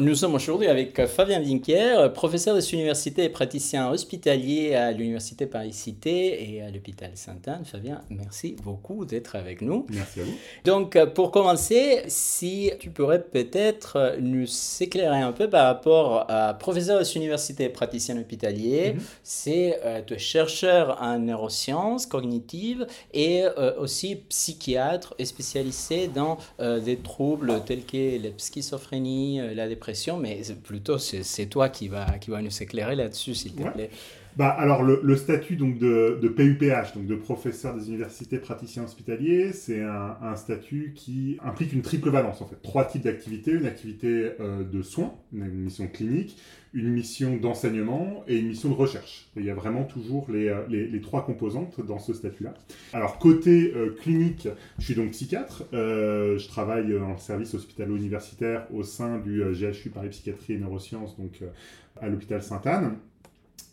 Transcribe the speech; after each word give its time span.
Nous 0.00 0.14
sommes 0.14 0.34
aujourd'hui 0.34 0.68
avec 0.68 1.04
Fabien 1.06 1.38
Vinquier, 1.38 2.08
professeur 2.14 2.54
des 2.54 2.72
universités 2.72 3.24
et 3.24 3.28
praticien 3.28 3.90
hospitalier 3.90 4.74
à 4.74 4.90
l'Université 4.90 5.44
Paris-Cité 5.44 6.50
et 6.50 6.62
à 6.62 6.70
l'hôpital 6.70 7.10
Sainte-Anne. 7.14 7.66
Fabien, 7.66 8.00
merci 8.08 8.56
beaucoup 8.64 9.04
d'être 9.04 9.36
avec 9.36 9.60
nous. 9.60 9.84
Merci 9.90 10.20
à 10.20 10.24
vous. 10.24 10.32
Donc, 10.64 10.98
pour 11.12 11.30
commencer, 11.30 12.04
si 12.06 12.70
tu 12.80 12.88
pourrais 12.88 13.22
peut-être 13.22 14.16
nous 14.18 14.46
éclairer 14.80 15.20
un 15.20 15.32
peu 15.32 15.50
par 15.50 15.66
rapport 15.66 16.24
à 16.30 16.54
professeur 16.54 16.98
des 16.98 17.16
universités 17.16 17.64
et 17.64 17.68
praticien 17.68 18.16
hospitalier, 18.16 18.94
mhm. 18.94 19.00
c'est 19.22 19.78
euh, 19.84 20.00
chercheur 20.16 21.02
en 21.02 21.18
neurosciences 21.18 22.06
cognitives 22.06 22.86
et 23.12 23.42
euh, 23.42 23.78
aussi 23.78 24.16
psychiatre 24.16 25.14
et 25.18 25.26
spécialisé 25.26 26.08
dans 26.08 26.38
euh, 26.60 26.80
des 26.80 26.96
troubles 26.96 27.60
tels 27.66 27.84
que 27.84 28.22
la 28.22 28.30
schizophrénie, 28.38 29.40
euh, 29.40 29.54
la 29.54 29.68
dépression 29.68 29.81
mais 30.18 30.42
plutôt 30.62 30.98
c'est 30.98 31.46
toi 31.46 31.68
qui 31.68 31.88
va, 31.88 32.18
qui 32.18 32.30
va 32.30 32.42
nous 32.42 32.62
éclairer 32.62 32.96
là-dessus, 32.96 33.34
s'il 33.34 33.54
te 33.54 33.68
plaît. 33.68 33.90
Bah, 34.36 34.48
alors 34.48 34.82
le, 34.82 35.16
statut 35.16 35.56
donc 35.56 35.78
de, 35.78 36.18
de, 36.22 36.28
PUPH, 36.28 36.94
donc 36.94 37.06
de 37.06 37.16
professeur 37.16 37.76
des 37.76 37.88
universités 37.88 38.38
praticiens 38.38 38.84
hospitaliers, 38.84 39.52
c'est 39.52 39.82
un, 39.82 40.36
statut 40.36 40.94
qui 40.96 41.36
implique 41.44 41.72
une 41.74 41.82
triple 41.82 42.08
valence 42.08 42.40
en 42.40 42.46
fait. 42.46 42.56
Trois 42.62 42.86
types 42.86 43.02
d'activités, 43.02 43.52
une 43.52 43.66
activité 43.66 44.32
euh, 44.40 44.64
de 44.64 44.80
soins, 44.80 45.12
une 45.34 45.64
mission 45.64 45.86
clinique, 45.86 46.38
une 46.74 46.88
mission 46.88 47.36
d'enseignement 47.36 48.24
et 48.26 48.38
une 48.38 48.48
mission 48.48 48.68
de 48.68 48.74
recherche. 48.74 49.28
il 49.36 49.44
y 49.44 49.50
a 49.50 49.54
vraiment 49.54 49.84
toujours 49.84 50.26
les, 50.30 50.48
euh, 50.48 51.00
trois 51.02 51.24
composantes 51.24 51.84
dans 51.84 51.98
ce 51.98 52.14
statut-là. 52.14 52.54
Alors 52.92 53.18
côté 53.18 53.72
euh, 53.74 53.96
clinique, 54.00 54.48
je 54.78 54.84
suis 54.84 54.94
donc 54.94 55.10
psychiatre, 55.10 55.64
je 55.72 56.48
travaille 56.48 56.96
en 56.98 57.18
service 57.18 57.54
hospitalo-universitaire 57.54 58.66
au 58.72 58.82
sein 58.82 59.18
du 59.18 59.42
GHU 59.42 59.90
Paris 59.90 60.08
Psychiatrie 60.08 60.54
et 60.54 60.58
Neurosciences, 60.58 61.16
donc 61.18 61.42
à 62.00 62.08
l'hôpital 62.08 62.42
Sainte-Anne. 62.42 62.96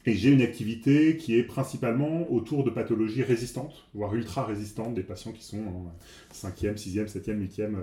Et 0.05 0.13
j'ai 0.13 0.31
une 0.31 0.41
activité 0.41 1.17
qui 1.17 1.37
est 1.37 1.43
principalement 1.43 2.31
autour 2.31 2.63
de 2.63 2.69
pathologies 2.69 3.21
résistantes, 3.21 3.85
voire 3.93 4.15
ultra 4.15 4.45
résistantes, 4.45 4.93
des 4.93 5.03
patients 5.03 5.33
qui 5.33 5.43
sont 5.43 5.59
en 5.59 5.93
5e, 6.33 6.75
6e, 6.77 7.07
7e, 7.07 7.37
8e, 7.37 7.75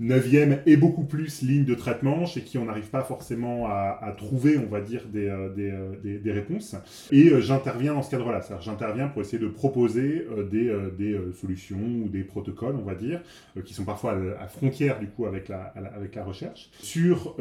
9e 0.00 0.58
et 0.66 0.76
beaucoup 0.76 1.04
plus 1.04 1.42
ligne 1.42 1.64
de 1.64 1.74
traitement, 1.74 2.26
chez 2.26 2.42
qui 2.42 2.58
on 2.58 2.66
n'arrive 2.66 2.90
pas 2.90 3.02
forcément 3.02 3.66
à, 3.66 4.14
trouver, 4.16 4.58
on 4.58 4.66
va 4.66 4.80
dire, 4.80 5.02
des, 5.08 5.26
euh, 5.26 5.48
euh, 5.58 5.94
des, 6.02 6.18
des, 6.18 6.32
réponses. 6.32 6.76
Et 7.10 7.30
euh, 7.30 7.40
j'interviens 7.40 7.94
dans 7.94 8.02
ce 8.02 8.10
cadre-là, 8.10 8.42
c'est-à-dire 8.42 8.62
j'interviens 8.62 9.08
pour 9.08 9.22
essayer 9.22 9.38
de 9.38 9.48
proposer 9.48 10.26
des, 10.50 11.20
solutions 11.40 11.78
ou 12.04 12.08
des 12.08 12.24
protocoles, 12.24 12.76
on 12.76 12.84
va 12.84 12.94
dire, 12.94 13.20
qui 13.64 13.74
sont 13.74 13.84
parfois 13.84 14.12
à, 14.12 14.44
à 14.44 14.48
frontière 14.48 14.98
du 14.98 15.08
coup 15.08 15.26
avec 15.26 15.48
la, 15.48 15.72
avec 15.94 16.14
la 16.14 16.24
recherche, 16.24 16.70
sur 16.78 17.36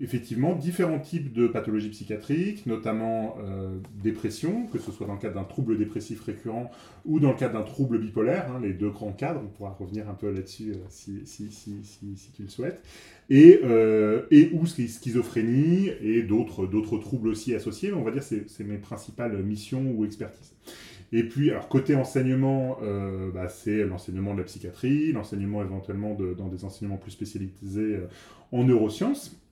effectivement 0.00 0.56
différents 0.56 0.98
types 0.98 1.32
de 1.32 1.46
pathologies 1.46 1.90
psychiatriques, 1.90 2.66
notamment 2.66 3.36
euh, 3.44 3.78
dépression, 4.02 4.66
que 4.66 4.78
ce 4.78 4.90
soit 4.90 5.06
dans 5.06 5.14
le 5.14 5.20
cadre 5.20 5.36
d'un 5.36 5.44
trouble 5.44 5.78
dépressif 5.78 6.20
récurrent 6.22 6.70
ou 7.04 7.20
dans 7.20 7.30
le 7.30 7.36
cadre 7.36 7.54
d'un 7.54 7.62
trouble 7.62 8.00
bipolaire, 8.00 8.50
hein, 8.50 8.60
les 8.60 8.72
deux 8.72 8.90
grands 8.90 9.12
cadres, 9.12 9.40
on 9.44 9.48
pourra 9.48 9.70
revenir 9.70 10.08
un 10.08 10.14
peu 10.14 10.32
là-dessus 10.32 10.72
euh, 10.72 10.76
si, 10.88 11.20
si, 11.26 11.50
si, 11.52 11.76
si, 11.84 12.32
tu 12.32 12.42
le 12.42 12.48
souhaites, 12.48 12.82
et, 13.30 13.60
euh, 13.62 14.26
et 14.32 14.50
ou 14.52 14.66
schizophrénie 14.66 15.90
et 16.00 16.22
d'autres 16.22 16.66
troubles 16.98 17.28
aussi 17.28 17.54
associés, 17.54 17.92
on 17.92 18.02
va 18.02 18.10
dire 18.10 18.22
c'est 18.22 18.64
mes 18.64 18.78
principales 18.78 19.40
missions 19.44 19.92
ou 19.92 20.04
expertises. 20.04 20.54
Et 21.12 21.22
puis, 21.22 21.50
alors 21.50 21.68
côté 21.68 21.94
enseignement, 21.94 22.78
bah, 23.32 23.48
c'est 23.48 23.84
l'enseignement 23.84 24.32
de 24.34 24.38
la 24.38 24.44
psychiatrie, 24.44 25.12
l'enseignement 25.12 25.62
éventuellement 25.62 26.16
dans 26.36 26.48
des 26.48 26.64
enseignements 26.64 26.96
plus 26.96 27.12
spécialisés 27.12 28.00
en 28.50 28.64
neurosciences. 28.64 29.43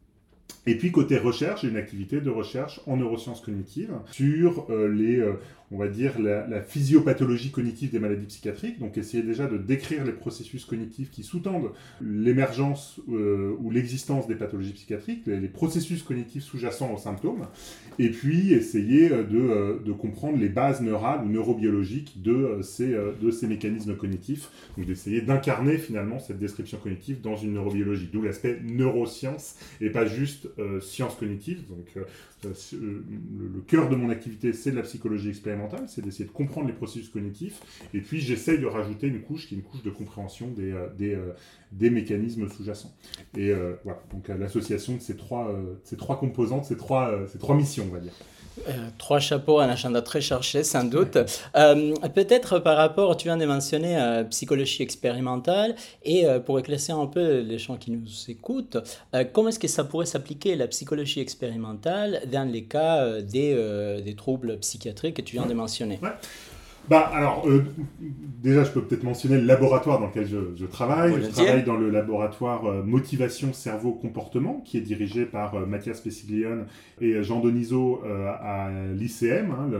Et 0.66 0.77
puis 0.77 0.92
côté 0.92 1.18
recherche, 1.18 1.62
j'ai 1.62 1.68
une 1.68 1.77
activité 1.77 2.20
de 2.20 2.30
recherche 2.30 2.80
en 2.86 2.96
neurosciences 2.96 3.40
cognitives 3.40 3.95
sur 4.12 4.67
euh, 4.70 4.89
les, 4.89 5.18
euh, 5.18 5.40
on 5.72 5.78
va 5.78 5.88
dire, 5.88 6.18
la, 6.20 6.60
physiopathologie 6.62 7.50
cognitive 7.50 7.90
des 7.90 7.98
maladies 7.98 8.27
psychiatriques, 8.27 8.78
donc 8.78 8.96
essayer 8.98 9.22
déjà 9.22 9.46
de 9.46 9.58
décrire 9.58 10.05
les 10.05 10.12
processus 10.12 10.64
cognitifs 10.64 11.10
qui 11.10 11.22
sous-tendent 11.22 11.72
l'émergence 12.00 13.00
euh, 13.10 13.56
ou 13.60 13.70
l'existence 13.70 14.27
des 14.27 14.34
pathologies 14.34 14.72
psychiatriques, 14.72 15.27
les, 15.27 15.48
processus 15.48 16.02
cognitifs 16.02 16.44
sous-jacents 16.44 16.92
aux 16.92 16.98
symptômes, 16.98 17.46
et 17.98 18.10
puis 18.10 18.52
essayer 18.52 19.08
de, 19.08 19.83
de, 19.84 19.92
comprendre 19.92 20.38
les 20.38 20.48
bases 20.48 20.80
neurales 20.80 21.24
ou 21.24 21.28
neurobiologiques 21.28 22.22
de 22.22 22.60
ces, 22.62 22.96
de 23.20 23.30
ces 23.30 23.46
mécanismes 23.46 23.96
cognitifs, 23.96 24.48
donc 24.77 24.86
d'essayer 24.86 25.20
d'incarner 25.20 25.78
finalement 25.78 26.18
cette 26.18 26.39
description 26.39 26.78
cognitive 26.78 27.20
dans 27.20 27.36
une 27.36 27.54
neurobiologie, 27.54 28.08
d'où 28.12 28.22
l'aspect 28.22 28.60
neurosciences 28.62 29.56
et 29.80 29.90
pas 29.90 30.06
juste 30.06 30.48
euh, 30.58 30.80
sciences 30.80 31.16
cognitives. 31.16 31.66
Donc, 31.68 31.86
euh, 31.96 32.04
euh, 32.44 33.02
le, 33.54 33.60
cœur 33.66 33.89
de 33.89 33.96
mon 33.96 34.10
activité, 34.10 34.52
c'est 34.52 34.72
de 34.72 34.77
la 34.77 34.83
psychologie 34.83 35.28
expérimentale, 35.28 35.61
c'est 35.86 36.02
d'essayer 36.02 36.24
de 36.24 36.30
comprendre 36.30 36.67
les 36.67 36.73
processus 36.73 37.08
cognitifs. 37.08 37.61
Et 37.95 38.00
puis, 38.00 38.20
j'essaye 38.20 38.58
de 38.58 38.67
rajouter 38.67 39.06
une 39.06 39.20
couche 39.20 39.46
qui 39.46 39.55
est 39.55 39.58
une 39.58 39.64
couche 39.64 39.83
de 39.83 39.90
compréhension 39.90 40.48
des, 40.48 40.74
des, 40.96 41.18
des 41.73 41.90
mécanismes 41.90 42.48
sous-jacents. 42.48 42.92
Et 43.36 43.52
voilà, 43.84 44.02
donc 44.12 44.28
l'association 44.28 44.96
de 44.96 45.01
ces 45.01 45.17
trois, 45.17 45.55
ces 45.84 45.96
trois 45.96 46.18
composantes, 46.18 46.64
ces 46.64 46.77
trois, 46.77 47.27
ces 47.28 47.39
trois 47.39 47.56
missions, 47.56 47.84
on 47.89 47.95
va 47.95 48.01
dire. 48.01 48.12
Euh, 48.68 48.73
trois 48.98 49.18
chapeaux, 49.18 49.61
un 49.61 49.68
agenda 49.68 50.02
très 50.02 50.20
cherché, 50.20 50.63
sans 50.63 50.85
doute. 50.85 51.18
Euh, 51.57 51.95
peut-être 52.14 52.58
par 52.58 52.77
rapport, 52.77 53.17
tu 53.17 53.29
viens 53.29 53.36
de 53.36 53.46
mentionner 53.46 53.98
euh, 53.98 54.24
psychologie 54.24 54.83
expérimentale, 54.83 55.74
et 56.05 56.27
pour 56.45 56.58
éclaircir 56.58 56.98
un 56.98 57.07
peu 57.07 57.40
les 57.40 57.58
gens 57.58 57.77
qui 57.77 57.90
nous 57.90 58.07
écoutent, 58.29 58.77
comment 59.33 59.48
est-ce 59.48 59.58
que 59.58 59.68
ça 59.68 59.85
pourrait 59.85 60.07
s'appliquer 60.07 60.57
la 60.57 60.67
psychologie 60.67 61.20
expérimentale 61.20 62.23
dans 62.30 62.51
les 62.51 62.64
cas 62.64 63.20
des, 63.20 64.01
des 64.05 64.14
troubles 64.14 64.58
psychiatriques 64.58 65.17
que 65.17 65.23
tu 65.23 65.36
viens 65.36 65.46
de 65.46 65.55
mentionner? 65.55 65.98
Bah, 66.89 67.11
alors, 67.15 67.48
euh, 67.48 67.65
déjà, 68.43 68.65
je 68.65 68.70
peux 68.70 68.83
peut-être 68.83 69.05
mentionner 69.05 69.39
le 69.39 69.47
laboratoire 69.47 70.01
dans 70.01 70.07
lequel 70.07 70.27
je, 70.27 70.67
travaille. 70.67 71.15
je 71.23 71.29
travaille 71.29 71.63
dans 71.63 71.77
le 71.77 71.91
laboratoire 71.91 72.67
euh, 72.67 72.83
Motivation 72.83 73.53
Cerveau 73.53 73.93
Comportement, 73.93 74.63
qui 74.65 74.79
est 74.79 74.83
dirigé 74.83 75.25
par 75.25 75.55
euh, 75.55 75.67
Mathias 75.67 76.01
Pessiglione 76.01 76.67
et 77.01 77.23
Jean 77.23 77.41
Donizo 77.41 78.03
à 78.05 78.70
l'ICM, 78.95 79.51
hein, 79.53 79.70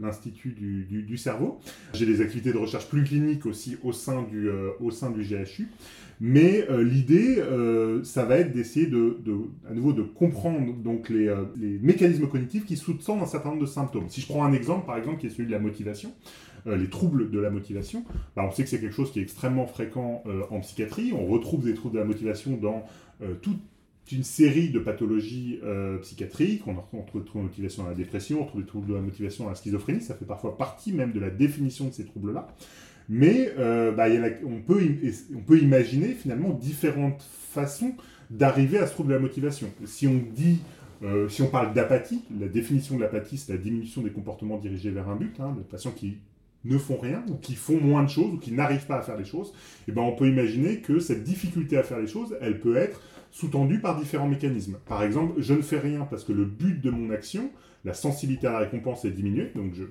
l'Institut 0.00 0.50
du, 0.50 0.84
du, 0.84 1.02
du, 1.02 1.16
cerveau. 1.16 1.60
J'ai 1.94 2.06
des 2.06 2.20
activités 2.20 2.52
de 2.52 2.58
recherche 2.58 2.88
plus 2.88 3.04
cliniques 3.04 3.46
aussi 3.46 3.76
au 3.82 3.92
sein 3.92 4.22
du, 4.22 4.48
au 4.80 4.90
sein 4.90 5.10
du 5.10 5.22
GHU. 5.22 5.68
Mais 6.22 6.66
euh, 6.68 6.84
l'idée, 6.84 7.38
euh, 7.38 8.04
ça 8.04 8.26
va 8.26 8.36
être 8.36 8.52
d'essayer 8.52 8.86
de, 8.86 9.16
à 9.68 9.72
nouveau 9.72 9.94
de 9.94 10.02
comprendre 10.02 10.74
donc 10.74 11.08
les, 11.08 11.28
euh, 11.28 11.44
les 11.56 11.78
mécanismes 11.78 12.28
cognitifs 12.28 12.66
qui 12.66 12.76
sous-tendent 12.76 13.22
un 13.22 13.26
certain 13.26 13.48
nombre 13.48 13.62
de 13.62 13.66
symptômes. 13.66 14.10
Si 14.10 14.20
je 14.20 14.26
prends 14.26 14.44
un 14.44 14.52
exemple, 14.52 14.84
par 14.84 14.98
exemple, 14.98 15.18
qui 15.18 15.28
est 15.28 15.30
celui 15.30 15.46
de 15.46 15.52
la 15.52 15.58
motivation, 15.58 16.12
les 16.66 16.90
troubles 16.90 17.30
de 17.30 17.40
la 17.40 17.48
motivation, 17.48 18.04
bah, 18.36 18.44
on 18.46 18.50
sait 18.52 18.64
que 18.64 18.68
c'est 18.68 18.80
quelque 18.80 18.94
chose 18.94 19.10
qui 19.12 19.18
est 19.18 19.22
extrêmement 19.22 19.66
fréquent 19.66 20.22
en 20.50 20.60
psychiatrie. 20.60 21.10
On 21.14 21.24
retrouve 21.24 21.64
des 21.64 21.72
troubles 21.72 21.94
de 21.94 22.00
la 22.00 22.04
motivation 22.04 22.58
dans 22.58 22.84
toute 23.40 23.60
une 24.12 24.24
série 24.24 24.68
de 24.68 24.78
pathologies 24.78 25.58
psychiatriques. 26.02 26.64
On 26.66 26.74
retrouve 26.74 27.22
des 27.22 27.26
troubles 27.26 27.44
de 27.44 27.48
motivation 27.48 27.84
dans 27.84 27.88
la 27.88 27.94
dépression, 27.94 28.42
on 28.42 28.44
retrouve 28.44 28.60
des 28.60 28.66
troubles 28.66 28.88
de 28.88 28.94
la 28.94 29.00
motivation 29.00 29.44
dans 29.44 29.50
la 29.50 29.56
schizophrénie. 29.56 30.02
Ça 30.02 30.14
fait 30.14 30.26
parfois 30.26 30.58
partie 30.58 30.92
même 30.92 31.12
de 31.12 31.20
la 31.20 31.30
définition 31.30 31.86
de 31.86 31.92
ces 31.92 32.04
troubles-là. 32.04 32.48
Mais 33.12 33.52
euh, 33.58 33.90
bah, 33.90 34.06
on, 34.46 34.60
peut, 34.60 34.80
on 35.34 35.40
peut 35.40 35.58
imaginer 35.58 36.14
finalement 36.14 36.50
différentes 36.50 37.20
façons 37.50 37.92
d'arriver 38.30 38.78
à 38.78 38.86
ce 38.86 38.92
trouble 38.92 39.08
de 39.08 39.14
la 39.14 39.20
motivation. 39.20 39.66
Si 39.84 40.06
on 40.06 40.22
dit, 40.32 40.60
euh, 41.02 41.28
si 41.28 41.42
on 41.42 41.48
parle 41.48 41.74
d'apathie, 41.74 42.22
la 42.38 42.46
définition 42.46 42.94
de 42.94 43.00
l'apathie, 43.00 43.36
c'est 43.36 43.52
la 43.52 43.58
diminution 43.58 44.02
des 44.02 44.10
comportements 44.10 44.58
dirigés 44.58 44.92
vers 44.92 45.08
un 45.08 45.16
but, 45.16 45.34
hein, 45.40 45.56
patients 45.68 45.90
qui 45.90 46.18
ne 46.64 46.78
font 46.78 46.98
rien, 46.98 47.24
ou 47.28 47.34
qui 47.34 47.56
font 47.56 47.80
moins 47.80 48.04
de 48.04 48.10
choses, 48.10 48.34
ou 48.34 48.38
qui 48.38 48.52
n'arrivent 48.52 48.86
pas 48.86 48.98
à 48.98 49.02
faire 49.02 49.16
les 49.16 49.24
choses, 49.24 49.48
et 49.48 49.54
eh 49.88 49.92
ben 49.92 50.02
on 50.02 50.12
peut 50.12 50.28
imaginer 50.28 50.78
que 50.78 51.00
cette 51.00 51.24
difficulté 51.24 51.78
à 51.78 51.82
faire 51.82 51.98
les 51.98 52.06
choses, 52.06 52.36
elle 52.40 52.60
peut 52.60 52.76
être 52.76 53.00
sous-tendue 53.32 53.80
par 53.80 53.98
différents 53.98 54.28
mécanismes. 54.28 54.76
Par 54.86 55.02
exemple, 55.02 55.40
je 55.40 55.54
ne 55.54 55.62
fais 55.62 55.80
rien 55.80 56.06
parce 56.08 56.22
que 56.22 56.32
le 56.32 56.44
but 56.44 56.80
de 56.80 56.90
mon 56.90 57.10
action, 57.10 57.50
la 57.84 57.94
sensibilité 57.94 58.46
à 58.46 58.52
la 58.52 58.58
récompense 58.58 59.04
est 59.04 59.10
diminuée, 59.10 59.50
donc 59.56 59.72
je 59.74 59.84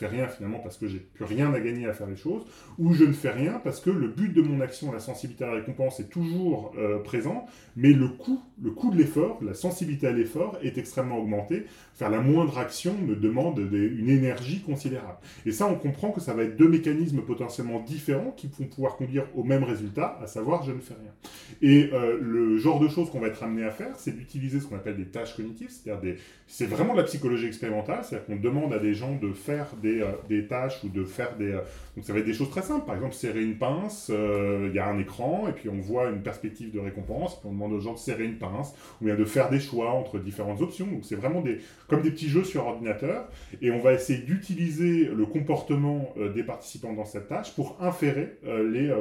fais 0.00 0.06
rien 0.06 0.28
finalement 0.28 0.58
parce 0.58 0.76
que 0.78 0.88
j'ai 0.88 0.98
plus 0.98 1.24
rien 1.24 1.52
à 1.52 1.60
gagner 1.60 1.86
à 1.86 1.92
faire 1.92 2.06
les 2.06 2.16
choses, 2.16 2.42
ou 2.78 2.92
je 2.94 3.04
ne 3.04 3.12
fais 3.12 3.30
rien 3.30 3.60
parce 3.62 3.80
que 3.80 3.90
le 3.90 4.08
but 4.08 4.32
de 4.32 4.42
mon 4.42 4.60
action, 4.60 4.90
la 4.92 4.98
sensibilité 4.98 5.44
à 5.44 5.48
la 5.48 5.54
récompense 5.54 6.00
est 6.00 6.08
toujours 6.08 6.72
euh, 6.78 6.98
présent, 6.98 7.46
mais 7.76 7.92
le 7.92 8.08
coût, 8.08 8.40
le 8.62 8.70
coût 8.70 8.90
de 8.90 8.96
l'effort, 8.96 9.38
la 9.42 9.54
sensibilité 9.54 10.06
à 10.06 10.12
l'effort 10.12 10.58
est 10.62 10.78
extrêmement 10.78 11.18
augmenté. 11.18 11.66
Faire 11.94 12.10
la 12.10 12.20
moindre 12.20 12.58
action 12.58 12.94
me 13.06 13.14
demande 13.14 13.58
une 13.58 14.08
énergie 14.08 14.60
considérable. 14.60 15.18
Et 15.44 15.52
ça, 15.52 15.66
on 15.66 15.74
comprend 15.74 16.10
que 16.10 16.20
ça 16.20 16.32
va 16.32 16.44
être 16.44 16.56
deux 16.56 16.68
mécanismes 16.68 17.20
potentiellement 17.20 17.80
différents 17.80 18.30
qui 18.30 18.48
vont 18.58 18.66
pouvoir 18.66 18.96
conduire 18.96 19.26
au 19.34 19.44
même 19.44 19.64
résultat, 19.64 20.18
à 20.22 20.26
savoir 20.26 20.62
je 20.64 20.72
ne 20.72 20.80
fais 20.80 20.94
rien. 20.94 21.12
Et 21.60 21.90
euh, 21.92 22.18
le 22.20 22.56
genre 22.58 22.80
de 22.80 22.88
choses 22.88 23.10
qu'on 23.10 23.20
va 23.20 23.28
être 23.28 23.42
amené 23.42 23.64
à 23.64 23.70
faire, 23.70 23.96
c'est 23.96 24.16
d'utiliser 24.16 24.60
ce 24.60 24.66
qu'on 24.66 24.76
appelle 24.76 24.96
des 24.96 25.06
tâches 25.06 25.36
cognitives, 25.36 25.70
c'est-à-dire 25.70 26.16
c'est 26.46 26.66
vraiment 26.66 26.94
de 26.94 26.98
la 26.98 27.04
psychologie 27.04 27.46
expérimentale, 27.46 28.00
c'est-à-dire 28.02 28.26
qu'on 28.26 28.36
demande 28.36 28.72
à 28.72 28.78
des 28.78 28.94
gens 28.94 29.14
de 29.16 29.32
faire 29.32 29.66
des 29.82 29.89
des, 29.96 30.04
des 30.28 30.46
tâches 30.46 30.82
ou 30.84 30.88
de 30.88 31.04
faire 31.04 31.36
des... 31.36 31.52
donc 31.96 32.04
ça 32.04 32.12
va 32.12 32.20
être 32.20 32.26
des 32.26 32.34
choses 32.34 32.50
très 32.50 32.62
simples. 32.62 32.86
Par 32.86 32.94
exemple, 32.94 33.14
serrer 33.14 33.42
une 33.42 33.56
pince, 33.58 34.10
il 34.10 34.74
y 34.74 34.78
a 34.78 34.86
un 34.86 34.98
écran 34.98 35.46
et 35.48 35.52
puis 35.52 35.68
on 35.68 35.80
voit 35.80 36.08
une 36.10 36.22
perspective 36.22 36.72
de 36.72 36.78
récompense, 36.78 37.38
puis 37.40 37.48
on 37.48 37.52
demande 37.52 37.72
aux 37.72 37.80
gens 37.80 37.94
de 37.94 37.98
serrer 37.98 38.24
une 38.24 38.38
pince 38.38 38.74
ou 39.00 39.06
bien 39.06 39.16
de 39.16 39.24
faire 39.24 39.50
des 39.50 39.60
choix 39.60 39.90
entre 39.90 40.18
différentes 40.18 40.60
options. 40.60 40.86
Donc 40.86 41.04
c'est 41.04 41.16
vraiment 41.16 41.40
des, 41.40 41.58
comme 41.88 42.02
des 42.02 42.10
petits 42.10 42.28
jeux 42.28 42.44
sur 42.44 42.66
ordinateur 42.66 43.28
et 43.62 43.70
on 43.70 43.80
va 43.80 43.92
essayer 43.92 44.20
d'utiliser 44.20 45.06
le 45.06 45.26
comportement 45.26 46.14
des 46.34 46.42
participants 46.42 46.92
dans 46.92 47.04
cette 47.04 47.28
tâche 47.28 47.54
pour 47.54 47.76
inférer 47.80 48.38
les 48.44 48.92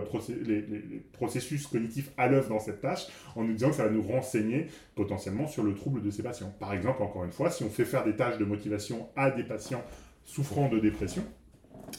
processus 1.14 1.68
cognitifs 1.68 2.12
à 2.18 2.28
l'œuvre 2.28 2.50
dans 2.50 2.60
cette 2.60 2.82
tâche 2.82 3.08
en 3.36 3.44
nous 3.44 3.54
disant 3.54 3.70
que 3.70 3.76
ça 3.76 3.86
va 3.86 3.92
nous 3.92 4.02
renseigner 4.02 4.68
potentiellement 4.96 5.48
sur 5.48 5.64
le 5.64 5.74
trouble 5.74 6.02
de 6.02 6.10
ces 6.10 6.24
patients. 6.24 6.54
Par 6.60 6.74
exemple, 6.74 7.02
encore 7.04 7.24
une 7.24 7.32
fois, 7.32 7.50
si 7.50 7.64
on 7.64 7.70
fait 7.70 7.86
faire 7.86 8.04
des 8.04 8.16
tâches 8.16 8.38
de 8.38 8.46
motivation 8.46 9.08
à 9.16 9.32
des 9.32 9.44
patients 9.44 9.84
souffrant 10.30 10.70
de 10.70 10.80
dépression, 10.80 11.24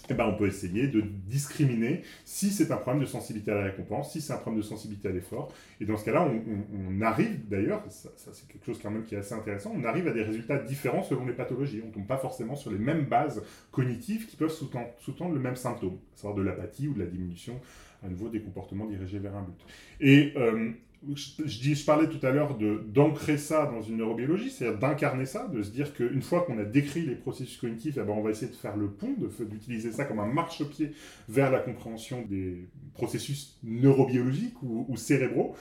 eh 0.09 0.15
ben, 0.15 0.27
on 0.27 0.37
peut 0.37 0.47
essayer 0.47 0.87
de 0.87 1.01
discriminer 1.01 2.03
si 2.25 2.51
c'est 2.51 2.71
un 2.71 2.77
problème 2.77 3.03
de 3.03 3.09
sensibilité 3.09 3.51
à 3.51 3.57
la 3.57 3.65
récompense, 3.65 4.13
si 4.13 4.21
c'est 4.21 4.33
un 4.33 4.37
problème 4.37 4.63
de 4.63 4.67
sensibilité 4.67 5.09
à 5.09 5.11
l'effort. 5.11 5.53
Et 5.81 5.85
dans 5.85 5.97
ce 5.97 6.05
cas-là, 6.05 6.29
on, 6.29 7.01
arrive, 7.01 7.49
d'ailleurs, 7.49 7.83
c'est 7.89 8.47
quelque 8.47 8.65
chose 8.65 8.79
quand 8.81 8.91
même 8.91 9.05
qui 9.05 9.17
est 9.17 9.19
assez 9.19 9.35
intéressant, 9.35 9.73
on 9.75 9.83
arrive 9.83 10.07
à 10.07 10.13
des 10.13 10.23
résultats 10.23 10.59
différents 10.59 11.03
selon 11.03 11.27
les 11.27 11.33
pathologies. 11.33 11.81
On 11.83 11.89
ne 11.89 11.93
tombe 11.93 12.07
pas 12.07 12.19
forcément 12.19 12.55
sur 12.55 12.71
les 12.71 12.79
mêmes 12.79 13.07
bases 13.07 13.43
cognitives 13.73 14.27
qui 14.27 14.37
peuvent 14.37 14.53
sous-tendre 14.53 15.35
le 15.35 15.41
même 15.41 15.57
symptôme, 15.57 15.99
à 16.15 16.17
savoir 16.17 16.35
de 16.35 16.43
l'apathie 16.43 16.87
ou 16.87 16.95
de 16.95 17.01
la 17.01 17.07
diminution 17.07 17.61
à 18.05 18.09
nouveau 18.09 18.29
des 18.29 18.41
comportements 18.41 18.87
dirigés 18.87 19.19
vers 19.19 19.37
un 19.37 19.43
but. 19.43 19.61
Et 20.01 20.33
euh, 20.37 20.71
je, 21.15 21.85
parlais 21.87 22.09
tout 22.09 22.25
à 22.27 22.31
l'heure 22.31 22.59
d'ancrer 22.59 23.39
ça 23.39 23.67
dans 23.67 23.81
une 23.81 23.99
neurobiologie, 23.99 24.51
c'est-à-dire 24.51 24.79
d'incarner 24.79 25.25
ça, 25.25 25.49
de 25.49 25.63
se 25.63 25.71
dire 25.71 25.95
qu'une 25.95 26.21
fois 26.21 26.43
qu'on 26.43 26.59
a 26.59 26.65
décrit 26.65 27.03
les 27.03 27.15
processus 27.15 27.57
cognitifs, 27.57 27.97
eh 27.97 28.05
ben 28.05 28.13
on 28.13 28.23
va 28.23 28.31
essayer 28.31 28.51
de 28.51 28.57
faire 28.57 28.77
le 28.77 28.89
pont, 28.89 29.15
d'utiliser 29.41 29.93
ça 29.93 30.05
comme 30.05 30.21
un 30.21 30.27
marchepied 30.27 30.93
vers 31.29 31.51
la 31.51 31.61
compréhension 31.61 32.23
des 32.29 32.69
processus 32.93 33.59
neurobiologiques 33.63 34.63
ou, 34.63 34.95
cérébraux. 34.97 35.55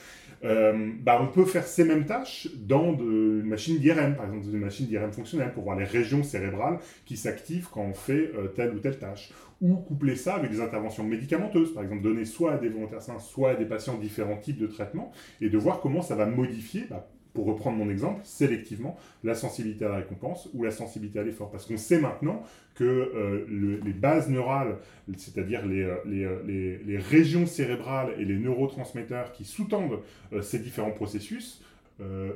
Euh, 0.44 0.91
bah 1.01 1.19
on 1.21 1.27
peut 1.27 1.45
faire 1.45 1.65
ces 1.65 1.83
mêmes 1.83 2.06
tâches 2.06 2.47
dans 2.56 2.97
une 2.97 3.44
machine 3.44 3.77
d'IRM, 3.77 4.15
par 4.15 4.25
exemple, 4.25 4.45
une 4.51 4.59
machine 4.59 4.88
d'IRM 4.88 5.12
fonctionnelle, 5.12 5.53
pour 5.53 5.63
voir 5.63 5.77
les 5.77 5.86
régions 5.86 6.24
cérébrales 6.24 6.80
qui 7.06 7.18
s'activent 7.18 7.69
quand 7.71 7.83
on 7.83 7.94
fait 7.94 8.31
euh, 8.36 8.47
telle 8.47 8.74
ou 8.74 8.80
telle 8.80 9.00
tâche 9.00 9.31
ou 9.61 9.75
coupler 9.75 10.15
ça 10.15 10.35
avec 10.35 10.51
des 10.51 10.61
interventions 10.61 11.03
médicamenteuses, 11.03 11.73
par 11.73 11.83
exemple 11.83 12.01
donner 12.01 12.25
soit 12.25 12.53
à 12.53 12.57
des 12.57 12.69
volontaires 12.69 13.01
sains, 13.01 13.19
soit 13.19 13.51
à 13.51 13.56
des 13.56 13.65
patients 13.65 13.97
différents 13.97 14.38
types 14.38 14.59
de 14.59 14.67
traitements, 14.67 15.11
et 15.41 15.50
de 15.50 15.57
voir 15.57 15.81
comment 15.81 16.01
ça 16.01 16.15
va 16.15 16.25
modifier, 16.25 16.85
bah, 16.89 17.07
pour 17.33 17.45
reprendre 17.45 17.77
mon 17.77 17.89
exemple, 17.89 18.21
sélectivement, 18.23 18.97
la 19.23 19.35
sensibilité 19.35 19.85
à 19.85 19.89
la 19.89 19.95
récompense 19.97 20.50
ou 20.53 20.63
la 20.63 20.71
sensibilité 20.71 21.19
à 21.19 21.23
l'effort. 21.23 21.51
Parce 21.51 21.65
qu'on 21.65 21.77
sait 21.77 22.00
maintenant 22.00 22.44
que 22.75 22.83
euh, 22.83 23.79
les 23.83 23.94
bases 23.94 24.29
neurales, 24.29 24.77
c'est-à-dire 25.15 25.65
les, 25.65 25.83
euh, 25.83 25.95
euh, 26.07 26.41
les, 26.45 26.77
les, 26.79 26.97
régions 26.97 27.45
cérébrales 27.45 28.13
et 28.17 28.25
les 28.25 28.38
neurotransmetteurs 28.38 29.31
qui 29.31 29.45
sous-tendent 29.45 30.00
ces 30.41 30.59
différents 30.59 30.91
processus, 30.91 31.63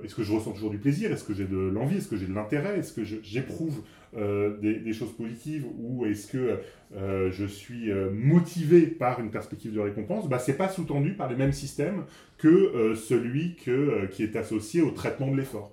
est-ce 0.03 0.13
que 0.13 0.23
je 0.23 0.33
ressens 0.33 0.51
toujours 0.51 0.71
du 0.71 0.77
plaisir? 0.77 1.13
Est-ce 1.13 1.23
que 1.23 1.33
j'ai 1.33 1.45
de 1.45 1.57
l'envie? 1.57 1.97
Est-ce 1.97 2.09
que 2.09 2.17
j'ai 2.17 2.25
de 2.27 2.33
l'intérêt? 2.33 2.79
Est-ce 2.79 2.91
que 2.91 3.03
j'éprouve 3.03 3.81
euh, 4.15 4.57
des, 4.60 4.94
choses 4.94 5.15
positives 5.15 5.65
ou 5.80 6.06
est-ce 6.06 6.27
que 6.27 6.60
euh, 6.95 7.31
je 7.31 7.45
suis 7.45 7.92
euh, 7.92 8.12
motivé 8.12 8.86
par 8.86 9.19
une 9.19 9.31
perspective 9.31 9.74
de 9.74 9.80
récompense, 9.80 10.30
bah, 10.30 10.38
ce 10.38 10.51
n'est 10.51 10.57
pas 10.57 10.69
sous-tendu 10.69 11.13
par 11.13 11.30
les 11.30 11.36
mêmes 11.36 11.51
systèmes 11.51 12.04
que 12.38 12.94
celui 12.95 13.56
qui 13.56 14.24
est 14.24 14.36
associé 14.36 14.81
au 14.81 14.92
traitement 14.92 15.31
de 15.31 15.38
l'effort. 15.38 15.71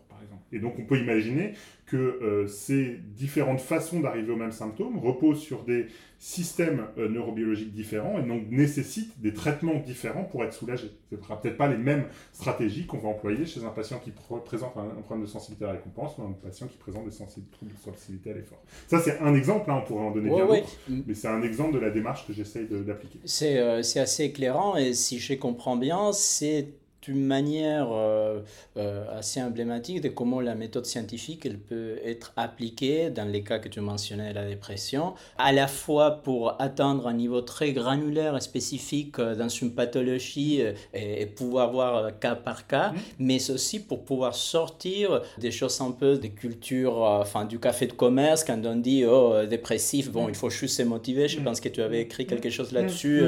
Et 0.53 0.59
donc 0.59 0.75
on 0.79 0.85
peut 0.85 0.99
imaginer 0.99 1.55
que 1.87 2.47
ces 2.49 2.99
différentes 3.17 3.61
façons 3.61 4.01
d'arriver 4.01 4.33
au 4.33 4.37
même 4.37 4.53
symptôme 4.53 4.99
reposent 4.99 5.41
sur 5.41 5.65
des 5.65 5.87
systèmes 6.21 6.87
euh, 6.99 7.09
neurobiologiques 7.09 7.73
différents 7.73 8.19
et 8.19 8.23
donc 8.23 8.43
nécessitent 8.51 9.19
des 9.23 9.33
traitements 9.33 9.77
différents 9.77 10.23
pour 10.23 10.45
être 10.45 10.53
soulagés. 10.53 10.91
Ce 11.09 11.17
ne 11.17 11.21
sera 11.21 11.41
peut-être 11.41 11.57
pas 11.57 11.67
les 11.67 11.79
mêmes 11.79 12.05
stratégies 12.35 12.85
qu'on 12.85 12.99
va 12.99 13.09
employer 13.09 13.47
chez 13.47 13.65
un 13.65 13.71
patient 13.71 13.99
qui 13.99 14.13
présente 14.45 14.77
un, 14.77 15.01
problème 15.01 15.25
de 15.25 15.31
sensibilité 15.31 15.65
à 15.65 15.69
la 15.69 15.73
récompense 15.75 16.19
ou 16.19 16.23
un 16.23 16.33
patient 16.33 16.67
qui 16.67 16.77
présente 16.77 17.07
des 17.07 17.17
troubles 17.51 17.73
de 17.73 17.79
sensibilité 17.79 18.33
à 18.33 18.35
l'effort. 18.35 18.63
Ça, 18.87 19.01
c'est 19.01 19.19
un 19.19 19.35
exemple, 19.35 19.69
là, 19.69 19.77
on 19.77 19.87
pourrait 19.87 20.05
en 20.05 20.11
donner 20.11 20.29
bien 20.29 20.47
d'autres, 20.47 20.79
mais 20.89 21.15
c'est 21.15 21.29
un 21.29 21.43
exemple 21.43 21.73
de 21.73 21.79
la 21.79 21.91
démarche 21.91 22.27
que 22.27 22.35
j'essaye 22.35 22.67
d'appliquer. 22.67 23.19
Euh, 23.43 23.83
c'est 23.83 24.01
assez 24.01 24.25
éclairant 24.25 24.77
et 24.77 24.93
si 24.93 25.19
je 25.19 25.33
comprends 25.33 25.77
bien, 25.77 26.13
c'est 26.13 26.69
une 27.09 27.25
manière 27.25 27.89
euh, 27.93 28.41
euh, 28.77 29.19
assez 29.19 29.43
emblématique 29.43 30.01
de 30.01 30.09
comment 30.09 30.41
la 30.41 30.55
méthode 30.55 30.87
scientifique 30.87 31.47
elle 31.47 31.59
peut 31.59 31.97
être 32.05 32.33
appliquée 32.37 33.11
dans 33.11 33.25
les 33.25 33.43
cas 33.43 33.59
que 33.59 33.69
tu 33.69 33.81
mentionnais, 33.81 34.33
la 34.33 34.47
dépression, 34.47 35.15
à 35.39 35.53
la 35.53 35.67
fois 35.67 36.23
pour 36.23 36.61
atteindre 36.61 37.07
un 37.07 37.15
niveau 37.15 37.41
très 37.41 37.73
granulaire 37.73 38.37
et 38.37 38.41
spécifique 38.41 39.19
euh, 39.19 39.35
dans 39.35 39.49
une 39.49 39.75
pathologie 39.75 40.63
et, 40.95 41.27
pouvoir 41.27 41.71
voir 41.71 42.19
cas 42.19 42.35
par 42.35 42.67
cas, 42.67 42.91
mmh. 42.91 42.97
mais 43.21 43.51
aussi 43.51 43.81
pour 43.81 44.05
pouvoir 44.05 44.35
sortir 44.35 45.23
des 45.39 45.51
choses 45.51 45.81
un 45.81 45.93
peu 45.93 46.19
des 46.19 46.31
cultures, 46.31 46.99
enfin 46.99 47.45
du 47.45 47.59
café 47.59 47.87
de 47.87 47.93
commerce, 47.93 48.45
quand 48.45 48.61
on 48.65 48.77
dit 48.77 49.05
oh 49.05 49.47
dépressif, 49.49 50.11
bon 50.11 50.27
mmh. 50.27 50.31
il 50.31 50.35
faut 50.35 50.51
juste 50.51 50.77
se 50.77 50.83
motiver, 50.83 51.29
je 51.29 51.41
mmh. 51.41 51.45
pense 51.45 51.61
que 51.61 51.69
tu 51.69 51.83
avais 51.83 52.01
écrit 52.01 52.27
quelque 52.27 52.51
chose 52.51 52.73
là-dessus. 52.73 53.23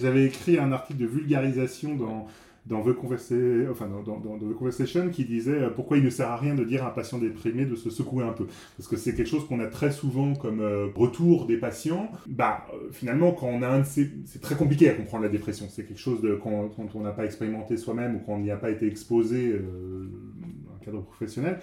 J'avais 0.00 0.24
écrit 0.26 0.58
un 0.58 0.72
article 0.72 1.00
de 1.00 1.06
vulgarisation 1.06 1.94
dans 1.94 2.26
dans 2.68 2.82
The, 2.82 2.94
Conversation 4.54 5.08
qui 5.08 5.24
disait 5.24 5.52
euh, 5.52 5.70
pourquoi 5.70 5.96
il 5.96 6.04
ne 6.04 6.10
sert 6.10 6.28
à 6.28 6.36
rien 6.36 6.54
de 6.54 6.64
dire 6.64 6.84
à 6.84 6.88
un 6.88 6.90
patient 6.90 7.18
déprimé 7.18 7.64
de 7.64 7.74
se 7.74 7.90
secouer 7.90 8.24
un 8.24 8.32
peu? 8.32 8.46
Parce 8.76 8.88
que 8.88 8.96
c'est 8.96 9.14
quelque 9.14 9.28
chose 9.28 9.46
qu'on 9.46 9.60
a 9.60 9.66
très 9.66 9.90
souvent 9.90 10.34
comme 10.34 10.60
euh, 10.60 10.88
retour 10.94 11.46
des 11.46 11.56
patients. 11.56 12.10
Bah, 12.26 12.66
euh, 12.72 12.88
finalement, 12.92 13.32
quand 13.32 13.48
on 13.48 13.62
a 13.62 13.68
un 13.68 13.80
de 13.80 13.86
ces... 13.86 14.10
C'est 14.26 14.40
très 14.40 14.54
compliqué 14.54 14.88
à 14.88 14.94
comprendre 14.94 15.24
la 15.24 15.30
dépression. 15.30 15.66
C'est 15.68 15.84
quelque 15.84 16.00
chose 16.00 16.20
de 16.20 16.34
quand, 16.34 16.70
on 16.94 17.00
n'a 17.00 17.12
pas 17.12 17.24
expérimenté 17.24 17.76
soi-même 17.76 18.16
ou 18.16 18.18
quand 18.20 18.34
on 18.34 18.38
n'y 18.38 18.50
a 18.50 18.56
pas 18.56 18.70
été 18.70 18.86
exposé 18.86 19.52
dans 19.52 20.74
un 20.74 20.84
cadre 20.84 21.02
professionnel 21.02 21.58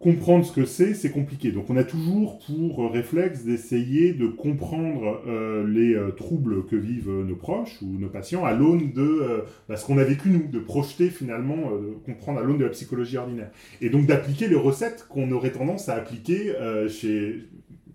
comprendre 0.00 0.44
ce 0.44 0.52
que 0.52 0.64
c'est, 0.64 0.94
c'est 0.94 1.10
compliqué. 1.10 1.50
Donc 1.50 1.70
on 1.70 1.76
a 1.76 1.84
toujours 1.84 2.38
pour 2.38 2.92
réflexe 2.92 3.44
d'essayer 3.44 4.12
de 4.12 4.28
comprendre 4.28 5.22
euh, 5.26 5.66
les 5.66 5.94
euh, 5.94 6.10
troubles 6.10 6.66
que 6.66 6.76
vivent 6.76 7.10
nos 7.10 7.34
proches 7.34 7.82
ou 7.82 7.98
nos 7.98 8.08
patients 8.08 8.44
à 8.44 8.52
l'aune 8.52 8.92
de 8.92 9.02
euh, 9.02 9.42
bah, 9.68 9.76
ce 9.76 9.84
qu'on 9.84 9.98
a 9.98 10.04
vécu 10.04 10.30
nous, 10.30 10.46
de 10.48 10.60
projeter 10.60 11.10
finalement, 11.10 11.72
de 11.72 11.94
comprendre 12.04 12.38
à 12.38 12.42
l'aune 12.42 12.58
de 12.58 12.64
la 12.64 12.70
psychologie 12.70 13.16
ordinaire. 13.16 13.50
Et 13.80 13.90
donc 13.90 14.06
d'appliquer 14.06 14.48
les 14.48 14.56
recettes 14.56 15.06
qu'on 15.08 15.30
aurait 15.32 15.50
tendance 15.50 15.88
à 15.88 15.94
appliquer 15.94 16.52
chez 16.88 17.48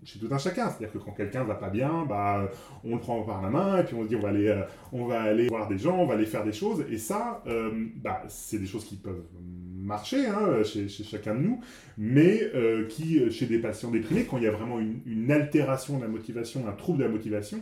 chez 0.03 0.19
tout 0.19 0.27
un 0.31 0.37
chacun. 0.37 0.69
C'est-à-dire 0.69 0.91
que 0.91 0.97
quand 0.97 1.13
quelqu'un 1.13 1.45
va 1.45 1.55
pas 1.55 1.69
bien, 1.69 2.05
bah, 2.07 2.49
on 2.83 2.95
le 2.95 2.99
prend 2.99 3.21
par 3.23 3.41
la 3.41 3.49
main 3.49 3.79
et 3.79 3.83
puis 3.85 3.95
on 3.95 4.03
se 4.03 4.09
dit 4.09 4.17
on 4.17 4.21
va 4.21 4.29
aller, 4.29 4.53
on 4.91 5.05
va 5.05 5.21
aller 5.21 5.47
voir 5.47 5.69
des 5.69 5.77
gens, 5.77 5.97
on 5.97 6.05
va 6.05 6.15
aller 6.15 6.25
faire 6.25 6.43
des 6.43 6.51
choses. 6.51 6.83
Et 6.89 6.97
ça, 6.97 7.41
bah, 8.03 8.23
c'est 8.27 8.59
des 8.59 8.65
choses 8.65 8.83
qui 8.83 8.97
peuvent 8.97 9.23
marcher 9.83 10.27
hein, 10.27 10.63
chez, 10.63 10.87
chacun 10.87 11.35
de 11.35 11.41
nous, 11.41 11.59
mais 11.97 12.41
euh, 12.55 12.87
qui, 12.87 13.19
euh, 13.19 13.29
chez 13.29 13.45
des 13.45 13.59
patients 13.59 13.91
déprimés, 13.91 14.25
quand 14.25 14.37
il 14.37 14.43
y 14.43 14.47
a 14.47 14.51
vraiment 14.51 14.79
une, 14.79 15.31
altération 15.31 15.97
de 15.97 16.03
la 16.03 16.07
motivation, 16.07 16.67
un 16.67 16.71
trouble 16.71 16.99
de 16.99 17.03
la 17.03 17.09
motivation, 17.09 17.59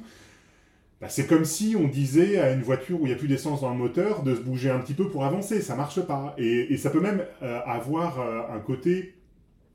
bah, 1.00 1.10
c'est 1.10 1.26
comme 1.26 1.46
si 1.46 1.76
on 1.78 1.88
disait 1.88 2.38
à 2.40 2.52
une 2.52 2.62
voiture 2.62 3.02
où 3.02 3.06
il 3.06 3.10
n'y 3.10 3.16
a 3.16 3.18
plus 3.18 3.28
d'essence 3.28 3.62
dans 3.62 3.72
le 3.72 3.78
moteur 3.78 4.24
de 4.24 4.36
se 4.36 4.42
bouger 4.42 4.70
un 4.70 4.80
petit 4.80 4.94
peu 4.94 5.10
pour 5.10 5.26
avancer, 5.26 5.62
ça 5.62 5.76
marche 5.76 6.00
pas. 6.02 6.36
Et, 6.38 6.78
ça 6.78 6.92
peut 6.92 7.00
même 7.00 7.24
euh, 7.42 7.60
avoir 7.66 8.20
un 8.52 8.60
côté 8.60 9.16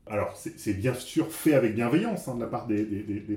alors, 0.09 0.35
c'est 0.35 0.73
bien 0.73 0.93
sûr 0.93 1.31
fait 1.31 1.53
avec 1.53 1.75
bienveillance 1.75 2.27
hein, 2.27 2.35
de 2.35 2.41
la 2.41 2.47
part 2.47 2.67
des, 2.67 2.85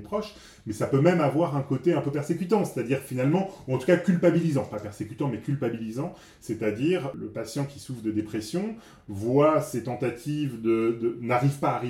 proches, 0.03 0.33
mais 0.65 0.73
ça 0.73 0.87
peut 0.87 1.01
même 1.01 1.21
avoir 1.21 1.55
un 1.55 1.61
côté 1.61 1.93
un 1.93 2.01
peu 2.01 2.11
persécutant, 2.11 2.65
c'est-à-dire 2.65 2.99
finalement, 2.99 3.49
ou 3.67 3.75
en 3.75 3.77
tout 3.77 3.85
cas 3.85 3.97
culpabilisant, 3.97 4.63
pas 4.63 4.79
persécutant, 4.79 5.27
mais 5.27 5.39
culpabilisant, 5.39 6.13
c'est-à-dire 6.39 7.11
le 7.15 7.27
patient 7.27 7.65
qui 7.65 7.79
souffre 7.79 8.01
de 8.01 8.11
dépression 8.11 8.75
voit 9.07 9.61
ses 9.61 9.83
tentatives 9.83 10.61
de, 10.61 11.17
n'arrive 11.21 11.59
pas, 11.59 11.81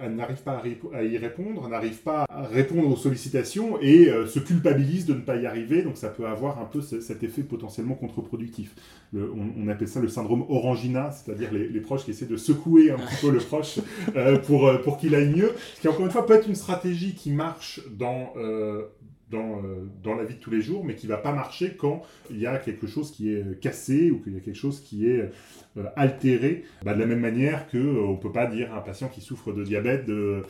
à, 0.00 0.08
n'arrive 0.08 0.42
pas 0.42 0.62
à, 0.92 1.02
y 1.02 1.18
répondre, 1.18 1.68
n'arrive 1.68 1.98
pas 1.98 2.26
à 2.28 2.42
répondre 2.42 2.90
aux 2.90 2.96
sollicitations 2.96 3.78
et 3.80 4.08
euh, 4.08 4.26
se 4.26 4.38
culpabilise 4.38 5.06
de 5.06 5.14
ne 5.14 5.20
pas 5.20 5.36
y 5.36 5.46
arriver, 5.46 5.82
donc 5.82 5.96
ça 5.96 6.08
peut 6.08 6.26
avoir 6.26 6.60
un 6.60 6.66
peu 6.66 6.80
cet 6.80 7.22
effet 7.22 7.42
potentiellement 7.42 7.94
contre-productif. 7.94 8.74
On, 9.14 9.68
appelle 9.68 9.88
ça 9.88 10.00
le 10.00 10.08
syndrome 10.08 10.44
orangina, 10.48 11.10
c'est-à-dire 11.10 11.52
les, 11.52 11.68
les, 11.68 11.80
proches 11.80 12.04
qui 12.04 12.10
essaient 12.10 12.26
de 12.26 12.36
secouer 12.36 12.90
un 12.90 12.96
petit 12.96 13.16
peu 13.22 13.30
le 13.30 13.38
proche 13.38 13.78
euh, 14.18 14.38
pour, 14.38 14.66
euh, 14.66 14.78
pour 14.78 14.98
qu'il 14.98 15.14
aille 15.14 15.30
mieux. 15.30 15.52
Ce 15.76 15.80
qui, 15.80 15.88
encore 15.88 16.04
une 16.04 16.10
fois, 16.10 16.26
peut 16.26 16.34
être 16.34 16.48
une 16.48 16.54
stratégie 16.54 17.14
qui 17.14 17.30
marche 17.30 17.80
dans, 17.90 18.32
euh, 18.36 18.82
la 19.30 20.24
vie 20.24 20.34
de 20.34 20.40
tous 20.40 20.50
les 20.50 20.60
jours, 20.60 20.84
mais 20.84 20.94
qui 20.94 21.06
ne 21.06 21.12
va 21.12 21.18
pas 21.18 21.32
marcher 21.32 21.76
quand 21.78 22.02
il 22.30 22.38
y 22.38 22.46
a 22.46 22.58
quelque 22.58 22.86
chose 22.86 23.12
qui 23.12 23.32
est 23.32 23.60
cassé 23.60 24.10
ou 24.10 24.20
qu'il 24.20 24.34
y 24.34 24.36
a 24.36 24.40
quelque 24.40 24.56
chose 24.56 24.80
qui 24.80 25.08
est 25.08 25.30
altéré. 25.96 26.64
Bah, 26.82 26.94
de 26.94 27.00
la 27.00 27.06
même 27.06 27.20
manière 27.20 27.70
qu'on 27.70 28.12
ne 28.12 28.16
peut 28.16 28.32
pas 28.32 28.46
dire 28.46 28.72
à 28.74 28.78
un 28.78 28.80
patient 28.80 29.08
qui 29.08 29.20
souffre 29.20 29.52
de 29.52 29.62
diabète 29.62 30.06
de 30.06 30.42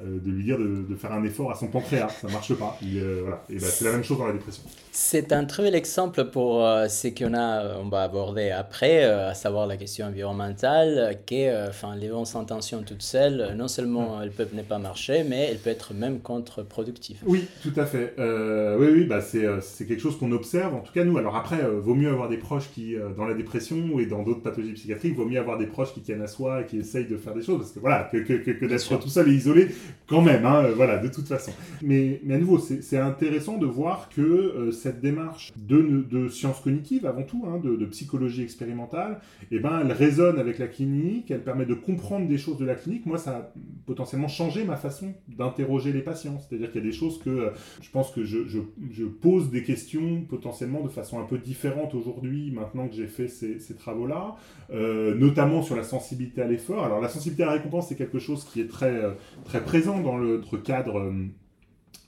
euh, 0.00 0.18
de 0.18 0.28
lui 0.28 0.42
dire 0.42 0.58
de, 0.58 0.96
faire 0.96 1.12
un 1.12 1.22
effort 1.22 1.52
à 1.52 1.54
son 1.54 1.68
pancréas. 1.68 2.08
Ça 2.08 2.26
marche 2.26 2.52
pas. 2.54 2.76
Euh, 2.82 3.20
voilà. 3.22 3.44
Et 3.48 3.54
bah, 3.54 3.66
c'est 3.70 3.84
la 3.84 3.92
même 3.92 4.02
chose 4.02 4.18
dans 4.18 4.26
la 4.26 4.32
dépression. 4.32 4.64
C'est 4.90 5.32
un 5.32 5.44
très 5.44 5.62
bel 5.62 5.76
exemple 5.76 6.24
pour 6.24 6.66
euh, 6.66 6.88
ce 6.88 7.06
qu'on 7.08 7.32
a, 7.32 7.78
on 7.78 7.88
va 7.88 8.02
aborder 8.02 8.50
après, 8.50 9.04
à 9.04 9.34
savoir 9.34 9.68
la 9.68 9.76
question 9.76 10.06
environnementale, 10.06 11.20
que 11.24 11.68
enfin, 11.68 11.94
les 11.94 12.08
bonnes 12.08 12.24
intentions 12.34 12.82
toutes 12.82 13.02
seules, 13.02 13.54
non 13.56 13.68
seulement 13.68 14.20
elles 14.20 14.32
peuvent 14.32 14.54
ne 14.54 14.62
pas 14.62 14.78
marcher, 14.78 15.22
mais 15.22 15.48
elles 15.50 15.58
peuvent 15.58 15.74
être 15.74 15.94
même 15.94 16.18
contre-productives. 16.18 17.18
Oui, 17.24 17.44
tout 17.62 17.72
à 17.76 17.86
fait. 17.86 18.14
oui, 18.18 18.88
oui, 18.92 19.04
bah, 19.04 19.20
c'est 19.20 19.86
quelque 19.86 20.00
chose 20.00 20.18
qu'on 20.18 20.32
observe. 20.32 20.74
En 20.74 20.80
tout 20.80 20.92
cas, 20.92 21.04
nous, 21.04 21.18
alors 21.18 21.36
après, 21.36 21.62
vaut 21.62 21.94
mieux 21.94 22.10
avoir 22.10 22.28
des 22.28 22.38
proches 22.38 22.68
qui, 22.74 22.96
dans 23.16 23.26
la 23.26 23.34
dépression 23.34 24.00
et 24.00 24.06
dans 24.06 24.24
d'autres 24.24 24.42
pathologies 24.42 24.72
psychiatriques, 24.72 25.14
vaut 25.14 25.26
mieux 25.26 25.38
avoir 25.38 25.56
des 25.56 25.66
proches 25.66 25.94
qui 25.94 26.00
tiennent 26.00 26.22
à 26.22 26.26
soi 26.26 26.62
et 26.62 26.66
qui 26.66 26.78
essayent 26.78 27.06
de 27.06 27.16
faire 27.16 27.34
des 27.34 27.42
choses, 27.42 27.58
parce 27.58 27.72
que 27.72 27.78
voilà, 27.78 28.08
que, 28.10 28.18
que, 28.18 28.50
que 28.50 28.66
d'être 28.66 28.98
tout 28.98 29.08
seul 29.08 29.28
et 29.28 29.34
isolé, 29.34 29.68
quand 30.06 30.20
même, 30.20 30.44
hein, 30.44 30.64
euh, 30.64 30.74
voilà, 30.74 30.98
de 30.98 31.08
toute 31.08 31.26
façon. 31.26 31.52
Mais, 31.82 32.20
à 32.30 32.36
nouveau, 32.36 32.58
c'est 32.58 32.98
intéressant 32.98 33.56
de 33.56 33.66
voir 33.66 34.10
que 34.14 34.20
euh, 34.20 34.70
cette 34.70 35.00
démarche 35.00 35.52
de, 35.56 36.04
de 36.10 36.28
sciences 36.28 36.60
cognitives, 36.60 37.06
avant 37.06 37.22
tout, 37.22 37.44
hein, 37.46 37.58
de, 37.62 37.84
psychologie 37.86 38.42
expérimentale, 38.42 39.20
eh 39.50 39.58
ben, 39.58 39.80
elle 39.80 39.92
résonne 39.92 40.38
avec 40.38 40.58
la 40.58 40.66
clinique, 40.66 41.30
elle 41.30 41.42
permet 41.42 41.66
de 41.66 41.74
comprendre 41.74 42.26
des 42.26 42.38
choses 42.38 42.58
de 42.58 42.64
la 42.64 42.74
clinique. 42.74 43.06
Moi, 43.06 43.18
ça 43.18 43.30
a 43.30 43.52
potentiellement 43.86 44.28
changé 44.28 44.64
ma 44.64 44.76
façon 44.76 45.14
d'interroger 45.28 45.92
les 45.92 46.00
patients. 46.00 46.38
C'est-à-dire 46.40 46.72
qu'il 46.72 46.82
y 46.82 46.84
a 46.84 46.90
des 46.90 46.96
choses 46.96 47.18
que 47.22 47.30
euh, 47.30 47.50
je 47.80 47.90
pense 47.90 48.10
que 48.10 48.24
je, 48.24 48.38
pose 49.20 49.50
des 49.50 49.62
questions 49.62 50.22
potentiellement 50.28 50.82
de 50.82 50.88
façon 50.88 51.20
un 51.20 51.24
peu 51.24 51.38
différente 51.38 51.94
aujourd'hui, 51.94 52.50
maintenant 52.50 52.88
que 52.88 52.94
j'ai 52.94 53.06
fait 53.06 53.28
ces, 53.28 53.58
travaux-là, 53.76 54.36
notamment 54.70 55.62
sur 55.62 55.76
la 55.76 55.82
sensibilité 55.82 56.42
à 56.42 56.46
l'effort. 56.46 56.84
Alors, 56.84 57.00
la 57.00 57.08
sensibilité 57.08 57.42
à 57.42 57.46
la 57.46 57.52
récompense, 57.52 57.88
c'est 57.88 57.96
quelque 57.96 58.18
chose 58.18 58.44
qui 58.44 58.60
est 58.60 58.68
très, 58.68 59.02
très 59.44 59.60
dans 59.80 60.18
notre 60.18 60.56
cadre 60.56 60.98
euh, 60.98 61.12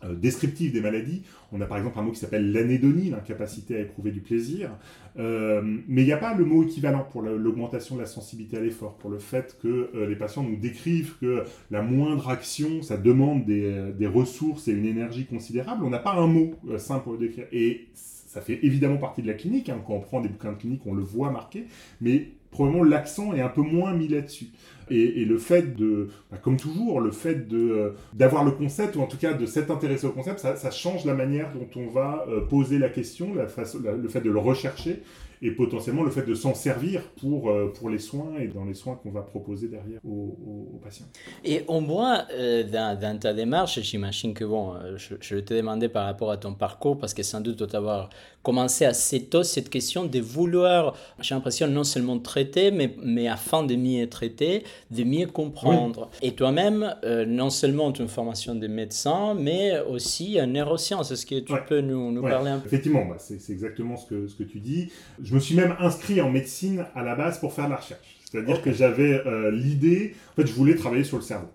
euh, 0.04 0.14
descriptif 0.14 0.72
des 0.72 0.80
maladies. 0.80 1.22
On 1.52 1.60
a 1.60 1.66
par 1.66 1.78
exemple 1.78 1.98
un 1.98 2.02
mot 2.02 2.12
qui 2.12 2.20
s'appelle 2.20 2.52
l'anédonie, 2.52 3.10
l'incapacité 3.10 3.76
à 3.76 3.80
éprouver 3.80 4.12
du 4.12 4.20
plaisir. 4.20 4.70
Euh, 5.18 5.62
mais 5.88 6.02
il 6.02 6.04
n'y 6.04 6.12
a 6.12 6.18
pas 6.18 6.34
le 6.34 6.44
mot 6.44 6.62
équivalent 6.62 7.06
pour 7.10 7.22
l'augmentation 7.22 7.96
de 7.96 8.00
la 8.00 8.06
sensibilité 8.06 8.56
à 8.56 8.60
l'effort, 8.60 8.96
pour 8.96 9.10
le 9.10 9.18
fait 9.18 9.58
que 9.62 9.90
les 10.08 10.16
patients 10.16 10.42
nous 10.42 10.56
décrivent 10.56 11.14
que 11.20 11.44
la 11.70 11.82
moindre 11.82 12.28
action, 12.28 12.82
ça 12.82 12.96
demande 12.96 13.44
des, 13.46 13.92
des 13.98 14.06
ressources 14.06 14.68
et 14.68 14.72
une 14.72 14.86
énergie 14.86 15.24
considérable. 15.24 15.84
On 15.84 15.90
n'a 15.90 15.98
pas 15.98 16.14
un 16.14 16.26
mot 16.26 16.54
simple 16.76 17.04
pour 17.04 17.12
le 17.14 17.18
décrire. 17.18 17.46
Et 17.52 17.86
ça 17.94 18.42
fait 18.42 18.58
évidemment 18.62 18.98
partie 18.98 19.22
de 19.22 19.28
la 19.28 19.34
clinique. 19.34 19.70
Hein. 19.70 19.82
Quand 19.86 19.94
on 19.94 20.00
prend 20.00 20.20
des 20.20 20.28
bouquins 20.28 20.52
de 20.52 20.58
clinique, 20.58 20.82
on 20.84 20.92
le 20.92 21.02
voit 21.02 21.30
marqué. 21.30 21.64
Mais 22.02 22.32
probablement 22.56 22.84
l'accent 22.84 23.34
est 23.34 23.42
un 23.42 23.48
peu 23.48 23.60
moins 23.60 23.92
mis 23.92 24.08
là-dessus. 24.08 24.46
Et, 24.88 25.24
le 25.24 25.36
fait 25.36 25.76
de, 25.76 26.08
bah, 26.30 26.38
comme 26.40 26.56
toujours, 26.56 27.00
le 27.00 27.10
fait 27.10 27.52
euh, 27.52 27.90
d'avoir 28.14 28.44
le 28.44 28.52
concept, 28.52 28.96
ou 28.96 29.00
en 29.00 29.06
tout 29.06 29.18
cas 29.18 29.34
de 29.34 29.44
s'être 29.44 29.70
intéressé 29.70 30.06
au 30.06 30.12
concept, 30.12 30.38
ça, 30.38 30.70
change 30.70 31.04
la 31.04 31.12
manière 31.12 31.52
dont 31.52 31.68
on 31.76 31.88
va 31.88 32.24
euh, 32.28 32.40
poser 32.40 32.78
la 32.78 32.88
question, 32.88 33.34
le 33.34 34.08
fait 34.08 34.20
de 34.20 34.30
le 34.30 34.38
rechercher 34.38 35.02
et 35.42 35.50
potentiellement 35.50 36.02
le 36.02 36.10
fait 36.10 36.24
de 36.24 36.34
s'en 36.34 36.54
servir 36.54 37.02
pour, 37.20 37.50
euh, 37.50 37.72
pour 37.72 37.90
les 37.90 37.98
soins 37.98 38.36
et 38.40 38.48
dans 38.48 38.64
les 38.64 38.74
soins 38.74 38.98
qu'on 39.02 39.10
va 39.10 39.22
proposer 39.22 39.68
derrière 39.68 40.00
aux, 40.04 40.80
patients. 40.82 41.06
Et 41.44 41.62
on 41.68 41.82
voit 41.82 42.24
euh, 42.32 42.62
dans, 42.64 43.18
ta 43.18 43.32
démarche, 43.32 43.80
j'imagine 43.80 44.34
que 44.34 44.44
bon, 44.44 44.74
euh, 44.74 44.96
je, 44.96 45.14
je, 45.20 45.36
te 45.36 45.54
demandais 45.54 45.88
par 45.88 46.04
rapport 46.04 46.30
à 46.30 46.36
ton 46.36 46.54
parcours, 46.54 46.98
parce 46.98 47.14
que 47.14 47.22
sans 47.22 47.40
doute 47.40 47.66
tu 47.68 47.76
avoir 47.76 48.10
commencé 48.42 48.84
assez 48.84 49.24
tôt 49.24 49.42
cette 49.42 49.68
question 49.68 50.04
de 50.04 50.20
vouloir, 50.20 50.94
j'ai 51.20 51.34
l'impression, 51.34 51.66
non 51.66 51.84
seulement 51.84 52.18
traiter, 52.18 52.70
mais, 52.70 52.94
mais 53.02 53.26
afin 53.26 53.64
de 53.64 53.74
mieux 53.74 54.08
traiter, 54.08 54.62
de 54.90 55.02
mieux 55.02 55.26
comprendre. 55.26 56.10
Et 56.22 56.32
toi-même, 56.32 56.94
non 57.26 57.50
seulement 57.50 57.90
tu 57.90 58.02
as 58.02 58.04
une 58.04 58.08
formation 58.08 58.54
de 58.54 58.68
médecin, 58.68 59.34
mais 59.34 59.80
aussi 59.80 60.40
en 60.40 60.46
neurosciences. 60.46 61.10
Est-ce 61.10 61.26
que 61.26 61.40
tu 61.40 61.52
peux 61.68 61.80
nous, 61.80 62.12
nous 62.12 62.22
parler 62.22 62.50
un 62.50 62.60
peu? 62.60 62.68
Effectivement, 62.68 63.04
bah, 63.06 63.16
c'est 63.18 63.52
exactement 63.52 63.96
ce 63.96 64.06
que, 64.06 64.28
ce 64.28 64.36
que 64.36 64.44
tu 64.44 64.60
dis. 64.60 64.92
Je 65.26 65.34
me 65.34 65.40
suis 65.40 65.56
même 65.56 65.74
inscrit 65.80 66.20
en 66.20 66.30
médecine 66.30 66.86
à 66.94 67.02
la 67.02 67.16
base 67.16 67.40
pour 67.40 67.52
faire 67.52 67.64
de 67.64 67.70
la 67.70 67.76
recherche. 67.78 68.16
C'est-à-dire 68.30 68.62
que 68.62 68.72
j'avais 68.72 69.26
euh, 69.26 69.50
l'idée, 69.50 70.14
en 70.30 70.36
fait, 70.36 70.46
je 70.46 70.52
voulais 70.52 70.76
travailler 70.76 71.02
sur 71.02 71.16
le 71.16 71.22
cerveau. 71.24 71.48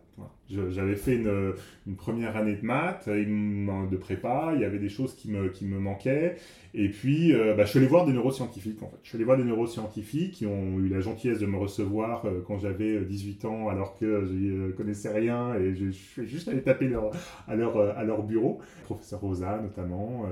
J'avais 0.50 0.98
fait 0.98 1.16
une, 1.16 1.54
une, 1.88 1.96
première 1.96 2.36
année 2.36 2.58
de 2.58 2.66
maths, 2.66 3.08
de 3.08 3.96
prépa, 3.96 4.51
il 4.54 4.60
y 4.60 4.66
avait 4.66 4.80
des 4.80 4.90
choses 4.90 5.16
qui 5.16 5.32
me, 5.32 5.48
qui 5.48 5.63
me 5.63 5.80
manquaient. 5.80 6.36
Et 6.74 6.90
puis, 6.90 7.34
euh, 7.34 7.54
bah, 7.56 7.63
je 7.63 7.70
suis 7.70 7.80
allé 7.80 7.88
voir 7.88 8.06
des 8.06 8.12
neuroscientifiques, 8.12 8.84
en 8.84 8.90
fait. 8.90 8.98
Je 9.04 9.08
suis 9.08 9.16
allé 9.16 9.24
voir 9.24 9.38
des 9.38 9.46
neuroscientifiques 9.46 10.34
qui 10.34 10.46
ont 10.46 10.78
eu 10.80 10.90
la 10.90 11.00
gentillesse 11.00 11.40
de 11.40 11.46
me 11.46 11.56
recevoir 11.56 12.25
euh, 12.25 12.44
quand 12.46 12.60
j'avais 12.60 13.00
18 13.06 13.46
ans, 13.46 13.70
alors 13.70 13.98
que 13.98 14.25
je 14.25 14.34
ne 14.34 14.72
connaissais 14.74 15.13
rien, 15.13 15.56
et 15.56 15.74
je, 15.74 15.90
suis 15.92 16.28
juste 16.28 16.50
allé 16.50 16.62
taper 16.62 16.90
leur, 16.90 17.12
à, 17.48 17.56
leur, 17.56 17.78
à 17.98 18.04
leur 18.04 18.24
bureau. 18.24 18.60
professeur 18.84 19.22
Rosa, 19.22 19.62
notamment, 19.63 20.25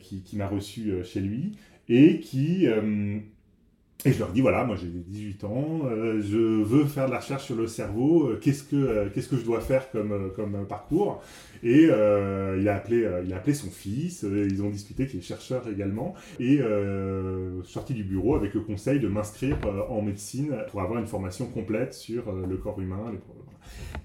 qui, 0.00 0.22
qui 0.22 0.36
m'a 0.36 0.48
reçu 0.48 0.92
chez 1.02 1.20
lui 1.20 1.52
et 1.90 2.20
qui... 2.20 2.66
Euh, 2.66 3.18
et 4.06 4.12
je 4.14 4.18
leur 4.18 4.30
dis, 4.30 4.40
voilà, 4.40 4.64
moi 4.64 4.76
j'ai 4.76 4.86
18 4.86 5.44
ans, 5.44 5.80
euh, 5.84 6.22
je 6.22 6.38
veux 6.38 6.86
faire 6.86 7.04
de 7.04 7.10
la 7.10 7.18
recherche 7.18 7.44
sur 7.44 7.54
le 7.54 7.66
cerveau, 7.66 8.28
euh, 8.30 8.40
qu'est-ce 8.42 8.62
que 8.62 9.10
qu'est-ce 9.10 9.28
que 9.28 9.36
je 9.36 9.44
dois 9.44 9.60
faire 9.60 9.90
comme, 9.90 10.32
comme 10.34 10.66
parcours? 10.66 11.22
Et 11.62 11.82
il, 11.82 11.90
a 11.90 12.76
appelé, 12.76 13.06
il 13.26 13.34
a 13.34 13.36
appelé 13.36 13.52
son 13.52 13.68
fils, 13.68 14.22
ils 14.22 14.62
ont 14.62 14.70
discuté, 14.70 15.06
qui 15.06 15.18
est 15.18 15.20
chercheur 15.20 15.68
également, 15.68 16.14
et 16.38 16.60
sorti 17.64 17.92
du 17.92 18.02
bureau 18.02 18.36
avec 18.36 18.54
le 18.54 18.60
conseil 18.60 19.00
de 19.00 19.08
m'inscrire 19.08 19.58
en 19.90 20.00
médecine 20.00 20.56
pour 20.70 20.80
avoir 20.80 20.98
une 20.98 21.06
formation 21.06 21.44
complète 21.44 21.92
sur 21.92 22.32
le 22.32 22.56
corps 22.56 22.80
humain, 22.80 23.12
les, 23.12 23.18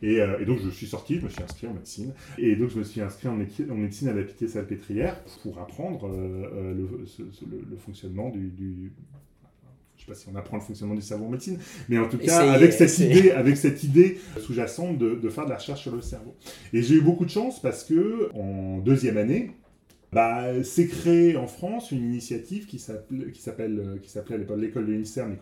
et, 0.01 0.21
euh, 0.21 0.39
et, 0.39 0.45
donc 0.45 0.59
je 0.63 0.69
suis 0.69 0.87
sorti, 0.87 1.19
je 1.19 1.25
me 1.25 1.29
suis 1.29 1.43
inscrit 1.43 1.67
en 1.67 1.73
médecine. 1.73 2.13
Et 2.37 2.55
donc 2.55 2.69
je 2.69 2.79
me 2.79 2.83
suis 2.83 3.01
inscrit 3.01 3.27
en, 3.27 3.33
en 3.33 3.75
médecine 3.75 4.07
à 4.07 4.13
la 4.13 4.23
Pitié-Salpêtrière 4.23 5.21
pour 5.43 5.59
apprendre 5.59 6.07
euh, 6.07 6.49
euh, 6.53 6.73
le, 6.73 7.65
le, 7.69 7.77
fonctionnement 7.77 8.29
du, 8.29 8.49
du 8.49 8.91
je 9.97 10.01
sais 10.01 10.07
pas 10.07 10.15
si 10.15 10.27
on 10.31 10.35
apprend 10.35 10.57
le 10.57 10.63
fonctionnement 10.63 10.95
du 10.95 11.01
cerveau 11.01 11.25
en 11.25 11.29
médecine, 11.29 11.57
mais 11.89 11.97
en 11.97 12.07
tout 12.07 12.17
cas 12.17 12.51
avec 12.51 12.73
cette 12.73 12.97
idée, 12.99 13.31
avec 13.31 13.57
cette 13.57 13.83
idée 13.83 14.19
sous-jacente 14.39 14.97
de, 14.97 15.15
de, 15.15 15.29
faire 15.29 15.45
de 15.45 15.51
la 15.51 15.57
recherche 15.57 15.81
sur 15.81 15.95
le 15.95 16.01
cerveau. 16.01 16.35
Et 16.73 16.81
j'ai 16.81 16.95
eu 16.95 17.01
beaucoup 17.01 17.25
de 17.25 17.29
chance 17.29 17.61
parce 17.61 17.83
que 17.83 18.29
en 18.33 18.79
deuxième 18.79 19.17
année, 19.17 19.51
bah, 20.15 20.63
s'est 20.63 21.35
en 21.35 21.45
France 21.45 21.91
une 21.91 22.05
initiative 22.05 22.63
euh, 22.63 23.29
qui 23.33 23.39
s'appelait 23.39 24.37
l'école 24.37 24.87
de 24.87 24.93
l'INSERM 24.93 25.35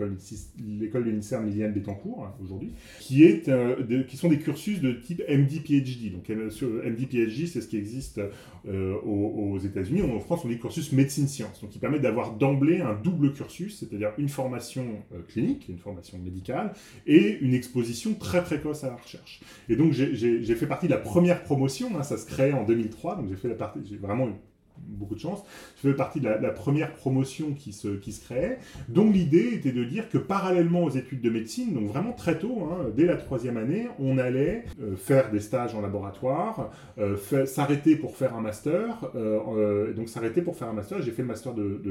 l'école 0.80 1.06
de 1.06 1.12
l'INSERM 1.12 1.46
Liliane 1.46 1.74
Bettencourt 1.74 2.25
hein, 2.25 2.34
aujourd'hui 2.44 2.72
qui 3.00 3.24
euh, 3.50 4.03
qui 4.08 4.18
sont 4.18 4.30
des 4.30 4.39
cursus 4.39 4.82
de 4.82 4.94
type 4.94 5.22
MD 5.30 5.62
PhD 5.63 6.12
donc 6.12 6.27
MD 6.27 7.08
PhD 7.08 7.46
c'est 7.46 7.62
ce 7.62 7.68
qui 7.68 7.77
existe 7.77 8.20
euh, 8.68 8.96
aux, 9.01 9.60
États-Unis. 9.60 10.01
En 10.01 10.20
France 10.20 10.42
on 10.44 10.48
dit 10.48 10.58
cursus 10.58 10.92
médecine 10.92 11.27
sciences 11.27 11.62
donc 11.62 11.70
qui 11.70 11.77
permet 11.77 12.00
d'avoir 12.00 12.34
d'emblée 12.36 12.82
un 12.82 12.96
double 12.96 13.34
cursus 13.34 13.77
c'est-à-dire 13.77 14.13
une 14.18 14.30
formation 14.30 14.86
clinique 15.27 15.70
une 15.70 15.77
formation 15.77 16.18
médicale 16.18 16.74
et 17.06 17.38
une 17.42 17.53
exposition 17.53 18.15
très 18.15 18.44
précoce 18.44 18.84
à 18.84 18.88
la 18.88 18.96
recherche. 18.96 19.42
Et 19.70 19.75
donc 19.75 19.92
j'ai 19.92 20.56
fait 20.56 20.68
partie 20.68 20.88
de 20.88 20.94
la 20.94 20.98
première 20.98 21.44
promotion 21.44 21.92
hein, 21.96 22.01
ça 22.01 22.18
se 22.18 22.25
crée 22.25 22.53
en 22.53 22.63
2003 22.63 23.18
donc 23.18 23.30
j'ai 23.30 23.36
fait 23.36 23.50
la 23.50 23.56
partie 23.56 23.80
j'ai 23.88 23.98
vraiment 23.98 24.30
beaucoup 24.77 25.15
de 25.15 25.20
chance. 25.20 25.44
Je 25.77 25.89
fais 25.89 25.96
partie 25.96 26.20
de 26.20 26.27
la, 26.27 26.50
première 26.51 26.94
promotion 26.94 27.53
qui 27.53 27.74
se, 27.74 27.89
qui 27.89 28.12
se 28.12 28.24
créait, 28.24 28.60
dont 28.89 29.10
l'idée 29.10 29.53
était 29.53 29.72
de 29.72 29.84
dire 29.84 30.10
que 30.10 30.18
parallèlement 30.18 30.84
aux 30.84 30.89
études 30.89 31.22
de 31.22 31.30
médecine, 31.30 31.74
donc 31.74 31.88
vraiment 31.88 32.13
très 32.13 32.38
tôt, 32.38 32.70
hein, 32.72 32.89
dès 32.96 33.06
la 33.06 33.18
troisième 33.18 33.58
année, 33.58 33.88
on 34.00 34.18
allait 34.18 34.65
euh, 34.82 34.96
faire 34.96 35.32
des 35.32 35.39
stages 35.39 35.75
en 35.75 35.82
laboratoire, 35.82 36.72
euh, 37.00 37.18
s'arrêter 37.46 37.96
pour 37.96 38.15
faire 38.15 38.36
un 38.36 38.42
master, 38.42 39.10
euh, 39.15 39.94
donc 39.94 40.10
s'arrêter 40.10 40.42
pour 40.42 40.56
faire 40.56 40.70
un 40.70 40.74
master. 40.74 41.01
J'ai 41.01 41.12
fait 41.12 41.24
le 41.24 41.27
master 41.27 41.53
de, 41.53 41.82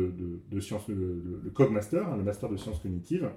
de, 0.51 0.61
sciences, 0.61 0.89
le, 0.89 0.95
le, 1.45 1.51
Cog 1.51 1.71
Master, 1.71 2.07
hein, 2.07 2.17
le 2.17 2.23
master 2.23 2.49
de 2.49 2.57
sciences 2.57 2.79
cognitives 2.79 3.29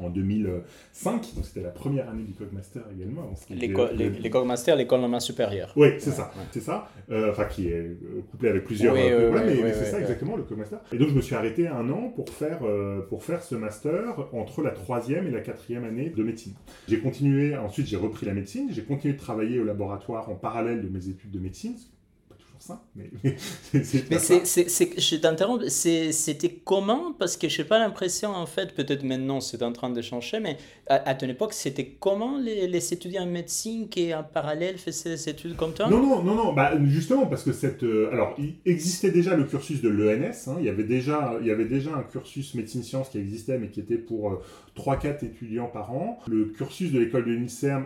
en 0.00 0.10
2005, 0.10 1.34
donc 1.34 1.44
c'était 1.44 1.60
la 1.60 1.70
première 1.70 2.08
année 2.08 2.22
du 2.22 2.32
Cogmaster 2.32 2.82
également. 2.94 3.34
Les, 3.50 4.30
Cogmaster, 4.30 4.76
l'école 4.76 5.00
normale 5.00 5.20
supérieure. 5.20 5.72
Oui, 5.76 5.88
c'est 5.98 6.10
ça, 6.10 6.32
c'est 6.50 6.60
ça. 6.60 6.88
Euh, 7.10 7.30
enfin, 7.30 7.44
qui 7.44 7.68
est 7.68 7.72
euh, 7.72 8.24
couplé 8.30 8.50
avec 8.50 8.64
plusieurs. 8.64 8.94
Oui, 8.94 9.00
euh, 9.04 9.32
mais, 9.32 9.72
c'est 9.72 9.86
ça 9.86 10.00
exactement 10.00 10.36
le 10.36 10.42
Cogmaster. 10.42 10.78
Et 10.92 10.98
donc 10.98 11.08
je 11.08 11.14
me 11.14 11.20
suis 11.20 11.34
arrêté 11.34 11.68
un 11.68 11.88
an 11.90 12.12
pour 12.14 12.28
faire 12.30 12.60
pour 13.08 13.24
faire 13.24 13.42
ce 13.42 13.54
master 13.54 14.28
entre 14.32 14.62
la 14.62 14.70
troisième 14.70 15.26
et 15.26 15.30
la 15.30 15.40
quatrième 15.40 15.84
année 15.84 16.10
de 16.10 16.22
médecine. 16.22 16.54
J'ai 16.88 16.98
continué, 16.98 17.56
ensuite 17.56 17.86
j'ai 17.86 17.96
repris 17.96 18.26
la 18.26 18.34
médecine, 18.34 18.68
j'ai 18.70 18.82
continué 18.82 19.14
de 19.14 19.18
travailler 19.18 19.58
au 19.58 19.64
laboratoire 19.64 20.30
en 20.30 20.34
parallèle 20.34 20.82
de 20.82 20.88
mes 20.88 21.08
études 21.08 21.30
de 21.30 21.38
médecine, 21.38 21.74
ça, 22.68 22.82
mais, 22.94 23.10
mais 23.72 24.18
c'est, 24.18 25.00
je 25.00 25.16
t'interromps, 25.16 25.66
c'était 25.68 26.60
comment? 26.64 27.12
Parce 27.18 27.36
que 27.36 27.48
je 27.48 27.62
n'ai 27.62 27.68
pas 27.68 27.78
l'impression, 27.78 28.30
en 28.30 28.46
fait, 28.46 28.74
peut-être 28.74 29.02
maintenant 29.02 29.40
c'est 29.40 29.62
en 29.62 29.72
train 29.72 29.90
de 29.90 30.02
changer, 30.02 30.40
mais 30.40 30.56
à, 30.86 31.14
ton 31.14 31.28
époque, 31.28 31.52
c'était 31.52 31.96
comment 31.98 32.38
les, 32.38 32.66
les, 32.66 32.92
étudiants 32.92 33.24
en 33.24 33.26
médecine 33.26 33.88
qui 33.88 34.14
en 34.14 34.22
parallèle 34.22 34.78
faisaient 34.78 35.16
ces 35.16 35.30
études 35.30 35.56
comme 35.56 35.72
toi? 35.72 35.88
Non, 35.88 36.00
non, 36.00 36.22
non, 36.22 36.34
non, 36.34 36.52
bah, 36.52 36.72
justement, 36.84 37.26
parce 37.26 37.42
que 37.42 37.52
cette. 37.52 37.82
Euh, 37.82 38.10
alors, 38.12 38.34
il 38.38 38.54
existait 38.64 39.10
déjà 39.10 39.36
le 39.36 39.44
cursus 39.44 39.82
de 39.82 39.88
l'ENS, 39.88 40.48
hein, 40.48 40.56
il, 40.58 40.66
y 40.66 40.68
avait 40.68 40.84
déjà, 40.84 41.36
il 41.40 41.46
y 41.46 41.50
avait 41.50 41.66
déjà 41.66 41.94
un 41.94 42.02
cursus 42.02 42.54
médecine-sciences 42.54 43.08
qui 43.10 43.18
existait, 43.18 43.58
mais 43.58 43.68
qui 43.68 43.80
était 43.80 43.96
pour 43.96 44.30
euh, 44.30 44.42
3-4 44.78 45.24
étudiants 45.24 45.66
par 45.66 45.92
an. 45.92 46.18
Le 46.28 46.46
cursus 46.46 46.92
de 46.92 47.00
l'école 47.00 47.24
de 47.24 47.32
l'INSERM 47.32 47.84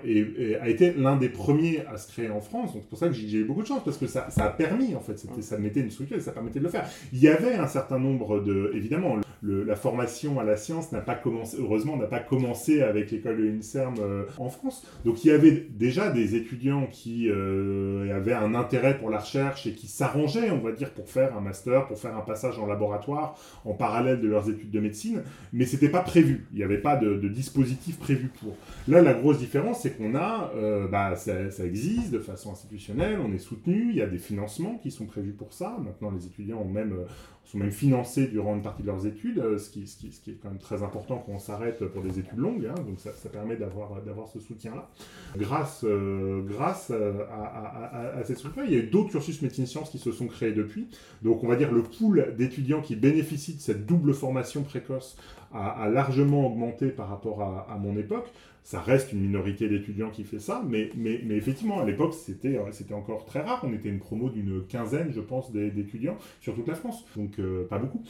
a 0.61 0.69
été 0.69 0.93
l'un 0.93 1.17
des 1.17 1.29
premiers 1.29 1.85
à 1.87 1.97
se 1.97 2.11
créer 2.13 2.31
en 2.31 2.41
France. 2.41 2.71
C'est 2.75 2.89
pour 2.89 2.99
ça 2.99 3.09
que 3.09 3.15
j'ai 3.15 3.39
eu 3.39 3.45
beaucoup 3.45 3.63
de 3.63 3.67
chance, 3.67 3.83
parce 3.85 3.97
que 3.97 4.07
ça, 4.07 4.31
ça 4.31 4.45
a 4.45 4.51
permis, 4.51 4.95
en 4.95 5.01
fait, 5.01 5.19
ça 5.41 5.59
mettait 5.59 5.81
une 5.81 5.91
structure 5.91 6.17
et 6.17 6.21
ça 6.21 6.33
permettait 6.33 6.59
de 6.59 6.65
le 6.65 6.71
faire. 6.71 6.89
Il 7.13 7.21
y 7.21 7.29
avait 7.29 7.55
un 7.55 7.67
certain 7.67 7.99
nombre 7.99 8.41
de... 8.41 8.71
Évidemment, 8.75 9.17
la 9.43 9.77
formation 9.77 10.39
à 10.39 10.45
la 10.45 10.57
science 10.57 10.93
n'a 10.93 11.01
pas 11.01 11.15
commencé, 11.15 11.57
heureusement, 11.59 11.97
n'a 11.97 12.07
pas 12.07 12.21
commencé 12.21 12.83
avec 12.83 13.11
l'école 13.11 13.39
de 13.39 13.45
l'INSERM 13.45 13.95
euh, 13.99 14.25
en 14.39 14.49
France. 14.49 14.87
Donc 15.05 15.25
il 15.25 15.29
y 15.29 15.31
avait 15.31 15.67
déjà 15.71 16.11
des 16.11 16.37
étudiants 16.37 16.87
qui 16.91 17.29
euh, 17.29 18.15
avaient 18.15 18.35
un 18.35 18.55
intérêt 18.55 18.99
pour 18.99 19.11
la 19.11 19.19
recherche 19.19 19.67
et 19.67 19.73
qui 19.73 19.89
s'arrangeaient, 19.89 20.51
on 20.51 20.61
va 20.61 20.73
dire, 20.73 20.91
pour 20.91 21.09
faire 21.09 21.37
un 21.37 21.41
master, 21.41 21.87
pour 21.87 21.99
faire 21.99 22.17
un 22.17 22.21
passage 22.21 22.59
en 22.59 22.67
laboratoire 22.67 23.37
en 23.65 23.75
parallèle 23.75 24.21
de 24.21 24.29
leurs 24.29 24.49
études 24.49 24.71
de 24.71 24.81
médecine, 24.81 25.23
mais 25.53 25.67
c'était 25.67 25.89
pas 25.89 26.03
prévu. 26.03 26.47
Il 26.53 26.61
y 26.61 26.65
avait 26.65 26.79
pas 26.83 26.97
de, 26.97 27.29
dispositif 27.29 27.99
prévu 27.99 28.29
pour. 28.29 28.57
Là, 28.89 29.01
la 29.01 29.15
grosse 29.15 29.39
différence, 29.39 29.81
c'est 29.83 29.97
qu'on 29.97 30.15
a, 30.15 30.53
euh, 30.55 30.89
bah, 30.89 31.17
ça, 31.17 31.51
ça, 31.51 31.65
existe 31.65 32.11
de 32.11 32.19
façon 32.19 32.53
institutionnelle, 32.53 33.19
on 33.25 33.33
est 33.33 33.39
soutenu, 33.39 33.91
il 33.91 33.97
y 33.97 34.03
a 34.03 34.07
des 34.07 34.19
financements 34.19 34.79
qui 34.83 34.91
sont 34.91 35.07
prévus 35.07 35.33
pour 35.33 35.53
ça. 35.53 35.79
Maintenant, 35.83 36.11
les 36.11 36.27
étudiants 36.27 36.59
ont 36.59 36.69
même, 36.69 36.93
euh, 36.93 37.05
sont 37.45 37.59
même 37.59 37.71
financés 37.71 38.29
durant 38.29 38.55
une 38.55 38.63
partie 38.63 38.83
de 38.83 38.87
leurs 38.87 39.07
études, 39.07 39.39
euh, 39.39 39.59
ce 39.59 39.71
qui, 39.71 39.83
est 39.83 40.39
quand 40.43 40.49
même 40.49 40.59
très 40.59 40.83
important 40.83 41.23
quand 41.25 41.33
on 41.33 41.39
s'arrête 41.39 41.85
pour 41.87 42.03
des 42.03 42.19
études 42.19 42.39
longues, 42.39 42.67
hein, 42.67 42.81
donc 42.87 42.99
ça, 42.99 43.11
permet 43.29 43.57
d'avoir, 43.57 43.91
ce 44.33 44.41
soutien-là. 44.41 44.89
Grâce, 45.37 45.85
à, 45.85 46.95
à, 46.95 48.19
à, 48.19 48.25
cette 48.25 48.39
structure, 48.39 48.65
il 48.65 48.73
y 48.73 48.77
a 48.77 48.79
eu 48.79 48.87
d'autres 48.87 49.11
cursus 49.11 49.43
médecine-sciences 49.43 49.91
qui 49.91 49.99
se 49.99 50.13
sont 50.13 50.27
créés 50.27 50.53
depuis. 50.53 50.89
Donc, 51.23 51.45
on 51.45 51.49
va 51.49 51.57
dire 51.57 51.73
le 51.73 51.83
pool 51.83 52.35
d'étudiants 52.39 52.81
qui 52.81 52.97
bénéficient 52.97 53.55
de 53.55 53.61
cette 53.61 53.87
double 53.87 54.15
formation 54.15 54.63
précoce 54.63 55.17
a, 55.55 55.89
largement 55.89 56.47
augmenté 56.47 56.89
par 56.89 57.09
rapport 57.09 57.43
à, 57.43 57.77
mon 57.79 57.97
époque. 57.97 58.33
Ça 58.65 58.81
reste 58.81 59.13
une 59.13 59.21
minorité 59.21 59.69
d'étudiants 59.69 60.11
qui 60.11 60.23
fait 60.23 60.39
ça, 60.39 60.63
mais, 60.69 60.91
mais, 60.95 61.21
mais 61.25 61.35
effectivement, 61.35 61.81
à 61.81 61.85
l'époque, 61.85 62.15
c'était, 62.15 62.59
euh, 62.59 62.71
c'était 62.71 62.95
encore 62.95 63.25
très 63.25 63.41
rare. 63.41 63.61
On 63.65 63.73
était 63.73 63.89
une 63.89 63.99
promo 63.99 64.31
d'une 64.31 64.65
quinzaine, 64.67 65.13
je 65.13 65.21
pense, 65.21 65.51
d'étudiants 65.51 66.17
sur 66.41 66.55
toute 66.55 66.69
la 66.69 66.77
France. 66.77 67.05
Donc, 67.17 67.41
euh, 67.41 67.67
pas 67.67 67.79
beaucoup. 67.79 68.05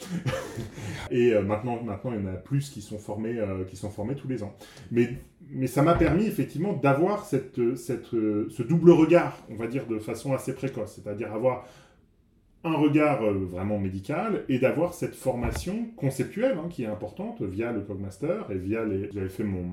Et 1.11 1.33
euh, 1.33 1.43
maintenant, 1.43 1.83
maintenant, 1.83 2.13
il 2.13 2.21
y 2.21 2.23
en 2.23 2.27
a 2.27 2.37
plus 2.37 2.69
qui 2.69 2.83
sont 2.83 2.99
formés, 2.99 3.41
qui 3.71 3.77
sont 3.77 3.89
formés 3.89 4.15
tous 4.15 4.29
les 4.29 4.43
ans. 4.43 4.55
Mais, 4.91 5.21
mais 5.49 5.67
ça 5.67 5.81
m'a 5.81 5.95
permis, 5.95 6.27
effectivement, 6.27 6.75
d'avoir 6.75 7.25
cette, 7.25 7.75
cette, 7.77 8.11
ce 8.11 8.63
double 8.63 8.91
regard, 8.91 9.39
on 9.49 9.55
va 9.55 9.67
dire, 9.67 9.87
de 9.87 9.99
façon 9.99 10.35
assez 10.35 10.55
précoce. 10.55 11.01
C'est-à-dire 11.03 11.33
avoir 11.33 11.67
un 12.65 12.75
regard 12.75 13.23
vraiment 13.23 13.79
médical 13.79 14.45
et 14.51 14.59
d'avoir 14.59 14.93
cette 14.93 15.15
formation 15.15 15.87
conceptuelle 15.97 16.59
hein, 16.59 16.69
qui 16.69 16.85
est 16.85 16.87
importante 16.87 17.41
via 17.41 17.73
le 17.73 17.81
Cogmaster 17.81 18.45
et 18.51 18.59
via 18.59 18.85
les... 18.85 19.11
J'avais 19.13 19.29
fait 19.29 19.43
mon, 19.43 19.73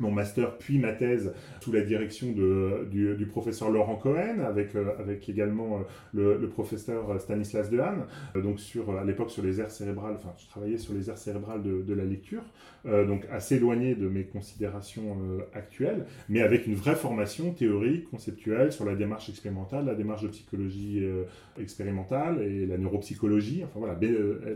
mon 0.00 0.10
master 0.10 0.58
puis 0.58 0.78
ma 0.78 0.92
thèse 0.92 1.32
sous 1.60 1.72
la 1.72 1.82
direction 1.82 2.32
de, 2.32 2.88
du, 2.90 3.26
professeur 3.26 3.70
Laurent 3.70 3.96
Cohen 3.96 4.40
avec, 4.46 4.74
euh, 4.74 4.92
avec 4.98 5.28
également 5.28 5.80
euh, 6.16 6.38
le, 6.38 6.48
professeur 6.48 7.20
Stanislas 7.20 7.70
Dehaene 7.70 8.04
donc 8.42 8.60
sur, 8.60 8.96
à 8.96 9.04
l'époque 9.04 9.30
sur 9.30 9.42
les 9.42 9.60
aires 9.60 9.70
cérébrales, 9.70 10.14
enfin 10.16 10.32
je 10.38 10.46
travaillais 10.48 10.78
sur 10.78 10.94
les 10.94 11.10
aires 11.10 11.18
cérébrales 11.18 11.62
de, 11.62 11.82
de 11.82 11.94
la 11.94 12.04
lecture 12.04 12.42
euh, 12.86 13.06
donc 13.06 13.24
assez 13.32 13.56
éloigné 13.56 13.94
de 13.94 14.08
mes 14.08 14.24
considérations 14.24 15.16
euh, 15.22 15.40
actuelles, 15.54 16.04
mais 16.28 16.42
avec 16.42 16.66
une 16.66 16.74
vraie 16.74 16.96
formation 16.96 17.50
théorique, 17.52 18.10
conceptuelle 18.10 18.72
sur 18.72 18.84
la 18.84 18.94
démarche 18.94 19.30
expérimentale, 19.30 19.86
la 19.86 19.94
démarche 19.94 20.22
de 20.22 20.28
psychologie 20.28 21.00
euh, 21.02 21.24
expérimentale 21.58 22.42
et 22.42 22.66
la 22.66 22.76
neuropsychologie, 22.76 23.64
enfin 23.64 23.80
voilà, 23.80 23.98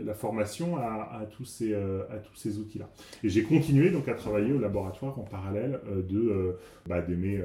la 0.05 0.13
formation 0.13 0.77
à, 0.77 1.27
tous 1.31 1.45
ces, 1.45 1.73
à 1.73 2.17
tous 2.23 2.35
ces 2.35 2.59
outils-là. 2.59 2.89
Et 3.23 3.29
j'ai 3.29 3.43
continué 3.43 3.89
donc 3.89 4.07
à 4.07 4.13
travailler 4.13 4.51
au 4.53 4.59
laboratoire 4.59 5.15
parallèle 5.29 5.79
de, 6.09 6.55
bah, 6.87 7.01
mes 7.15 7.41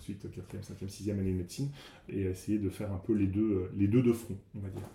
ensuite 0.00 0.24
4e, 0.24 0.62
5e, 0.62 0.88
6e 0.88 1.10
année 1.12 1.32
de 1.32 1.36
médecine, 1.36 1.70
et 2.08 2.22
essayer 2.22 2.58
de 2.58 2.70
faire 2.70 2.90
un 2.92 2.98
peu 2.98 3.14
les 3.14 3.26
deux, 3.26 3.70
les 3.76 3.86
deux 3.86 4.02
de 4.02 4.12
front, 4.12 4.36
on 4.56 4.60
va 4.60 4.68
dire. 4.68 4.88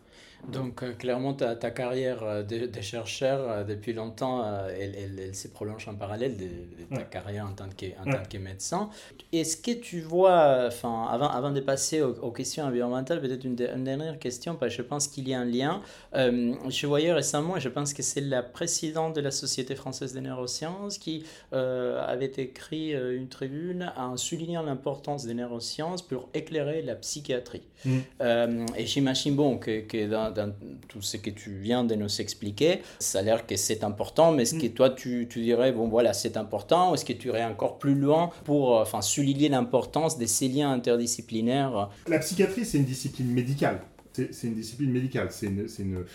Donc 0.51 0.83
euh, 0.83 0.93
clairement, 0.93 1.33
ta, 1.33 1.55
ta 1.55 1.71
carrière 1.71 2.23
euh, 2.23 2.43
de, 2.43 2.81
chercheur, 2.81 3.49
euh, 3.49 3.63
depuis 3.63 3.93
longtemps, 3.93 4.45
elle, 4.69 4.95
elle, 4.95 5.35
se 5.35 5.47
prolonge 5.47 5.87
en 5.87 5.95
parallèle 5.95 6.37
de, 6.37 6.95
ta 6.95 7.01
carrière 7.03 7.47
en 7.47 7.53
tant 7.53 7.69
que, 7.69 7.85
en 7.99 8.11
tant 8.11 8.23
que 8.29 8.37
médecin. 8.37 8.89
Est-ce 9.33 9.57
que 9.57 9.71
tu 9.71 10.01
vois, 10.01 10.65
enfin, 10.67 11.07
avant, 11.09 11.29
avant 11.29 11.51
de 11.51 11.59
passer 11.61 12.01
aux, 12.01 12.31
questions 12.31 12.65
environnementales, 12.65 13.21
peut-être 13.21 13.43
une, 13.43 13.55
dernière 13.55 14.19
question, 14.19 14.55
parce 14.55 14.75
que 14.75 14.83
je 14.83 14.87
pense 14.87 15.07
qu'il 15.07 15.27
y 15.27 15.33
a 15.33 15.39
un 15.39 15.45
lien. 15.45 15.81
je 16.13 16.87
voyais 16.87 17.11
récemment, 17.11 17.57
et 17.57 17.59
je 17.59 17.69
pense 17.69 17.93
que 17.93 18.03
c'est 18.03 18.21
la 18.21 18.43
présidente 18.43 19.15
de 19.15 19.21
la 19.21 19.31
Société 19.31 19.75
française 19.75 20.13
des 20.13 20.21
neurosciences 20.21 20.97
qui 20.97 21.25
avait 21.51 22.31
écrit 22.37 22.91
une 22.91 23.29
tribune 23.29 23.91
en 23.97 24.17
soulignant 24.17 24.61
l'importance 24.61 24.94
des 25.25 25.33
neurosciences 25.33 26.01
pour 26.01 26.29
éclairer 26.33 26.81
la 26.81 26.95
psychiatrie. 26.95 27.63
Mm. 27.85 28.65
et 28.77 28.85
j'imagine 28.85 29.35
bon, 29.35 29.57
que, 29.57 29.81
que 29.81 30.09
dans 30.09 30.31
dans 30.31 30.51
tout 30.87 31.01
ce 31.01 31.17
que 31.17 31.29
tu 31.29 31.51
viens 31.55 31.83
de 31.83 31.95
nous 31.95 32.21
expliquer, 32.21 32.81
ça 32.99 33.19
a 33.19 33.21
l'air 33.21 33.45
que 33.45 33.55
c'est 33.55 33.83
important, 33.83 34.31
mais 34.31 34.43
est-ce 34.43 34.55
que 34.55 34.67
mm. 34.67 34.73
toi 34.73 34.89
tu, 34.89 35.27
tu 35.29 35.41
dirais, 35.41 35.71
bon 35.71 35.87
voilà, 35.87 36.13
c'est 36.13 36.37
important, 36.37 36.91
ou 36.91 36.95
est-ce 36.95 37.05
que 37.05 37.13
tu 37.13 37.27
irais 37.27 37.45
encore 37.45 37.77
plus 37.77 37.95
loin 37.95 38.31
pour 38.43 38.71
enfin, 38.79 39.01
souligner 39.01 39.49
l'importance 39.49 40.17
de 40.17 40.25
ces 40.25 40.47
liens 40.47 40.71
interdisciplinaires? 40.71 41.89
La 42.07 42.19
psychiatrie, 42.19 42.65
c'est 42.65 42.77
une 42.77 42.85
discipline 42.85 43.31
médicale. 43.31 43.81
C'est 44.31 44.47
une 44.47 44.55
discipline 44.55 44.91
médicale, 44.91 45.27
c'est 45.29 45.47
une, 45.47 45.67
une, 45.79 46.05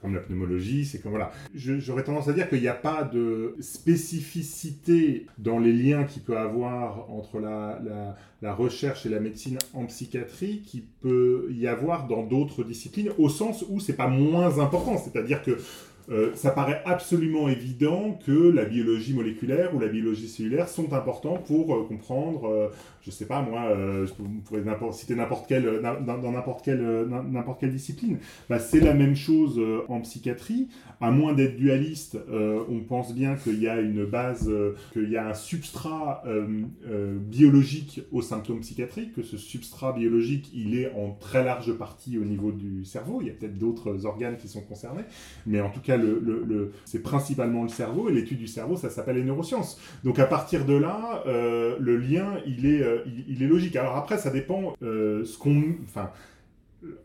comme 0.00 0.14
la 0.14 0.20
pneumologie, 0.20 0.84
c'est 0.84 1.00
comme 1.00 1.12
voilà. 1.12 1.32
J'aurais 1.54 2.04
tendance 2.04 2.28
à 2.28 2.32
dire 2.32 2.48
qu'il 2.48 2.60
n'y 2.60 2.68
a 2.68 2.74
pas 2.74 3.02
de 3.04 3.56
spécificité 3.60 5.26
dans 5.38 5.58
les 5.58 5.72
liens 5.72 6.04
qu'il 6.04 6.22
peut 6.22 6.38
avoir 6.38 7.10
entre 7.10 7.40
la, 7.40 8.54
recherche 8.54 9.06
et 9.06 9.08
la 9.08 9.20
médecine 9.20 9.58
en 9.74 9.86
psychiatrie 9.86 10.62
qui 10.64 10.84
peut 11.00 11.48
y 11.50 11.66
avoir 11.66 12.06
dans 12.06 12.22
d'autres 12.22 12.64
disciplines, 12.64 13.10
au 13.18 13.28
sens 13.28 13.64
où 13.68 13.80
c'est 13.80 13.96
pas 13.96 14.08
moins 14.08 14.58
important. 14.58 14.96
C'est-à-dire 14.98 15.42
que 15.42 15.58
euh, 16.10 16.30
ça 16.34 16.50
paraît 16.50 16.80
absolument 16.86 17.48
évident 17.48 18.18
que 18.24 18.50
la 18.50 18.64
biologie 18.64 19.12
moléculaire 19.12 19.74
ou 19.74 19.78
la 19.78 19.88
biologie 19.88 20.28
cellulaire 20.28 20.66
sont 20.68 20.94
importants 20.94 21.36
pour 21.36 21.74
euh, 21.74 21.84
comprendre, 21.84 22.48
euh, 22.48 22.68
je 23.08 23.14
sais 23.14 23.24
pas 23.24 23.40
moi, 23.40 23.74
je 24.04 24.12
pourrais 24.12 24.92
citer 24.92 25.14
n'importe 25.14 25.46
quelle, 25.48 25.80
dans 25.82 26.32
n'importe 26.32 26.62
quelle, 26.62 26.82
n'importe 27.30 27.60
quelle 27.60 27.72
discipline. 27.72 28.18
Bah, 28.50 28.58
c'est 28.58 28.80
la 28.80 28.92
même 28.92 29.16
chose 29.16 29.58
en 29.88 30.00
psychiatrie. 30.02 30.68
À 31.00 31.10
moins 31.10 31.32
d'être 31.32 31.56
dualiste, 31.56 32.18
on 32.30 32.80
pense 32.80 33.14
bien 33.14 33.36
qu'il 33.36 33.60
y 33.60 33.68
a 33.68 33.80
une 33.80 34.04
base, 34.04 34.50
qu'il 34.92 35.08
y 35.08 35.16
a 35.16 35.26
un 35.26 35.34
substrat 35.34 36.22
biologique 36.84 38.02
aux 38.12 38.22
symptômes 38.22 38.60
psychiatriques, 38.60 39.14
que 39.14 39.22
ce 39.22 39.38
substrat 39.38 39.92
biologique, 39.92 40.50
il 40.52 40.78
est 40.78 40.92
en 40.92 41.12
très 41.12 41.44
large 41.44 41.72
partie 41.72 42.18
au 42.18 42.24
niveau 42.24 42.52
du 42.52 42.84
cerveau. 42.84 43.20
Il 43.22 43.28
y 43.28 43.30
a 43.30 43.32
peut-être 43.32 43.58
d'autres 43.58 44.04
organes 44.04 44.36
qui 44.36 44.48
sont 44.48 44.60
concernés, 44.60 45.04
mais 45.46 45.60
en 45.60 45.70
tout 45.70 45.80
cas, 45.80 45.98
c'est 46.84 47.02
principalement 47.02 47.62
le 47.62 47.70
cerveau, 47.70 48.10
et 48.10 48.12
l'étude 48.12 48.38
du 48.38 48.48
cerveau, 48.48 48.76
ça 48.76 48.90
s'appelle 48.90 49.16
les 49.16 49.24
neurosciences. 49.24 49.80
Donc 50.04 50.18
à 50.18 50.26
partir 50.26 50.64
de 50.64 50.74
là, 50.74 51.22
euh, 51.26 51.76
le 51.80 51.96
lien, 51.96 52.34
il 52.46 52.66
est, 52.66 52.82
euh, 52.98 53.10
il, 53.28 53.42
est 53.42 53.46
logique. 53.46 53.76
Alors 53.76 53.96
après, 53.96 54.18
ça 54.18 54.30
dépend 54.30 54.74
euh, 54.82 55.24
ce 55.24 55.38
qu'on... 55.38 55.62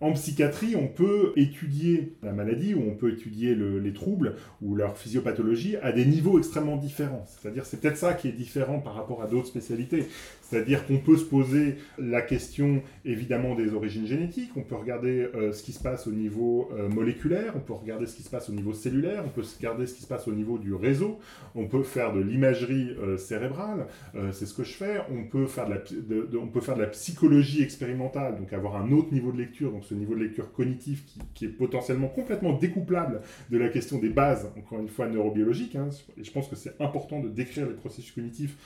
En 0.02 0.14
psychiatrie, 0.14 0.76
on 0.76 0.88
peut 0.88 1.34
étudier 1.36 2.14
la 2.22 2.32
maladie 2.32 2.76
ou 2.76 2.84
on 2.88 2.94
peut 2.94 3.12
étudier 3.12 3.56
les 3.56 3.92
troubles 3.92 4.36
ou 4.62 4.76
leur 4.76 5.00
physiopathologie 5.00 5.78
à 5.78 5.92
des 5.92 6.06
niveaux 6.06 6.38
extrêmement 6.38 6.78
différents. 6.78 7.26
C'est-à-dire, 7.26 7.66
c'est 7.66 7.82
peut-être 7.82 7.98
ça 7.98 8.14
qui 8.14 8.28
est 8.28 8.34
différent 8.34 8.80
par 8.80 8.94
rapport 8.94 9.24
à 9.24 9.26
d'autres 9.26 9.48
spécialités. 9.48 10.06
C'est-à-dire 10.44 10.86
qu'on 10.86 10.98
peut 10.98 11.18
se 11.18 11.24
poser 11.24 11.78
la 11.98 12.22
question 12.22 12.84
évidemment 13.06 13.56
des 13.56 13.74
origines 13.74 14.06
génétiques, 14.06 14.52
on 14.56 14.62
peut 14.62 14.76
regarder 14.76 15.28
euh, 15.36 15.54
ce 15.54 15.64
qui 15.64 15.72
se 15.72 15.82
passe 15.82 16.06
au 16.06 16.12
niveau 16.12 16.70
euh, 16.74 16.90
moléculaire, 16.90 17.54
on 17.56 17.60
peut 17.60 17.74
regarder 17.74 18.06
ce 18.06 18.16
qui 18.16 18.24
se 18.24 18.30
passe 18.30 18.50
au 18.50 18.54
niveau 18.54 18.74
cellulaire, 18.74 19.24
on 19.26 19.30
peut 19.30 19.42
regarder 19.58 19.88
ce 19.88 19.96
qui 19.96 20.02
se 20.02 20.08
passe 20.08 20.28
au 20.28 20.34
niveau 20.34 20.58
du 20.58 20.74
réseau, 20.74 21.20
on 21.56 21.68
peut 21.68 21.84
faire 21.84 22.14
de 22.14 22.20
l'imagerie 22.20 22.92
euh, 23.02 23.18
cérébrale, 23.18 23.88
c'est 24.32 24.46
ce 24.46 24.54
que 24.54 24.64
je 24.64 24.74
fais, 24.74 25.00
on 25.12 25.24
peut, 25.24 25.48
faire 25.48 25.68
de 25.68 26.82
la, 26.82 26.88
psychologie 26.88 27.64
expérimentale, 27.64 28.38
donc 28.38 28.52
avoir 28.54 28.76
un 28.76 28.92
autre 28.92 29.14
niveau 29.14 29.32
de 29.32 29.38
lecture, 29.38 29.72
donc 29.72 29.86
ce 29.86 29.94
niveau 29.94 30.14
de 30.14 30.20
lecture 30.20 30.52
cognitif 30.52 31.04
qui, 31.34 31.46
est 31.46 31.50
potentiellement 31.50 32.10
complètement 32.10 32.54
découplable 32.54 33.22
de 33.50 33.58
la 33.58 33.70
question 33.70 33.98
des 33.98 34.10
bases, 34.10 34.48
encore 34.58 34.80
une 34.80 34.90
fois 34.90 35.08
neurobiologiques, 35.08 35.76
hein, 35.76 35.90
et 36.18 36.24
je 36.24 36.32
pense 36.32 36.48
que 36.48 36.56
c'est 36.56 36.80
important 36.82 37.22
de 37.22 37.30
décrire 37.30 37.66
les 37.68 37.74
processus 37.74 38.12
cognitifs 38.12 38.58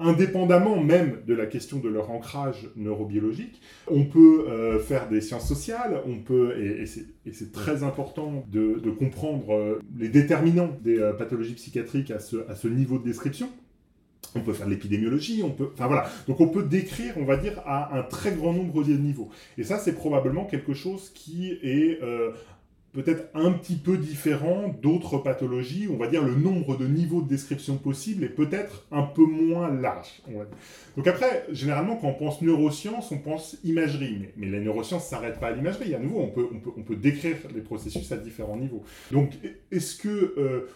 indépendamment 0.00 0.80
même 0.80 1.18
de 1.26 1.34
la 1.34 1.46
question 1.46 1.78
de 1.78 1.88
leur 1.88 2.10
ancrage 2.10 2.70
neurobiologique. 2.76 3.60
On 3.86 4.04
peut 4.04 4.46
euh, 4.48 4.78
faire 4.78 5.08
des 5.08 5.20
sciences 5.20 5.46
sociales, 5.46 6.00
on 6.06 6.18
peut, 6.18 6.56
et, 6.58 6.86
c'est 6.86 7.52
très 7.52 7.82
important 7.82 8.44
de, 8.50 8.80
comprendre 8.98 9.54
euh, 9.54 9.78
les 9.96 10.08
déterminants 10.08 10.76
des 10.82 10.98
euh, 10.98 11.12
pathologies 11.12 11.54
psychiatriques 11.54 12.10
à 12.10 12.18
ce, 12.18 12.48
à 12.48 12.54
ce 12.54 12.68
niveau 12.68 12.98
de 12.98 13.04
description. 13.04 13.50
On 14.34 14.40
peut 14.40 14.52
faire 14.52 14.66
de 14.66 14.70
l'épidémiologie, 14.70 15.42
on 15.44 15.50
peut, 15.50 15.70
enfin 15.72 15.86
voilà. 15.86 16.08
Donc 16.28 16.40
on 16.40 16.48
peut 16.48 16.62
décrire, 16.62 17.14
on 17.16 17.24
va 17.24 17.36
dire, 17.36 17.60
à 17.66 17.98
un 17.98 18.02
très 18.02 18.32
grand 18.32 18.52
nombre 18.52 18.84
de 18.84 18.92
niveaux. 18.92 19.28
Et 19.58 19.64
ça, 19.64 19.78
c'est 19.78 19.94
probablement 19.94 20.44
quelque 20.44 20.72
chose 20.72 21.10
qui 21.12 21.50
est 21.62 21.98
peut-être 22.92 23.28
un 23.34 23.52
petit 23.52 23.76
peu 23.76 23.96
différent 23.96 24.74
d'autres 24.82 25.18
pathologies. 25.18 25.88
On 25.90 25.96
va 25.96 26.08
dire 26.08 26.24
le 26.24 26.34
nombre 26.34 26.76
de 26.76 26.86
niveaux 26.86 27.22
de 27.22 27.28
description 27.28 27.76
possibles 27.76 28.24
est 28.24 28.30
peut-être 28.30 28.86
un 28.90 29.02
peu 29.02 29.24
moins 29.24 29.72
large. 29.72 30.22
Donc 30.96 31.06
après, 31.06 31.46
généralement, 31.52 31.96
quand 31.96 32.08
on 32.08 32.14
pense 32.14 32.42
neurosciences, 32.42 33.12
on 33.12 33.18
pense 33.18 33.56
imagerie. 33.64 34.28
Mais, 34.36 34.46
les 34.46 34.60
neurosciences 34.60 35.04
ne 35.04 35.10
s'arrêtent 35.10 35.40
pas 35.40 35.48
à 35.48 35.52
l'imagerie. 35.52 35.94
À 35.94 35.98
nouveau, 35.98 36.20
on 36.20 36.30
peut, 36.30 36.48
on, 36.52 36.58
peut, 36.58 36.70
on 36.76 36.82
peut 36.82 36.96
décrire 36.96 37.36
les 37.54 37.60
processus 37.60 38.10
à 38.12 38.16
différents 38.16 38.56
niveaux. 38.56 38.82
Donc, 39.12 39.32
est-ce 39.70 39.96
que 39.96 40.34
euh, 40.36 40.68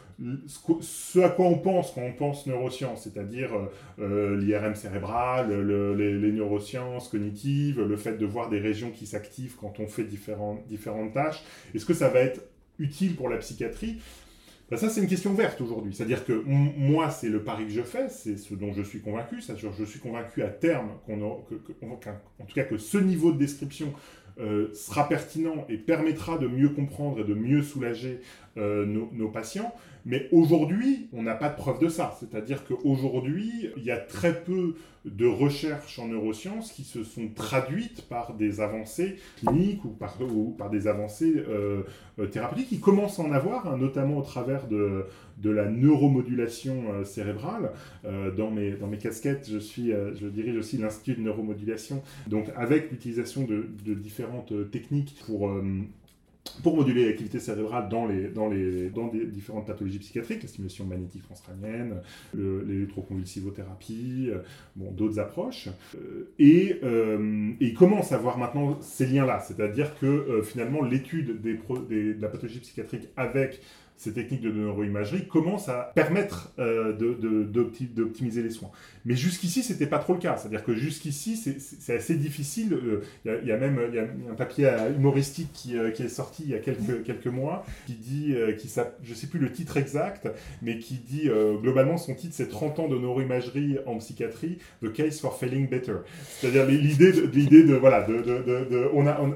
ce 0.48 1.18
à 1.20 1.28
quoi 1.28 1.46
on 1.46 1.58
pense 1.58 1.92
quand 1.92 2.02
on 2.02 2.12
pense 2.12 2.46
neurosciences, 2.46 3.04
c'est-à-dire 3.04 3.52
euh, 3.54 3.66
euh, 4.00 4.40
l'IRM 4.40 4.74
cérébral, 4.74 5.50
les, 5.50 6.32
neurosciences 6.32 7.08
cognitives, 7.08 7.80
le 7.80 7.96
fait 7.96 8.16
de 8.16 8.26
voir 8.26 8.48
des 8.48 8.60
régions 8.60 8.90
qui 8.90 9.06
s'activent 9.06 9.56
quand 9.60 9.80
on 9.80 9.86
fait 9.86 10.04
différentes, 10.04 10.66
différentes 10.68 11.12
tâches, 11.12 11.42
est-ce 11.74 11.84
que 11.84 11.94
ça 11.94 12.08
va 12.08 12.20
être 12.20 12.40
utile 12.78 13.16
pour 13.16 13.28
la 13.28 13.38
psychiatrie? 13.38 14.00
Ben 14.70 14.78
Ça, 14.78 14.88
c'est 14.88 15.02
une 15.02 15.08
question 15.08 15.34
verte 15.34 15.60
aujourd'hui. 15.60 15.94
C'est-à-dire 15.94 16.24
que 16.24 16.32
moi, 16.32 17.10
c'est 17.10 17.28
le 17.28 17.42
pari 17.42 17.64
que 17.64 17.70
je 17.70 17.82
fais, 17.82 18.08
c'est 18.08 18.38
ce 18.38 18.54
dont 18.54 18.72
je 18.72 18.82
suis 18.82 19.00
convaincu. 19.00 19.40
C'est-à-dire 19.40 19.72
je 19.78 19.84
suis 19.84 20.00
convaincu 20.00 20.42
à 20.42 20.48
terme, 20.48 20.88
qu'on 21.04 21.20
en 21.22 21.44
tout 21.44 22.54
cas 22.54 22.64
que 22.64 22.78
ce 22.78 22.96
niveau 22.96 23.30
de 23.32 23.38
description 23.38 23.92
euh, 24.40 24.72
sera 24.72 25.06
pertinent 25.06 25.66
et 25.68 25.76
permettra 25.76 26.38
de 26.38 26.48
mieux 26.48 26.70
comprendre 26.70 27.20
et 27.20 27.24
de 27.24 27.34
mieux 27.34 27.62
soulager 27.62 28.20
nos, 28.56 29.28
patients. 29.28 29.74
Mais 30.06 30.28
aujourd'hui, 30.32 31.08
on 31.12 31.22
n'a 31.22 31.34
pas 31.34 31.48
de 31.48 31.56
preuve 31.56 31.80
de 31.80 31.88
ça. 31.88 32.16
C'est-à-dire 32.20 32.64
qu'aujourd'hui, 32.64 33.70
il 33.76 33.84
y 33.84 33.90
a 33.90 33.96
très 33.98 34.42
peu 34.42 34.74
de 35.04 35.26
recherches 35.26 35.98
en 35.98 36.08
neurosciences 36.08 36.72
qui 36.72 36.82
se 36.82 37.04
sont 37.04 37.28
traduites 37.28 38.02
par 38.08 38.34
des 38.34 38.60
avancées 38.60 39.16
cliniques 39.36 39.84
ou 39.84 39.88
par, 39.90 40.70
des 40.70 40.86
avancées 40.86 41.44
euh, 41.48 41.82
euh, 42.18 42.26
thérapeutiques. 42.26 42.68
qui 42.68 42.80
commencent 42.80 43.20
à 43.20 43.22
en 43.22 43.32
avoir, 43.32 43.66
hein, 43.66 43.76
notamment 43.76 44.18
au 44.18 44.22
travers 44.22 44.66
de, 44.66 45.04
de 45.38 45.50
la 45.50 45.68
neuromodulation 45.68 46.84
euh, 46.90 47.04
cérébrale. 47.04 47.72
dans, 48.36 48.50
mes, 48.50 48.72
dans 48.72 48.86
mes 48.86 48.98
casquettes, 48.98 49.48
je, 49.50 49.58
suis, 49.58 49.90
je 49.90 50.26
dirige 50.26 50.56
aussi 50.56 50.78
l'Institut 50.78 51.14
de 51.14 51.20
neuromodulation, 51.22 52.02
donc 52.26 52.50
avec 52.56 52.90
l'utilisation 52.90 53.44
de, 53.44 53.94
différentes 53.94 54.52
techniques 54.70 55.16
pour 55.26 55.50
pour 56.62 56.76
moduler 56.76 57.06
l'activité 57.06 57.40
cérébrale 57.40 57.88
dans, 57.88 58.06
les, 58.06 58.28
dans, 58.28 58.48
les, 58.48 58.90
dans 58.90 59.08
différentes 59.08 59.66
pathologies 59.66 59.98
psychiatriques, 59.98 60.42
la 60.42 60.48
stimulation 60.48 60.84
magnétique 60.84 61.22
transcrânienne, 61.22 62.00
l'électroconvulsivothérapie, 62.34 64.28
euh, 64.30 64.38
bon, 64.76 64.90
d'autres 64.92 65.18
approches. 65.18 65.68
Euh, 65.94 66.32
et, 66.38 66.80
euh, 66.82 67.50
et, 67.60 67.68
il 67.68 67.74
commence 67.74 68.12
à 68.12 68.18
voir 68.18 68.38
maintenant 68.38 68.78
ces 68.82 69.06
liens-là, 69.06 69.40
c'est-à-dire 69.40 69.98
que 69.98 70.42
finalement 70.42 70.82
l'étude 70.82 71.40
des, 71.40 71.58
des, 71.88 72.14
de 72.14 72.22
la 72.22 72.28
pathologie 72.28 72.60
psychiatrique 72.60 73.08
avec 73.16 73.60
ces 73.96 74.12
techniques 74.12 74.40
de 74.40 74.50
neuroimagerie 74.50 75.26
commencent 75.26 75.68
à 75.68 75.92
permettre 75.94 76.52
euh, 76.58 76.92
d'optimiser 76.92 78.42
les 78.42 78.50
soins. 78.50 78.70
Mais 79.04 79.14
jusqu'ici, 79.14 79.62
ce 79.62 79.72
n'était 79.72 79.86
pas 79.86 79.98
trop 79.98 80.14
le 80.14 80.18
cas. 80.18 80.36
C'est-à-dire 80.36 80.64
que 80.64 80.74
jusqu'ici, 80.74 81.36
c'est 81.36 81.94
assez 81.94 82.16
difficile. 82.16 82.78
Il 83.24 83.46
y, 83.46 83.52
a 83.52 83.56
même 83.56 83.80
y 83.92 83.98
a 83.98 84.02
un 84.02 84.34
papier 84.34 84.70
humoristique 84.96 85.50
qui, 85.52 85.78
euh, 85.78 85.90
qui, 85.90 86.02
est 86.02 86.08
sorti 86.08 86.42
il 86.44 86.50
y 86.50 86.54
a 86.54 86.58
quelques, 86.58 87.04
quelques 87.04 87.26
mois, 87.26 87.64
qui 87.86 87.94
dit, 87.94 88.34
euh, 88.34 88.52
qui, 88.52 88.70
je 89.02 89.14
sais 89.14 89.26
plus 89.26 89.38
le 89.38 89.52
titre 89.52 89.76
exact, 89.76 90.28
mais 90.60 90.78
qui 90.78 90.94
dit, 90.94 91.30
globalement, 91.62 91.96
son 91.96 92.14
titre, 92.14 92.34
c'est 92.34 92.48
30 92.48 92.80
ans 92.80 92.88
de 92.88 92.98
neuroimagerie 92.98 93.78
en 93.86 93.98
psychiatrie, 93.98 94.58
The 94.82 94.92
Case 94.92 95.20
for 95.20 95.38
Failing 95.38 95.68
Better. 95.68 95.96
C'est-à-dire 96.40 96.66
l'idée 96.66 97.12
de, 97.12 97.26
de, 97.26 97.74
voilà, 97.74 98.02
de, 98.02 98.22
de 98.22 98.90
on 98.92 99.06
a, 99.06 99.20
on, 99.20 99.34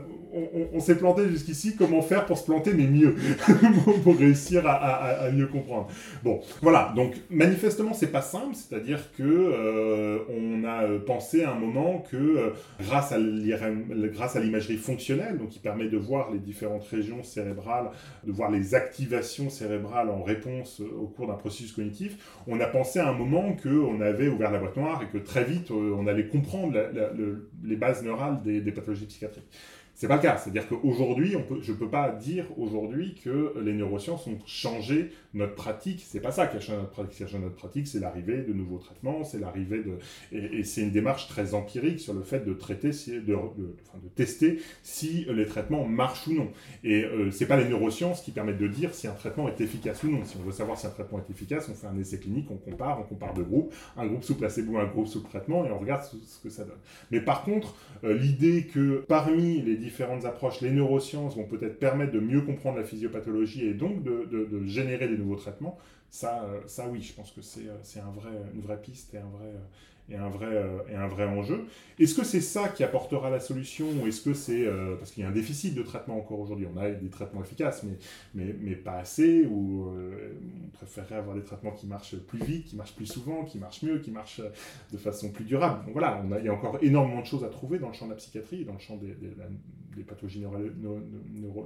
s'est 0.80 0.96
planté 0.96 1.28
jusqu'ici, 1.28 1.76
comment 1.76 2.02
faire 2.02 2.26
pour 2.26 2.38
se 2.38 2.44
planter, 2.44 2.72
mais 2.74 2.86
mieux, 2.86 3.14
pour 4.04 4.16
réussir 4.16 4.62
à, 4.66 5.30
mieux 5.32 5.46
comprendre. 5.46 5.88
Bon, 6.22 6.40
voilà, 6.62 6.92
donc 6.96 7.14
manifestement, 7.30 7.92
c'est 7.94 8.12
pas 8.12 8.22
simple, 8.22 8.54
c'est-à-dire 8.54 9.12
que 9.16 9.22
euh, 9.22 10.18
on 10.28 10.64
a 10.64 10.84
euh, 10.84 10.98
pensé 10.98 11.44
à 11.44 11.52
un 11.52 11.58
moment 11.58 12.04
que 12.10 12.16
euh, 12.16 12.50
grâce 12.80 13.12
à 13.12 13.18
grâce 13.18 14.36
à 14.36 14.40
l'imagerie 14.40 14.76
fonctionnelle, 14.76 15.38
donc 15.38 15.50
qui 15.50 15.58
permet 15.58 15.88
de 15.88 15.96
voir 15.96 16.30
les 16.32 16.38
différentes 16.38 16.84
régions 16.84 17.22
cérébrales, 17.22 17.90
de 18.24 18.32
voir 18.32 18.50
les 18.50 18.74
activations 18.74 19.50
cérébrales 19.50 20.10
en 20.10 20.22
réponse 20.22 20.80
au 20.80 21.06
cours 21.06 21.26
d'un 21.26 21.34
processus 21.34 21.72
cognitif, 21.72 22.40
on 22.46 22.60
a 22.60 22.66
pensé 22.66 22.98
à 22.98 23.08
un 23.08 23.12
moment 23.12 23.54
qu'on 23.62 24.00
avait 24.00 24.28
ouvert 24.28 24.50
la 24.50 24.58
boîte 24.58 24.76
noire 24.76 25.02
et 25.02 25.06
que 25.06 25.22
très 25.22 25.44
vite, 25.44 25.70
on 25.70 26.06
allait 26.06 26.28
comprendre 26.28 26.78
les 27.64 27.76
bases 27.76 28.02
neurales 28.02 28.40
des 28.42 28.72
pathologies 28.72 29.06
psychiatriques. 29.06 29.48
C'est 29.98 30.06
pas 30.06 30.14
le 30.14 30.22
cas. 30.22 30.36
C'est-à-dire 30.36 30.68
qu'aujourd'hui, 30.68 31.34
je 31.60 31.72
ne 31.72 31.76
peux 31.76 31.88
pas 31.88 32.10
dire 32.10 32.44
aujourd'hui 32.56 33.16
que 33.16 33.52
les 33.60 33.72
neurosciences 33.72 34.28
ont 34.28 34.38
changé 34.46 35.10
notre 35.34 35.56
pratique. 35.56 36.04
C'est 36.06 36.20
pas 36.20 36.30
ça 36.30 36.46
qui 36.46 36.56
a 36.56 36.60
changé 36.60 36.78
notre 36.78 36.90
pratique. 36.90 37.16
Qui 37.16 37.24
a 37.24 37.26
changé 37.26 37.42
notre 37.42 37.56
pratique, 37.56 37.88
c'est 37.88 37.98
l'arrivée 37.98 38.42
de 38.42 38.52
nouveaux 38.52 38.78
traitements, 38.78 39.24
c'est 39.24 39.40
l'arrivée 39.40 39.82
de. 39.82 39.98
Et, 40.30 40.62
c'est 40.62 40.82
une 40.82 40.92
démarche 40.92 41.26
très 41.26 41.52
empirique 41.52 41.98
sur 41.98 42.14
le 42.14 42.22
fait 42.22 42.44
de 42.44 42.52
traiter, 42.52 42.90
de, 42.90 43.20
de, 43.20 43.34
enfin, 43.34 43.98
de 44.00 44.08
tester 44.14 44.60
si 44.84 45.26
les 45.28 45.46
traitements 45.46 45.84
marchent 45.84 46.28
ou 46.28 46.34
non. 46.34 46.52
Et 46.84 47.02
euh, 47.02 47.32
c'est 47.32 47.46
pas 47.46 47.56
les 47.56 47.68
neurosciences 47.68 48.20
qui 48.20 48.30
permettent 48.30 48.58
de 48.58 48.68
dire 48.68 48.94
si 48.94 49.08
un 49.08 49.14
traitement 49.14 49.48
est 49.48 49.60
efficace 49.60 50.04
ou 50.04 50.12
non. 50.12 50.24
Si 50.24 50.36
on 50.36 50.44
veut 50.44 50.52
savoir 50.52 50.78
si 50.78 50.86
un 50.86 50.90
traitement 50.90 51.18
est 51.18 51.28
efficace, 51.28 51.68
on 51.68 51.74
fait 51.74 51.88
un 51.88 51.98
essai 51.98 52.20
clinique, 52.20 52.48
on 52.52 52.56
compare, 52.56 53.00
on 53.00 53.02
compare 53.02 53.34
deux 53.34 53.42
groupes, 53.42 53.74
un 53.96 54.06
groupe 54.06 54.22
sous 54.22 54.36
placebo, 54.36 54.78
un 54.78 54.86
groupe 54.86 55.08
sous 55.08 55.22
traitement, 55.22 55.66
et 55.66 55.72
on 55.72 55.78
regarde 55.80 56.04
ce, 56.04 56.40
que 56.40 56.50
ça 56.50 56.62
donne. 56.62 56.78
Mais 57.10 57.20
par 57.20 57.42
contre, 57.42 57.74
euh, 58.04 58.16
l'idée 58.16 58.68
que 58.72 59.04
parmi 59.08 59.60
les 59.60 59.87
différentes 59.88 60.26
approches, 60.26 60.60
les 60.60 60.70
neurosciences 60.70 61.34
vont 61.34 61.44
peut-être 61.44 61.78
permettre 61.78 62.12
de 62.12 62.20
mieux 62.20 62.42
comprendre 62.42 62.76
la 62.76 62.84
physiopathologie 62.84 63.64
et 63.64 63.74
donc 63.74 64.02
de, 64.02 64.66
générer 64.66 65.08
des 65.08 65.16
nouveaux 65.16 65.36
traitements, 65.36 65.78
ça, 66.10 66.44
euh, 66.44 66.60
ça 66.66 66.88
oui, 66.88 67.00
je 67.02 67.12
pense 67.14 67.32
que 67.32 67.40
c'est 67.42 67.68
euh, 67.68 68.02
un 68.06 68.12
vrai, 68.12 68.30
une 68.54 68.60
vraie 68.60 68.80
piste 68.80 69.14
et 69.14 69.18
un 69.18 69.30
vrai, 69.30 69.46
euh, 69.46 69.58
et 70.10 70.16
un 70.16 70.28
vrai, 70.28 70.46
euh, 70.46 70.78
un 70.96 71.06
vrai 71.06 71.26
enjeu. 71.26 71.64
Est-ce 71.98 72.14
que 72.14 72.24
c'est 72.24 72.40
ça 72.40 72.68
qui 72.68 72.82
apportera 72.84 73.30
la 73.30 73.40
solution 73.40 73.86
ou 74.00 74.06
est-ce 74.06 74.22
que 74.22 74.32
c'est... 74.32 74.66
Euh, 74.66 74.96
parce 74.96 75.10
qu'il 75.10 75.22
y 75.22 75.26
a 75.26 75.28
un 75.28 75.32
déficit 75.32 75.74
de 75.74 75.82
traitement 75.82 76.16
encore 76.16 76.40
aujourd'hui. 76.40 76.66
On 76.72 76.78
a 76.78 76.90
des 76.90 77.10
traitements 77.10 77.42
efficaces, 77.42 77.82
mais, 77.82 77.98
mais, 78.34 78.54
mais 78.58 78.74
pas 78.74 78.98
assez, 78.98 79.44
ou 79.44 79.90
euh, 79.90 80.32
on 80.64 80.68
préférerait 80.70 81.16
avoir 81.16 81.36
des 81.36 81.42
traitements 81.42 81.72
qui 81.72 81.86
marchent 81.86 82.16
plus 82.16 82.42
vite, 82.42 82.66
qui 82.66 82.76
marchent 82.76 82.94
plus 82.94 83.06
souvent, 83.06 83.44
qui 83.44 83.58
marchent 83.58 83.82
mieux, 83.82 83.98
qui 83.98 84.10
marchent 84.10 84.40
de 84.92 84.96
façon 84.96 85.30
plus 85.30 85.44
durable. 85.44 85.84
Donc 85.84 85.92
voilà, 85.92 86.22
il 86.38 86.44
y 86.44 86.48
a 86.48 86.54
encore 86.54 86.78
énormément 86.80 87.20
de 87.20 87.26
choses 87.26 87.44
à 87.44 87.48
trouver 87.48 87.78
dans 87.78 87.88
le 87.88 87.94
champ 87.94 88.06
de 88.06 88.12
la 88.12 88.16
psychiatrie, 88.16 88.64
dans 88.64 88.74
le 88.74 88.78
champ 88.78 88.96
des, 88.96 89.14
des, 89.14 89.30
pathologies 90.04 90.44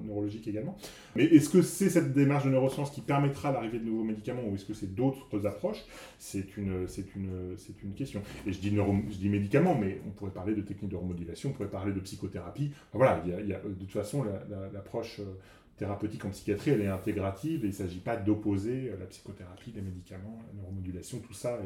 neurologiques 0.05 0.49
également. 0.49 0.77
Mais 1.17 1.25
est-ce 1.25 1.49
que 1.49 1.63
c'est 1.63 1.91
cette 1.91 2.13
démarche 2.13 2.45
de 2.45 2.51
neurosciences 2.51 2.91
qui 2.91 3.01
permettra 3.01 3.53
l'arrivée 3.53 3.79
de 3.79 3.85
nouveaux 3.85 4.05
médicaments 4.05 4.43
ou 4.49 4.55
est-ce 4.55 4.65
que 4.65 4.75
c'est 4.75 4.95
d'autres 4.95 5.47
approches? 5.47 5.85
C'est 6.19 6.57
une, 6.57 6.87
une, 7.17 7.57
une 7.85 7.95
question. 7.95 8.23
Et 8.47 8.53
je 8.53 8.61
dis, 8.61 8.71
je 8.71 9.17
dis 9.17 9.29
médicaments, 9.29 9.77
mais 9.79 10.01
on 10.07 10.11
pourrait 10.11 10.31
parler 10.33 10.55
de 10.55 10.63
techniques 10.63 10.91
de 10.91 10.97
remodulation, 10.97 11.51
on 11.51 11.53
pourrait 11.53 11.71
parler 11.71 11.93
de 11.93 12.01
psychothérapie. 12.01 12.73
voilà, 12.93 13.23
il 13.25 13.47
y 13.49 13.55
a, 13.55 13.61
de 13.61 13.75
toute 13.75 13.91
façon, 13.91 14.25
l'approche 14.73 15.21
euh, 15.21 15.35
thérapeutique 15.77 16.25
en 16.25 16.31
psychiatrie, 16.31 16.73
elle 16.73 16.83
est 16.83 16.89
intégrative 16.89 17.65
et 17.65 17.69
il 17.69 17.71
ne 17.71 17.75
s'agit 17.75 18.01
pas 18.01 18.17
d'opposer 18.17 18.91
euh, 18.91 18.97
la 18.99 19.07
psychothérapie, 19.07 19.73
les 19.75 19.83
médicaments, 19.83 20.39
la 20.49 20.61
neuromodulation, 20.61 21.19
tout 21.19 21.35
ça 21.35 21.59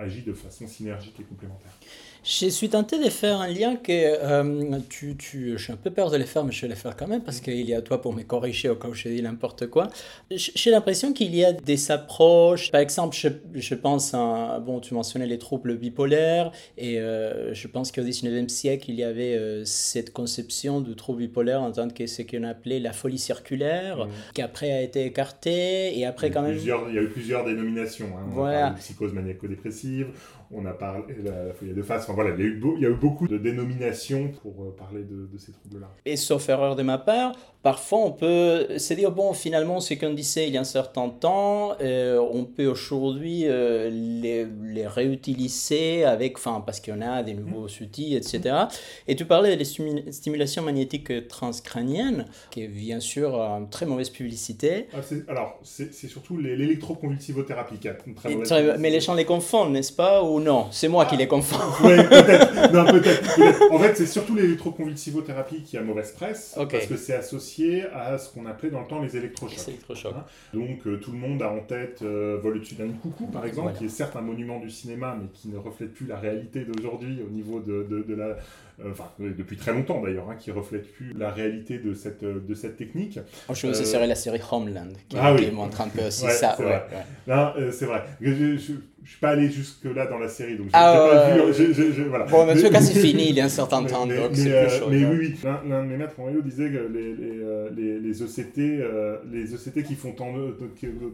agit 0.00 0.22
de 0.22 0.32
façon 0.32 0.66
synergique 0.66 1.14
et 1.20 1.24
complémentaire. 1.24 1.72
Je 2.24 2.48
suis 2.48 2.68
tenté 2.68 3.02
de 3.02 3.08
faire 3.08 3.40
un 3.40 3.48
lien 3.48 3.76
que 3.76 3.90
euh, 3.90 4.78
tu, 4.88 5.16
tu, 5.16 5.52
je 5.56 5.62
suis 5.62 5.72
un 5.72 5.76
peu 5.76 5.90
peur 5.90 6.10
de 6.10 6.16
le 6.16 6.24
faire, 6.24 6.44
mais 6.44 6.52
je 6.52 6.62
vais 6.62 6.68
le 6.68 6.74
faire 6.74 6.96
quand 6.96 7.06
même 7.06 7.22
parce 7.22 7.40
qu'il 7.40 7.66
y 7.66 7.72
a 7.72 7.80
toi 7.80 8.02
pour 8.02 8.12
me 8.12 8.22
corriger 8.22 8.68
au 8.68 8.76
cas 8.76 8.88
où 8.88 8.92
je 8.92 9.08
dis 9.08 9.22
n'importe 9.22 9.68
quoi. 9.68 9.88
J'ai 10.30 10.70
l'impression 10.70 11.12
qu'il 11.12 11.34
y 11.34 11.44
a 11.44 11.52
des 11.52 11.90
approches. 11.90 12.70
Par 12.70 12.80
exemple, 12.80 13.16
je, 13.16 13.28
je, 13.54 13.74
pense 13.74 14.14
à, 14.14 14.60
bon, 14.60 14.80
tu 14.80 14.94
mentionnais 14.94 15.26
les 15.26 15.38
troubles 15.38 15.78
bipolaires 15.78 16.52
et 16.76 17.00
euh, 17.00 17.54
je 17.54 17.66
pense 17.68 17.92
qu'au 17.92 18.02
19e 18.02 18.48
siècle, 18.48 18.90
il 18.90 18.96
y 18.96 19.04
avait 19.04 19.34
euh, 19.34 19.64
cette 19.64 20.12
conception 20.12 20.80
du 20.80 20.96
trouble 20.96 21.20
bipolaire 21.20 21.62
en 21.62 21.72
tant 21.72 21.88
que 21.88 22.06
ce 22.06 22.22
qu'on 22.22 22.42
appelait 22.42 22.80
la 22.80 22.92
folie 22.92 23.18
circulaire, 23.18 24.06
mmh. 24.06 24.10
qui 24.34 24.42
après 24.42 24.72
a 24.72 24.82
été 24.82 25.06
écartée 25.06 25.98
et 25.98 26.04
après 26.04 26.30
quand 26.30 26.42
même. 26.42 26.58
il 26.58 26.66
y 26.66 26.70
a 26.98 27.02
eu 27.02 27.08
plusieurs 27.08 27.44
dénominations. 27.44 28.08
Hein. 28.18 28.26
Voilà. 28.32 28.70
psychose 28.78 29.12
maniaco-dépressive, 29.12 29.67
dépressive 29.68 30.08
on 30.50 30.64
a 30.66 30.72
parlé 30.72 31.14
la 31.22 31.52
folie 31.54 31.74
de 31.74 31.82
face. 31.82 32.04
Enfin, 32.04 32.14
voilà, 32.14 32.30
il 32.30 32.40
y, 32.40 32.42
a 32.42 32.46
eu 32.46 32.62
il 32.76 32.82
y 32.82 32.86
a 32.86 32.90
eu 32.90 32.94
beaucoup 32.94 33.28
de 33.28 33.38
dénominations 33.38 34.30
pour 34.42 34.74
parler 34.76 35.02
de, 35.02 35.28
de 35.32 35.38
ces 35.38 35.52
troubles-là. 35.52 35.90
Et 36.06 36.16
sauf 36.16 36.48
erreur 36.48 36.76
de 36.76 36.82
ma 36.82 36.98
part, 36.98 37.32
parfois 37.62 37.98
on 37.98 38.12
peut 38.12 38.78
se 38.78 38.94
dire, 38.94 39.12
bon, 39.12 39.32
finalement, 39.32 39.80
ce 39.80 39.94
qu'on 39.94 40.14
disait 40.14 40.48
il 40.48 40.54
y 40.54 40.56
a 40.56 40.60
un 40.60 40.64
certain 40.64 41.08
temps, 41.08 41.76
on 41.80 42.44
peut 42.44 42.66
aujourd'hui 42.66 43.40
les, 43.42 44.46
les, 44.46 44.86
réutiliser 44.86 46.04
avec, 46.04 46.38
enfin, 46.38 46.62
parce 46.64 46.80
qu'on 46.80 47.00
a 47.02 47.22
des 47.22 47.34
nouveaux 47.34 47.66
mmh. 47.66 47.82
outils, 47.82 48.16
etc. 48.16 48.56
Et 49.06 49.16
tu 49.16 49.24
parlais 49.24 49.56
des 49.56 49.64
stimulations 49.64 50.62
magnétiques 50.62 51.28
transcrâniennes, 51.28 52.26
qui 52.50 52.62
est 52.62 52.68
bien 52.68 53.00
sûr 53.00 53.38
une 53.40 53.68
très 53.68 53.86
mauvaise 53.86 54.10
publicité. 54.10 54.86
Ah, 54.92 55.00
alors, 55.28 55.58
c'est 55.62 55.92
surtout 55.92 56.38
l'électroconvulsivothérapie 56.38 57.78
qui 57.78 57.88
a 57.88 57.96
une 58.06 58.14
très 58.14 58.30
mauvaise 58.30 58.48
publicité. 58.48 58.78
Mais 58.78 58.90
les 58.90 59.00
gens 59.00 59.14
les 59.14 59.24
confondent, 59.24 59.72
n'est-ce 59.72 59.92
pas 59.92 60.22
Ou 60.22 60.37
non 60.40 60.68
C'est 60.70 60.88
moi 60.88 61.06
qui 61.06 61.16
les 61.16 61.28
confonds. 61.28 61.58
Oui, 61.84 61.96
peut-être. 61.96 62.72
non, 62.72 62.84
peut-être. 62.84 63.72
en 63.72 63.78
fait, 63.78 63.96
c'est 63.96 64.06
surtout 64.06 64.34
l'électroconvulsivothérapie 64.34 65.62
qui 65.62 65.76
a 65.76 65.82
mauvaise 65.82 66.12
presse, 66.12 66.54
parce 66.56 66.86
que 66.86 66.96
c'est 66.96 67.14
associé 67.14 67.84
à 67.94 68.18
ce 68.18 68.32
qu'on 68.32 68.46
appelait 68.46 68.70
dans 68.70 68.80
le 68.80 68.86
temps 68.86 69.00
les 69.00 69.16
électrochocs. 69.16 69.76
Hein. 70.06 70.24
Donc, 70.54 70.86
euh, 70.86 70.96
tout 70.98 71.12
le 71.12 71.18
monde 71.18 71.42
a 71.42 71.50
en 71.50 71.60
tête 71.60 72.00
euh, 72.02 72.38
Vol 72.42 72.56
au-dessus 72.56 72.74
d'un 72.74 72.88
coucou, 72.88 73.26
par 73.26 73.44
exemple, 73.46 73.72
qui 73.76 73.86
est 73.86 73.88
certes 73.88 74.16
un 74.16 74.20
monument 74.20 74.58
du 74.60 74.70
cinéma, 74.70 75.16
mais 75.20 75.28
qui 75.32 75.48
ne 75.48 75.58
reflète 75.58 75.92
plus 75.94 76.06
la 76.06 76.16
réalité 76.16 76.64
d'aujourd'hui 76.64 77.20
au 77.26 77.30
niveau 77.30 77.60
de, 77.60 77.86
de, 77.88 78.14
la, 78.14 78.24
euh, 78.24 78.90
enfin 78.90 79.10
depuis 79.18 79.56
très 79.56 79.72
longtemps 79.72 80.00
d'ailleurs, 80.00 80.30
hein, 80.30 80.36
qui 80.38 80.50
reflète 80.50 80.92
plus 80.92 81.12
la 81.16 81.30
réalité 81.30 81.78
de 81.78 81.94
cette, 81.94 82.24
de 82.24 82.54
cette 82.54 82.76
technique. 82.76 83.18
Oh, 83.48 83.54
je 83.54 83.72
ce 83.72 83.84
serait 83.84 84.06
la 84.06 84.14
série 84.14 84.40
Homeland 84.50 84.88
qui, 85.08 85.16
ah, 85.18 85.34
oui. 85.34 85.50
montre 85.50 85.80
un 85.80 85.88
peu 85.88 86.06
aussi 86.06 86.26
ça. 86.30 86.56
C'est 86.56 87.86
vrai. 87.86 88.04
Je, 88.20 88.56
je 88.56 88.72
suis 89.04 89.20
pas 89.20 89.30
allé 89.30 89.50
jusque 89.50 89.84
là 89.84 90.06
dans 90.06 90.18
la 90.18 90.28
série, 90.28 90.56
donc 90.56 90.66
j'ai 90.66 90.72
ah, 90.74 91.08
pas 91.10 91.50
vu. 91.50 92.08
voilà. 92.08 92.26
Bon, 92.26 92.48
en 92.48 92.54
tout 92.54 92.70
cas, 92.70 92.80
c'est 92.80 93.00
fini 93.00 93.30
il 93.30 93.36
y 93.36 93.40
a 93.40 93.44
un 93.44 93.48
certain 93.48 93.82
temps, 93.84 94.06
mais, 94.06 94.16
donc 94.16 94.32
mais, 94.36 94.52
euh, 94.52 94.68
mais 94.90 95.04
oui, 95.04 95.16
oui. 95.20 95.34
L'un 95.68 95.82
de 95.82 95.88
mes 95.88 95.96
maîtres 95.96 96.18
en 96.20 96.30
disait 96.40 96.70
que 96.70 96.88
les, 96.92 97.14
les, 97.14 97.38
euh, 97.40 97.70
les, 97.74 97.98
les 98.00 98.22
ECT, 98.22 98.58
euh, 98.58 99.18
les 99.30 99.54
ECT 99.54 99.82
qui 99.82 99.94
font 99.94 100.12
tant 100.12 100.32
de, 100.32 100.56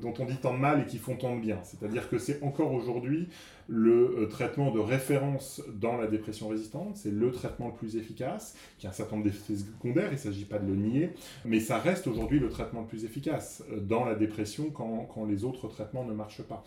dont 0.00 0.14
on 0.18 0.24
dit 0.24 0.36
tant 0.36 0.54
de 0.54 0.58
mal 0.58 0.82
et 0.82 0.86
qui 0.86 0.98
font 0.98 1.16
tant 1.16 1.36
de 1.36 1.40
bien. 1.40 1.58
C'est-à-dire 1.62 2.08
que 2.08 2.18
c'est 2.18 2.42
encore 2.42 2.72
aujourd'hui 2.72 3.28
le 3.66 4.28
traitement 4.30 4.70
de 4.70 4.78
référence 4.78 5.62
dans 5.80 5.96
la 5.96 6.06
dépression 6.06 6.48
résistante, 6.48 6.98
c'est 6.98 7.10
le 7.10 7.30
traitement 7.30 7.68
le 7.68 7.74
plus 7.74 7.96
efficace, 7.96 8.54
qui 8.78 8.86
a 8.86 8.90
un 8.90 8.92
certain 8.92 9.16
nombre 9.16 9.28
d'effets 9.30 9.56
secondaires, 9.56 10.08
il 10.10 10.16
ne 10.16 10.18
s'agit 10.18 10.44
pas 10.44 10.58
de 10.58 10.66
le 10.66 10.76
nier, 10.76 11.10
mais 11.46 11.60
ça 11.60 11.78
reste 11.78 12.06
aujourd'hui 12.06 12.38
le 12.38 12.50
traitement 12.50 12.82
le 12.82 12.86
plus 12.86 13.06
efficace 13.06 13.64
dans 13.80 14.04
la 14.04 14.16
dépression 14.16 14.70
quand, 14.70 15.08
quand 15.14 15.24
les 15.24 15.44
autres 15.44 15.68
traitements 15.68 16.04
ne 16.04 16.12
marchent 16.12 16.42
pas. 16.42 16.62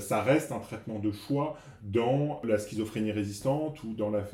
Ça 0.00 0.20
reste 0.20 0.52
un 0.54 0.60
traitement 0.60 0.98
de 0.98 1.12
choix 1.12 1.58
dans 1.82 2.40
la 2.44 2.58
schizophrénie 2.58 3.12
résistante 3.12 3.82
ou 3.84 3.94
dans 3.94 4.10
la, 4.10 4.24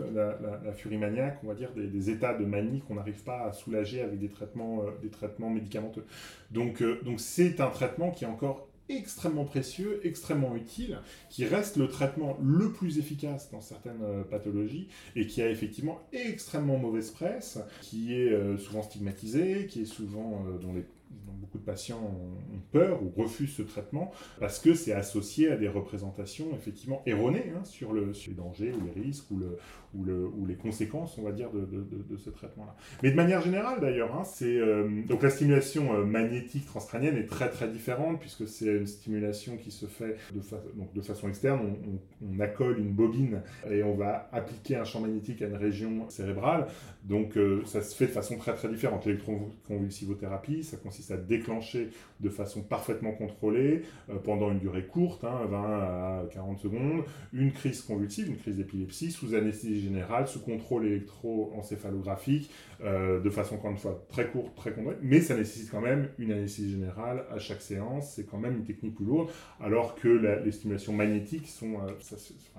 furie 0.72 0.98
maniaque, 0.98 1.38
on 1.44 1.48
va 1.48 1.54
dire 1.54 1.70
des, 1.74 2.10
états 2.10 2.34
de 2.34 2.44
manie 2.44 2.80
qu'on 2.86 2.94
n'arrive 2.94 3.22
pas 3.22 3.42
à 3.44 3.52
soulager 3.52 4.02
avec 4.02 4.18
des 4.18 4.28
traitements, 4.28 4.84
des 5.02 5.08
traitements 5.08 5.50
médicamenteux. 5.50 6.04
Donc 6.50 6.82
donc 7.04 7.20
c'est 7.20 7.60
un 7.60 7.70
traitement 7.70 8.10
qui 8.10 8.24
est 8.24 8.28
encore 8.28 8.70
extrêmement 8.90 9.44
précieux, 9.44 10.00
extrêmement 10.04 10.56
utile, 10.56 10.98
qui 11.28 11.44
reste 11.46 11.76
le 11.76 11.88
traitement 11.88 12.36
le 12.42 12.72
plus 12.72 12.98
efficace 12.98 13.50
dans 13.50 13.60
certaines 13.60 14.02
euh, 14.02 14.24
pathologies 14.24 14.88
et 15.16 15.26
qui 15.26 15.42
a 15.42 15.48
effectivement 15.48 16.00
extrêmement 16.12 16.76
mauvaise 16.76 17.10
presse, 17.10 17.58
qui 17.80 18.14
est 18.14 18.32
euh, 18.32 18.58
souvent 18.58 18.82
stigmatisé, 18.82 19.66
qui 19.66 19.82
est 19.82 19.86
souvent 19.86 20.44
euh, 20.46 20.58
dans 20.58 20.72
les 20.72 20.84
beaucoup 21.10 21.58
de 21.58 21.64
patients 21.64 22.00
ont 22.02 22.60
peur 22.72 23.02
ou 23.02 23.10
refusent 23.20 23.54
ce 23.54 23.62
traitement 23.62 24.12
parce 24.38 24.58
que 24.58 24.74
c'est 24.74 24.92
associé 24.92 25.50
à 25.50 25.56
des 25.56 25.68
représentations 25.68 26.54
effectivement 26.54 27.02
erronées 27.06 27.52
hein, 27.56 27.64
sur, 27.64 27.92
sur 28.14 28.30
les 28.30 28.36
dangers 28.36 28.72
ou 28.72 28.84
les 28.84 29.02
risques 29.02 29.30
ou, 29.30 29.38
le, 29.38 29.58
ou, 29.94 30.04
le, 30.04 30.26
ou 30.26 30.46
les 30.46 30.54
conséquences, 30.54 31.18
on 31.18 31.22
va 31.22 31.32
dire, 31.32 31.48
de, 31.50 32.16
ce 32.16 32.30
traitement-là. 32.30 32.76
Mais 33.02 33.10
de 33.10 33.16
manière 33.16 33.40
générale, 33.40 33.80
d'ailleurs, 33.80 34.14
hein, 34.14 34.24
c'est 34.24 34.58
euh, 34.58 35.02
donc 35.06 35.22
la 35.22 35.30
stimulation 35.30 35.94
euh, 35.94 36.04
magnétique 36.04 36.66
transcrânienne 36.66 37.16
est 37.16 37.26
très 37.26 37.48
très 37.48 37.68
différente 37.68 38.20
puisque 38.20 38.46
c'est 38.46 38.76
une 38.76 38.86
stimulation 38.86 39.56
qui 39.56 39.70
se 39.70 39.86
fait 39.86 40.16
de, 40.34 41.00
façon 41.00 41.28
externe. 41.28 41.76
On, 42.22 42.40
accole 42.40 42.78
une 42.78 42.92
bobine 42.92 43.42
et 43.70 43.82
on 43.82 43.94
va 43.94 44.30
appliquer 44.32 44.76
un 44.76 44.84
champ 44.84 45.00
magnétique 45.00 45.42
à 45.42 45.46
une 45.46 45.56
région 45.56 46.08
cérébrale. 46.08 46.68
Donc 47.04 47.36
euh, 47.36 47.62
ça 47.66 47.82
se 47.82 47.94
fait 47.94 48.06
de 48.06 48.12
façon 48.12 48.38
très 48.38 48.54
très 48.54 48.68
différente. 48.68 49.04
L'électroconvulsivothérapie, 49.04 50.62
ça 50.62 50.78
consiste 50.78 51.10
à 51.10 51.16
déclencher 51.16 51.90
de 52.20 52.30
façon 52.30 52.62
parfaitement 52.62 53.12
contrôlée 53.12 53.82
pendant 54.24 54.50
une 54.50 54.58
durée 54.58 54.86
courte, 54.86 55.22
20 55.22 55.30
hein, 55.30 55.44
à 55.52 56.24
40 56.32 56.60
secondes, 56.60 57.02
une 57.32 57.52
crise 57.52 57.82
convulsive, 57.82 58.28
une 58.28 58.36
crise 58.36 58.56
d'épilepsie 58.56 59.10
sous 59.10 59.34
anesthésie 59.34 59.79
générale, 59.80 60.28
sous 60.28 60.40
contrôle 60.40 60.86
électroencéphalographique, 60.86 62.50
euh, 62.82 63.20
de 63.20 63.30
façon 63.30 63.56
encore 63.56 63.70
une 63.70 63.76
fois 63.76 64.06
très 64.08 64.26
courte, 64.28 64.54
très 64.54 64.72
contrôlée, 64.72 64.96
mais 65.02 65.20
ça 65.20 65.36
nécessite 65.36 65.70
quand 65.70 65.80
même 65.80 66.08
une 66.18 66.32
anesthésie 66.32 66.72
générale 66.72 67.24
à 67.30 67.38
chaque 67.38 67.60
séance, 67.60 68.12
c'est 68.14 68.24
quand 68.24 68.38
même 68.38 68.56
une 68.56 68.64
technique 68.64 68.94
plus 68.94 69.04
lourde, 69.04 69.28
alors 69.60 69.94
que 69.94 70.08
les 70.08 70.52
stimulations 70.52 70.92
magnétiques 70.92 71.48
sont, 71.48 71.74
euh, 71.74 71.92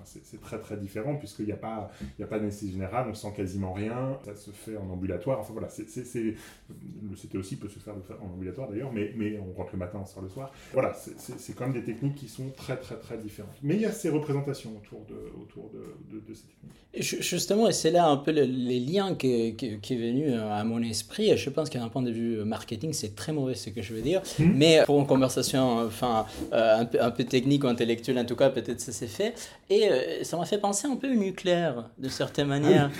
c'est 0.04 0.40
très 0.40 0.60
très 0.60 0.76
différent 0.76 1.16
puisqu'il 1.16 1.46
n'y 1.46 1.52
a 1.52 1.56
pas, 1.56 1.90
pas 2.18 2.38
d'anesthésie 2.38 2.72
générale, 2.72 3.06
on 3.10 3.14
sent 3.14 3.32
quasiment 3.36 3.72
rien, 3.72 4.18
ça 4.24 4.34
se 4.36 4.50
fait 4.50 4.76
en 4.76 4.88
ambulatoire, 4.90 5.40
enfin 5.40 5.52
voilà, 5.52 5.68
le 5.68 7.16
CT 7.16 7.36
aussi 7.36 7.56
peut 7.56 7.68
se 7.68 7.78
faire 7.78 7.94
en 8.20 8.26
ambulatoire 8.26 8.68
d'ailleurs, 8.68 8.92
mais, 8.92 9.12
mais 9.16 9.38
on 9.38 9.52
rentre 9.52 9.72
le 9.72 9.78
matin, 9.78 9.98
on 10.02 10.06
sort 10.06 10.22
le 10.22 10.28
soir. 10.28 10.52
Voilà, 10.72 10.94
c'est 10.94 11.54
quand 11.54 11.64
même 11.64 11.74
des 11.74 11.84
techniques 11.84 12.14
qui 12.14 12.28
sont 12.28 12.50
très 12.50 12.76
très 12.76 12.96
très 12.96 13.18
différentes. 13.18 13.56
Mais 13.62 13.74
il 13.74 13.80
y 13.80 13.86
a 13.86 13.92
ces 13.92 14.08
représentations 14.08 14.76
autour 14.76 15.04
de, 15.06 15.16
autour 15.40 15.70
de, 15.70 16.20
de, 16.20 16.34
ces 16.34 16.44
techniques. 16.44 17.22
Justement, 17.22 17.68
et 17.68 17.72
c'est 17.72 17.90
là 17.90 18.06
un 18.06 18.16
peu 18.16 18.30
les 18.30 18.80
liens 18.80 19.14
qui, 19.14 19.56
qui, 19.56 19.94
est 19.94 20.11
venu 20.12 20.30
euh, 20.30 20.52
à 20.52 20.64
mon 20.64 20.82
esprit. 20.82 21.36
Je 21.36 21.50
pense 21.50 21.70
qu'un 21.70 21.88
point 21.88 22.02
de 22.02 22.10
vue 22.10 22.44
marketing, 22.44 22.92
c'est 22.92 23.14
très 23.14 23.32
mauvais 23.32 23.54
ce 23.54 23.70
que 23.70 23.82
je 23.82 23.92
veux 23.94 24.00
dire. 24.00 24.20
Hmm. 24.38 24.52
Mais 24.54 24.82
pour 24.84 24.98
une 25.00 25.06
conversation 25.06 25.86
enfin, 25.86 26.26
euh, 26.52 26.80
un, 26.80 26.84
peu, 26.84 27.02
un 27.02 27.10
peu 27.10 27.24
technique 27.24 27.64
ou 27.64 27.68
intellectuelle, 27.68 28.18
en 28.18 28.24
tout 28.24 28.36
cas, 28.36 28.50
peut-être 28.50 28.80
ça 28.80 28.92
s'est 28.92 29.06
fait. 29.06 29.34
Et 29.70 29.88
euh, 29.88 30.22
ça 30.22 30.36
m'a 30.36 30.44
fait 30.44 30.58
penser 30.58 30.86
un 30.86 30.96
peu 30.96 31.10
au 31.10 31.14
nucléaire, 31.14 31.88
de 31.98 32.08
certaine 32.08 32.48
manière. 32.48 32.90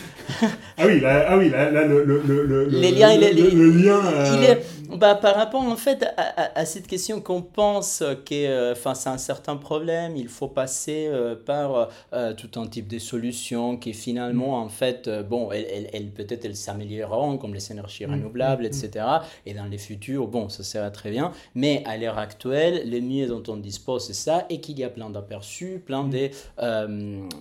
Ah 0.78 0.86
oui, 0.86 1.00
là, 1.00 1.26
ah 1.28 1.38
oui 1.38 1.50
là, 1.50 1.70
le, 1.70 2.04
le, 2.04 2.46
le, 2.46 2.68
les 2.68 2.90
liens, 2.90 3.12
il 3.12 3.22
est, 3.22 3.32
le, 3.32 3.70
lien. 3.70 4.00
Il 4.34 4.44
est, 4.44 4.62
bah, 4.96 5.14
par 5.14 5.34
rapport 5.36 5.62
en 5.62 5.76
fait 5.76 6.04
à, 6.16 6.58
à, 6.58 6.64
cette 6.64 6.86
question 6.86 7.20
qu'on 7.20 7.42
pense 7.42 8.02
que 8.26 8.34
euh, 8.34 8.74
face 8.74 9.06
à 9.06 9.12
un 9.12 9.18
certain 9.18 9.56
problème, 9.56 10.16
il 10.16 10.28
faut 10.28 10.48
passer 10.48 11.06
euh, 11.08 11.34
par 11.34 11.88
euh, 12.12 12.34
tout 12.34 12.60
un 12.60 12.66
type 12.66 12.88
de 12.88 12.98
solutions 12.98 13.76
qui 13.76 13.92
finalement 13.94 14.60
mm. 14.60 14.64
en 14.64 14.68
fait, 14.68 15.08
bon, 15.28 15.50
elles, 15.50 15.88
elles, 15.92 16.10
peut-être 16.10 16.44
elles 16.44 16.56
s'amélioreront 16.56 17.38
comme 17.38 17.54
les 17.54 17.72
énergies 17.72 18.06
mm. 18.06 18.12
renouvelables, 18.12 18.64
mm. 18.64 18.66
etc. 18.66 19.06
Et 19.46 19.54
dans 19.54 19.64
les 19.64 19.78
futurs, 19.78 20.26
bon, 20.26 20.48
ça 20.48 20.62
sera 20.62 20.90
très 20.90 21.10
bien. 21.10 21.32
Mais 21.54 21.82
à 21.86 21.96
l'heure 21.96 22.18
actuelle, 22.18 22.82
les 22.84 23.00
mieux 23.00 23.26
dont 23.26 23.42
on 23.48 23.56
dispose, 23.56 24.06
c'est 24.06 24.14
ça, 24.14 24.46
et 24.50 24.60
qu'il 24.60 24.78
y 24.78 24.84
a 24.84 24.90
plein 24.90 25.10
d'aperçus, 25.10 25.82
plein 25.84 26.04
de, 26.04 26.30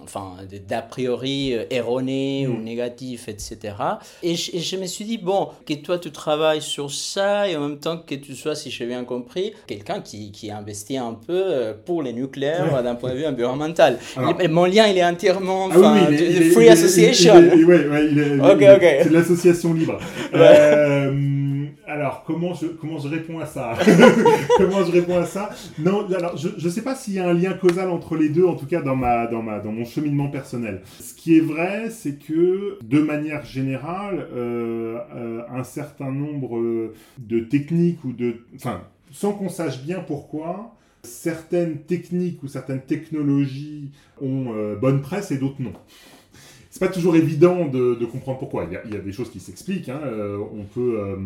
enfin, 0.03 0.37
d'a 0.67 0.81
priori 0.81 1.53
erronés 1.69 2.47
ou 2.47 2.57
négatifs, 2.57 3.27
etc. 3.27 3.75
Et 4.23 4.35
je, 4.35 4.55
et 4.55 4.59
je 4.59 4.77
me 4.77 4.85
suis 4.85 5.05
dit, 5.05 5.17
bon, 5.17 5.49
que 5.65 5.73
toi 5.73 5.99
tu 5.99 6.11
travailles 6.11 6.61
sur 6.61 6.91
ça, 6.91 7.40
et 7.45 7.55
en 7.55 7.67
même 7.67 7.79
temps 7.79 7.97
que 7.97 8.15
tu 8.15 8.35
sois, 8.35 8.55
si 8.55 8.71
j'ai 8.71 8.85
bien 8.85 9.03
compris, 9.03 9.53
quelqu'un 9.67 10.01
qui, 10.01 10.31
qui 10.31 10.51
investit 10.51 10.97
un 10.97 11.13
peu 11.13 11.33
euh, 11.33 11.73
pour 11.85 12.03
les 12.03 12.13
nucléaires 12.13 12.81
d'un 12.83 12.95
point 12.95 13.11
de 13.11 13.17
vue 13.17 13.25
environnemental. 13.25 13.97
mon 14.49 14.65
lien, 14.65 14.87
il 14.87 14.97
est 14.97 15.03
entièrement 15.03 15.69
ah 15.71 16.07
Free 16.53 16.69
Association. 16.69 17.33
Oui, 17.35 17.65
c'est 19.03 19.09
l'association 19.09 19.73
libre. 19.73 19.97
euh, 20.33 21.11
alors, 21.87 22.23
comment 22.25 22.53
je, 22.53 22.67
comment 22.67 22.99
je 22.99 23.07
réponds 23.07 23.39
à 23.39 23.45
ça 23.45 23.77
Comment 24.57 24.83
je 24.85 24.91
réponds 24.91 25.17
à 25.17 25.25
ça 25.25 25.49
Non, 25.79 26.05
alors, 26.13 26.37
je 26.37 26.49
ne 26.49 26.69
sais 26.69 26.81
pas 26.81 26.95
s'il 26.95 27.15
y 27.15 27.19
a 27.19 27.27
un 27.27 27.33
lien 27.33 27.53
causal 27.53 27.89
entre 27.89 28.15
les 28.15 28.29
deux, 28.29 28.45
en 28.45 28.55
tout 28.55 28.65
cas 28.65 28.81
dans, 28.81 28.95
ma, 28.95 29.27
dans, 29.27 29.41
ma, 29.41 29.59
dans 29.59 29.71
mon 29.71 29.85
cheminement 29.85 30.29
personnel. 30.29 30.81
Ce 30.99 31.13
qui 31.13 31.37
est 31.37 31.41
vrai, 31.41 31.89
c'est 31.89 32.17
que, 32.17 32.77
de 32.83 32.99
manière 33.01 33.45
générale, 33.45 34.27
euh, 34.33 34.99
euh, 35.15 35.41
un 35.49 35.63
certain 35.63 36.11
nombre 36.11 36.91
de 37.19 37.39
techniques 37.39 38.03
ou 38.03 38.13
de... 38.13 38.35
Enfin, 38.55 38.81
sans 39.11 39.33
qu'on 39.33 39.49
sache 39.49 39.83
bien 39.83 39.99
pourquoi, 39.99 40.75
certaines 41.03 41.79
techniques 41.79 42.41
ou 42.43 42.47
certaines 42.47 42.81
technologies 42.81 43.91
ont 44.21 44.53
euh, 44.53 44.75
bonne 44.75 45.01
presse 45.01 45.31
et 45.31 45.37
d'autres 45.37 45.61
non 45.61 45.73
c'est 46.69 46.79
pas 46.79 46.87
toujours 46.87 47.17
évident 47.17 47.65
de, 47.65 48.05
comprendre 48.05 48.39
pourquoi. 48.39 48.63
Il 48.63 48.93
y, 48.93 48.95
a, 48.95 48.99
des 48.99 49.11
choses 49.11 49.29
qui 49.29 49.41
s'expliquent. 49.41 49.89
Hein. 49.89 49.99
on 50.53 50.63
peut 50.63 51.17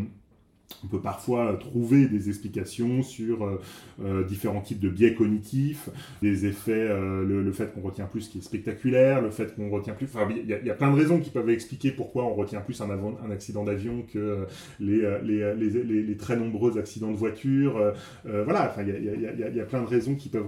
on 0.83 0.87
peut 0.87 1.01
parfois 1.01 1.57
trouver 1.59 2.07
des 2.07 2.29
explications 2.29 3.03
sur 3.03 3.43
euh, 3.43 3.61
euh, 4.03 4.23
différents 4.23 4.61
types 4.61 4.79
de 4.79 4.89
biais 4.89 5.13
cognitifs, 5.13 5.89
des 6.21 6.45
effets, 6.45 6.73
euh, 6.73 7.23
le, 7.23 7.51
fait 7.51 7.73
qu'on 7.73 7.81
retient 7.81 8.05
plus 8.05 8.21
ce 8.21 8.29
qui 8.29 8.39
est 8.39 8.41
spectaculaire, 8.41 9.21
le 9.21 9.29
fait 9.29 9.55
qu'on 9.55 9.69
retient 9.69 9.93
plus... 9.93 10.05
Enfin, 10.05 10.27
il 10.29 10.47
y, 10.47 10.69
a 10.69 10.73
plein 10.73 10.91
de 10.91 10.97
raisons 10.97 11.19
qui 11.19 11.29
peuvent 11.29 11.49
expliquer 11.49 11.91
pourquoi 11.91 12.25
on 12.25 12.33
retient 12.33 12.61
plus 12.61 12.79
un, 12.81 12.89
un 12.89 13.31
accident 13.31 13.63
d'avion 13.63 14.05
que 14.11 14.45
les, 14.79 16.17
très 16.17 16.35
nombreux 16.35 16.77
accidents 16.77 17.11
de 17.11 17.17
voiture. 17.17 17.93
voilà, 18.23 18.69
enfin, 18.69 18.83
il 18.83 19.55
y, 19.55 19.59
a 19.59 19.65
plein 19.65 19.81
de 19.81 19.87
raisons 19.87 20.15
qui 20.15 20.29
peuvent 20.29 20.45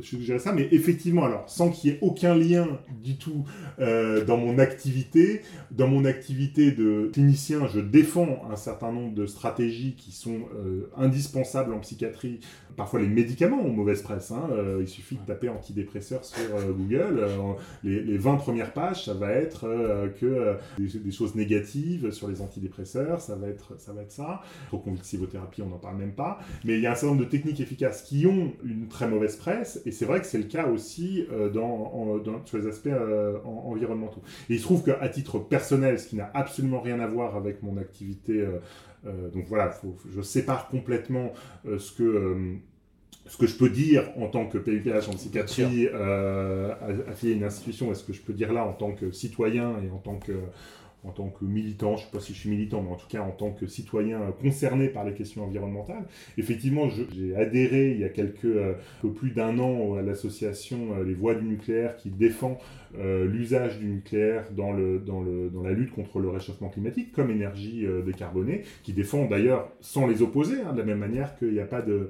suggérer 0.00 0.38
ça, 0.38 0.52
mais 0.52 0.68
effectivement, 0.70 1.24
alors, 1.24 1.48
sans 1.48 1.70
qu'il 1.70 1.90
y 1.90 1.94
ait 1.94 1.98
aucun 2.02 2.34
lien 2.34 2.68
du 3.02 3.16
tout 3.16 3.44
dans 3.78 4.36
mon 4.36 4.58
activité, 4.58 5.42
dans 5.70 5.88
mon 5.88 6.04
activité 6.04 6.70
de 6.70 7.10
clinicien, 7.12 7.66
je 7.66 7.80
défends 7.80 8.42
un 8.50 8.56
certain 8.56 8.73
nombre 8.92 9.14
de 9.14 9.26
stratégies 9.26 9.94
qui 9.94 10.12
sont 10.12 10.40
euh, 10.56 10.90
indispensables 10.96 11.72
en 11.72 11.80
psychiatrie. 11.80 12.40
Parfois, 12.76 13.00
les 13.00 13.08
médicaments 13.08 13.60
ont 13.60 13.70
mauvaise 13.70 14.02
presse. 14.02 14.30
Hein. 14.30 14.48
Euh, 14.52 14.78
il 14.80 14.88
suffit 14.88 15.16
de 15.16 15.24
taper 15.24 15.48
antidépresseur 15.48 16.24
sur 16.24 16.56
euh, 16.56 16.72
Google. 16.72 17.26
Les, 17.82 18.18
20 18.18 18.36
premières 18.36 18.72
pages, 18.72 19.04
ça 19.04 19.14
va 19.14 19.32
être 19.32 19.66
que 20.20 20.56
des, 20.78 21.10
choses 21.10 21.34
négatives 21.34 22.10
sur 22.10 22.28
les 22.28 22.40
antidépresseurs. 22.40 23.20
Ça 23.20 23.36
va 23.36 23.48
être 23.48 23.78
ça. 23.78 23.92
Va 23.92 24.02
être 24.02 24.12
ça. 24.12 24.42
Proconvulsivothérapie, 24.68 25.62
on 25.62 25.68
n'en 25.68 25.78
parle 25.78 25.96
même 25.96 26.14
pas. 26.14 26.38
Mais 26.64 26.74
il 26.74 26.80
y 26.80 26.86
a 26.86 26.92
un 26.92 26.94
certain 26.94 27.14
nombre 27.14 27.24
de 27.24 27.30
techniques 27.30 27.60
efficaces 27.60 28.02
qui 28.02 28.26
ont 28.26 28.52
une 28.64 28.88
très 28.88 29.08
mauvaise 29.08 29.36
presse. 29.36 29.80
Et 29.86 29.92
c'est 29.92 30.04
vrai 30.04 30.20
que 30.20 30.26
c'est 30.26 30.38
le 30.38 30.44
cas 30.44 30.66
aussi 30.66 31.26
dans, 31.52 32.20
sur 32.44 32.58
les 32.58 32.66
aspects 32.66 32.88
environnementaux. 33.44 34.22
Et 34.50 34.54
il 34.54 34.58
se 34.58 34.64
trouve 34.64 34.82
qu'à 34.82 35.08
titre 35.08 35.38
personnel, 35.38 35.98
ce 35.98 36.08
qui 36.08 36.16
n'a 36.16 36.30
absolument 36.34 36.80
rien 36.80 37.00
à 37.00 37.06
voir 37.06 37.36
avec 37.36 37.62
mon 37.62 37.76
activité 37.76 38.40
euh, 38.40 38.58
donc 39.32 39.46
voilà, 39.48 39.72
je 40.14 40.22
sépare 40.22 40.68
complètement 40.68 41.32
euh, 41.66 41.78
ce 41.78 41.92
que 41.92 42.02
euh, 42.02 42.54
ce 43.26 43.38
que 43.38 43.46
je 43.46 43.56
peux 43.56 43.70
dire 43.70 44.10
en 44.18 44.28
tant 44.28 44.46
que 44.46 44.58
PIPH 44.58 45.08
en 45.08 45.14
psychiatrie 45.14 45.88
affilié 45.88 47.34
à 47.34 47.36
une 47.36 47.44
institution 47.44 47.90
et 47.90 47.94
ce 47.94 48.04
que 48.04 48.12
je 48.12 48.20
peux 48.20 48.34
dire 48.34 48.52
là 48.52 48.66
en 48.66 48.74
tant 48.74 48.92
que 48.92 49.12
citoyen 49.12 49.76
et 49.82 49.90
en 49.90 49.96
tant 49.96 50.16
que, 50.16 50.32
en 51.04 51.10
tant 51.10 51.28
que 51.28 51.44
militant, 51.44 51.96
je 51.96 52.02
ne 52.02 52.06
sais 52.06 52.12
pas 52.12 52.20
si 52.20 52.34
je 52.34 52.38
suis 52.38 52.50
militant, 52.50 52.82
mais 52.82 52.90
en 52.90 52.96
tout 52.96 53.08
cas 53.08 53.20
en 53.20 53.30
tant 53.30 53.50
que 53.50 53.66
citoyen 53.66 54.20
concerné 54.40 54.88
par 54.88 55.04
les 55.04 55.12
questions 55.12 55.44
environnementales. 55.44 56.04
Effectivement, 56.38 56.88
j'ai 56.88 57.36
adhéré 57.36 57.92
il 57.92 58.00
y 58.00 58.04
a 58.04 58.08
quelques, 58.08 58.44
un 58.44 58.74
peu 59.02 59.10
plus 59.10 59.30
d'un 59.30 59.58
an 59.58 59.94
à 59.94 60.02
l'association 60.02 61.02
Les 61.04 61.14
Voix 61.14 61.34
du 61.34 61.44
nucléaire 61.44 61.96
qui 61.96 62.10
défend 62.10 62.58
euh, 62.98 63.26
l'usage 63.26 63.78
du 63.78 63.86
nucléaire 63.86 64.44
dans, 64.52 64.72
la 64.72 65.72
lutte 65.72 65.92
contre 65.92 66.20
le 66.20 66.28
réchauffement 66.28 66.68
climatique 66.68 67.10
comme 67.12 67.30
énergie 67.30 67.86
euh, 67.86 68.02
décarbonée, 68.02 68.62
qui 68.84 68.92
défend 68.92 69.24
d'ailleurs 69.24 69.72
sans 69.80 70.06
les 70.06 70.22
opposer, 70.22 70.60
hein, 70.60 70.72
de 70.72 70.78
la 70.78 70.84
même 70.84 70.98
manière 70.98 71.36
qu'il 71.36 71.52
n'y 71.52 71.60
a 71.60 71.66
pas 71.66 71.82
de, 71.82 72.08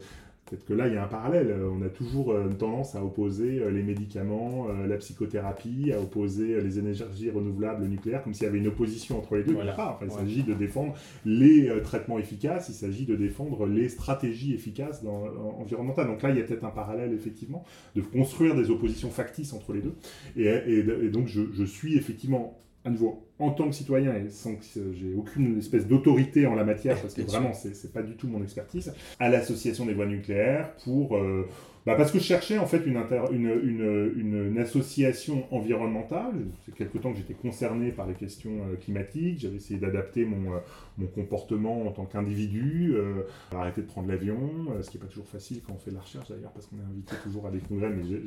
Peut-être 0.55 0.67
que 0.67 0.75
là, 0.75 0.87
il 0.87 0.95
y 0.95 0.97
a 0.97 1.03
un 1.03 1.09
parallèle. 1.09 1.53
On 1.53 1.83
a 1.83 1.88
toujours 1.88 2.31
euh, 2.31 2.49
une 2.49 2.57
tendance 2.57 2.95
à 2.95 3.05
opposer 3.05 3.59
euh, 3.59 3.71
les 3.71 3.83
médicaments, 3.83 4.69
euh, 4.69 4.87
la 4.87 4.97
psychothérapie, 4.99 5.93
à 5.93 6.01
opposer 6.01 6.61
les 6.61 6.79
énergies 6.79 7.31
renouvelables, 7.31 7.83
le 7.83 7.88
nucléaire, 7.88 8.23
comme 8.23 8.35
s'il 8.35 8.45
y 8.45 8.49
avait 8.49 8.59
une 8.59 8.69
opposition 8.69 9.19
entre 9.19 9.35
les 9.35 9.43
deux. 9.43 9.57
il 10.03 10.11
s'agit 10.11 10.45
de 10.45 10.55
défendre 10.55 10.95
les 11.25 11.71
traitements 11.83 12.19
efficaces, 12.21 12.69
il 12.69 12.75
s'agit 12.75 13.05
de 13.05 13.17
défendre 13.17 13.67
les 13.67 13.88
stratégies 13.88 14.55
efficaces 14.55 15.03
dans, 15.03 15.25
environnementales. 15.59 16.07
Donc 16.07 16.23
là, 16.23 16.31
il 16.31 16.37
y 16.37 16.40
a 16.40 16.45
peut-être 16.45 16.64
un 16.64 16.71
parallèle, 16.71 17.12
effectivement, 17.12 17.64
de 17.97 18.03
construire 18.03 18.55
des 18.55 18.71
oppositions 18.71 19.11
factices 19.11 19.53
entre 19.53 19.73
les 19.73 19.81
deux. 19.81 19.95
Et, 20.37 21.09
donc, 21.09 21.27
je, 21.27 21.43
je 21.53 21.64
suis 21.64 21.97
effectivement 21.97 22.61
à 22.85 22.90
nouveau, 22.90 23.27
en 23.38 23.51
tant 23.51 23.68
que 23.68 23.75
citoyen, 23.75 24.14
et 24.14 24.29
sans 24.31 24.57
que 24.57 24.62
j'ai 24.92 25.14
aucune 25.14 25.59
espèce 25.59 25.87
d'autorité 25.87 26.47
en 26.47 26.55
la 26.55 26.64
matière, 26.64 27.01
parce 27.03 27.14
que 27.14 27.23
vraiment, 27.23 27.53
c'est 27.53 27.92
pas 27.92 28.03
du 28.03 28.14
tout 28.16 28.29
mon 28.29 28.42
expertise, 28.42 28.92
à 29.18 29.29
l'association 29.29 29.87
des 29.87 29.94
voies 29.94 30.07
nucléaires 30.07 30.75
pour 30.85 31.16
euh, 31.16 31.49
bah 31.87 31.97
Parce 31.97 32.11
que 32.11 32.18
je 32.18 32.25
cherchais 32.25 32.59
en 32.59 32.66
fait 32.66 32.87
une, 32.87 32.97
une, 33.31 34.12
une, 34.16 34.49
une, 34.51 34.59
association 34.59 35.44
environnementale. 35.51 36.33
C'est 36.64 36.75
quelque 36.75 36.97
temps 36.97 37.12
que 37.12 37.18
j'étais 37.18 37.35
concerné 37.35 37.90
par 37.90 38.07
les 38.07 38.14
questions 38.14 38.53
euh, 38.62 38.77
climatiques. 38.77 39.40
J'avais 39.40 39.57
essayé 39.57 39.79
d'adapter 39.79 40.25
mon, 40.25 40.55
euh, 40.55 40.59
mon, 40.97 41.07
comportement 41.09 41.87
en 41.87 41.90
tant 41.90 42.07
qu'individu, 42.07 42.94
euh, 42.94 43.25
arrêter 43.55 43.83
de 43.83 43.87
prendre 43.87 44.09
l'avion, 44.09 44.38
euh, 44.70 44.83
ce 44.83 44.90
qui 44.90 44.97
n'est 44.97 45.03
pas 45.03 45.11
toujours 45.11 45.29
facile 45.29 45.61
quand 45.66 45.75
on 45.75 45.79
fait 45.79 45.90
de 45.90 45.97
la 45.97 46.01
recherche 46.01 46.29
d'ailleurs, 46.31 46.53
parce 46.53 46.66
qu'on 46.66 46.77
est 46.77 46.90
invité 46.90 47.16
toujours 47.23 47.47
à 47.47 47.51
des 47.51 47.59
congrès, 47.59 47.90
mais 47.90 48.03
j'ai 48.09 48.18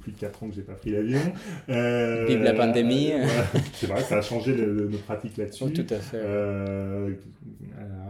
plus 0.00 0.12
de 0.12 0.18
4 0.18 0.42
ans 0.42 0.48
que 0.48 0.54
j'ai 0.54 0.62
pas 0.62 0.74
pris 0.74 0.90
l'avion. 0.90 1.20
Vive 1.68 2.42
la 2.42 2.54
pandémie. 2.54 3.12
c'est 3.74 3.86
vrai, 3.86 4.02
ça 4.02 4.18
a 4.18 4.22
changé 4.22 4.56
nos 4.56 4.98
pratiques 4.98 5.36
là-dessus. 5.36 5.64
Oh, 5.64 5.70
tout 5.70 5.86
à 5.90 5.98
fait. 5.98 6.22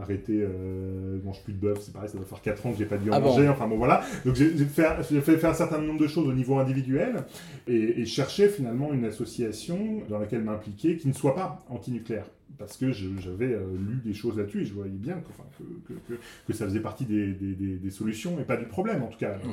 arrêter, 0.00 0.40
je 0.40 1.26
mange 1.26 1.42
plus 1.44 1.52
de 1.52 1.58
bœuf, 1.58 1.80
c'est 1.82 1.92
pareil, 1.92 2.08
ça 2.08 2.16
doit 2.16 2.26
faire 2.26 2.40
4 2.40 2.66
ans 2.66 2.72
que 2.72 2.78
j'ai 2.78 2.86
pas 2.86 2.96
dû 2.96 3.10
en 3.10 3.14
ah 3.14 3.20
manger. 3.20 3.46
Enfin 3.48 3.68
bon 3.68 3.76
voilà. 3.76 4.02
Donc 4.24 4.37
j'ai 4.38 5.20
fait, 5.20 5.36
faire 5.38 5.50
un 5.50 5.54
certain 5.54 5.80
nombre 5.80 6.00
de 6.00 6.06
choses 6.06 6.28
au 6.28 6.32
niveau 6.32 6.58
individuel 6.58 7.24
et, 7.66 8.04
chercher 8.06 8.48
finalement 8.48 8.92
une 8.92 9.04
association 9.04 10.02
dans 10.08 10.18
laquelle 10.18 10.42
m'impliquer 10.42 10.96
qui 10.96 11.08
ne 11.08 11.12
soit 11.12 11.34
pas 11.34 11.64
anti-nucléaire 11.68 12.26
parce 12.58 12.76
que 12.76 12.90
j'avais 12.90 13.52
euh, 13.52 13.64
lu 13.76 14.00
des 14.04 14.14
choses 14.14 14.36
là-dessus 14.36 14.62
et 14.62 14.64
je 14.64 14.72
voyais 14.72 14.90
bien 14.90 15.20
que, 15.86 15.92
que, 16.46 16.52
ça 16.52 16.64
faisait 16.64 16.80
partie 16.80 17.04
des, 17.04 17.32
des, 17.32 17.54
des, 17.54 17.90
solutions 17.90 18.38
et 18.40 18.44
pas 18.44 18.56
du 18.56 18.64
problème 18.64 19.02
en 19.02 19.08
tout 19.08 19.18
cas. 19.18 19.36
Mmh 19.36 19.50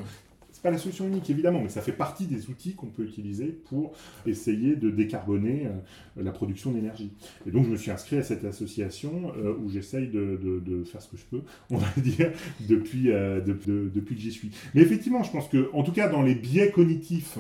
pas 0.66 0.72
la 0.72 0.80
solution 0.80 1.08
unique 1.08 1.30
évidemment, 1.30 1.62
mais 1.62 1.70
ça 1.70 1.84
fait 1.84 1.92
partie 1.92 2.26
des 2.26 2.50
outils 2.50 2.74
qu'on 2.74 2.88
peut 2.88 3.04
utiliser 3.04 3.46
pour 3.70 3.94
essayer 4.26 4.76
de 4.76 4.90
décarboner 4.90 5.68
euh, 5.68 6.24
la 6.24 6.32
production 6.32 6.72
d'énergie. 6.72 7.12
Et 7.46 7.52
donc 7.52 7.66
je 7.66 7.70
me 7.70 7.76
suis 7.76 7.92
inscrit 7.92 8.18
à 8.18 8.24
cette 8.24 8.44
association 8.46 9.32
euh, 9.38 9.54
où 9.64 9.70
j'essaye 9.70 10.08
de, 10.08 10.84
faire 10.92 11.04
ce 11.04 11.10
que 11.10 11.18
je 11.18 11.26
peux, 11.30 11.44
on 11.70 11.78
va 11.78 11.88
dire, 11.98 12.32
depuis, 12.68 13.12
euh, 13.12 13.42
depuis 13.42 14.16
que 14.16 14.22
j'y 14.22 14.32
suis. 14.32 14.50
Mais 14.74 14.82
effectivement, 14.82 15.22
je 15.22 15.30
pense 15.30 15.48
que, 15.50 15.70
en 15.72 15.84
tout 15.84 15.92
cas, 15.92 16.10
dans 16.10 16.24
les 16.24 16.34
biais 16.34 16.72
cognitifs, 16.72 17.38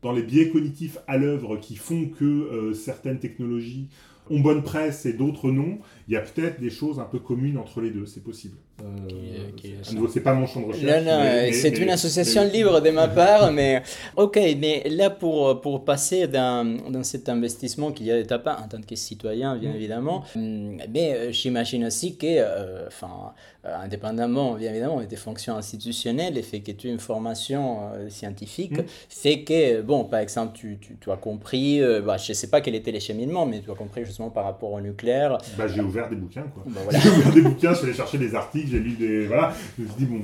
dans 0.00 0.12
les 0.12 0.22
biais 0.22 0.48
cognitifs 0.48 0.96
à 1.06 1.18
l'œuvre 1.18 1.58
qui 1.58 1.76
font 1.76 2.08
que 2.08 2.72
certaines 2.72 3.18
technologies 3.18 3.88
ont 4.30 4.40
bonne 4.40 4.62
presse 4.62 5.06
et 5.06 5.12
d'autres 5.12 5.50
non, 5.50 5.78
il 6.08 6.14
y 6.14 6.16
a 6.16 6.20
peut-être 6.20 6.60
des 6.60 6.70
choses 6.70 6.98
un 6.98 7.04
peu 7.04 7.18
communes 7.18 7.58
entre 7.58 7.80
les 7.80 7.90
deux, 7.90 8.06
c'est 8.06 8.22
possible. 8.22 8.56
Euh, 8.82 10.06
c'est 10.12 10.20
pas 10.20 10.34
mon 10.34 10.46
champ 10.46 10.60
de 10.60 10.66
recherche. 10.66 11.04
Non, 11.04 11.18
non, 11.18 11.48
c'est 11.52 11.78
une 11.78 11.90
association 11.90 12.44
libre 12.44 12.80
de 12.80 12.90
ma 12.90 13.06
part, 13.06 13.52
mais 13.52 13.82
ok, 14.16 14.36
mais 14.58 14.82
là 14.90 15.10
pour, 15.10 15.60
pour 15.60 15.84
passer 15.84 16.26
dans, 16.26 16.66
dans 16.90 17.04
cet 17.04 17.28
investissement 17.28 17.92
qu'il 17.92 18.06
y 18.06 18.10
a 18.10 18.16
d'étape 18.16 18.48
en 18.48 18.66
tant 18.66 18.80
que 18.80 18.96
citoyen, 18.96 19.56
bien 19.56 19.70
mm. 19.70 19.76
évidemment, 19.76 20.24
mm, 20.34 20.78
mais 20.92 21.14
euh, 21.14 21.32
j'imagine 21.32 21.84
aussi 21.84 22.16
que, 22.16 22.26
euh, 22.26 22.88
enfin, 22.88 23.32
indépendamment, 23.62 24.54
bien 24.54 24.70
évidemment, 24.70 25.00
des 25.02 25.16
fonctions 25.16 25.56
institutionnelles, 25.56 26.34
le 26.34 26.42
fait 26.42 26.60
que 26.60 26.72
tu 26.72 26.88
aies 26.88 26.92
une 26.92 26.98
formation 26.98 27.78
scientifique, 28.08 28.78
mm. 28.78 28.84
fait 29.08 29.42
que, 29.44 29.82
bon, 29.82 30.04
par 30.04 30.18
exemple, 30.18 30.58
tu, 30.58 30.78
tu, 30.80 30.96
tu 31.00 31.10
as 31.12 31.16
compris, 31.16 31.80
bah, 32.04 32.16
je 32.16 32.32
sais 32.32 32.50
pas 32.50 32.60
quel 32.60 32.74
était 32.74 32.92
les 32.92 33.00
cheminements, 33.00 33.46
mais 33.46 33.60
tu 33.60 33.70
as 33.70 33.74
compris 33.74 34.04
justement 34.04 34.30
par 34.30 34.44
rapport 34.44 34.72
au 34.72 34.80
nucléaire. 34.80 35.38
Bah, 35.56 35.68
j'ai 35.68 35.80
ouvert 35.94 36.10
des 36.10 36.16
bouquins, 36.16 36.42
quoi. 36.42 36.64
Bah, 36.66 36.80
voilà. 36.84 36.98
j'ai 36.98 37.08
ouvert 37.08 37.32
des 37.32 37.42
bouquins, 37.42 37.70
je 37.70 37.76
suis 37.76 37.86
allé 37.86 37.94
chercher 37.94 38.18
des 38.18 38.34
articles 38.34 38.68
j'ai 38.68 38.80
lu 38.80 38.90
des. 38.92 39.26
Voilà. 39.26 39.54
Je 39.78 39.82
me 39.82 39.88
suis 39.88 39.96
dit, 39.98 40.06
bon, 40.06 40.20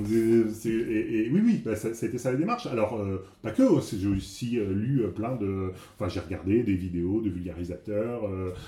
et, 0.64 1.26
et, 1.26 1.30
oui, 1.30 1.40
oui, 1.44 1.62
bah, 1.64 1.76
ça, 1.76 1.88
a 1.88 2.06
été 2.06 2.18
ça 2.18 2.33
la 2.33 2.37
démarche. 2.37 2.66
Alors, 2.66 2.96
euh, 2.96 3.24
pas 3.42 3.50
que, 3.50 3.62
j'ai 3.92 4.09
aussi 4.09 4.59
euh, 4.59 4.72
lu 4.72 5.02
euh, 5.02 5.09
plein 5.09 5.37
de. 5.37 5.72
Enfin, 5.96 6.09
j'ai 6.09 6.20
regardé 6.20 6.62
des 6.62 6.74
vidéos 6.74 7.20
de 7.20 7.30
vulgarisateurs, 7.30 8.22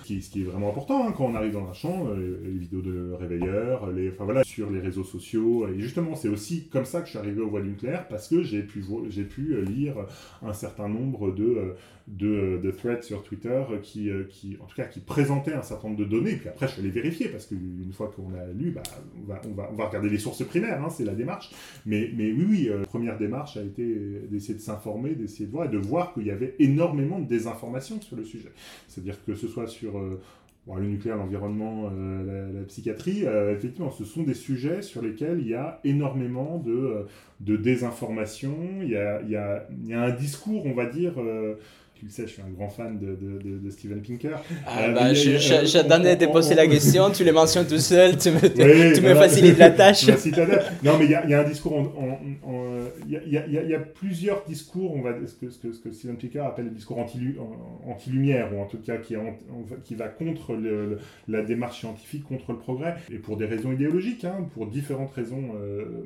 qui, 0.04 0.22
ce 0.22 0.30
qui 0.30 0.42
est 0.42 0.44
vraiment 0.44 0.70
important 0.70 1.06
hein, 1.06 1.14
quand 1.16 1.26
on 1.26 1.34
arrive 1.34 1.52
dans 1.52 1.68
un 1.68 1.72
champ, 1.72 2.08
les 2.14 2.58
vidéos 2.58 2.82
de 2.82 3.12
réveilleurs, 3.12 3.90
les, 3.90 4.10
enfin 4.10 4.24
voilà, 4.24 4.44
sur 4.44 4.70
les 4.70 4.80
réseaux 4.80 5.04
sociaux. 5.04 5.66
Et 5.68 5.80
justement, 5.80 6.14
c'est 6.14 6.28
aussi 6.28 6.68
comme 6.68 6.84
ça 6.84 7.00
que 7.00 7.06
je 7.06 7.10
suis 7.10 7.18
arrivé 7.18 7.40
au 7.40 7.48
voie 7.48 7.62
nucléaire, 7.62 8.06
parce 8.08 8.28
que 8.28 8.42
j'ai 8.42 8.62
pu, 8.62 8.84
j'ai 9.08 9.24
pu 9.24 9.62
lire 9.62 9.94
un 10.42 10.52
certain 10.52 10.88
nombre 10.88 11.32
de, 11.32 11.74
de, 12.06 12.60
de 12.62 12.70
threads 12.70 13.02
sur 13.02 13.22
Twitter 13.22 13.62
qui, 13.82 14.10
qui, 14.28 14.56
en 14.60 14.66
tout 14.66 14.76
cas, 14.76 14.84
qui 14.84 15.00
présentaient 15.00 15.54
un 15.54 15.62
certain 15.62 15.88
nombre 15.88 16.00
de 16.00 16.04
données. 16.04 16.36
Puis 16.36 16.48
après, 16.48 16.68
je 16.68 16.76
vais 16.76 16.82
les 16.82 16.90
vérifier, 16.90 17.28
parce 17.28 17.46
qu'une 17.46 17.92
fois 17.92 18.12
qu'on 18.14 18.34
a 18.34 18.46
lu, 18.52 18.70
bah, 18.70 18.82
on 19.20 19.26
va, 19.26 19.40
on 19.48 19.54
va 19.54 19.62
on 19.72 19.76
va 19.76 19.86
regarder 19.86 20.08
les 20.08 20.18
sources 20.18 20.44
primaires, 20.44 20.82
hein, 20.82 20.90
c'est 20.90 21.04
la 21.04 21.14
démarche. 21.14 21.50
Mais, 21.86 22.10
mais 22.14 22.30
oui, 22.32 22.46
oui, 22.48 22.68
euh, 22.68 22.82
première 22.82 23.18
démarche 23.18 23.56
a 23.56 23.62
été 23.62 23.84
d'essayer 24.30 24.54
de 24.54 24.60
s'informer, 24.60 25.14
d'essayer 25.14 25.46
de 25.46 25.50
voir 25.50 25.66
et 25.66 25.68
de 25.68 25.78
voir 25.78 26.12
qu'il 26.14 26.26
y 26.26 26.30
avait 26.30 26.54
énormément 26.58 27.18
de 27.18 27.26
désinformation 27.26 28.00
sur 28.00 28.16
le 28.16 28.24
sujet. 28.24 28.52
C'est-à-dire 28.88 29.16
que 29.24 29.34
ce 29.34 29.48
soit 29.48 29.66
sur 29.66 29.98
euh, 29.98 30.20
le 30.66 30.86
nucléaire, 30.86 31.16
l'environnement, 31.16 31.90
euh, 31.92 32.52
la, 32.52 32.64
psychiatrie, 32.64 33.24
effectivement, 33.50 33.90
ce 33.90 34.04
sont 34.04 34.22
des 34.22 34.34
sujets 34.34 34.82
sur 34.82 35.02
lesquels 35.02 35.40
il 35.40 35.48
y 35.48 35.54
a 35.54 35.80
énormément 35.84 36.58
de, 36.58 37.06
de 37.40 37.56
désinformation. 37.56 38.54
Il 38.82 38.90
y 38.90 38.96
a, 38.96 39.20
il, 39.22 39.30
y 39.30 39.36
a, 39.36 39.66
il 39.82 39.88
y 39.88 39.94
a, 39.94 40.02
un 40.02 40.10
discours, 40.10 40.66
on 40.66 40.74
va 40.74 40.86
dire 40.86 41.14
tu 42.02 42.06
le 42.06 42.10
sais, 42.10 42.26
je 42.26 42.32
suis 42.32 42.42
un 42.42 42.50
grand 42.50 42.68
fan 42.68 42.98
de, 42.98 43.14
de, 43.14 43.58
de, 43.58 43.70
Steven 43.70 44.02
Pinker. 44.02 44.42
Ah, 44.66 44.88
bah, 44.88 45.14
j'attendais 45.14 46.16
de 46.16 46.26
poser 46.26 46.56
la 46.56 46.66
question, 46.66 47.10
tu 47.10 47.22
les 47.22 47.30
mentionnes 47.30 47.68
tout 47.68 47.78
seul, 47.78 48.18
tu 48.18 48.30
me, 48.30 48.40
tu 48.40 49.00
me 49.00 49.14
facilites 49.14 49.56
la 49.56 49.70
tâche. 49.70 50.08
non, 50.82 50.98
mais 50.98 51.04
il 51.04 51.10
y, 51.10 51.14
a 51.34 51.40
un 51.40 51.44
discours, 51.44 51.92
il 53.06 53.12
y, 53.12 53.36
a, 53.36 53.46
y, 53.46 53.74
a, 53.74 53.78
plusieurs 53.78 54.42
discours, 54.44 54.96
on 54.96 55.02
va, 55.02 55.12
ce, 55.24 55.34
que, 55.34 55.48
ce, 55.48 55.58
que, 55.58 55.72
ce 55.72 55.78
que 55.78 55.92
Steven 55.92 56.16
Pinker 56.16 56.40
appelle 56.40 56.64
le 56.64 56.70
discours 56.72 56.98
anti-lumière, 56.98 58.52
ou 58.52 58.60
en 58.60 58.66
tout 58.66 58.78
cas 58.78 58.96
qui, 58.96 59.14
qui 59.84 59.94
va 59.94 60.08
contre 60.08 60.54
le, 60.54 60.98
la 61.28 61.42
démarche 61.42 61.78
scientifique, 61.78 62.24
contre 62.24 62.50
le 62.50 62.58
progrès, 62.58 62.96
et 63.12 63.18
pour 63.18 63.36
des 63.36 63.46
raisons 63.46 63.70
idéologiques, 63.70 64.24
hein, 64.24 64.48
pour 64.54 64.66
différentes 64.66 65.12
raisons. 65.12 65.52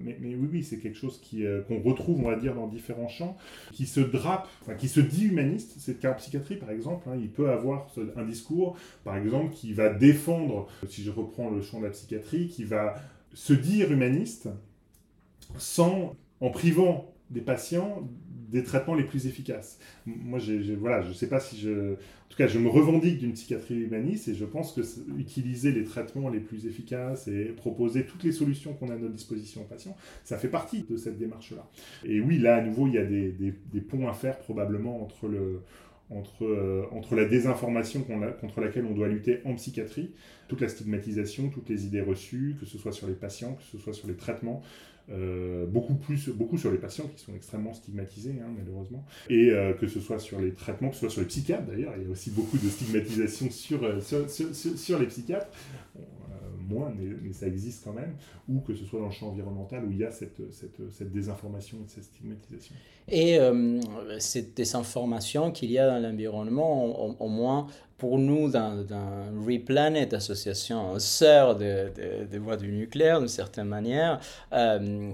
mais, 0.03 0.19
mais, 0.21 0.35
oui, 0.35 0.49
oui, 0.53 0.63
c'est 0.63 0.77
quelque 0.77 0.99
chose 0.99 1.23
qu'on 1.69 1.81
retrouve, 1.81 2.21
on 2.23 2.29
va 2.29 2.37
dire, 2.37 2.55
dans 2.55 2.67
différents 2.67 3.09
champs, 3.09 3.39
qui 3.73 3.87
se 3.87 4.01
drape, 4.01 4.47
enfin, 4.61 4.75
qui 4.75 4.89
se 4.89 5.01
dit 5.01 5.25
humaniste. 5.25 5.86
C'est 5.87 5.92
le 5.92 5.99
cas 5.99 6.11
en 6.11 6.14
psychiatrie, 6.14 6.57
par 6.57 6.72
exemple. 6.72 7.09
Hein. 7.09 7.16
il 7.16 7.31
peut 7.31 7.49
avoir 7.49 7.87
un 8.16 8.25
discours, 8.25 8.77
par 9.05 9.16
exemple, 9.16 9.55
qui 9.55 9.72
va 9.72 9.88
défendre, 9.88 10.66
si 10.88 11.05
je 11.05 11.12
reprends 11.12 11.49
le 11.49 11.62
champ 11.62 11.79
de 11.79 11.85
la 11.85 11.90
psychiatrie, 11.90 12.49
qui 12.49 12.64
va 12.64 12.96
se 13.33 13.53
dire 13.53 13.92
humaniste 13.92 14.49
sans, 15.59 16.16
en 16.40 16.51
privant 16.51 17.14
des 17.31 17.40
patients 17.40 18.03
des 18.49 18.63
traitements 18.63 18.95
les 18.95 19.05
plus 19.05 19.27
efficaces. 19.27 19.79
Moi, 20.07 20.39
voilà, 20.79 21.03
je 21.03 21.09
ne 21.09 21.15
sais 21.15 21.29
pas 21.29 21.41
si 21.41 21.59
je... 21.59 21.93
En 21.93 22.29
tout 22.29 22.37
cas, 22.37 22.47
je 22.49 22.59
me 22.59 22.69
revendique 22.69 23.19
d'une 23.19 23.33
psychiatrie 23.33 23.77
humaniste 23.77 24.29
et 24.29 24.35
je 24.35 24.45
pense 24.45 24.73
que 24.73 24.81
utiliser 25.17 25.71
les 25.73 25.85
traitements 25.85 26.29
les 26.29 26.41
plus 26.41 26.67
efficaces 26.67 27.29
et 27.29 27.45
proposer 27.45 28.05
toutes 28.05 28.25
les 28.25 28.33
solutions 28.33 28.75
qu'on 28.75 28.91
a 28.91 28.95
à 28.95 28.97
notre 28.97 29.15
disposition 29.15 29.63
aux 29.63 29.65
patients, 29.65 29.97
ça 30.25 30.37
fait 30.37 30.49
partie 30.49 30.85
de 30.89 30.97
cette 30.97 31.19
démarche-là. 31.19 31.69
Et 32.05 32.21
oui, 32.21 32.39
là, 32.39 32.57
à 32.57 32.63
nouveau, 32.63 32.89
il 32.89 32.95
y 32.95 32.99
a 32.99 33.05
des, 33.05 33.81
ponts 33.81 34.09
à 34.09 34.13
faire 34.13 34.39
probablement 34.39 35.03
entre, 35.03 35.29
le, 35.29 35.61
entre, 36.11 36.45
euh, 36.45 36.85
entre 36.91 37.14
la 37.14 37.27
désinformation 37.27 38.05
contre 38.41 38.61
laquelle 38.61 38.87
on 38.87 38.95
doit 38.95 39.09
lutter 39.09 39.41
en 39.45 39.55
psychiatrie, 39.55 40.11
toute 40.49 40.61
la 40.61 40.68
stigmatisation, 40.68 41.49
toutes 41.49 41.68
les 41.68 41.87
idées 41.87 42.01
reçues, 42.01 42.57
que 42.59 42.66
ce 42.66 42.77
soit 42.77 42.93
sur 42.93 43.07
les 43.07 43.14
patients, 43.14 43.55
que 43.55 43.62
ce 43.62 43.79
soit 43.79 43.93
sur 43.93 44.09
les 44.09 44.16
traitements, 44.16 44.62
euh, 45.09 45.67
beaucoup 45.67 45.95
plus, 45.95 46.31
beaucoup 46.31 46.59
sur 46.59 46.73
les 46.73 46.79
patients 46.79 47.07
qui 47.07 47.23
sont 47.23 47.33
extrêmement 47.33 47.73
stigmatisés 47.73 48.35
hein, 48.43 48.51
malheureusement, 48.59 49.05
et 49.31 49.51
euh, 49.51 49.73
que 49.73 49.87
ce 49.87 50.01
soit 50.01 50.19
sur 50.19 50.41
les 50.41 50.53
traitements, 50.53 50.89
que 50.89 50.97
ce 50.97 51.03
soit 51.03 51.11
sur 51.11 51.21
les 51.21 51.29
psychiatres 51.29 51.65
d'ailleurs, 51.65 51.95
il 51.97 52.03
y 52.03 52.07
a 52.07 52.11
aussi 52.11 52.31
beaucoup 52.31 52.59
de 52.59 52.69
stigmatisation 52.69 53.49
sur, 53.53 53.85
euh, 53.85 54.01
sur, 54.01 54.29
sur, 54.29 54.53
sur, 54.53 54.99
les 54.99 55.07
psychiatres. 55.07 55.47
Moins, 56.69 56.93
mais, 56.99 57.33
ça 57.33 57.47
existe 57.47 57.85
quand 57.85 57.93
même, 57.93 58.17
ou 58.49 58.59
que 58.59 58.75
ce 58.75 58.85
soit 58.85 58.99
dans 58.99 59.07
le 59.07 59.13
champ 59.13 59.29
environnemental 59.29 59.85
où 59.85 59.93
il 59.93 59.99
y 59.99 60.05
a 60.05 60.11
cette, 60.11 60.53
cette, 60.53 60.91
cette 60.91 61.13
désinformation 61.13 61.79
et 61.79 61.89
cette 61.89 62.03
stigmatisation. 62.03 62.75
Et 63.07 63.39
cette 64.19 64.57
désinformation 64.57 65.53
qu'il 65.53 65.71
y 65.71 65.79
a 65.79 65.87
dans 65.87 66.01
l'environnement, 66.01 67.21
au, 67.21 67.29
moins 67.29 67.69
pour 67.99 68.18
nous, 68.18 68.51
dans, 68.51 68.84
dans 68.84 69.24
Replanet 69.47 70.12
Association, 70.12 70.99
sœur 70.99 71.57
de, 71.57 71.90
de, 72.30 72.38
voies 72.38 72.59
du 72.59 72.70
nucléaire, 72.70 73.20
d'une 73.20 73.28
certaine 73.28 73.68
manière, 73.68 74.20
euh, 74.53 75.12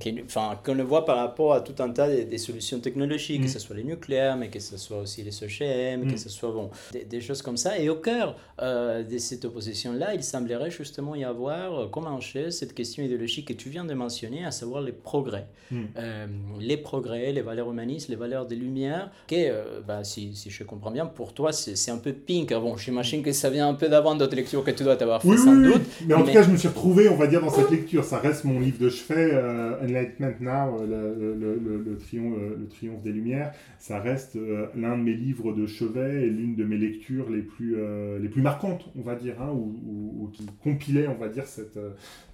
qu'on 0.64 0.74
le 0.74 0.82
voit 0.82 1.04
par 1.04 1.18
rapport 1.18 1.52
à 1.54 1.60
tout 1.60 1.80
un 1.80 1.90
tas 1.90 2.08
de, 2.08 2.36
solutions 2.36 2.80
technologiques, 2.80 3.42
que 3.42 3.46
mm. 3.46 3.50
ce 3.50 3.58
soit 3.60 3.76
les 3.76 3.84
nucléaires, 3.84 4.36
mais 4.36 4.48
que 4.48 4.58
ce 4.58 4.76
soit 4.76 4.98
aussi 4.98 5.22
les 5.22 5.44
OGM, 5.44 6.08
que 6.08 6.14
mm. 6.14 6.16
ce 6.16 6.28
soit 6.28 6.50
bon, 6.50 6.70
des, 7.08 7.20
choses 7.20 7.40
comme 7.40 7.56
ça. 7.56 7.78
Et 7.78 7.88
au 7.88 7.96
cœur 7.96 8.36
euh, 8.60 9.04
de 9.04 9.18
cette 9.18 9.44
opposition-là, 9.44 10.14
il 10.14 10.24
semblerait 10.24 10.72
justement 10.72 11.14
y 11.14 11.22
avoir, 11.22 11.82
euh, 11.82 11.86
comme 11.86 12.06
un 12.06 12.18
cette 12.50 12.74
question 12.74 13.02
idéologique 13.02 13.48
que 13.48 13.52
tu 13.52 13.68
viens 13.68 13.84
de 13.84 13.94
mentionner, 13.94 14.44
à 14.44 14.50
savoir 14.50 14.82
les 14.82 14.92
progrès. 14.92 15.46
Mm. 15.70 15.82
Euh, 15.98 16.26
les 16.60 16.76
progrès, 16.76 17.32
les 17.32 17.42
valeurs 17.42 17.70
humanistes, 17.70 18.08
les 18.08 18.16
valeurs 18.16 18.46
des 18.46 18.56
lumières, 18.56 19.10
que, 19.28 19.80
bah, 19.86 20.02
si, 20.02 20.34
si, 20.34 20.50
je 20.50 20.64
comprends 20.64 20.90
bien, 20.90 21.06
pour 21.06 21.32
toi, 21.32 21.52
c'est 21.52 21.90
un 21.90 21.98
peu 21.98 22.12
pink. 22.12 22.50
avant 22.50 22.71
j'imagine 22.78 23.22
que 23.22 23.32
ça 23.32 23.50
vient 23.50 23.68
un 23.68 23.74
peu 23.74 23.88
d'avant 23.88 24.14
d'autres 24.14 24.36
lectures 24.36 24.64
que 24.64 24.70
tu 24.70 24.84
dois 24.84 25.00
avoir 25.02 25.22
fait 25.22 25.36
sans 25.36 25.54
doute. 25.54 25.82
Mais 26.06 26.14
en 26.14 26.22
tout 26.22 26.32
cas, 26.32 26.42
je 26.42 26.50
me 26.50 26.56
suis 26.56 26.68
retrouvé, 26.68 27.08
on 27.08 27.16
va 27.16 27.26
dire, 27.26 27.40
dans 27.40 27.50
cette 27.50 27.70
lecture. 27.70 28.04
Ça 28.04 28.18
reste 28.18 28.44
mon 28.44 28.60
livre 28.60 28.78
de 28.78 28.88
chevet, 28.88 29.30
euh, 29.32 29.82
Enlightenment 29.82 30.34
Now, 30.40 30.80
euh, 30.80 31.34
le, 31.38 31.60
le, 31.84 31.98
triomphe, 31.98 32.34
euh, 32.38 32.56
le, 32.58 32.68
triomphe, 32.68 33.02
des 33.02 33.12
Lumières. 33.12 33.52
Ça 33.78 34.00
reste 34.00 34.38
l'un 34.76 34.96
de 34.96 35.02
mes 35.02 35.14
livres 35.14 35.52
de 35.52 35.66
chevet 35.66 36.26
et 36.26 36.30
l'une 36.30 36.54
de 36.54 36.64
mes 36.64 36.76
lectures 36.76 37.28
les 37.30 37.42
plus, 37.42 37.76
les 38.20 38.28
plus 38.28 38.42
marquantes, 38.42 38.88
on 38.96 39.02
va 39.02 39.16
dire, 39.16 39.40
hein, 39.40 39.50
ou, 39.52 40.30
qui 40.32 40.46
compilait, 40.62 41.08
on 41.08 41.18
va 41.18 41.28
dire, 41.28 41.46
cette, 41.46 41.78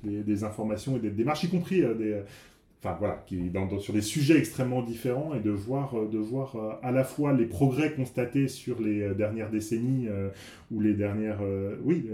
des, 0.04 0.22
des, 0.22 0.44
informations 0.44 0.96
et 0.96 1.00
des 1.00 1.10
démarches, 1.10 1.44
y 1.44 1.48
compris 1.48 1.80
des 1.80 2.20
enfin 2.80 2.96
voilà, 2.98 3.24
qui 3.26 3.36
dans, 3.50 3.78
sur 3.80 3.92
des 3.92 4.02
sujets 4.02 4.38
extrêmement 4.38 4.82
différents 4.82 5.34
et 5.34 5.40
de 5.40 5.50
voir, 5.50 5.98
euh, 5.98 6.06
de 6.06 6.18
voir 6.18 6.54
euh, 6.56 6.72
à 6.82 6.92
la 6.92 7.02
fois 7.02 7.32
les 7.32 7.46
progrès 7.46 7.92
constatés 7.92 8.46
sur 8.46 8.80
les 8.80 9.02
euh, 9.02 9.14
dernières 9.14 9.50
décennies 9.50 10.06
ou 10.70 10.80
les 10.80 10.94
dernières, 10.94 11.40
oui, 11.82 12.08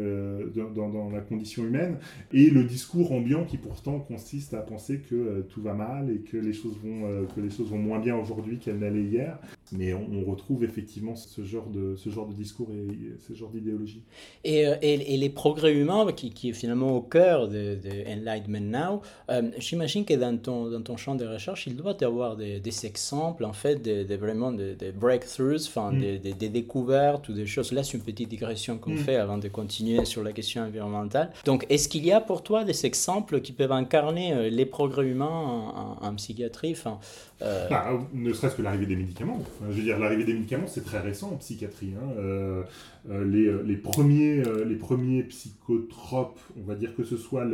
dans, 0.55 0.89
dans, 0.89 1.11
la 1.11 1.21
condition 1.21 1.65
humaine 1.65 1.99
et 2.33 2.51
le 2.51 2.65
discours 2.65 3.13
ambiant 3.13 3.45
qui 3.45 3.59
pourtant 3.59 3.99
consiste 3.99 4.55
à 4.55 4.61
penser 4.61 5.01
que 5.01 5.43
tout 5.49 5.61
va 5.61 5.75
mal 5.75 6.11
et 6.11 6.21
que 6.21 6.37
les 6.37 6.53
choses 6.53 6.79
vont, 6.83 7.27
que 7.35 7.41
les 7.41 7.51
choses 7.51 7.71
vont 7.71 7.79
moins 7.79 7.99
bien 7.99 8.17
aujourd'hui 8.17 8.59
qu'elles 8.59 8.79
n'allaient 8.79 9.03
hier. 9.03 9.39
Mais 9.77 9.93
on, 9.93 10.25
retrouve 10.25 10.65
effectivement 10.65 11.17
ce 11.17 11.45
genre 11.45 11.69
de, 11.69 11.97
ce 11.97 12.09
genre 12.09 12.27
de 12.27 12.33
discours 12.33 12.69
et 12.71 13.19
ce 13.19 13.35
genre 13.35 13.51
d'idéologie. 13.51 14.03
Et, 14.43 14.65
et, 14.83 15.17
les 15.17 15.29
progrès 15.29 15.75
humains 15.75 16.07
qui, 16.13 16.31
qui, 16.31 16.51
est 16.51 16.53
finalement 16.53 16.97
au 16.97 17.03
cœur 17.03 17.49
de, 17.49 17.77
de 17.77 18.11
Enlightenment 18.11 19.01
Now, 19.29 19.43
j'imagine 19.59 20.05
que 20.05 20.15
dans 20.15 20.37
ton 20.39 20.65
dans 20.71 20.83
ton 20.83 20.97
champ 20.97 21.15
de 21.15 21.27
recherche, 21.27 21.67
il 21.67 21.77
doit 21.77 21.97
y 22.01 22.05
avoir 22.05 22.37
des, 22.37 22.61
des 22.61 22.87
exemples, 22.87 23.45
en 23.45 23.53
fait, 23.53 23.77
des, 23.77 24.05
vraiment 24.17 24.53
des, 24.53 24.93
breakthroughs, 24.93 25.67
enfin, 25.67 25.93
mm. 25.93 26.19
des, 26.19 26.49
découvertes 26.49 27.29
ou 27.29 27.33
des 27.33 27.47
choses. 27.47 27.73
Là, 27.73 27.83
c'est 27.83 27.97
une 27.97 28.03
petite 28.03 28.29
digression 28.29 28.79
qu'on 28.79 28.93
mm. 28.93 28.99
fait 28.99 29.17
avant 29.17 29.39
de 29.39 29.49
continuer 29.49 30.05
sur 30.05 30.23
la 30.23 30.33
question 30.33 30.63
environnementale. 30.63 31.31
Donc, 31.45 31.67
est-ce 31.69 31.89
qu'il 31.89 32.05
y 32.05 32.13
a 32.13 32.21
pour 32.21 32.43
toi 32.43 32.65
des 32.65 32.87
exemples 32.87 33.41
qui 33.41 33.53
peuvent 33.53 33.73
incarner 33.73 34.33
euh, 34.33 34.49
les 34.49 34.67
progrès 34.67 35.07
humains 35.07 35.99
en, 36.01 36.15
psychiatrie 36.15 36.73
enfin, 36.73 36.99
euh, 37.43 37.69
bah, 37.69 37.91
Ne 38.13 38.33
serait-ce 38.33 38.57
que 38.57 38.63
l'arrivée 38.63 38.87
des 38.87 38.97
médicaments. 38.97 39.41
Je 39.71 39.77
veux 39.77 39.83
dire, 39.83 39.99
l'arrivée 39.99 40.25
des 40.25 40.35
médicaments, 40.35 40.67
c'est 40.67 40.85
très 40.85 41.01
récent 41.01 41.31
en 41.33 41.37
psychiatrie. 41.37 41.95
Hein. 41.97 42.13
Euh, 42.19 42.63
les, 43.07 43.53
les, 43.65 43.77
premiers, 43.77 45.23
psychotropes, 45.25 46.41
on 46.57 46.63
va 46.63 46.75
dire 46.75 46.95
que 46.95 47.05
ce 47.05 47.17
soit 47.17 47.47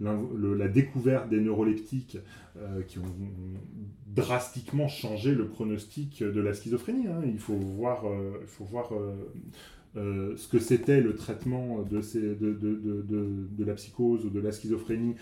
la 0.00 0.68
découverte 0.68 1.28
des 1.28 1.40
neuroleptiques, 1.40 2.18
euh, 2.56 2.82
qui 2.82 3.00
ont 3.00 3.16
drastiquement 4.06 4.86
changé 4.86 5.34
le 5.34 5.48
pronostic 5.48 6.22
de 6.22 6.40
la 6.40 6.54
schizophrénie. 6.54 7.08
Hein. 7.08 7.22
Il 7.26 7.40
faut 7.40 7.56
voir, 7.56 8.06
euh, 8.06 8.40
faut 8.46 8.62
voir 8.62 8.92
euh, 9.96 10.36
ce 10.36 10.46
que 10.46 10.60
c'était 10.60 11.00
le 11.00 11.16
traitement 11.16 11.82
de, 11.82 11.96
la 13.64 13.74
psychose 13.74 14.24
ou 14.24 14.30
de 14.30 14.38
la 14.38 14.52
schizophrénie 14.52 15.16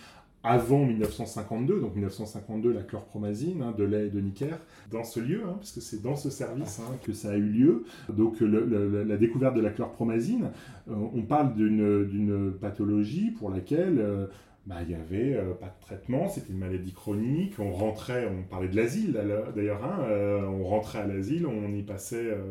avant 0.44 0.84
1952, 0.84 1.80
donc 1.80 1.94
1952 1.94 2.72
la 2.72 2.82
chlorpromazine 2.82 3.62
hein, 3.62 3.74
de 3.76 3.84
lait 3.84 4.06
et 4.06 4.10
de 4.10 4.20
Nicker, 4.20 4.58
dans 4.90 5.04
ce 5.04 5.20
lieu, 5.20 5.42
hein, 5.46 5.54
parce 5.58 5.72
que 5.72 5.80
c'est 5.80 6.02
dans 6.02 6.16
ce 6.16 6.30
service 6.30 6.80
hein, 6.80 6.96
que 7.04 7.12
ça 7.12 7.30
a 7.30 7.36
eu 7.36 7.48
lieu. 7.48 7.84
Donc 8.08 8.40
la 8.40 9.16
découverte 9.16 9.54
de 9.54 9.60
la 9.60 9.70
chlorpromazine, 9.70 10.50
on 10.88 11.22
parle 11.22 11.54
d'une 11.54 12.52
pathologie 12.60 13.30
pour 13.30 13.50
laquelle 13.50 14.28
bah, 14.64 14.76
il 14.82 14.88
n'y 14.88 14.94
avait 14.94 15.34
euh, 15.34 15.54
pas 15.54 15.66
de 15.66 15.84
traitement, 15.84 16.28
c'était 16.28 16.52
une 16.52 16.58
maladie 16.58 16.92
chronique. 16.92 17.54
On 17.58 17.72
rentrait, 17.72 18.28
on 18.28 18.44
parlait 18.44 18.68
de 18.68 18.76
l'asile 18.76 19.12
d'ailleurs, 19.56 19.84
hein, 19.84 20.04
euh, 20.04 20.42
on 20.42 20.62
rentrait 20.62 21.00
à 21.00 21.06
l'asile, 21.06 21.48
on 21.48 21.74
y 21.74 21.82
passait 21.82 22.30
euh, 22.30 22.44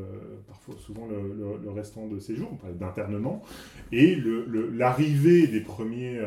parfois 0.46 0.76
souvent 0.78 1.08
le, 1.08 1.70
restant 1.72 2.08
de 2.08 2.20
ses 2.20 2.36
jours, 2.36 2.50
on 2.52 2.56
parlait 2.58 2.76
d'internement. 2.76 3.42
Et 3.94 4.18
l'arrivée 4.74 5.48
des 5.48 5.62
premiers 5.62 6.20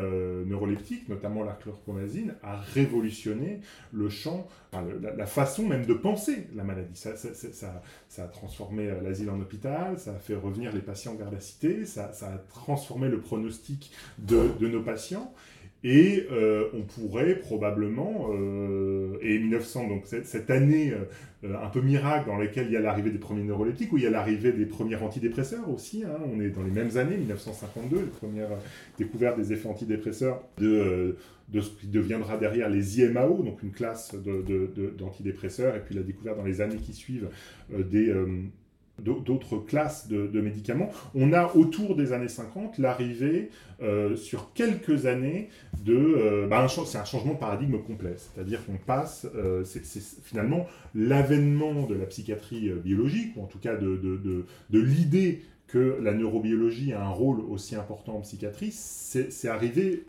neuroleptiques, 0.46 1.06
notamment 1.10 1.44
la 1.44 1.52
chlorpromazine, 1.52 2.34
a 2.42 2.56
révolutionné 2.56 3.60
le 3.92 4.08
champ, 4.08 4.48
la, 4.72 5.26
façon 5.26 5.66
même 5.68 5.84
de 5.84 5.92
penser 5.92 6.46
la 6.54 6.64
maladie. 6.64 6.96
Ça, 6.96 7.14
ça, 7.16 7.34
ça, 7.34 7.82
ça 8.08 8.24
a 8.24 8.28
transformé 8.28 8.90
l'asile 9.02 9.28
en 9.28 9.38
hôpital, 9.38 9.98
ça 9.98 10.12
a 10.12 10.18
fait 10.18 10.34
revenir 10.34 10.72
les 10.72 10.80
patients 10.80 11.14
vers 11.14 11.30
la 11.30 11.40
cité, 11.40 11.84
ça, 11.84 12.10
a 12.22 12.38
transformé 12.48 13.08
le 13.08 13.20
pronostic 13.20 13.92
de, 14.18 14.48
de 14.58 14.66
nos 14.66 14.82
patients. 14.82 15.34
Et 15.86 16.26
euh, 16.32 16.70
on 16.72 16.80
pourrait 16.80 17.34
probablement, 17.34 18.30
euh, 18.32 19.18
et 19.20 19.38
1900, 19.38 19.88
donc 19.88 20.06
cette, 20.06 20.50
année 20.50 20.94
euh, 21.44 21.54
un 21.62 21.68
peu 21.68 21.82
miracle 21.82 22.26
dans 22.26 22.38
laquelle 22.38 22.68
il 22.68 22.72
y 22.72 22.76
a 22.78 22.80
l'arrivée 22.80 23.10
des 23.10 23.18
premiers 23.18 23.42
neuroleptiques, 23.42 23.92
où 23.92 23.98
il 23.98 24.04
y 24.04 24.06
a 24.06 24.10
l'arrivée 24.10 24.52
des 24.52 24.64
premiers 24.64 24.96
antidépresseurs 24.96 25.68
aussi, 25.68 26.02
hein, 26.04 26.18
on 26.34 26.40
est 26.40 26.48
dans 26.48 26.62
les 26.62 26.70
mêmes 26.70 26.96
années, 26.96 27.18
1952, 27.18 27.96
les 27.96 28.02
premières 28.04 28.48
découvertes 28.96 29.36
des 29.36 29.52
effets 29.52 29.68
antidépresseurs 29.68 30.42
de, 30.56 31.18
de 31.50 31.60
ce 31.60 31.68
qui 31.78 31.88
deviendra 31.88 32.38
derrière 32.38 32.70
les 32.70 33.02
IMAO, 33.02 33.42
donc 33.42 33.62
une 33.62 33.72
classe 33.72 34.14
d'antidépresseurs, 34.96 35.76
et 35.76 35.80
puis 35.80 35.94
la 35.94 36.02
découverte 36.02 36.38
dans 36.38 36.44
les 36.44 36.62
années 36.62 36.78
qui 36.78 36.94
suivent 36.94 37.28
des 37.70 38.10
d'autres 39.00 39.58
classes 39.58 40.08
de, 40.08 40.40
médicaments. 40.40 40.90
On 41.14 41.32
a 41.32 41.54
autour 41.54 41.96
des 41.96 42.12
années 42.12 42.28
50 42.28 42.78
l'arrivée 42.78 43.50
euh, 43.82 44.16
sur 44.16 44.52
quelques 44.52 45.06
années 45.06 45.48
de, 45.84 46.46
bah, 46.48 46.66
c'est 46.86 46.98
un 46.98 47.04
changement 47.04 47.34
de 47.34 47.38
paradigme 47.38 47.78
complet. 47.78 48.14
C'est-à-dire 48.16 48.64
qu'on 48.64 48.76
passe, 48.76 49.26
c'est 49.64 49.84
finalement 50.22 50.66
l'avènement 50.94 51.86
de 51.86 51.94
la 51.94 52.06
psychiatrie 52.06 52.70
biologique, 52.70 53.36
ou 53.36 53.42
en 53.42 53.46
tout 53.46 53.58
cas 53.58 53.76
de, 53.76 54.46
l'idée 54.70 55.42
que 55.66 55.98
la 56.00 56.12
neurobiologie 56.12 56.92
a 56.92 57.04
un 57.04 57.10
rôle 57.10 57.40
aussi 57.40 57.74
important 57.74 58.16
en 58.16 58.20
psychiatrie, 58.20 58.70
c'est 58.70 59.48
arrivé 59.48 60.04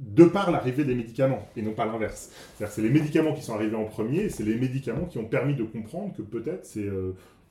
de 0.00 0.24
par 0.24 0.50
l'arrivée 0.50 0.84
des 0.84 0.94
médicaments, 0.94 1.46
et 1.56 1.62
non 1.62 1.72
pas 1.72 1.84
l'inverse. 1.84 2.30
C'est-à-dire 2.56 2.74
c'est 2.74 2.82
les 2.82 2.90
médicaments 2.90 3.34
qui 3.34 3.42
sont 3.42 3.54
arrivés 3.54 3.76
en 3.76 3.84
premier, 3.84 4.30
c'est 4.30 4.44
les 4.44 4.56
médicaments 4.56 5.04
qui 5.04 5.18
ont 5.18 5.26
permis 5.26 5.54
de 5.54 5.64
comprendre 5.64 6.14
que 6.16 6.22
peut-être 6.22 6.64
ces 6.64 6.88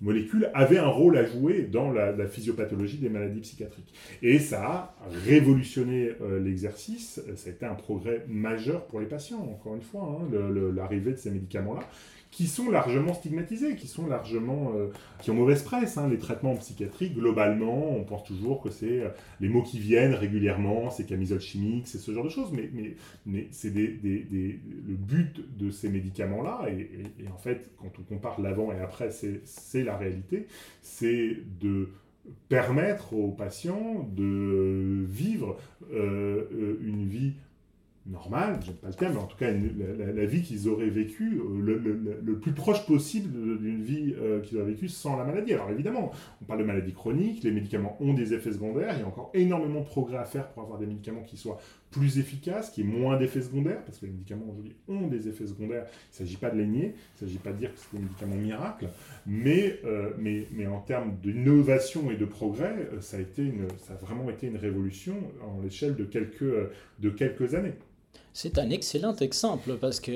euh, 0.02 0.06
molécules 0.06 0.50
avaient 0.54 0.78
un 0.78 0.88
rôle 0.88 1.18
à 1.18 1.26
jouer 1.26 1.64
dans 1.64 1.92
la, 1.92 2.28
physiopathologie 2.28 2.98
des 2.98 3.10
maladies 3.10 3.42
psychiatriques. 3.42 3.94
Et 4.22 4.40
ça 4.40 4.64
a 4.64 4.96
révolutionné 5.26 6.12
euh, 6.22 6.40
l'exercice, 6.40 7.22
ça 7.36 7.50
a 7.50 7.54
été 7.54 7.66
un 7.66 7.76
progrès 7.76 8.26
majeur 8.28 8.86
pour 8.86 9.00
les 9.00 9.08
patients, 9.08 9.40
encore 9.40 9.76
une 9.76 9.82
fois, 9.82 10.22
hein, 10.22 10.52
l'arrivée 10.76 11.12
de 11.12 11.18
ces 11.18 11.32
médicaments-là, 11.32 11.82
qui 12.32 12.46
sont 12.46 12.70
largement 12.70 13.14
stigmatisés, 13.14 13.76
qui 13.76 13.88
sont 13.88 14.06
largement, 14.06 14.72
euh, 14.76 14.90
qui 15.20 15.32
ont 15.32 15.34
mauvaise 15.34 15.64
presse. 15.64 15.98
Hein. 15.98 16.08
Les 16.10 16.20
traitements 16.20 16.56
psychiatriques, 16.56 17.16
globalement, 17.16 17.96
on 17.96 18.04
pense 18.04 18.24
toujours 18.24 18.62
que 18.62 18.70
c'est 18.70 19.02
euh, 19.02 19.10
les 19.40 19.50
mots 19.50 19.64
qui 19.64 19.80
viennent 19.80 20.14
régulièrement, 20.14 20.92
c'est 20.92 21.06
camisole 21.06 21.42
chimique, 21.42 21.88
c'est 21.88 21.98
ce 21.98 22.12
genre 22.14 22.24
de 22.24 22.30
choses. 22.30 22.52
Mais, 22.52 22.70
mais, 22.72 22.96
mais 23.26 23.48
c'est 23.52 23.72
des, 23.72 23.88
des, 23.88 24.20
des, 24.24 24.60
le 24.88 24.96
but 24.96 25.44
de 25.58 25.72
ces 25.72 25.90
médicaments-là, 25.90 26.68
et, 26.70 27.28
en 27.34 27.38
fait, 27.38 27.72
quand 27.78 27.92
on 28.00 28.04
compare 28.04 28.40
l'avant 28.40 28.72
et 28.72 28.80
après, 28.80 29.10
c'est 29.12 29.84
la 29.84 29.98
réalité, 29.98 30.46
c'est 30.82 31.38
de 31.60 31.90
permettre 32.48 33.14
aux 33.14 33.32
patients 33.32 34.08
de 34.16 35.04
vivre 35.08 35.58
euh, 35.92 36.78
une 36.82 37.08
vie 37.08 37.34
normale, 38.06 38.60
j'aime 38.66 38.76
pas 38.76 38.88
le 38.88 38.94
terme, 38.94 39.14
mais 39.14 39.20
en 39.20 39.28
tout 39.28 39.38
cas 39.38 39.52
la, 39.52 40.26
vie 40.26 40.42
qu'ils 40.42 40.68
auraient 40.68 40.90
vécue 40.90 41.40
euh, 41.40 42.20
le, 42.24 42.40
plus 42.40 42.54
proche 42.54 42.86
possible 42.86 43.60
d'une 43.60 43.82
vie 43.82 44.16
euh, 44.18 44.42
qu'ils 44.42 44.58
auraient 44.58 44.72
vécue 44.72 44.88
sans 44.88 45.18
la 45.18 45.24
maladie. 45.24 45.54
Alors 45.54 45.70
évidemment, 45.70 46.12
on 46.42 46.46
parle 46.46 46.60
de 46.60 46.66
maladie 46.66 46.94
chronique, 46.94 47.44
les 47.44 47.52
médicaments 47.52 47.98
ont 48.00 48.14
des 48.14 48.34
effets 48.34 48.54
secondaires, 48.54 48.94
il 48.96 49.02
y 49.02 49.04
a 49.04 49.08
encore 49.08 49.32
énormément 49.34 49.82
de 49.82 49.86
progrès 49.86 50.18
à 50.18 50.26
faire 50.26 50.48
pour 50.50 50.64
avoir 50.64 50.80
des 50.80 50.86
médicaments 50.86 51.24
qui 51.24 51.38
soient 51.38 51.60
plus 51.92 52.20
efficaces, 52.20 52.70
qui 52.70 52.82
aient 52.82 52.86
moins 52.86 53.18
d'effets 53.18 53.42
secondaires, 53.42 53.84
parce 53.84 53.98
que 53.98 54.06
les 54.06 54.12
médicaments 54.12 54.46
aujourd'hui 54.52 54.76
ont 54.88 55.08
des 55.08 55.28
effets 55.28 55.48
secondaires, 55.48 55.86
il 55.88 56.24
ne 56.24 56.28
s'agit 56.28 56.38
pas 56.38 56.52
de 56.52 56.58
les 56.58 56.68
nier, 56.68 56.94
il 57.20 57.24
ne 57.24 57.28
s'agit 57.28 57.40
pas 57.40 57.52
de 57.52 57.58
dire 57.58 57.74
que 57.74 57.80
c'est 57.80 57.98
des 57.98 58.04
médicaments 58.04 58.36
miracles, 58.36 58.90
mais, 59.26 59.80
euh, 59.86 60.12
mais, 60.20 60.48
mais 60.52 60.68
en 60.68 60.80
termes 60.80 61.16
d'innovation 61.22 62.12
et 62.12 62.16
de 62.16 62.26
progrès, 62.26 62.90
ça 63.02 63.18
a, 63.18 63.20
été 63.20 63.52
ça 63.78 63.94
a 63.94 63.98
vraiment 63.98 64.30
été 64.30 64.48
une 64.48 64.58
révolution 64.58 65.16
en 65.44 65.62
l'échelle 65.62 65.96
de 65.96 66.04
quelques, 66.04 66.70
de 67.00 67.10
quelques 67.10 67.56
années. 67.56 67.74
C'est 68.34 68.58
un 68.58 68.70
excellent 68.70 69.16
exemple 69.16 69.76
parce 69.80 70.00
que, 70.00 70.12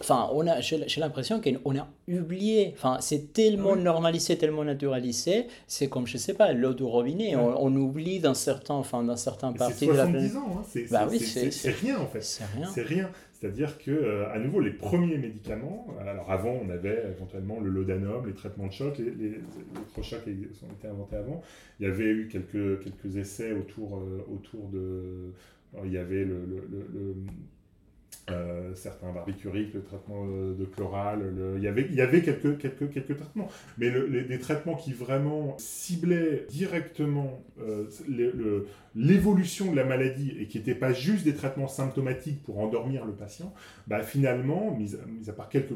enfin, 0.00 0.28
on 0.32 0.46
a, 0.46 0.60
j'ai 0.60 1.00
l'impression 1.00 1.40
qu'on 1.40 1.76
a 1.78 1.88
oublié, 2.08 2.72
enfin, 2.76 2.98
c'est 3.00 3.32
tellement 3.32 3.76
normalisé, 3.76 4.36
tellement 4.36 4.64
naturalisé, 4.64 5.46
c'est 5.66 5.88
comme, 5.88 6.06
je 6.06 6.18
sais 6.18 6.34
pas, 6.34 6.52
l'eau 6.52 6.74
du 6.74 6.84
robinet, 6.84 7.36
on, 7.36 7.74
oublie 7.74 8.20
dans 8.20 8.34
certains, 8.34 8.74
enfin, 8.74 9.02
dans 9.02 9.16
certains 9.16 9.52
parties 9.52 9.86
de 9.86 9.92
la 9.92 10.06
planète. 10.06 10.36
ans, 10.36 10.58
hein. 10.58 10.64
c'est 10.68 10.90
bah 10.90 11.06
oui, 11.10 11.18
rien 11.18 11.98
en 11.98 12.06
fait. 12.06 12.22
C'est 12.22 12.44
rien. 12.44 12.68
C'est 12.72 12.82
rien. 12.82 13.10
C'est-à-dire 13.38 13.78
que, 13.78 13.92
euh, 13.92 14.32
à 14.32 14.38
nouveau, 14.40 14.58
les 14.58 14.72
premiers 14.72 15.16
médicaments, 15.16 15.86
alors 16.00 16.28
avant, 16.28 16.58
on 16.60 16.70
avait 16.70 17.04
éventuellement 17.16 17.60
le 17.60 17.70
laudanum, 17.70 18.26
les 18.26 18.34
traitements 18.34 18.66
de 18.66 18.72
choc, 18.72 18.98
les, 18.98 19.10
les, 19.12 19.40
électrochocs 19.76 20.26
ont 20.26 20.72
été 20.72 20.88
inventés 20.88 21.16
avant. 21.16 21.40
Il 21.78 21.86
y 21.86 21.88
avait 21.88 22.08
eu 22.08 22.26
quelques, 22.26 22.82
quelques 22.82 23.16
essais 23.16 23.52
autour, 23.52 23.98
euh, 23.98 24.26
autour 24.34 24.68
de 24.70 25.32
il 25.84 25.92
y 25.92 25.98
avait 25.98 26.24
le, 26.24 26.40
euh, 28.30 28.74
certains 28.74 29.10
barbituriques, 29.10 29.72
le 29.72 29.82
traitement 29.82 30.26
euh, 30.26 30.54
de 30.54 30.66
chloral, 30.66 31.32
il, 31.56 31.62
y 31.62 31.66
avait, 31.66 31.86
il 31.88 31.94
y 31.94 32.02
avait 32.02 32.20
quelques, 32.20 32.58
quelques, 32.58 32.90
quelques 32.90 33.16
traitements. 33.16 33.48
Mais 33.78 33.90
les, 33.90 34.22
des 34.22 34.38
traitements 34.38 34.74
qui 34.74 34.92
vraiment 34.92 35.56
ciblaient 35.58 36.44
directement 36.50 37.42
euh, 37.60 37.86
l'évolution 38.94 39.70
de 39.70 39.76
la 39.76 39.84
maladie 39.84 40.36
et 40.38 40.46
qui 40.46 40.58
n'étaient 40.58 40.74
pas 40.74 40.92
juste 40.92 41.24
des 41.24 41.34
traitements 41.34 41.68
symptomatiques 41.68 42.42
pour 42.42 42.58
endormir 42.58 43.06
le 43.06 43.12
patient, 43.12 43.54
bah, 43.86 44.02
finalement, 44.02 44.76
mis 44.76 44.94
à, 45.28 45.32
part 45.32 45.48
quelques, 45.48 45.74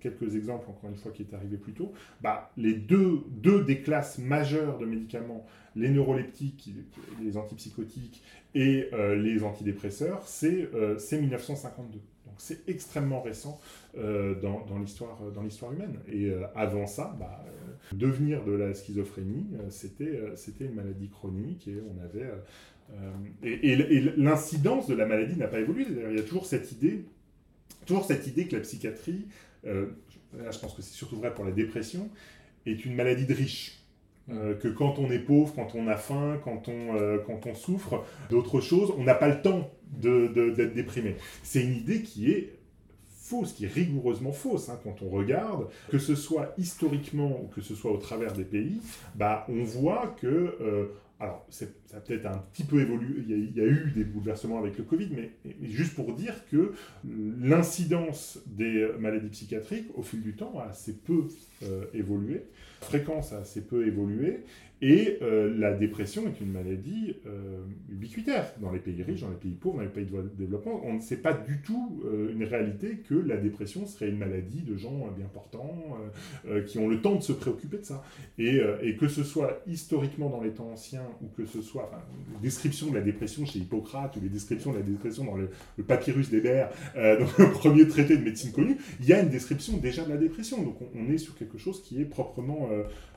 quelques 0.00 0.34
exemples, 0.34 0.68
encore 0.68 0.90
une 0.90 0.96
fois, 0.96 1.10
qui 1.10 1.22
est 1.22 1.34
arrivé 1.34 1.56
plus 1.56 1.72
tôt, 1.72 1.92
bah, 2.20 2.50
les 2.58 2.74
deux, 2.74 3.20
deux 3.30 3.64
des 3.64 3.80
classes 3.80 4.18
majeures 4.18 4.76
de 4.76 4.84
médicaments, 4.84 5.46
les 5.74 5.88
neuroleptiques, 5.88 6.70
les 7.22 7.36
antipsychotiques 7.38 8.22
et 8.54 8.88
euh, 8.92 9.16
les 9.16 9.42
antidépresseurs, 9.42 10.26
c'est 10.26 10.70
1952. 11.12 11.98
Euh, 11.98 12.00
Donc 12.26 12.34
c'est 12.38 12.68
extrêmement 12.68 13.20
récent 13.22 13.60
euh, 13.96 14.34
dans, 14.40 14.64
dans 14.66 14.78
l'histoire 15.42 15.72
humaine. 15.72 15.98
Et 16.12 16.32
avant 16.54 16.86
ça, 16.86 17.16
bah, 17.18 17.44
devenir 17.92 18.44
de 18.44 18.52
la 18.52 18.74
schizophrénie, 18.74 19.46
c'était 19.70 20.64
une 20.64 20.74
maladie 20.74 21.08
chronique 21.08 21.68
et 21.68 21.80
on 21.80 22.02
avait... 22.04 22.30
et, 23.42 23.72
et 23.72 24.00
l'incidence 24.16 24.86
de 24.86 24.94
la 24.94 25.06
maladie 25.06 25.36
n'a 25.36 25.48
pas 25.48 25.60
évolué. 25.60 25.86
Il 26.10 26.16
y 26.16 26.20
a 26.20 26.22
toujours 26.22 26.46
cette 26.46 26.72
idée, 26.72 27.04
toujours 27.86 28.04
cette 28.04 28.26
idée 28.26 28.46
que 28.46 28.56
la 28.56 28.62
psychiatrie, 28.62 29.26
là 29.64 30.50
je 30.50 30.58
pense 30.58 30.74
que 30.74 30.82
c'est 30.82 30.94
surtout 30.94 31.16
vrai 31.16 31.34
pour 31.34 31.44
la 31.44 31.52
dépression, 31.52 32.10
est 32.66 32.84
une 32.84 32.94
maladie 32.94 33.26
de 33.26 33.34
riches. 33.34 33.83
Euh, 34.30 34.54
que 34.54 34.68
quand 34.68 34.98
on 34.98 35.10
est 35.10 35.18
pauvre, 35.18 35.52
quand 35.54 35.74
on 35.74 35.86
a 35.86 35.96
faim, 35.96 36.40
quand 36.42 36.68
on, 36.68 36.96
euh, 36.96 37.18
quand 37.26 37.46
on 37.46 37.54
souffre 37.54 38.04
d'autres 38.30 38.60
choses, 38.60 38.90
on 38.96 39.04
n'a 39.04 39.14
pas 39.14 39.28
le 39.28 39.42
temps 39.42 39.70
d'être 39.84 40.72
déprimé. 40.72 41.16
C'est 41.42 41.62
une 41.62 41.74
idée 41.74 42.00
qui 42.00 42.30
est 42.30 42.54
fausse, 43.10 43.52
qui 43.52 43.66
est 43.66 43.72
rigoureusement 43.72 44.32
fausse. 44.32 44.70
Hein, 44.70 44.80
quand 44.82 45.02
on 45.02 45.10
regarde, 45.10 45.68
que 45.90 45.98
ce 45.98 46.14
soit 46.14 46.54
historiquement 46.56 47.38
ou 47.42 47.48
que 47.48 47.60
ce 47.60 47.74
soit 47.74 47.92
au 47.92 47.98
travers 47.98 48.32
des 48.32 48.44
pays, 48.44 48.80
bah, 49.14 49.46
on 49.50 49.62
voit 49.62 50.14
que... 50.20 50.26
Euh, 50.26 50.86
alors, 51.20 51.46
ça 51.48 51.66
a 51.94 52.00
peut-être 52.00 52.26
un 52.26 52.42
petit 52.52 52.64
peu 52.64 52.80
évolué, 52.80 53.22
il 53.28 53.56
y, 53.56 53.60
a, 53.60 53.64
eu 53.64 53.92
des 53.94 54.04
bouleversements 54.04 54.58
avec 54.58 54.76
le 54.76 54.84
Covid, 54.84 55.08
mais, 55.14 55.30
mais 55.44 55.68
juste 55.68 55.94
pour 55.94 56.12
dire 56.12 56.34
que 56.50 56.72
l'incidence 57.40 58.40
des 58.46 58.90
maladies 58.98 59.28
psychiatriques, 59.28 59.86
au 59.94 60.02
fil 60.02 60.22
du 60.22 60.34
temps, 60.34 60.58
a 60.58 60.70
assez 60.70 60.92
peu 60.92 61.28
évolué 61.94 62.42
fréquence 62.84 63.32
a 63.32 63.38
assez 63.38 63.62
peu 63.62 63.86
évolué, 63.86 64.44
et 64.82 65.18
euh, 65.22 65.54
la 65.56 65.72
dépression 65.72 66.26
est 66.26 66.40
une 66.40 66.50
maladie 66.50 67.14
euh, 67.26 67.64
ubiquitaire 67.90 68.52
dans 68.60 68.72
les 68.72 68.80
pays 68.80 69.02
riches, 69.02 69.20
dans 69.20 69.30
les 69.30 69.36
pays 69.36 69.52
pauvres, 69.52 69.76
dans 69.76 69.82
les 69.82 69.88
pays 69.88 70.04
de 70.04 70.30
développement. 70.36 70.80
On 70.84 70.94
ne 70.94 71.00
sait 71.00 71.16
pas 71.16 71.32
du 71.32 71.62
tout 71.62 72.02
euh, 72.04 72.32
une 72.32 72.42
réalité 72.42 72.98
que 73.08 73.14
la 73.14 73.36
dépression 73.36 73.86
serait 73.86 74.08
une 74.08 74.18
maladie 74.18 74.62
de 74.62 74.76
gens 74.76 75.08
bien 75.16 75.26
portants, 75.32 75.98
qui 76.66 76.78
ont 76.78 76.88
le 76.88 77.00
temps 77.00 77.14
de 77.14 77.22
se 77.22 77.32
préoccuper 77.32 77.78
de 77.78 77.84
ça. 77.84 78.04
Et, 78.38 78.60
et, 78.82 78.96
que 78.96 79.08
ce 79.08 79.22
soit 79.22 79.62
historiquement 79.66 80.28
dans 80.28 80.40
les 80.40 80.50
temps 80.50 80.70
anciens, 80.70 81.06
ou 81.22 81.26
que 81.36 81.46
ce 81.46 81.62
soit 81.62 81.88
enfin, 81.90 82.02
les 82.34 82.42
descriptions 82.42 82.90
de 82.90 82.94
la 82.94 83.00
dépression 83.00 83.44
chez 83.46 83.60
Hippocrate, 83.60 84.16
ou 84.16 84.20
les 84.20 84.28
descriptions 84.28 84.72
de 84.72 84.78
la 84.78 84.82
dépression 84.82 85.24
dans 85.24 85.36
le, 85.36 85.48
papyrus 85.84 86.30
d'Hébert, 86.30 86.70
dans 86.94 87.44
le 87.44 87.52
premier 87.52 87.86
traité 87.86 88.16
de 88.16 88.24
médecine 88.24 88.52
connu, 88.52 88.76
il 89.00 89.06
y 89.06 89.12
a 89.12 89.20
une 89.20 89.28
description 89.28 89.76
déjà 89.78 90.04
de 90.04 90.10
la 90.10 90.16
dépression. 90.16 90.62
Donc 90.62 90.76
on, 90.80 90.88
on 90.98 91.10
est 91.10 91.18
sur 91.18 91.36
quelque 91.36 91.58
chose 91.58 91.82
qui 91.82 92.00
est 92.00 92.06
proprement 92.06 92.68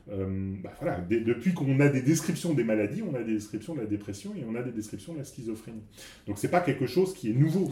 euh, 0.09 0.55
bah 0.63 0.71
voilà, 0.79 0.99
depuis 1.09 1.53
qu'on 1.53 1.79
a 1.79 1.89
des 1.89 2.01
descriptions 2.01 2.53
des 2.53 2.63
maladies, 2.63 3.01
on 3.01 3.15
a 3.15 3.23
des 3.23 3.33
descriptions 3.33 3.75
de 3.75 3.81
la 3.81 3.85
dépression 3.85 4.33
et 4.35 4.43
on 4.47 4.55
a 4.55 4.61
des 4.61 4.71
descriptions 4.71 5.13
de 5.13 5.19
la 5.19 5.25
schizophrénie. 5.25 5.83
Donc 6.27 6.37
c'est 6.37 6.47
pas 6.47 6.61
quelque 6.61 6.87
chose 6.87 7.13
qui 7.13 7.29
est 7.29 7.33
nouveau. 7.33 7.71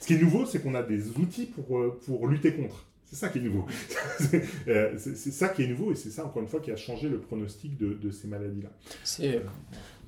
Ce 0.00 0.06
qui 0.06 0.14
est 0.14 0.20
nouveau, 0.20 0.46
c'est 0.46 0.62
qu'on 0.62 0.74
a 0.74 0.82
des 0.82 1.10
outils 1.18 1.46
pour, 1.46 1.78
euh, 1.78 1.98
pour 2.06 2.26
lutter 2.26 2.54
contre. 2.54 2.86
C'est 3.10 3.16
ça 3.16 3.28
qui 3.28 3.38
est 3.38 3.42
nouveau. 3.42 3.66
Euh, 4.68 4.94
c'est 4.98 5.30
ça 5.30 5.48
qui 5.48 5.62
est 5.62 5.66
nouveau 5.66 5.92
et 5.92 5.94
c'est 5.94 6.10
ça, 6.10 6.26
encore 6.26 6.42
une 6.42 6.48
fois, 6.48 6.60
qui 6.60 6.70
a 6.70 6.76
changé 6.76 7.08
le 7.08 7.18
pronostic 7.18 7.78
de, 7.78 7.94
de 7.94 8.10
ces 8.10 8.28
maladies-là. 8.28 8.68
C'est 9.02 9.40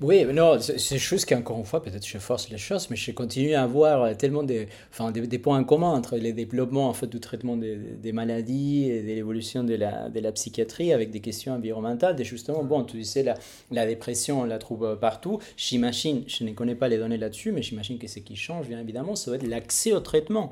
oui, 0.01 0.25
mais 0.25 0.33
non, 0.33 0.59
c'est 0.59 0.97
chose 0.97 1.25
qui, 1.25 1.35
encore 1.35 1.59
une 1.59 1.65
fois, 1.65 1.83
peut-être 1.83 2.07
je 2.07 2.17
force 2.17 2.49
les 2.49 2.57
choses, 2.57 2.89
mais 2.89 2.95
je 2.95 3.11
continue 3.11 3.53
à 3.53 3.61
avoir 3.61 4.17
tellement 4.17 4.41
des, 4.41 4.67
enfin, 4.89 5.11
des, 5.11 5.37
points 5.37 5.63
communs 5.63 5.91
entre 5.91 6.17
les 6.17 6.33
développements 6.33 6.89
en 6.89 6.93
fait, 6.93 7.05
du 7.05 7.19
traitement 7.19 7.55
des, 7.55 7.75
des 7.75 8.11
maladies 8.11 8.89
et 8.89 9.03
de 9.03 9.07
l'évolution 9.07 9.63
de 9.63 9.75
la, 9.75 10.09
de 10.09 10.19
la 10.19 10.31
psychiatrie 10.31 10.91
avec 10.91 11.11
des 11.11 11.19
questions 11.19 11.53
environnementales. 11.53 12.19
Et 12.19 12.23
justement, 12.23 12.63
bon, 12.63 12.83
tu 12.83 12.97
disais, 12.97 13.21
la, 13.21 13.35
la 13.69 13.85
dépression, 13.85 14.41
on 14.41 14.45
la 14.45 14.57
trouve 14.57 14.97
partout. 14.99 15.37
J'imagine, 15.55 16.23
je 16.25 16.45
ne 16.45 16.53
connais 16.53 16.75
pas 16.75 16.87
les 16.87 16.97
données 16.97 17.17
là-dessus, 17.17 17.51
mais 17.51 17.61
j'imagine 17.61 17.99
que 17.99 18.07
ce 18.07 18.17
qui 18.19 18.35
change, 18.35 18.67
bien 18.67 18.79
évidemment, 18.79 19.15
ça 19.15 19.29
va 19.29 19.37
être 19.37 19.47
l'accès 19.47 19.93
au 19.93 19.99
traitement. 19.99 20.51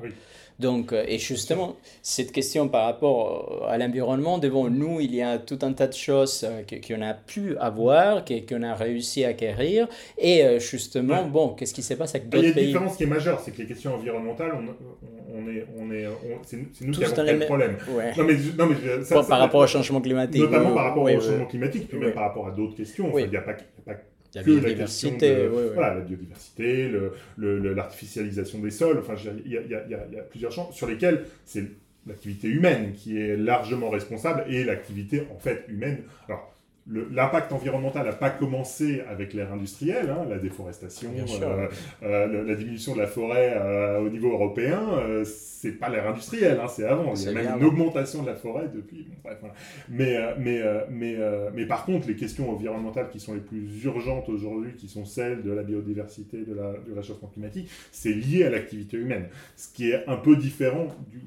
Donc, 0.60 0.92
euh, 0.92 1.04
et 1.08 1.18
justement, 1.18 1.76
cette 2.02 2.32
question 2.32 2.68
par 2.68 2.84
rapport 2.84 3.66
à 3.68 3.78
l'environnement, 3.78 4.38
devant 4.38 4.68
nous, 4.68 5.00
il 5.00 5.14
y 5.14 5.22
a 5.22 5.38
tout 5.38 5.58
un 5.62 5.72
tas 5.72 5.86
de 5.86 5.94
choses 5.94 6.44
euh, 6.44 6.62
qu'on 6.86 7.00
a 7.00 7.14
pu 7.14 7.56
avoir, 7.56 8.24
qu'on 8.24 8.62
a 8.62 8.74
réussi 8.74 9.24
à 9.24 9.28
acquérir. 9.28 9.88
Et 10.18 10.44
euh, 10.44 10.58
justement, 10.58 11.24
bon, 11.24 11.54
qu'est-ce 11.54 11.72
qui 11.72 11.82
se 11.82 11.94
passe 11.94 12.14
avec 12.14 12.28
d'autres 12.28 12.42
pays 12.42 12.52
Il 12.52 12.56
y 12.56 12.58
a 12.58 12.62
une 12.62 12.66
différence 12.66 12.96
qui 12.96 13.04
est 13.04 13.06
majeure, 13.06 13.40
c'est 13.40 13.52
que 13.52 13.58
les 13.62 13.68
questions 13.68 13.94
environnementales, 13.94 14.52
on, 15.32 15.48
est, 15.48 15.66
on 15.78 15.90
est, 15.90 16.06
c'est 16.44 16.58
nous 16.82 16.92
qui 16.92 17.04
avons 17.04 17.22
le 17.22 17.46
problème. 17.46 17.76
Non, 18.18 18.24
mais, 18.24 18.36
non, 18.58 18.66
mais 18.66 19.04
ça, 19.04 19.22
par 19.22 19.38
rapport 19.38 19.62
au 19.62 19.66
changement 19.66 20.02
climatique. 20.02 20.42
Notamment 20.42 20.74
par 20.74 20.84
rapport 20.84 21.04
au 21.04 21.20
changement 21.20 21.46
climatique, 21.46 21.88
puis 21.88 21.98
même 21.98 22.12
par 22.12 22.24
rapport 22.24 22.48
à 22.48 22.50
d'autres 22.50 22.76
questions. 22.76 23.18
Il 23.18 23.30
n'y 23.30 23.36
a 23.36 23.42
pas 23.42 23.54
la 24.34 24.42
que 24.42 24.50
la 24.50 24.60
biodiversité, 24.60 25.10
question 25.10 25.18
de 25.44 25.48
ouais, 25.50 25.62
ouais. 25.68 25.74
Voilà, 25.74 25.94
la 25.94 26.00
biodiversité, 26.00 26.88
le- 26.88 27.12
le- 27.36 27.74
l'artificialisation 27.74 28.58
des 28.60 28.70
sols. 28.70 28.98
Enfin, 28.98 29.14
il 29.44 29.50
y 29.52 29.56
a, 29.58 29.60
il 29.62 29.70
y 29.70 29.74
a- 29.74 29.84
il 29.86 29.90
y 29.90 29.94
a- 29.94 30.06
il 30.10 30.14
y 30.16 30.18
a 30.18 30.22
plusieurs 30.22 30.52
champs 30.52 30.70
sur 30.72 30.86
lesquels 30.86 31.24
c'est 31.44 31.64
l'activité 32.06 32.48
humaine 32.48 32.92
qui 32.94 33.18
est 33.18 33.36
largement 33.36 33.90
responsable 33.90 34.44
et 34.48 34.64
l'activité 34.64 35.24
en 35.34 35.38
fait 35.38 35.64
humaine. 35.68 35.98
Alors, 36.28 36.54
l'impact 36.88 37.52
environnemental 37.52 38.06
n'a 38.06 38.12
pas 38.12 38.30
commencé 38.30 39.02
avec 39.08 39.32
l'ère 39.34 39.52
industrielle, 39.52 40.10
hein, 40.10 40.24
la 40.28 40.38
déforestation, 40.38 41.10
euh, 41.42 41.68
euh, 42.02 42.26
le- 42.26 42.42
la 42.44 42.54
diminution 42.54 42.94
de 42.94 43.00
la 43.00 43.06
forêt 43.06 43.52
euh, 43.56 44.00
au 44.00 44.08
niveau 44.08 44.32
européen, 44.32 44.80
c'est 45.24 45.72
pas 45.72 45.88
l'ère 45.90 46.08
industrielle, 46.08 46.58
hein, 46.62 46.68
c'est 46.68 46.84
avant. 46.84 47.12
Il 47.14 47.22
y 47.22 47.28
a 47.28 47.32
même 47.32 47.42
bien 47.44 47.56
une 47.58 47.64
augmentation 47.64 48.22
de 48.22 48.26
la 48.28 48.34
forêt 48.34 48.68
depuis. 48.74 49.02
bon, 49.08 49.14
bref, 49.22 49.36
voilà. 49.40 49.54
Mais, 49.90 50.16
mais, 50.38 50.60
mais, 50.90 51.16
mais 51.54 51.66
par 51.66 51.84
contre, 51.84 52.08
les 52.08 52.16
questions 52.16 52.50
environnementales 52.50 53.08
qui 53.10 53.20
sont 53.20 53.34
les 53.34 53.40
plus 53.40 53.84
urgentes 53.84 54.28
aujourd'hui, 54.30 54.72
qui 54.76 54.88
sont 54.88 55.04
celles 55.04 55.42
de 55.42 55.52
la 55.52 55.62
biodiversité, 55.62 56.38
de 56.44 56.54
la, 56.54 56.72
du 56.86 56.92
réchauffement 56.94 57.28
climatique, 57.28 57.68
c'est 57.92 58.12
lié 58.12 58.44
à 58.44 58.50
l'activité 58.50 58.96
humaine. 58.96 59.28
Ce 59.56 59.68
qui 59.72 59.90
est 59.90 60.08
un 60.08 60.16
peu 60.16 60.34
différent 60.36 60.86
du, 61.12 61.20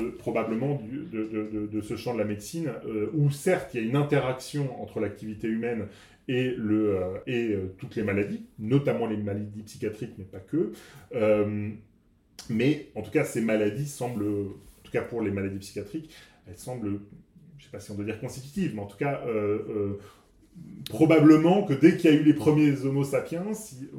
de, 0.00 0.08
probablement 0.10 0.76
du- 0.76 1.04
de, 1.10 1.24
de- 1.24 1.48
de- 1.52 1.66
de 1.66 1.80
ce 1.80 1.96
champ 1.96 2.14
de 2.14 2.18
la 2.20 2.24
médecine, 2.24 2.70
où 3.14 3.30
certes 3.30 3.70
il 3.74 3.80
y 3.82 3.84
a 3.84 3.86
une 3.88 3.96
interaction 3.96 4.80
entre 4.80 4.99
l'activité 5.00 5.48
humaine 5.48 5.86
et, 6.28 6.50
le, 6.50 6.96
euh, 6.96 7.18
et 7.26 7.52
euh, 7.52 7.74
toutes 7.78 7.96
les 7.96 8.02
maladies, 8.02 8.44
notamment 8.58 9.06
les 9.06 9.16
maladies 9.16 9.62
psychiatriques, 9.62 10.14
mais 10.18 10.24
pas 10.24 10.38
que. 10.38 10.72
Euh, 11.14 11.70
mais 12.48 12.88
en 12.94 13.02
tout 13.02 13.10
cas, 13.10 13.24
ces 13.24 13.40
maladies 13.40 13.86
semblent, 13.86 14.26
en 14.26 14.82
tout 14.82 14.92
cas 14.92 15.02
pour 15.02 15.22
les 15.22 15.30
maladies 15.30 15.58
psychiatriques, 15.58 16.14
elles 16.48 16.56
semblent, 16.56 17.00
je 17.58 17.62
ne 17.62 17.64
sais 17.64 17.70
pas 17.70 17.80
si 17.80 17.90
on 17.90 17.94
doit 17.94 18.04
dire 18.04 18.20
constitutives, 18.20 18.74
mais 18.74 18.80
en 18.80 18.86
tout 18.86 18.96
cas, 18.96 19.22
probablement 20.90 21.62
que 21.62 21.72
dès 21.72 21.96
qu'il 21.96 22.10
y 22.10 22.14
a 22.14 22.16
eu 22.16 22.22
les 22.22 22.34
premiers 22.34 22.84
Homo 22.84 23.04
sapiens, 23.04 23.44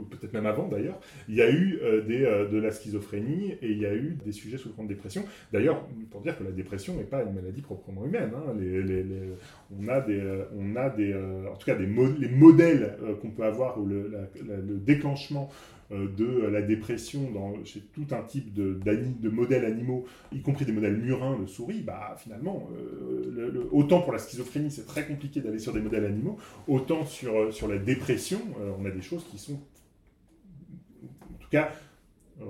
peut-être 0.10 0.34
même 0.34 0.46
avant 0.46 0.68
d'ailleurs, 0.68 1.00
il 1.28 1.36
y 1.36 1.42
a 1.42 1.50
eu 1.50 1.80
euh, 1.82 2.02
des, 2.02 2.24
euh, 2.24 2.48
de 2.48 2.58
la 2.58 2.72
schizophrénie 2.72 3.54
et 3.62 3.72
il 3.72 3.80
y 3.80 3.86
a 3.86 3.96
eu 3.96 4.18
des 4.26 4.32
sujets 4.32 4.58
souffrant 4.58 4.84
de 4.84 4.90
dépression. 4.90 5.24
D'ailleurs, 5.54 5.88
pour 6.12 6.22
dire 6.22 6.38
que 6.38 6.44
la 6.44 6.52
dépression 6.52 6.96
n'est 6.96 7.04
pas 7.04 7.24
une 7.24 7.34
maladie 7.34 7.62
proprement 7.62 8.06
humaine. 8.06 8.32
hein. 8.36 8.44
On 9.72 9.88
a 9.88 10.02
des, 10.02 10.20
euh, 10.20 10.44
on 10.58 10.76
a 10.76 10.90
des, 10.90 11.16
en 11.50 11.56
tout 11.56 11.66
cas 11.66 11.76
des 11.76 11.88
les 12.20 12.30
modèles 12.30 12.98
qu'on 13.22 13.32
peut 13.32 13.46
avoir 13.46 13.80
ou 13.80 13.86
le, 13.86 14.12
déclenchement 14.86 15.50
de 15.92 16.48
la 16.48 16.62
dépression 16.62 17.30
dans, 17.32 17.64
chez 17.66 17.82
tout 17.94 18.08
un 18.12 18.24
type 18.24 18.54
de, 18.54 19.30
modèles 19.30 19.66
animaux, 19.66 20.06
y 20.32 20.42
compris 20.42 20.66
des 20.66 20.72
modèles 20.72 20.98
murins 20.98 21.38
de 21.40 21.46
souris, 21.46 21.82
bah 21.82 22.16
finalement, 22.18 22.70
euh, 22.76 23.68
autant 23.72 24.02
pour 24.02 24.14
la 24.14 24.20
schizophrénie, 24.20 24.72
c'est 24.72 24.86
très 24.86 25.06
compliqué 25.06 25.42
d'aller 25.42 25.60
sur 25.60 25.74
des 25.74 25.82
modèles 25.82 26.06
animaux, 26.06 26.38
autant 26.68 27.06
sur, 27.06 27.36
euh, 27.36 27.68
la 27.68 27.78
dépression, 27.78 28.40
euh, 28.60 28.72
on 28.80 28.86
a 28.86 28.92
des 28.92 29.02
choses 29.02 29.26
qui 29.30 29.38
sont, 29.38 29.60
en 31.04 31.38
tout 31.40 31.50
cas, 31.50 31.72
euh, 31.72 31.91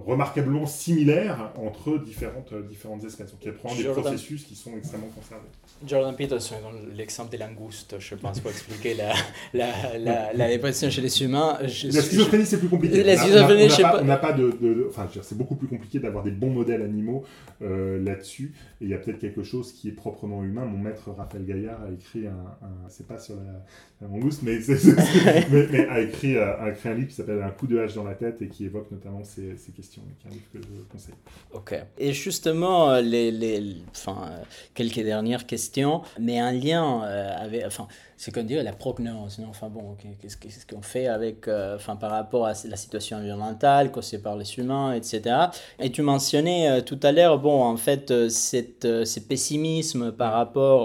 remarquablement 0.05 0.65
similaires 0.65 1.51
entre 1.57 1.97
différentes, 1.97 2.53
euh, 2.53 2.61
différentes 2.61 3.03
espèces. 3.03 3.31
Donc 3.31 3.39
il 3.41 3.47
y 3.47 3.49
a 3.49 3.53
probablement 3.53 3.77
des 3.81 3.83
Jordan. 3.87 4.03
processus 4.13 4.43
qui 4.45 4.55
sont 4.55 4.71
extrêmement 4.77 5.07
conservés. 5.15 5.47
Jordan 5.85 6.15
Peterson 6.15 6.55
l'exemple 6.95 7.31
des 7.31 7.37
langoustes, 7.37 7.95
je 7.99 8.15
pense, 8.15 8.39
pour 8.39 8.51
expliquer 8.51 8.93
la, 8.93 9.13
la, 9.53 9.97
la, 9.97 10.33
la 10.33 10.47
dépression 10.47 10.89
chez 10.89 11.01
les 11.01 11.23
humains. 11.23 11.57
Je- 11.63 11.87
La 11.87 12.01
schizophrénie, 12.01 12.45
c'est 12.45 12.59
plus 12.59 12.69
compliqué. 12.69 13.03
La 13.03 13.17
schizophrénie, 13.17 13.69
je 13.69 13.75
sais 13.75 13.81
pas, 13.81 13.99
on 14.01 14.05
n'a 14.05 14.17
pas 14.17 14.33
de, 14.33 14.87
Enfin, 14.89 15.07
c'est 15.21 15.37
beaucoup 15.37 15.55
plus 15.55 15.67
compliqué 15.67 15.99
d'avoir 15.99 16.23
des 16.23 16.31
bons 16.31 16.51
modèles 16.51 16.81
animaux 16.83 17.23
euh, 17.61 18.01
là-dessus. 18.03 18.53
Et 18.79 18.85
il 18.85 18.89
y 18.89 18.93
a 18.93 18.97
peut-être 18.97 19.19
quelque 19.19 19.43
chose 19.43 19.71
qui 19.73 19.89
est 19.89 19.93
proprement 19.93 20.43
humain. 20.43 20.65
Mon 20.65 20.77
maître 20.77 21.09
Raphaël 21.11 21.45
Gaillard 21.45 21.81
a 21.83 21.91
écrit 21.91 22.27
un. 22.27 22.31
un- 22.65 22.89
c'est 22.89 23.07
pas 23.07 23.17
sur 23.19 23.35
la, 23.35 23.41
la 24.01 24.07
mangouste, 24.07 24.41
mais, 24.43 24.59
c'est- 24.61 24.77
c'est- 24.77 24.95
mais, 25.51 25.67
mais 25.71 25.87
a, 25.87 25.99
écrit, 26.01 26.35
euh, 26.37 26.57
a 26.61 26.69
écrit 26.69 26.89
un 26.89 26.93
livre 26.93 27.07
qui 27.09 27.15
s'appelle 27.15 27.41
Un 27.41 27.49
coup 27.51 27.67
de 27.67 27.79
hache 27.79 27.93
dans 27.95 28.03
la 28.03 28.13
tête 28.15 28.41
et 28.41 28.47
qui 28.47 28.65
évoque 28.65 28.89
notamment 28.91 29.23
ces, 29.23 29.57
ces 29.57 29.71
questions. 29.71 29.80
Et 29.81 29.87
qui 29.87 29.99
livre 30.29 30.45
que 30.53 30.59
je 30.61 30.83
conseille. 30.91 31.15
Ok. 31.53 31.75
Et 31.97 32.13
justement, 32.13 32.91
euh, 32.91 33.01
les, 33.01 33.31
les, 33.31 33.77
enfin, 33.91 34.29
euh, 34.29 34.43
quelques 34.73 35.01
dernières 35.01 35.45
questions, 35.45 36.03
mais 36.19 36.39
un 36.39 36.51
lien 36.51 37.03
euh, 37.03 37.35
avec, 37.37 37.65
enfin, 37.65 37.87
c'est 38.21 38.31
qu'on 38.31 38.43
dirait 38.43 38.61
la 38.61 38.71
prognose, 38.73 39.39
non? 39.39 39.47
Enfin 39.49 39.67
bon, 39.67 39.95
qu'est-ce 40.21 40.37
qu'on 40.67 40.83
fait 40.83 41.07
avec, 41.07 41.47
euh, 41.47 41.75
enfin, 41.77 41.95
par 41.95 42.11
rapport 42.11 42.45
à 42.45 42.53
la 42.65 42.75
situation 42.75 43.17
environnementale, 43.17 43.91
causée 43.91 44.19
par 44.19 44.35
les 44.37 44.59
humains, 44.59 44.93
etc. 44.93 45.35
Et 45.79 45.89
tu 45.91 46.03
mentionnais 46.03 46.69
euh, 46.69 46.81
tout 46.81 46.99
à 47.01 47.11
l'heure, 47.11 47.39
bon, 47.39 47.63
en 47.63 47.77
fait, 47.77 48.11
euh, 48.11 48.29
cette, 48.29 48.85
euh, 48.85 49.05
ce 49.05 49.19
pessimisme 49.21 50.11
par 50.11 50.33
rapport, 50.33 50.83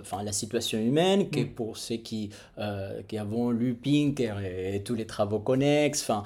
enfin, 0.00 0.20
à 0.20 0.22
la 0.22 0.32
situation 0.32 0.78
humaine, 0.78 1.28
qui 1.28 1.42
Mm. 1.42 1.48
pour 1.48 1.76
ceux 1.76 1.96
qui, 1.96 2.30
qui 3.08 3.18
avons 3.18 3.50
lu 3.50 3.74
Pinker 3.74 4.36
et, 4.42 4.76
et 4.76 4.82
tous 4.82 4.94
les 4.94 5.06
travaux 5.06 5.40
connexes, 5.40 6.00
enfin, 6.08 6.22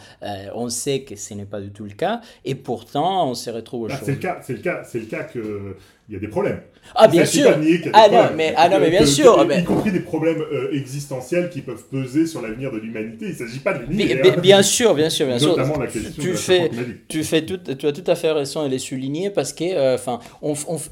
on 0.55 0.69
sait 0.69 1.01
que 1.03 1.17
ce 1.17 1.35
n'est 1.35 1.45
pas 1.45 1.61
du 1.61 1.71
tout 1.73 1.85
le 1.85 1.95
cas, 1.95 2.21
et 2.45 2.55
pourtant, 2.55 3.29
on 3.29 3.35
se 3.35 3.51
retrouve 3.51 3.89
Bah, 3.89 3.95
aujourd'hui. 3.97 4.07
c'est 4.07 4.13
le 4.13 4.19
cas, 4.21 4.41
c'est 4.43 4.53
le 4.53 4.59
cas, 4.61 4.85
c'est 4.85 4.99
le 5.01 5.07
cas 5.07 5.25
que 5.25 5.77
il 6.09 6.15
y 6.15 6.17
a 6.17 6.21
des 6.21 6.29
problèmes. 6.29 6.61
Ah, 6.95 7.09
bien 7.09 7.25
sûr. 7.25 7.57
des 7.59 7.81
Ah, 7.93 8.03
non, 8.09 8.17
problèmes. 8.19 8.37
mais- 8.37 8.55
ah, 8.57 8.69
non, 8.69 8.79
mais 8.79 8.91
bien 8.91 9.01
Que- 9.01 9.07
sûr, 9.07 9.37
que- 9.37 9.45
mais- 9.45 9.61
Y 9.61 9.65
compris 9.65 9.91
des 9.91 10.01
problèmes 10.01 10.41
euh, 10.41 10.71
existentiels 10.73 11.51
qui 11.51 11.61
peuvent 11.61 11.83
peser 11.91 12.27
sur 12.29 12.41
l'avenir 12.43 12.71
de 12.71 12.79
l'humanité. 12.79 13.25
Il 13.27 13.33
ne 13.33 13.35
s'agit 13.35 13.59
pas 13.59 13.73
de 13.75 13.87
les 13.91 13.97
nier. 14.05 14.15
Bien, 14.15 14.33
hein. 14.33 14.41
bien- 14.41 14.63
sûr, 14.63 14.95
bien 14.95 15.11
sûr, 15.11 15.27
bien 15.27 15.39
sûr. 15.39 15.49
Notamment 15.57 15.79
la 15.79 15.87
question 15.89 16.13
Tu 16.17 16.29
de 16.29 16.33
la 16.33 16.39
fais-. 16.39 16.71
Tu, 17.09 17.25
fais 17.25 17.43
tout, 17.45 17.59
tu 17.77 17.87
as 17.87 17.93
tout 17.93 18.05
à 18.11 18.15
fait 18.15 18.31
raison 18.31 18.65
de 18.65 18.69
les 18.71 18.79
souligner 18.79 19.31
parce 19.31 19.53
que, 19.53 19.65
euh, 19.65 19.97
enfin, 19.97 20.21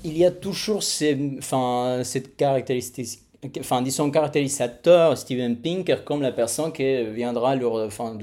il 0.02 0.18
y 0.18 0.24
a 0.24 0.32
toujours 0.32 0.82
ces, 0.82 1.16
cette 2.02 2.36
caractéristique. 2.36 3.20
Enfin, 3.60 3.82
disons 3.82 4.10
caractérisateur 4.10 5.16
Steven 5.18 5.56
Pinker 5.56 6.04
comme 6.04 6.22
la 6.22 6.32
personne 6.32 6.72
qui 6.72 7.04
viendra 7.04 7.54
leur, 7.56 7.74
enfin, 7.86 8.16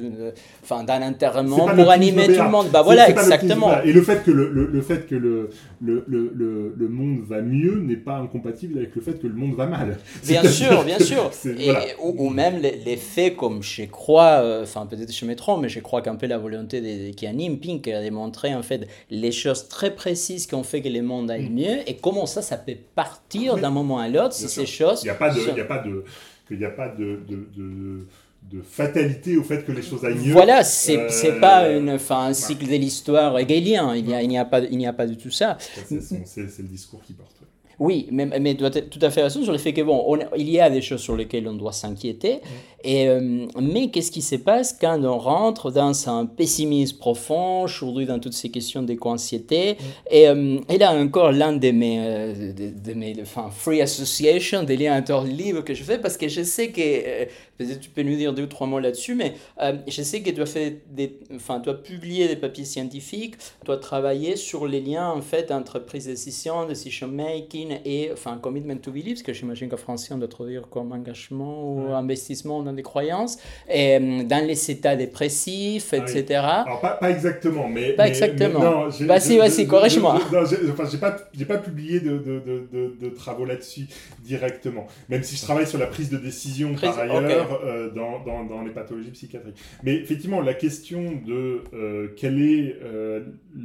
d'un 0.83 1.01
enterrement 1.01 1.67
pour 1.67 1.89
animer 1.89 2.25
tout 2.27 2.41
le 2.43 2.49
monde. 2.49 2.67
Bah 2.71 2.81
voilà, 2.81 3.09
exactement. 3.09 3.81
Et 3.83 3.91
le 3.93 4.01
fait 4.01 4.23
que 4.23 4.31
le, 4.31 4.49
le- 4.51 4.67
le 4.67 4.81
fait 4.81 5.07
que 5.07 5.15
le, 5.15 5.49
le, 5.81 6.03
le, 6.07 6.31
le, 6.35 6.73
le 6.77 6.87
monde 6.89 7.19
va 7.27 7.41
mieux 7.41 7.81
n'est 7.81 7.95
pas 7.95 8.17
incompatible 8.17 8.77
avec 8.77 8.95
le 8.95 9.01
fait 9.01 9.19
que 9.19 9.27
le 9.27 9.33
monde 9.33 9.55
va 9.55 9.65
mal. 9.65 9.97
Bien 10.25 10.43
sûr, 10.43 10.83
bien 10.83 10.99
sûr. 10.99 11.29
c'est- 11.31 11.49
Et, 11.59 11.65
voilà. 11.65 11.81
ou, 12.03 12.25
ou 12.27 12.29
même 12.29 12.59
les, 12.61 12.75
les 12.85 12.97
faits 12.97 13.35
comme 13.35 13.61
je 13.63 13.83
crois, 13.83 14.41
euh, 14.41 14.63
enfin 14.63 14.85
peut-être 14.85 15.13
je 15.13 15.25
me 15.25 15.35
trompe, 15.35 15.61
mais 15.61 15.69
je 15.69 15.79
crois 15.79 16.01
qu'un 16.01 16.15
peu 16.15 16.27
la 16.27 16.37
volonté 16.37 17.11
qui 17.15 17.27
anime 17.27 17.57
Pink 17.59 17.87
a 17.87 18.01
démontré 18.01 18.53
en 18.55 18.63
fait 18.63 18.87
les 19.09 19.31
choses 19.31 19.67
très 19.67 19.93
précises 19.93 20.47
qui 20.47 20.55
ont 20.55 20.63
fait 20.63 20.81
que 20.81 20.89
le 20.89 21.01
monde 21.01 21.29
aille 21.31 21.49
mieux 21.49 21.77
et 21.87 21.95
comment 21.95 22.25
ça, 22.25 22.41
ça 22.41 22.57
peut 22.57 22.73
partir 22.95 23.11
Mm. 23.31 23.61
D'un 23.61 23.69
moment 23.69 23.97
à 23.99 24.07
l'autre 24.07 24.33
si 24.33 24.47
ces 24.49 24.65
choses... 24.65 25.03
Il 25.11 25.13
n'y 25.13 25.15
a 25.15 25.15
pas 25.15 25.29
de, 25.29 25.39
il 25.39 25.57
y 25.57 25.61
a 25.61 25.65
pas 25.65 25.77
de, 25.79 26.03
qu'il 26.47 26.57
n'y 26.57 26.65
a 26.65 26.69
pas 26.69 26.89
de, 26.89 27.19
de, 27.27 27.47
de, 27.55 28.07
de 28.51 28.61
fatalité 28.61 29.37
au 29.37 29.43
fait 29.43 29.63
que 29.65 29.71
les 29.71 29.81
choses 29.81 30.03
aillent 30.03 30.15
mieux. 30.25 30.33
Voilà, 30.33 30.63
c'est 30.63 30.97
Euh, 30.97 31.09
c'est 31.09 31.39
pas 31.39 31.69
une, 31.69 31.89
enfin, 31.91 32.25
un 32.25 32.33
cycle 32.33 32.65
de 32.65 32.75
l'histoire 32.75 33.37
hegelien, 33.37 33.95
il 33.95 34.05
n'y 34.05 34.13
a, 34.15 34.21
il 34.23 34.27
n'y 34.29 34.37
a, 34.37 34.45
pas- 34.45 34.59
il 34.59 34.77
n'y 34.77 34.87
a 34.87 34.93
pas 34.93 35.05
du 35.07 35.17
tout 35.17 35.29
ça. 35.31 35.57
C'est 35.59 36.61
le 36.61 36.67
discours 36.67 37.01
qui 37.03 37.13
porte. 37.13 37.35
ouais. 37.41 37.47
Oui, 37.79 38.07
mais, 38.11 38.27
mais 38.39 38.55
tu 38.55 38.63
as 38.63 38.69
tout 38.69 38.99
à 39.01 39.09
fait 39.09 39.23
raison 39.23 39.41
sur 39.43 39.51
le 39.51 39.57
fait 39.57 39.73
que, 39.73 39.81
bon, 39.81 40.03
on- 40.05 40.19
il 40.37 40.49
y 40.49 40.59
a 40.59 40.69
des 40.69 40.81
choses 40.81 41.01
sur 41.01 41.15
lesquelles 41.15 41.47
on 41.47 41.55
doit 41.55 41.71
s'inquiéter, 41.71 42.39
et, 42.83 43.07
euh, 43.07 43.45
mais 43.61 43.89
qu'est-ce 43.89 44.11
qui 44.11 44.21
se 44.21 44.35
passe 44.35 44.73
quand 44.79 45.03
on 45.03 45.17
rentre 45.17 45.71
dans 45.71 46.09
un 46.09 46.25
pessimisme 46.25 46.97
profond, 46.97 47.63
aujourd'hui 47.63 48.05
dans 48.05 48.19
toutes 48.19 48.33
ces 48.33 48.49
questions 48.49 48.81
d'éco-anxiété, 48.83 49.77
et, 50.09 50.27
euh, 50.27 50.59
et 50.69 50.77
là 50.77 50.93
encore 50.93 51.31
l'un 51.31 51.53
de 51.53 51.71
mes, 51.71 51.99
euh, 51.99 52.53
de, 52.53 52.69
de 52.69 52.93
mes 52.93 53.15
enfin, 53.21 53.49
free 53.51 53.81
association, 53.81 54.63
des 54.63 54.77
liens 54.77 54.95
interlibres 54.95 55.63
que 55.63 55.73
je 55.73 55.83
fais, 55.83 55.97
parce 55.97 56.17
que 56.17 56.27
je 56.27 56.43
sais 56.43 56.69
que, 56.71 57.25
peut-être 57.57 57.79
tu 57.79 57.89
peux 57.89 58.03
nous 58.03 58.15
dire 58.15 58.33
deux 58.33 58.43
ou 58.43 58.47
trois 58.47 58.67
mots 58.67 58.79
là-dessus, 58.79 59.15
mais 59.15 59.33
euh, 59.61 59.73
je 59.87 60.01
sais 60.01 60.21
que 60.21 60.29
tu 60.31 60.41
as, 60.41 60.45
fait 60.45 60.81
des, 60.89 61.19
enfin, 61.35 61.59
tu 61.59 61.69
as 61.69 61.73
publié 61.75 62.27
des 62.27 62.35
papiers 62.35 62.65
scientifiques, 62.65 63.35
tu 63.65 63.71
as 63.71 63.77
travaillé 63.77 64.35
sur 64.35 64.67
les 64.67 64.81
liens 64.81 65.09
en 65.11 65.21
fait 65.21 65.51
entre 65.51 65.79
prise 65.79 66.05
de 66.05 66.11
décision, 66.11 66.65
decision 66.65 67.07
making 67.07 67.77
et 67.85 68.09
enfin 68.11 68.37
commitment 68.41 68.77
to 68.77 68.91
believe, 68.91 69.13
parce 69.13 69.23
que 69.23 69.33
j'imagine 69.33 69.69
qu'en 69.69 69.77
français 69.77 70.13
on 70.13 70.17
doit 70.17 70.27
traduire 70.27 70.67
comme 70.69 70.91
engagement 70.91 71.63
ou 71.63 71.81
Ouais. 71.81 71.93
investissement 71.93 72.59
dans 72.71 72.75
des 72.75 72.83
croyances, 72.83 73.37
et 73.69 73.97
euh, 73.97 74.23
dans 74.23 74.45
les 74.45 74.71
états 74.71 74.95
dépressifs, 74.95 75.93
Ah 75.93 76.03
oui. 76.05 76.11
etc. 76.19 76.39
Alors, 76.65 76.81
pas, 76.81 76.91
pas 76.91 77.09
exactement, 77.11 77.67
mais. 77.67 77.93
Pas 77.93 78.03
mais- 78.03 78.09
exactement. 78.09 78.59
mais 78.59 78.65
non, 78.65 79.07
Vas-y, 79.07 79.37
vas-y, 79.37 79.67
corrige-moi. 79.67 80.19
je- 80.31 80.71
Enfin, 80.71 80.83
j'ai 80.89 80.97
pas, 80.97 81.17
j'ai 81.33 81.45
pas 81.45 81.57
publié 81.57 81.99
de, 81.99 82.17
de, 82.17 82.95
de, 83.01 83.09
travaux 83.09 83.45
là-dessus 83.45 83.87
directement, 84.23 84.87
même 85.09 85.23
si 85.23 85.35
je 85.35 85.41
travaille 85.41 85.67
sur 85.67 85.77
la 85.77 85.87
prise 85.87 86.09
de 86.09 86.17
décision 86.17 86.73
Prise- 86.73 86.91
par 86.91 86.99
ailleurs 86.99 87.59
euh, 87.63 87.89
dans, 87.91 88.19
dans, 88.23 88.45
dans 88.45 88.61
les 88.63 88.71
pathologies 88.71 89.11
psychiatriques. 89.11 89.57
Mais 89.83 89.95
effectivement, 89.95 90.41
la 90.41 90.53
question 90.53 91.01
de 91.25 91.63
euh, 91.73 92.07
quelle 92.17 92.41
est 92.41 92.75
euh, 92.83 93.21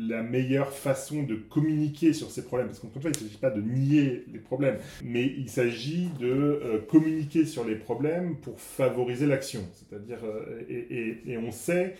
la 0.09 0.23
meilleure 0.23 0.71
façon 0.73 1.23
de 1.23 1.35
communiquer 1.37 2.13
sur 2.13 2.31
ces 2.31 2.43
problèmes, 2.45 2.69
parce 2.69 2.83
une 2.83 2.91
fois, 3.01 3.11
il 3.15 3.23
ne 3.23 3.29
s'agit 3.29 3.39
pas 3.41 3.51
de 3.51 3.61
nier 3.61 4.25
les 4.33 4.39
problèmes, 4.41 4.79
mais 5.05 5.25
il 5.39 5.49
s'agit 5.49 6.09
de 6.21 6.83
communiquer 6.89 7.45
sur 7.47 7.65
les 7.65 7.77
problèmes 7.77 8.37
pour 8.37 8.59
favoriser 8.61 8.96
l'action. 9.27 9.63
C'est-à-dire, 9.73 10.19
euh, 10.25 10.63
et, 10.69 11.37
on 11.39 11.51
sait 11.51 11.95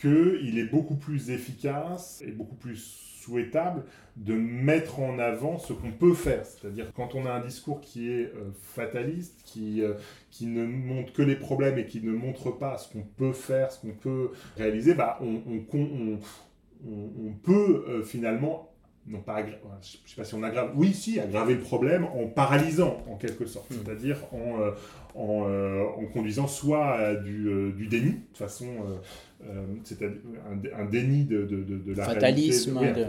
qu'il 0.00 0.58
est 0.58 0.70
beaucoup 0.70 0.96
plus 0.96 1.30
efficace 1.30 2.22
et 2.26 2.32
beaucoup 2.32 2.56
plus 2.56 2.76
souhaitable 3.22 3.84
de 4.16 4.34
mettre 4.34 5.00
en 5.00 5.18
avant 5.18 5.58
ce 5.58 5.72
qu'on 5.72 5.92
peut 5.92 6.14
faire. 6.14 6.44
C'est-à-dire 6.44 6.92
quand 6.94 7.14
on 7.14 7.24
a 7.26 7.30
un 7.32 7.44
discours 7.44 7.80
qui 7.80 8.10
est 8.10 8.26
euh, 8.26 8.50
fataliste, 8.62 9.40
qui, 9.44 9.82
euh, 9.82 9.94
qui 10.30 10.46
ne 10.46 10.64
montre 10.64 11.12
que 11.12 11.22
les 11.22 11.36
problèmes 11.36 11.78
et 11.78 11.86
qui 11.86 12.00
ne 12.02 12.12
montre 12.12 12.50
pas 12.50 12.78
ce 12.78 12.92
qu'on 12.92 13.02
peut 13.02 13.32
faire, 13.32 13.70
ce 13.70 13.80
qu'on 13.80 13.94
peut 13.94 14.32
réaliser, 14.56 14.94
bah, 14.94 15.18
on, 15.20 15.40
on, 15.46 16.18
on, 16.84 17.32
peut 17.42 17.84
euh, 17.88 18.02
finalement 18.02 18.71
non 19.06 19.20
pas 19.20 19.44
je 19.44 19.88
sais 20.10 20.16
pas 20.16 20.24
si 20.24 20.34
on 20.34 20.42
aggrave, 20.42 20.72
oui, 20.76 20.92
si, 20.92 21.18
aggraver 21.18 21.54
le 21.54 21.60
problème 21.60 22.04
en 22.04 22.26
paralysant 22.28 23.02
en 23.10 23.16
quelque 23.16 23.46
sorte, 23.46 23.70
hmm. 23.70 23.76
c'est-à-dire 23.84 24.18
en, 24.32 24.70
en, 25.14 25.46
en, 25.98 26.06
conduisant 26.12 26.46
soit 26.46 26.92
à 26.94 27.14
du, 27.16 27.72
du 27.76 27.86
déni, 27.88 28.12
de 28.32 28.38
façon 28.38 28.66
euh, 29.48 29.64
c'est 29.82 29.98
un, 30.04 30.84
déni 30.84 31.24
de, 31.24 31.42
de, 31.42 31.62
de, 31.64 31.94
la 31.94 32.04
Fatalisme, 32.04 32.78
réalité, 32.78 33.06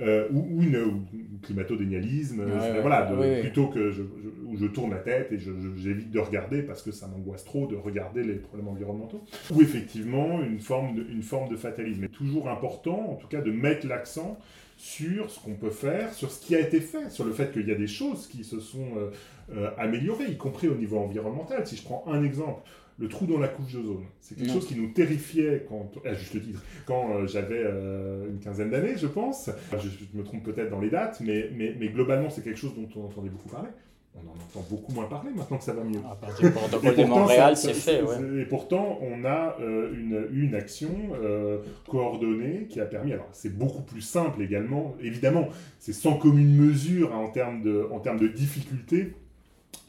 euh, 0.00 0.26
ou, 0.32 0.62
une, 0.62 1.04
climato-dénialisme, 1.42 2.42
voilà, 2.80 3.02
plutôt 3.42 3.66
que 3.66 3.90
je, 3.90 4.02
où 4.46 4.56
je 4.56 4.66
tourne 4.66 4.92
la 4.92 4.98
tête 4.98 5.30
et 5.30 5.38
j'évite 5.76 6.10
de 6.10 6.18
regarder 6.20 6.62
parce 6.62 6.82
que 6.82 6.90
ça 6.90 7.06
m'angoisse 7.06 7.44
trop 7.44 7.66
de 7.66 7.76
regarder 7.76 8.24
les 8.24 8.36
problèmes 8.36 8.68
environnementaux, 8.68 9.22
ou 9.54 9.60
effectivement 9.60 10.42
une 10.42 10.60
forme 10.60 10.94
de, 10.94 11.06
une 11.10 11.22
forme 11.22 11.50
de 11.50 11.56
fatalisme. 11.56 12.00
Mais 12.00 12.08
toujours 12.08 12.48
important, 12.48 13.10
en 13.10 13.16
tout 13.16 13.28
cas, 13.28 13.42
de 13.42 13.50
mettre 13.50 13.86
l'accent 13.86 14.38
sur 14.78 15.30
ce 15.30 15.40
qu'on 15.40 15.54
peut 15.54 15.70
faire, 15.70 16.14
sur 16.14 16.30
ce 16.30 16.40
qui 16.40 16.54
a 16.54 16.60
été 16.60 16.80
fait, 16.80 17.10
sur 17.10 17.24
le 17.24 17.32
fait 17.32 17.52
qu'il 17.52 17.68
y 17.68 17.72
a 17.72 17.74
des 17.74 17.88
choses 17.88 18.28
qui 18.28 18.44
se 18.44 18.60
sont 18.60 18.92
euh, 19.52 19.70
améliorées, 19.76 20.30
y 20.30 20.36
compris 20.36 20.68
au 20.68 20.76
niveau 20.76 20.98
environnemental. 20.98 21.66
Si 21.66 21.76
je 21.76 21.82
prends 21.82 22.04
un 22.06 22.22
exemple, 22.22 22.62
le 22.98 23.08
trou 23.08 23.26
dans 23.26 23.38
la 23.38 23.48
couche 23.48 23.72
d'ozone. 23.72 24.04
C'est 24.20 24.36
quelque 24.36 24.52
chose 24.52 24.66
qui 24.66 24.76
nous 24.76 24.88
terrifiait, 24.88 25.66
quand, 25.68 25.90
à 26.04 26.14
juste 26.14 26.40
titre, 26.40 26.62
quand 26.86 27.14
euh, 27.14 27.26
j'avais 27.26 27.62
euh, 27.64 28.28
une 28.28 28.38
quinzaine 28.38 28.70
d'années, 28.70 28.96
je 28.96 29.06
pense. 29.06 29.50
Je, 29.72 30.18
me 30.18 30.24
trompe 30.24 30.44
peut-être 30.44 30.70
dans 30.70 30.80
les 30.80 30.90
dates, 30.90 31.20
mais, 31.20 31.50
mais, 31.54 31.74
mais 31.78 31.88
globalement, 31.88 32.30
c'est 32.30 32.42
quelque 32.42 32.58
chose 32.58 32.74
dont 32.74 32.88
on 32.96 33.06
entendait 33.06 33.30
beaucoup 33.30 33.48
parler. 33.48 33.70
On 34.24 34.30
en 34.30 34.60
entend 34.60 34.66
beaucoup 34.70 34.92
moins 34.92 35.04
parler 35.04 35.30
maintenant 35.34 35.58
que 35.58 35.64
ça 35.64 35.72
va 35.72 35.84
mieux. 35.84 36.00
À 36.10 36.14
partir 36.14 36.50
de 36.50 37.04
Montréal, 37.04 37.56
c'est 37.56 37.74
fait. 37.74 38.02
Et 38.38 38.44
pourtant, 38.44 38.98
on 39.02 39.24
a 39.24 39.56
euh, 39.60 39.92
une, 39.94 40.28
une, 40.32 40.54
action 40.54 40.90
coordonnée 41.88 42.66
qui 42.68 42.80
a 42.80 42.86
permis. 42.86 43.12
Alors, 43.12 43.28
c'est 43.32 43.56
beaucoup 43.56 43.82
plus 43.82 44.00
simple 44.00 44.42
également. 44.42 44.94
Évidemment, 45.00 45.48
c'est 45.78 45.92
sans 45.92 46.14
commune 46.14 46.54
mesure 46.54 47.14
hein, 47.14 47.18
en 47.18 47.28
termes 47.28 47.62
de, 47.62 47.88
en 47.92 48.00
termes 48.00 48.18
de 48.18 48.28
difficulté 48.28 49.14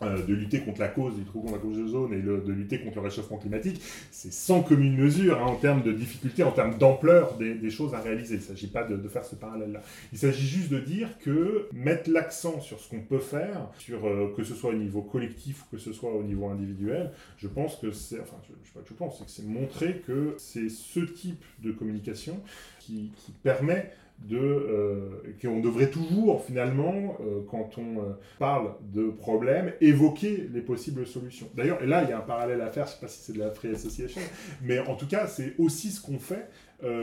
euh, 0.01 0.25
de 0.25 0.33
lutter 0.33 0.61
contre 0.61 0.79
la 0.79 0.87
cause 0.87 1.15
du 1.15 1.25
trou 1.25 1.41
contre 1.41 1.55
la 1.55 1.59
cause 1.59 1.77
de 1.77 1.85
zone 1.85 2.13
et 2.13 2.21
de 2.21 2.51
lutter 2.53 2.79
contre 2.79 2.95
le 2.95 3.01
réchauffement 3.01 3.37
climatique, 3.37 3.81
c'est 4.11 4.31
sans 4.31 4.61
commune 4.61 4.95
mesure 4.95 5.41
hein, 5.41 5.47
en 5.47 5.55
termes 5.55 5.83
de 5.83 5.91
difficulté, 5.91 6.41
en 6.43 6.51
termes 6.51 6.77
d'ampleur 6.77 7.35
des, 7.35 7.69
choses 7.69 7.93
à 7.93 7.99
réaliser. 7.99 8.35
Il 8.35 8.39
ne 8.39 8.43
s'agit 8.43 8.67
pas 8.67 8.85
de, 8.85 9.07
faire 9.09 9.25
ce 9.25 9.35
parallèle-là. 9.35 9.81
Il 10.13 10.17
s'agit 10.17 10.47
juste 10.47 10.69
de 10.69 10.79
dire 10.79 11.17
que 11.19 11.67
mettre 11.73 12.09
l'accent 12.09 12.61
sur 12.61 12.79
ce 12.79 12.89
qu'on 12.89 13.01
peut 13.01 13.19
faire, 13.19 13.67
sur, 13.77 14.07
euh, 14.07 14.33
que 14.37 14.43
ce 14.45 14.55
soit 14.55 14.69
au 14.69 14.75
niveau 14.77 15.01
collectif 15.01 15.63
ou 15.63 15.75
que 15.75 15.81
ce 15.81 15.91
soit 15.91 16.13
au 16.13 16.23
niveau 16.23 16.47
individuel, 16.47 17.11
je 17.35 17.49
pense 17.49 17.75
que 17.75 17.91
c'est, 17.91 18.21
enfin, 18.21 18.37
je, 18.43 18.53
sais 18.67 18.73
pas 18.73 18.79
que 18.79 18.87
je 18.87 18.93
pense, 18.93 19.17
c'est 19.17 19.25
que 19.25 19.31
c'est 19.31 19.45
montrer 19.45 20.01
que 20.07 20.35
c'est 20.37 20.69
ce 20.69 21.01
type 21.01 21.43
de 21.61 21.73
communication 21.73 22.39
qui 22.79 23.11
permet 23.43 23.91
de 24.27 24.37
euh, 24.37 25.33
qu'on 25.41 25.59
devrait 25.59 25.89
toujours 25.89 26.43
finalement, 26.43 27.17
euh, 27.21 27.41
quand 27.49 27.77
on 27.77 27.99
euh, 27.99 28.13
parle 28.37 28.73
de 28.93 29.09
problèmes, 29.09 29.73
évoquer 29.81 30.49
les 30.53 30.61
possibles 30.61 31.07
solutions. 31.07 31.47
D'ailleurs, 31.55 31.81
et 31.81 31.87
là, 31.87 32.03
il 32.03 32.09
y 32.09 32.13
a 32.13 32.17
un 32.17 32.21
parallèle 32.21 32.61
à 32.61 32.69
faire, 32.69 32.85
je 32.85 32.91
ne 32.91 32.95
sais 32.95 33.01
pas 33.01 33.07
si 33.07 33.21
c'est 33.21 33.33
de 33.33 33.39
la 33.39 33.51
free 33.51 33.71
association, 33.71 34.21
mais 34.61 34.79
en 34.79 34.95
tout 34.95 35.07
cas, 35.07 35.27
c'est 35.27 35.55
aussi 35.57 35.89
ce 35.91 36.01
qu'on 36.01 36.19
fait 36.19 36.49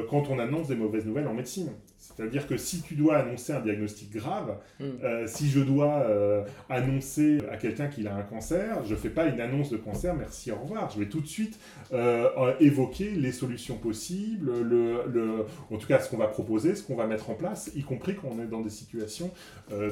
quand 0.08 0.30
on 0.30 0.38
annonce 0.38 0.68
des 0.68 0.74
mauvaises 0.74 1.04
nouvelles 1.04 1.28
en 1.28 1.34
médecine. 1.34 1.68
C'est-à-dire 2.14 2.46
que 2.46 2.56
si 2.56 2.82
tu 2.82 2.94
dois 2.94 3.18
annoncer 3.18 3.52
un 3.52 3.60
diagnostic 3.60 4.12
grave, 4.12 4.58
hmm. 4.80 4.84
euh, 5.02 5.26
si 5.26 5.48
je 5.48 5.60
dois 5.60 6.04
euh, 6.08 6.44
annoncer 6.68 7.38
à 7.50 7.56
quelqu'un 7.56 7.88
qu'il 7.88 8.06
a 8.08 8.14
un 8.14 8.22
cancer, 8.22 8.84
je 8.84 8.94
ne 8.94 8.98
fais 8.98 9.10
pas 9.10 9.26
une 9.26 9.40
annonce 9.40 9.70
de 9.70 9.76
cancer, 9.76 10.14
merci, 10.14 10.52
au 10.52 10.56
revoir. 10.56 10.90
Je 10.90 11.00
vais 11.00 11.06
tout 11.06 11.20
de 11.20 11.26
suite 11.26 11.58
euh, 11.92 12.54
évoquer 12.60 13.10
les 13.10 13.32
solutions 13.32 13.76
possibles, 13.76 14.62
le, 14.62 15.04
le, 15.12 15.46
en 15.70 15.76
tout 15.76 15.86
cas 15.86 16.00
ce 16.00 16.10
qu'on 16.10 16.16
va 16.16 16.28
proposer, 16.28 16.74
ce 16.74 16.82
qu'on 16.82 16.96
va 16.96 17.06
mettre 17.06 17.30
en 17.30 17.34
place, 17.34 17.70
y 17.74 17.82
compris 17.82 18.14
quand 18.14 18.28
on 18.30 18.42
est 18.42 18.46
dans 18.46 18.60
des 18.60 18.70
situations 18.70 19.30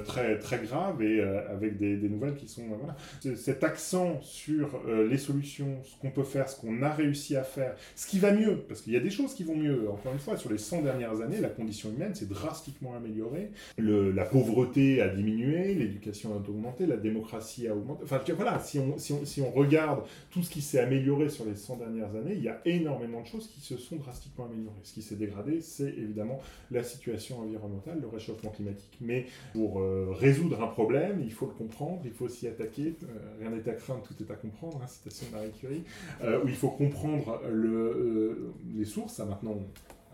très, 0.07 0.39
très 0.39 0.59
graves 0.59 1.03
et 1.03 1.21
avec 1.21 1.79
des, 1.79 1.97
des, 1.97 2.09
nouvelles 2.09 2.37
qui 2.37 2.49
sont... 2.49 2.63
voilà. 2.69 2.97
Cet 3.37 3.65
accent 3.65 4.21
sur 4.23 4.81
les 4.87 5.19
solutions, 5.19 5.79
ce 5.85 5.97
qu'on 6.01 6.11
peut 6.11 6.23
faire, 6.23 6.49
ce 6.49 6.61
qu'on 6.61 6.83
a 6.83 6.91
réussi 6.91 7.37
à 7.37 7.43
faire, 7.43 7.75
ce 7.97 8.07
qui 8.07 8.19
va 8.19 8.33
mieux, 8.33 8.57
parce 8.69 8.83
qu'il 8.83 8.93
y 8.93 8.97
a 8.97 9.01
des 9.01 9.11
choses 9.11 9.35
qui 9.35 9.45
vont 9.45 9.57
mieux. 9.57 9.89
Encore 9.91 10.13
une 10.13 10.19
fois, 10.19 10.37
sur 10.37 10.51
les 10.51 10.59
100 10.59 10.83
dernières 10.83 11.21
années, 11.21 11.41
la 11.41 11.49
condition 11.49 11.91
humaine 11.91 12.04
s'est 12.13 12.27
drastiquement 12.27 12.95
améliorée. 12.95 13.51
la 13.79 14.25
pauvreté 14.25 15.01
a 15.01 15.09
diminué, 15.09 15.75
l'éducation 15.75 16.35
a 16.35 16.37
augmenté, 16.37 16.87
la 16.87 16.97
démocratie 16.97 17.69
a 17.69 17.75
augmenté. 17.75 18.05
Enfin, 18.05 18.21
voilà, 18.35 18.59
si 18.59 18.79
on, 18.79 18.99
si 18.99 19.13
on, 19.13 19.25
si 19.25 19.41
on 19.41 19.51
regarde 19.51 20.05
tout 20.31 20.43
ce 20.43 20.51
qui 20.51 20.61
s'est 20.61 20.81
amélioré 20.81 21.29
sur 21.29 21.45
les 21.45 21.55
100 21.55 21.77
dernières 21.77 22.15
années, 22.17 22.35
il 22.35 22.43
y 22.43 22.49
a 22.49 22.61
énormément 22.65 23.23
de 23.23 23.27
choses 23.27 23.49
qui 23.49 23.61
se 23.61 23.77
sont 23.77 23.97
drastiquement 23.97 24.47
améliorées. 24.47 24.75
Ce 24.83 24.93
qui 24.93 25.03
s'est 25.03 25.17
dégradé, 25.17 25.61
c'est 25.61 25.91
évidemment 25.91 26.41
la 26.71 26.83
situation 26.83 27.41
environnementale, 27.41 28.01
le 28.01 28.09
réchauffement 28.09 28.51
climatique. 28.51 28.99
Mais 29.01 29.27
pour 29.53 29.81
euh, 29.81 30.09
résoudre 30.13 30.63
un 30.63 30.69
problème, 30.69 31.21
il 31.23 31.33
faut 31.33 31.47
le 31.47 31.53
comprendre, 31.53 32.01
il 32.05 32.13
faut 32.13 32.29
s'y 32.29 32.49
attaquer. 32.49 32.97
Euh, 33.03 33.39
rien 33.41 33.51
n'est 33.51 33.69
à 33.69 33.75
craindre, 33.75 34.03
tout 34.03 34.15
est 34.23 34.31
à 34.31 34.37
comprendre, 34.37 34.81
hein, 34.83 34.87
citation 34.87 35.27
de 35.29 35.33
Marie 35.33 35.53
Curie, 35.53 35.85
euh, 36.23 36.43
où 36.43 36.49
il 36.49 36.55
faut 36.55 36.71
comprendre 36.71 37.41
le, 37.51 38.53
les 38.75 38.85
sources. 38.85 39.15
Ça 39.15 39.25
maintenant, 39.25 39.57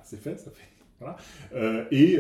c'est 0.05 0.21
fait, 0.21 0.39
ça 0.39 0.51
fait 0.51 0.80
euh, 1.55 1.85
et, 1.91 2.19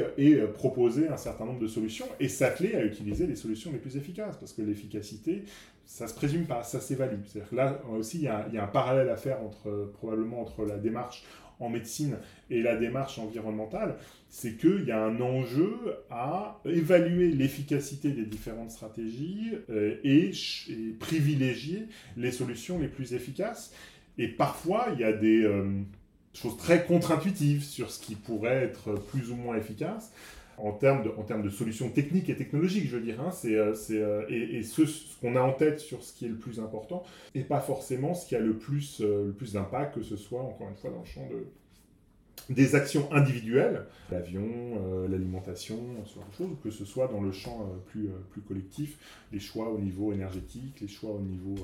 proposer 0.54 1.08
un 1.08 1.16
certain 1.16 1.44
nombre 1.44 1.60
de 1.60 1.66
solutions 1.66 2.06
et 2.18 2.28
s'atteler 2.28 2.74
à 2.74 2.84
utiliser 2.84 3.26
les 3.26 3.36
solutions 3.36 3.72
les 3.72 3.78
plus 3.78 3.96
efficaces, 3.96 4.36
parce 4.36 4.52
que 4.52 4.62
l'efficacité, 4.62 5.44
ça 5.84 6.08
se 6.08 6.14
présume 6.14 6.46
pas, 6.46 6.62
ça 6.62 6.80
s'évalue. 6.80 7.20
C'est-à-dire 7.26 7.50
que 7.50 7.56
là 7.56 7.80
aussi, 7.92 8.18
il 8.18 8.22
y, 8.24 8.28
a, 8.28 8.46
un 8.62 8.66
parallèle 8.66 9.10
à 9.10 9.16
faire 9.16 9.42
entre, 9.42 9.92
probablement 9.94 10.40
entre 10.40 10.64
la 10.64 10.76
démarche 10.76 11.24
en 11.60 11.68
médecine 11.68 12.16
et 12.48 12.62
la 12.62 12.76
démarche 12.76 13.18
environnementale, 13.18 13.96
c'est 14.28 14.56
qu'il 14.56 14.84
y 14.86 14.90
a 14.90 15.04
un 15.04 15.20
enjeu 15.20 15.76
à 16.08 16.60
évaluer 16.64 17.28
l'efficacité 17.30 18.10
des 18.10 18.24
différentes 18.24 18.70
stratégies 18.70 19.52
euh, 19.68 19.96
et, 20.02 20.32
privilégier 20.98 21.86
les 22.16 22.32
solutions 22.32 22.78
les 22.78 22.88
plus 22.88 23.12
efficaces. 23.12 23.74
Et 24.18 24.28
parfois, 24.28 24.88
il 24.94 25.00
y 25.00 25.04
a 25.04 25.12
des... 25.12 25.44
Euh, 25.44 25.82
choses 26.34 26.56
très 26.56 26.84
contre-intuitives 26.84 27.62
sur 27.62 27.90
ce 27.90 28.00
qui 28.00 28.14
pourrait 28.14 28.64
être 28.64 28.94
plus 28.94 29.30
ou 29.30 29.36
moins 29.36 29.56
efficace 29.56 30.12
en 30.62 30.72
termes 30.72 31.02
de, 31.02 31.10
en 31.16 31.22
termes 31.22 31.42
de 31.42 31.50
solutions 31.50 31.88
techniques 31.90 32.28
et 32.28 32.36
technologiques, 32.36 32.88
je 32.88 32.96
veux 32.96 33.02
dire. 33.02 33.20
Hein, 33.20 33.30
c'est, 33.30 33.56
euh, 33.56 33.74
c'est, 33.74 34.00
euh, 34.00 34.24
et, 34.28 34.58
et 34.58 34.62
ce, 34.62 34.82
qu'on 35.20 35.36
a 35.36 35.40
en 35.40 35.52
tête 35.52 35.80
sur 35.80 36.02
ce 36.02 36.12
qui 36.12 36.26
est 36.26 36.28
le 36.28 36.36
plus 36.36 36.60
important, 36.60 37.02
et 37.34 37.42
pas 37.42 37.60
forcément 37.60 38.14
ce 38.14 38.26
qui 38.26 38.36
a 38.36 38.40
le 38.40 38.54
plus, 38.54 39.00
euh, 39.00 39.26
le 39.26 39.32
plus 39.32 39.54
d'impact, 39.54 39.96
que 39.96 40.02
ce 40.02 40.16
soit, 40.16 40.42
encore 40.42 40.68
une 40.68 40.76
fois, 40.76 40.90
dans 40.90 41.00
le 41.00 41.06
champ 41.06 41.26
de, 41.28 41.46
des 42.50 42.74
actions 42.74 43.10
individuelles, 43.12 43.86
l'avion, 44.10 45.06
l'alimentation, 45.08 45.78
ce 46.04 46.16
genre 46.16 46.28
de 46.28 46.34
choses, 46.34 46.56
que 46.62 46.70
ce 46.70 46.84
soit 46.84 47.08
dans 47.08 47.22
le 47.22 47.32
champ 47.32 47.66
plus, 47.86 48.10
plus 48.30 48.42
collectif, 48.42 48.98
les 49.32 49.40
choix 49.40 49.70
au 49.70 49.78
niveau 49.78 50.12
énergétique, 50.12 50.80
les 50.80 50.88
choix 50.88 51.12
au 51.12 51.20
niveau 51.20 51.54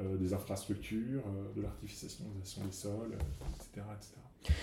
des 0.00 0.32
infrastructures, 0.32 1.22
de 1.56 1.62
l'artificialisation 1.62 2.64
des 2.64 2.72
sols, 2.72 3.18
etc. 3.58 3.82
etc. 3.96 4.54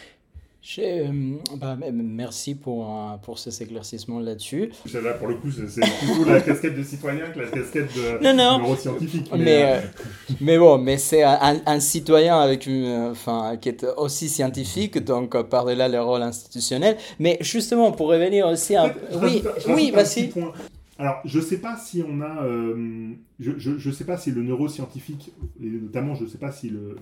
Euh, 0.79 1.37
bah, 1.57 1.77
merci 1.93 2.55
pour, 2.55 2.87
pour 3.21 3.37
ces 3.37 3.61
éclaircissements 3.61 4.19
là-dessus. 4.19 4.71
Là, 4.93 5.13
pour 5.13 5.27
le 5.27 5.35
coup, 5.35 5.49
c'est 5.51 5.81
plutôt 5.81 6.29
la 6.29 6.41
casquette 6.41 6.75
de 6.75 6.83
citoyen 6.83 7.29
que 7.29 7.39
la 7.39 7.47
casquette 7.47 7.89
de 7.95 8.31
neuroscientifique. 8.33 9.29
Mais, 9.31 9.37
mais, 9.37 9.63
euh, 9.63 9.79
mais, 10.41 10.57
bon, 10.57 10.77
mais 10.79 10.97
c'est 10.97 11.23
un, 11.23 11.61
un, 11.65 11.79
citoyen 11.79 12.39
avec 12.39 12.65
une, 12.65 13.09
enfin, 13.11 13.57
qui 13.61 13.69
est 13.69 13.85
aussi 13.97 14.27
scientifique, 14.27 14.97
donc 14.97 15.39
par-delà 15.43 15.87
le 15.87 16.01
rôle 16.01 16.23
institutionnel. 16.23 16.97
Mais 17.19 17.37
justement, 17.41 17.91
pour 17.91 18.07
revenir 18.07 18.47
aussi 18.47 18.75
un... 18.75 18.91
Oui, 19.21 19.43
oui, 19.67 19.91
vas-y. 19.91 20.31
Alors, 20.97 21.19
je 21.25 21.39
ne 21.39 21.43
sais 21.43 21.57
pas 21.57 21.75
si 21.75 22.03
on 22.07 22.21
a, 22.21 22.45
euh, 22.45 23.09
je 23.39 23.87
ne 23.87 23.93
sais 23.93 24.05
pas 24.05 24.17
si 24.17 24.31
le 24.31 24.41
neuroscientifique, 24.43 25.33
et 25.61 25.69
notamment 25.69 26.15
je 26.15 26.23
ne 26.23 26.29
sais 26.29 26.37
pas 26.37 26.51
si 26.51 26.69
le, 26.69 26.95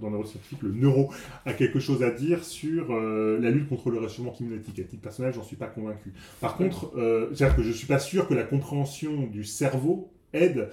dans 0.00 0.06
le 0.06 0.12
neuroscientifique, 0.12 0.62
le 0.62 0.70
neuro 0.70 1.12
a 1.46 1.52
quelque 1.52 1.80
chose 1.80 2.04
à 2.04 2.10
dire 2.10 2.44
sur 2.44 2.92
euh, 2.92 3.40
la 3.40 3.50
lutte 3.50 3.68
contre 3.68 3.90
le 3.90 3.98
réchauffement 3.98 4.30
climatique. 4.30 4.78
À 4.78 4.84
titre 4.84 5.02
personnel, 5.02 5.32
j'en 5.34 5.42
suis 5.42 5.56
pas 5.56 5.66
convaincu. 5.66 6.12
Par 6.40 6.56
contre, 6.56 6.92
euh, 6.96 7.30
c'est-à-dire 7.34 7.56
que 7.56 7.62
je 7.62 7.68
ne 7.68 7.74
suis 7.74 7.88
pas 7.88 7.98
sûr 7.98 8.28
que 8.28 8.34
la 8.34 8.44
compréhension 8.44 9.26
du 9.26 9.42
cerveau 9.42 10.12
aide 10.32 10.68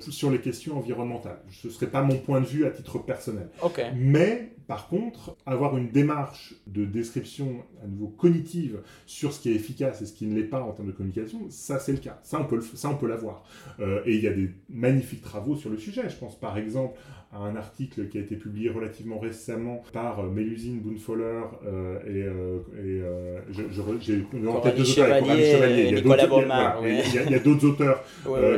sur 0.00 0.30
les 0.30 0.38
questions 0.38 0.78
environnementales. 0.78 1.38
Ce 1.50 1.66
ne 1.66 1.72
serait 1.72 1.90
pas 1.90 2.00
mon 2.00 2.16
point 2.16 2.40
de 2.40 2.46
vue 2.46 2.64
à 2.64 2.70
titre 2.70 2.98
personnel. 2.98 3.50
Okay. 3.62 3.88
Mais 3.94 4.55
Par 4.66 4.88
contre, 4.88 5.36
avoir 5.46 5.76
une 5.76 5.90
démarche 5.90 6.54
de 6.66 6.84
description 6.84 7.62
à 7.84 7.86
nouveau 7.86 8.08
cognitive 8.08 8.80
sur 9.06 9.32
ce 9.32 9.40
qui 9.40 9.50
est 9.50 9.54
efficace 9.54 10.02
et 10.02 10.06
ce 10.06 10.12
qui 10.12 10.26
ne 10.26 10.34
l'est 10.34 10.44
pas 10.44 10.60
en 10.60 10.72
termes 10.72 10.88
de 10.88 10.92
communication, 10.92 11.46
ça 11.50 11.78
c'est 11.78 11.92
le 11.92 11.98
cas. 11.98 12.18
Ça 12.22 12.40
on 12.40 12.44
peut, 12.44 12.60
ça, 12.60 12.88
on 12.90 12.96
peut 12.96 13.06
l'avoir. 13.06 13.44
Euh, 13.78 14.00
et 14.06 14.14
il 14.16 14.22
y 14.22 14.26
a 14.26 14.32
des 14.32 14.50
magnifiques 14.68 15.22
travaux 15.22 15.54
sur 15.56 15.70
le 15.70 15.78
sujet. 15.78 16.08
Je 16.08 16.16
pense 16.16 16.38
par 16.38 16.58
exemple 16.58 16.98
à 17.32 17.38
un 17.38 17.56
article 17.56 18.08
qui 18.08 18.18
a 18.18 18.20
été 18.20 18.36
publié 18.36 18.70
relativement 18.70 19.18
récemment 19.18 19.82
par 19.92 20.20
euh, 20.20 20.30
Mélusine 20.30 20.80
Boonfoller 20.80 21.42
euh, 21.66 21.98
et, 22.06 22.22
euh, 22.22 22.58
et 22.78 23.02
euh, 23.02 23.40
j'ai 23.52 24.24
en 24.48 24.60
tête 24.60 24.76
deux 24.76 24.82
auteurs, 24.82 25.06
Chevalier, 25.06 25.88
il 25.88 27.30
y 27.30 27.34
a 27.34 27.38
d'autres 27.38 27.66
auteurs, 27.66 28.04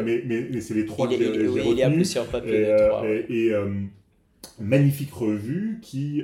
mais, 0.05 0.23
mais, 0.27 0.49
mais 0.53 0.61
c'est 0.61 0.75
les 0.75 0.87
trois 0.87 1.09
il, 1.11 1.19
que 1.19 1.25
j'ai 1.25 1.31
retenus. 1.49 1.67
Il 1.67 1.79
y 1.79 1.83
a 1.83 1.91
plusieurs 1.91 2.27
papiers. 2.27 2.63
Et, 2.63 2.77
trois, 2.77 3.07
et, 3.07 3.27
et 3.29 3.55
magnifique 4.61 5.13
revue 5.13 5.79
qui 5.83 6.23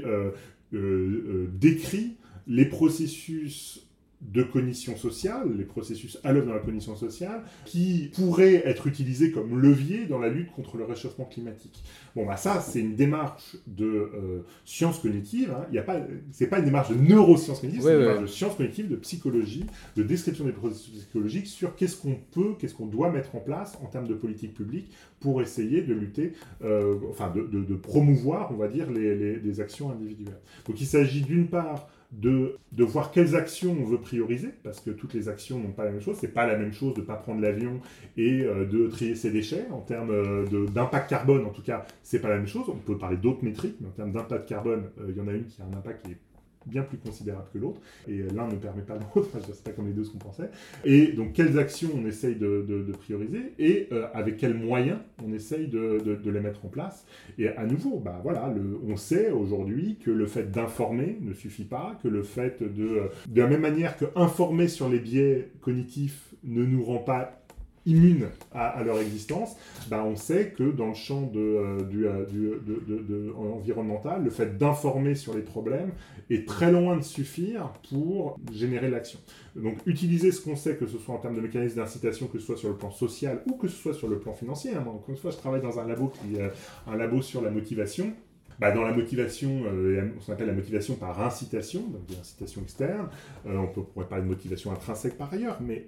décrit 0.72 2.16
les 2.46 2.66
processus 2.66 3.83
de 4.20 4.42
cognition 4.42 4.96
sociale, 4.96 5.54
les 5.56 5.64
processus 5.64 6.18
à 6.24 6.32
l'œuvre 6.32 6.46
dans 6.46 6.54
la 6.54 6.60
cognition 6.60 6.96
sociale, 6.96 7.42
qui 7.66 8.10
pourraient 8.14 8.62
être 8.66 8.86
utilisés 8.86 9.30
comme 9.30 9.60
levier 9.60 10.06
dans 10.06 10.18
la 10.18 10.28
lutte 10.28 10.50
contre 10.52 10.76
le 10.76 10.84
réchauffement 10.84 11.26
climatique. 11.26 11.82
Bon, 12.16 12.24
bah 12.24 12.36
ça, 12.36 12.60
c'est 12.60 12.80
une 12.80 12.94
démarche 12.94 13.56
de 13.66 13.84
euh, 13.84 14.46
science 14.64 14.98
cognitive. 15.00 15.50
Hein. 15.50 15.66
Il 15.70 15.74
y 15.74 15.78
a 15.78 15.82
pas, 15.82 16.00
c'est 16.30 16.46
pas 16.46 16.58
une 16.58 16.64
démarche 16.64 16.90
de 16.90 16.94
neurosciences 16.94 17.60
cognitives, 17.60 17.82
c'est 17.82 17.92
une 17.92 18.00
démarche 18.00 18.22
de 18.22 18.26
science 18.26 18.56
cognitive, 18.56 18.88
de 18.88 18.96
psychologie, 18.96 19.66
de 19.96 20.02
description 20.02 20.44
des 20.44 20.52
processus 20.52 20.94
psychologiques 20.94 21.46
sur 21.46 21.76
qu'est-ce 21.76 21.96
qu'on 21.96 22.16
peut, 22.32 22.54
qu'est-ce 22.58 22.74
qu'on 22.74 22.86
doit 22.86 23.10
mettre 23.10 23.34
en 23.34 23.40
place 23.40 23.76
en 23.82 23.86
termes 23.86 24.08
de 24.08 24.14
politique 24.14 24.54
publique 24.54 24.90
pour 25.20 25.42
essayer 25.42 25.82
de 25.82 25.92
lutter, 25.94 26.32
euh, 26.62 26.96
enfin, 27.10 27.32
de, 27.34 27.42
de, 27.42 27.74
promouvoir, 27.74 28.52
on 28.52 28.56
va 28.56 28.68
dire, 28.68 28.90
les, 28.90 29.14
les, 29.16 29.36
les 29.36 29.60
actions 29.60 29.90
individuelles. 29.90 30.40
Donc, 30.66 30.80
il 30.80 30.86
s'agit 30.86 31.22
d'une 31.22 31.48
part 31.48 31.88
de, 32.20 32.58
voir 32.84 33.10
quelles 33.10 33.34
actions 33.34 33.76
on 33.78 33.84
veut 33.84 33.98
prioriser, 33.98 34.50
parce 34.62 34.80
que 34.80 34.90
toutes 34.90 35.14
les 35.14 35.28
actions 35.28 35.58
n'ont 35.58 35.72
pas 35.72 35.84
la 35.84 35.90
même 35.90 36.00
chose. 36.00 36.16
C'est 36.20 36.32
pas 36.32 36.46
la 36.46 36.56
même 36.56 36.72
chose 36.72 36.94
de 36.94 37.00
ne 37.00 37.06
pas 37.06 37.16
prendre 37.16 37.40
l'avion 37.40 37.80
et 38.16 38.42
euh, 38.42 38.64
de 38.64 38.88
trier 38.88 39.14
ses 39.14 39.30
déchets. 39.30 39.66
En 39.70 39.80
termes 39.80 40.10
euh, 40.10 40.66
d'impact 40.66 41.10
carbone, 41.10 41.44
en 41.44 41.50
tout 41.50 41.62
cas, 41.62 41.86
c'est 42.02 42.20
pas 42.20 42.28
la 42.28 42.36
même 42.36 42.46
chose. 42.46 42.64
On 42.68 42.76
peut 42.76 42.98
parler 42.98 43.16
d'autres 43.16 43.44
métriques, 43.44 43.76
mais 43.80 43.88
en 43.88 43.92
termes 43.92 44.12
d'impact 44.12 44.48
carbone, 44.48 44.84
euh, 45.00 45.06
il 45.08 45.16
y 45.16 45.20
en 45.20 45.28
a 45.28 45.32
une 45.32 45.46
qui 45.46 45.60
a 45.62 45.64
un 45.64 45.76
impact 45.76 46.04
qui 46.04 46.12
est 46.12 46.18
bien 46.66 46.82
plus 46.82 46.98
considérable 46.98 47.46
que 47.52 47.58
l'autre, 47.58 47.80
et 48.08 48.22
l'un 48.34 48.48
ne 48.48 48.56
permet 48.56 48.82
pas 48.82 48.94
l'autre, 49.14 49.28
enfin, 49.34 49.38
c'est 49.46 49.64
pas 49.64 49.72
comme 49.72 49.86
les 49.86 49.92
deux 49.92 50.04
ce 50.04 50.10
qu'on 50.10 50.18
pensait. 50.18 50.50
Et 50.84 51.08
donc, 51.08 51.32
quelles 51.32 51.58
actions 51.58 51.90
on 51.94 52.06
essaye 52.06 52.36
de, 52.36 52.84
prioriser, 52.98 53.52
et 53.58 53.88
euh, 53.92 54.06
avec 54.14 54.36
quels 54.36 54.54
moyens 54.54 54.98
on 55.24 55.32
essaye 55.32 55.68
de, 55.68 56.18
les 56.24 56.40
mettre 56.40 56.64
en 56.64 56.68
place. 56.68 57.06
Et 57.38 57.48
à 57.48 57.66
nouveau, 57.66 57.98
bah, 57.98 58.20
voilà, 58.22 58.52
on 58.86 58.96
sait 58.96 59.30
aujourd'hui 59.30 59.98
que 60.02 60.10
le 60.10 60.26
fait 60.26 60.50
d'informer 60.50 61.18
ne 61.20 61.32
suffit 61.32 61.64
pas, 61.64 61.98
que 62.02 62.08
le 62.08 62.22
fait 62.22 62.62
de... 62.62 63.02
De 63.28 63.40
la 63.40 63.48
même 63.48 63.60
manière 63.60 63.96
que 63.96 64.06
informer 64.16 64.68
sur 64.68 64.88
les 64.88 64.98
biais 64.98 65.50
cognitifs 65.60 66.34
ne 66.44 66.64
nous 66.64 66.84
rend 66.84 66.98
pas 66.98 67.43
immunes 67.86 68.28
à, 68.52 68.82
leur 68.82 68.98
existence, 68.98 69.56
bah 69.88 70.04
on 70.04 70.16
sait 70.16 70.54
que 70.56 70.64
dans 70.64 70.88
le 70.88 70.94
champ 70.94 71.22
de, 71.22 71.38
euh, 71.38 71.82
du, 71.82 72.06
euh, 72.06 72.24
du, 72.24 72.50
de, 72.64 73.02
de, 73.02 73.32
environnemental, 73.36 74.24
le 74.24 74.30
fait 74.30 74.56
d'informer 74.58 75.14
sur 75.14 75.34
les 75.34 75.42
problèmes 75.42 75.90
est 76.30 76.46
très 76.46 76.72
loin 76.72 76.96
de 76.96 77.02
suffire 77.02 77.72
pour 77.90 78.38
générer 78.52 78.90
l'action. 78.90 79.18
Donc 79.56 79.78
utiliser 79.86 80.32
ce 80.32 80.40
qu'on 80.40 80.56
sait, 80.56 80.76
que 80.76 80.86
ce 80.86 80.98
soit 80.98 81.14
en 81.14 81.18
termes 81.18 81.36
de 81.36 81.40
mécanismes 81.40 81.76
d'incitation, 81.76 82.26
que 82.26 82.38
ce 82.38 82.46
soit 82.46 82.56
sur 82.56 82.68
le 82.68 82.76
plan 82.76 82.90
social 82.90 83.42
ou 83.46 83.56
que 83.56 83.68
ce 83.68 83.76
soit 83.76 83.94
sur 83.94 84.08
le 84.08 84.18
plan 84.18 84.32
financier. 84.32 84.72
Hein. 84.74 84.84
Encore 84.86 85.10
une 85.10 85.16
je 85.16 85.36
travaille 85.36 85.62
dans 85.62 85.78
un 85.78 85.86
labo, 85.86 86.08
qui, 86.08 86.40
euh, 86.40 86.48
un 86.86 86.96
labo 86.96 87.22
sur 87.22 87.42
la 87.42 87.50
motivation. 87.50 88.12
Bah, 88.58 88.70
dans 88.70 88.82
la 88.82 88.92
motivation, 88.92 89.62
euh, 89.66 90.10
on 90.28 90.32
appelle 90.32 90.46
la 90.46 90.52
motivation 90.52 90.94
par 90.94 91.20
incitation, 91.20 91.80
donc 91.80 92.02
incitations 92.18 92.62
externes. 92.62 93.08
Euh, 93.46 93.56
on 93.56 93.66
peut, 93.66 93.82
pourrait 93.82 94.08
parler 94.08 94.24
de 94.24 94.28
motivation 94.28 94.72
intrinsèque 94.72 95.18
par 95.18 95.32
ailleurs, 95.32 95.60
mais, 95.60 95.84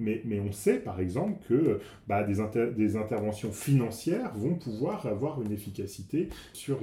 on 0.46 0.52
sait 0.52 0.78
par 0.78 1.00
exemple 1.00 1.44
que 1.48 1.80
bah, 2.06 2.22
des, 2.22 2.36
des, 2.72 2.96
interventions 2.96 3.52
financières 3.52 4.32
vont 4.34 4.54
pouvoir 4.54 5.06
avoir 5.06 5.42
une 5.42 5.52
efficacité 5.52 6.28
sur 6.52 6.80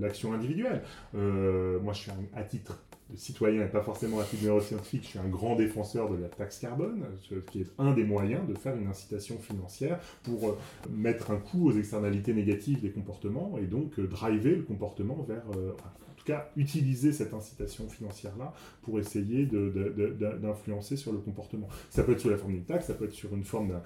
l'action 0.00 0.32
individuelle. 0.32 0.82
Euh, 1.14 1.80
moi, 1.80 1.92
je 1.92 2.00
suis 2.00 2.10
à 2.34 2.42
titre 2.42 2.78
citoyen 3.16 3.64
et 3.64 3.68
pas 3.68 3.82
forcément 3.82 4.20
à 4.20 4.24
titre 4.24 4.44
neuroscientifique, 4.44 5.02
je 5.04 5.08
suis 5.08 5.18
un 5.18 5.28
grand 5.28 5.56
défenseur 5.56 6.10
de 6.10 6.16
la 6.16 6.28
taxe 6.28 6.58
carbone, 6.58 7.04
ce 7.20 7.34
qui 7.34 7.60
est 7.60 7.66
un 7.78 7.92
des 7.92 8.04
moyens 8.04 8.46
de 8.48 8.54
faire 8.54 8.76
une 8.76 8.86
incitation 8.86 9.38
financière 9.38 9.98
pour 10.22 10.48
euh, 10.48 10.58
mettre 10.90 11.30
un 11.30 11.36
coup 11.36 11.68
aux 11.68 11.72
externalités 11.72 12.34
négatives 12.34 12.80
des 12.80 12.90
comportements 12.90 13.58
et 13.58 13.66
donc 13.66 13.98
euh, 13.98 14.06
driver 14.06 14.56
le 14.56 14.62
comportement 14.62 15.22
vers, 15.28 15.44
euh, 15.56 15.72
en 15.72 16.14
tout 16.16 16.24
cas, 16.24 16.50
utiliser 16.56 17.12
cette 17.12 17.34
incitation 17.34 17.88
financière-là 17.88 18.54
pour 18.82 18.98
essayer 19.00 19.46
d'influencer 19.46 20.96
sur 20.96 21.12
le 21.12 21.18
comportement. 21.18 21.68
Ça 21.90 22.04
peut 22.04 22.12
être 22.12 22.20
sous 22.20 22.30
la 22.30 22.36
forme 22.36 22.52
d'une 22.52 22.64
taxe, 22.64 22.86
ça 22.86 22.94
peut 22.94 23.06
être 23.06 23.12
sur 23.12 23.34
une 23.34 23.44
forme 23.44 23.68
d'un 23.68 23.82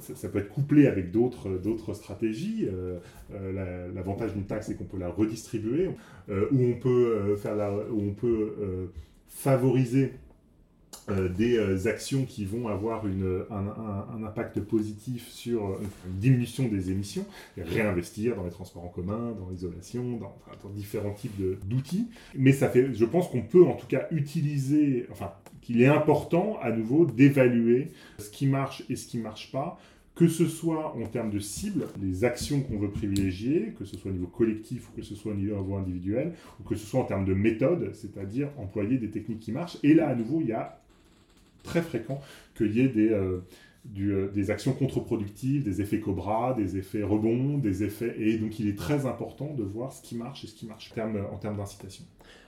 ça, 0.00 0.28
peut 0.28 0.38
être 0.38 0.48
couplé 0.48 0.86
avec 0.86 1.10
d'autres 1.10 1.94
stratégies. 1.94 2.66
Euh, 2.70 2.98
euh, 3.34 3.92
l'avantage 3.94 4.32
d'une 4.32 4.44
taxe, 4.44 4.66
c'est 4.66 4.76
qu'on 4.76 4.84
peut 4.84 4.98
la 4.98 5.08
redistribuer, 5.08 5.90
euh, 6.28 6.48
ou 6.52 6.64
on 6.64 6.74
peut, 6.74 7.36
faire 7.36 7.54
où 7.90 8.00
on 8.00 8.14
peut 8.14 8.88
favoriser 9.28 10.12
des 11.36 11.86
actions 11.86 12.24
qui 12.24 12.46
vont 12.46 12.68
avoir 12.68 13.04
un, 13.04 14.24
impact 14.24 14.60
positif 14.60 15.28
sur 15.28 15.78
une 16.06 16.18
diminution 16.18 16.68
des 16.68 16.90
émissions, 16.90 17.26
et 17.58 17.62
réinvestir 17.62 18.36
dans 18.36 18.44
les 18.44 18.50
transports 18.50 18.84
en 18.84 18.88
commun, 18.88 19.34
dans 19.38 19.50
l'isolation, 19.50 20.16
dans, 20.16 20.34
dans, 20.62 20.70
différents 20.70 21.12
types 21.12 21.40
d'outils. 21.66 22.08
Mais 22.34 22.52
ça 22.52 22.68
fait, 22.68 22.94
je 22.94 23.04
pense 23.04 23.28
qu'on 23.28 23.42
peut 23.42 23.64
en 23.64 23.74
tout 23.74 23.86
cas 23.86 24.06
utiliser, 24.10 25.06
enfin, 25.10 25.32
qu'il 25.64 25.80
est 25.80 25.86
important 25.86 26.58
à 26.62 26.70
nouveau 26.70 27.06
d'évaluer 27.06 27.88
ce 28.18 28.30
qui 28.30 28.46
marche 28.46 28.84
et 28.90 28.96
ce 28.96 29.06
qui 29.06 29.16
ne 29.18 29.22
marche 29.22 29.50
pas, 29.50 29.80
que 30.14 30.28
ce 30.28 30.46
soit 30.46 30.94
en 30.94 31.06
termes 31.06 31.30
de 31.30 31.40
cible, 31.40 31.86
les 32.00 32.24
actions 32.24 32.60
qu'on 32.60 32.78
veut 32.78 32.90
privilégier, 32.90 33.74
que 33.76 33.84
ce 33.84 33.96
soit 33.96 34.10
au 34.10 34.14
niveau 34.14 34.28
collectif 34.28 34.88
ou 34.88 34.92
que 34.96 35.02
ce 35.02 35.14
soit 35.14 35.32
au 35.32 35.34
niveau 35.34 35.74
individuel, 35.74 36.34
ou 36.60 36.68
que 36.68 36.76
ce 36.76 36.86
soit 36.86 37.00
en 37.00 37.04
termes 37.04 37.24
de 37.24 37.34
méthode, 37.34 37.90
c'est-à-dire 37.94 38.48
employer 38.58 38.98
des 38.98 39.10
techniques 39.10 39.40
qui 39.40 39.50
marchent. 39.50 39.78
Et 39.82 39.94
là, 39.94 40.08
à 40.08 40.14
nouveau, 40.14 40.40
il 40.40 40.48
y 40.48 40.52
a 40.52 40.78
très 41.64 41.82
fréquent 41.82 42.20
qu'il 42.54 42.76
y 42.76 42.80
ait 42.80 42.88
des, 42.88 43.08
euh, 43.08 43.40
euh, 43.98 44.50
actions 44.50 44.74
contre-productives, 44.74 45.64
des 45.64 45.80
effets 45.80 45.98
cobra, 45.98 46.54
des 46.54 46.76
effets 46.76 47.02
rebonds, 47.02 47.58
des 47.58 47.82
effets... 47.82 48.14
Et 48.18 48.36
donc, 48.36 48.60
il 48.60 48.68
est 48.68 48.78
très 48.78 49.06
important 49.06 49.52
de 49.54 49.64
voir 49.64 49.92
ce 49.92 50.02
qui 50.02 50.14
marche 50.14 50.44
et 50.44 50.46
ce 50.46 50.54
qui 50.54 50.66
marche 50.66 50.92
en 50.96 51.34
en 51.34 51.38
termes 51.38 51.56
d'incitation. 51.56 52.04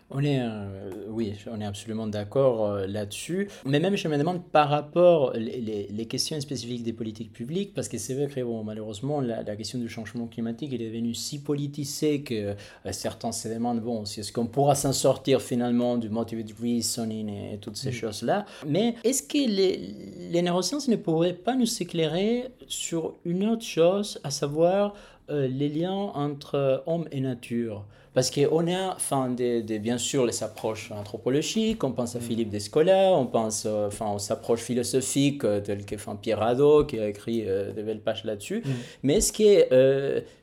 On 0.09 0.23
est, 0.23 0.41
euh, 0.41 1.07
oui, 1.09 1.35
on 1.51 1.61
est 1.61 1.65
absolument 1.65 2.07
d'accord 2.07 2.65
euh, 2.65 2.87
là-dessus. 2.87 3.49
Mais 3.65 3.81
même, 3.81 3.97
je 3.97 4.07
me 4.07 4.17
demande 4.17 4.45
par 4.45 4.69
rapport 4.69 5.33
les, 5.33 5.89
les, 5.91 6.07
questions 6.07 6.41
spécifiques 6.41 6.85
des 6.85 6.93
politiques 6.93 7.33
publiques, 7.33 7.75
parce 7.75 7.89
que 7.89 7.99
c'est 7.99 8.15
vrai 8.15 8.29
que 8.29 8.41
bon, 8.41 8.63
malheureusement, 8.63 9.21
la, 9.21 9.57
question 9.57 9.81
du 9.81 9.89
changement 9.89 10.29
climatique 10.29 10.73
est 10.73 10.79
devenue 10.79 11.13
si 11.13 11.41
politisée 11.41 12.23
que 12.23 12.35
euh, 12.35 12.93
certains 12.93 13.33
se 13.33 13.49
demandent 13.49 13.81
bon, 13.81 14.05
si 14.05 14.21
est-ce 14.21 14.33
qu'on 14.33 14.47
pourra 14.47 14.77
s'en 14.77 14.93
sortir 14.93 15.43
finalement 15.43 15.97
du 15.97 16.09
motivated 16.09 16.55
reasoning 16.63 17.29
et, 17.29 17.59
toutes 17.59 17.77
ces 17.77 17.91
mm. 17.91 17.93
choses-là. 17.93 18.47
Mais 18.65 18.95
est-ce 19.03 19.25
que 19.25 19.39
les, 19.39 19.93
les 20.31 20.43
neurosciences 20.43 20.87
ne 20.87 20.97
pourraient 20.97 21.35
pas 21.35 21.57
nous 21.57 21.83
éclairer 21.83 22.45
sur 22.69 23.17
une 23.25 23.45
autre 23.49 23.65
chose, 23.65 24.21
à 24.23 24.31
savoir 24.31 24.95
les 25.29 25.69
liens 25.69 26.11
entre 26.15 26.83
homme 26.87 27.07
et 27.11 27.21
nature 27.21 27.85
parce 28.17 28.31
qu'on 28.31 28.67
a, 28.67 28.95
enfin, 28.95 29.29
des, 29.29 29.61
bien 29.79 29.99
sûr, 29.99 30.25
les 30.25 30.43
approches 30.43 30.91
anthropologiques, 30.91 31.85
on 31.85 31.93
pense 31.93 32.17
à 32.17 32.19
mm. 32.19 32.23
Philippe 32.23 32.49
Descola, 32.49 33.13
on 33.13 33.27
pense 33.27 33.65
euh, 33.67 33.89
enfin, 33.89 34.11
aux 34.11 34.33
approches 34.33 34.63
philosophiques 34.63 35.45
euh, 35.45 35.61
telles 35.61 35.85
que 35.85 35.97
enfin, 35.97 36.17
Pierre 36.17 36.43
Hadot, 36.43 36.87
qui 36.87 36.99
a 36.99 37.09
écrit 37.09 37.45
euh, 37.47 37.73
des 37.73 37.83
belles 37.83 38.01
pages 38.01 38.25
là-dessus. 38.25 38.63
Mm. 38.65 38.71
Mais 39.03 39.21
ce 39.21 39.33
qui 39.33 39.49
est, 39.49 39.69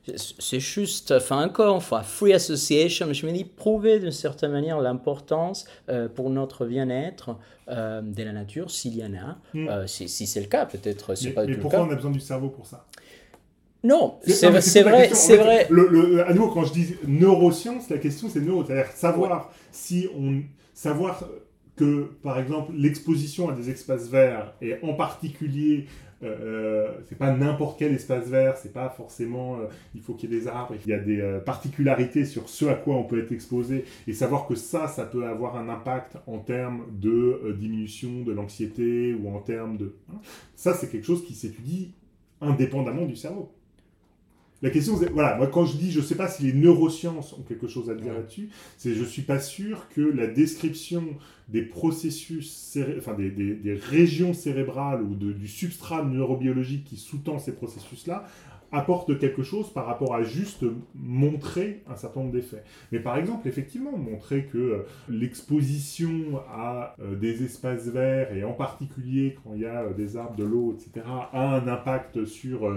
c'est 0.06 0.60
juste, 0.60 1.10
enfin, 1.10 1.44
encore, 1.44 1.74
enfin, 1.74 2.04
free 2.04 2.32
association, 2.32 3.12
je 3.12 3.26
me 3.26 3.32
dis, 3.32 3.42
prouver 3.42 3.98
d'une 3.98 4.12
certaine 4.12 4.52
manière 4.52 4.80
l'importance 4.80 5.64
pour 6.14 6.30
notre 6.30 6.66
bien-être 6.66 7.36
de 7.68 8.22
la 8.22 8.32
nature, 8.32 8.70
s'il 8.70 8.96
y 8.96 9.04
en 9.04 9.14
a. 9.14 9.36
Mm. 9.52 9.88
si, 9.88 10.08
si 10.08 10.28
c'est 10.28 10.40
le 10.40 10.46
cas, 10.46 10.64
peut-être, 10.64 11.16
c'est 11.16 11.30
pas 11.30 11.44
mais 11.44 11.54
tout 11.54 11.62
pourquoi 11.62 11.80
le 11.80 11.86
cas. 11.86 11.90
on 11.90 11.92
a 11.92 11.96
besoin 11.96 12.12
du 12.12 12.20
cerveau 12.20 12.50
pour 12.50 12.66
ça? 12.66 12.86
Non, 13.84 14.18
c'est 14.26 14.48
vrai, 14.48 14.60
c'est 15.12 15.36
vrai. 15.36 15.66
Le, 15.70 16.26
à 16.26 16.32
nouveau, 16.32 16.48
quand 16.48 16.64
je 16.64 16.72
dis 16.72 16.94
neurosciences, 17.06 17.90
la 17.90 17.98
question 17.98 18.28
c'est 18.28 18.40
neuro, 18.40 18.64
c'est-à-dire 18.64 18.90
savoir 18.92 19.52
si 19.70 20.08
on, 20.18 20.42
savoir 20.72 21.22
que, 21.76 22.10
par 22.22 22.38
exemple, 22.38 22.72
l'exposition 22.76 23.48
à 23.48 23.52
des 23.52 23.70
espaces 23.70 24.08
verts 24.08 24.54
et 24.62 24.76
en 24.82 24.94
particulier 24.94 25.86
euh, 26.24 26.36
euh, 26.40 27.00
c'est 27.08 27.18
pas 27.18 27.32
n'importe 27.32 27.78
quel 27.78 27.92
espace 27.92 28.28
vert, 28.28 28.56
c'est 28.56 28.72
pas 28.72 28.88
forcément 28.88 29.56
euh, 29.56 29.66
il 29.94 30.00
faut 30.00 30.14
qu'il 30.14 30.30
y 30.30 30.36
ait 30.36 30.40
des 30.40 30.48
arbres, 30.48 30.74
il 30.84 30.90
y 30.90 30.94
a 30.94 30.98
des 30.98 31.20
euh, 31.20 31.40
particularités 31.40 32.24
sur 32.24 32.48
ce 32.48 32.66
à 32.66 32.74
quoi 32.74 32.96
on 32.96 33.04
peut 33.04 33.18
être 33.18 33.32
exposé 33.32 33.84
et 34.06 34.12
savoir 34.12 34.46
que 34.46 34.54
ça, 34.54 34.88
ça 34.88 35.04
peut 35.04 35.26
avoir 35.26 35.56
un 35.56 35.68
impact 35.68 36.16
en 36.26 36.38
termes 36.38 36.86
de 36.92 37.54
diminution 37.58 38.22
de 38.22 38.32
l'anxiété 38.32 39.14
ou 39.14 39.34
en 39.34 39.40
termes 39.40 39.76
de. 39.76 39.96
Hein. 40.10 40.20
ça, 40.56 40.72
c'est 40.74 40.90
quelque 40.90 41.06
chose 41.06 41.24
qui 41.26 41.34
s'étudie 41.34 41.92
indépendamment 42.40 43.04
du 43.04 43.16
cerveau. 43.16 43.53
La 44.64 44.70
question, 44.70 44.96
c'est, 44.96 45.10
voilà, 45.10 45.36
moi 45.36 45.46
quand 45.48 45.66
je 45.66 45.76
dis, 45.76 45.92
je 45.92 46.00
ne 46.00 46.04
sais 46.04 46.14
pas 46.14 46.26
si 46.26 46.44
les 46.44 46.54
neurosciences 46.54 47.34
ont 47.34 47.42
quelque 47.42 47.68
chose 47.68 47.90
à 47.90 47.94
dire 47.94 48.14
là-dessus, 48.14 48.48
c'est 48.78 48.94
je 48.94 49.00
ne 49.00 49.04
suis 49.04 49.20
pas 49.20 49.38
sûr 49.38 49.90
que 49.90 50.00
la 50.00 50.26
description 50.26 51.04
des 51.50 51.60
processus, 51.60 52.78
enfin 52.96 53.12
des, 53.12 53.30
des, 53.30 53.56
des, 53.56 53.74
régions 53.74 54.32
cérébrales 54.32 55.02
ou 55.02 55.16
de, 55.16 55.32
du 55.32 55.48
substrat 55.48 56.02
neurobiologique 56.02 56.84
qui 56.84 56.96
sous-tend 56.96 57.38
ces 57.38 57.52
processus-là 57.52 58.24
apporte 58.74 59.18
quelque 59.18 59.42
chose 59.42 59.70
par 59.70 59.86
rapport 59.86 60.14
à 60.14 60.22
juste 60.22 60.64
montrer 60.94 61.82
un 61.88 61.96
certain 61.96 62.20
nombre 62.20 62.32
d'effets. 62.32 62.62
Mais 62.92 62.98
par 62.98 63.16
exemple, 63.16 63.46
effectivement, 63.48 63.96
montrer 63.96 64.46
que 64.46 64.58
euh, 64.58 64.86
l'exposition 65.08 66.40
à 66.50 66.96
euh, 67.00 67.14
des 67.14 67.44
espaces 67.44 67.86
verts, 67.86 68.34
et 68.34 68.44
en 68.44 68.52
particulier 68.52 69.36
quand 69.42 69.54
il 69.54 69.62
y 69.62 69.66
a 69.66 69.82
euh, 69.82 69.94
des 69.94 70.16
arbres, 70.16 70.36
de 70.36 70.44
l'eau, 70.44 70.74
etc., 70.74 71.06
a 71.32 71.56
un 71.56 71.68
impact 71.68 72.24
sur 72.24 72.70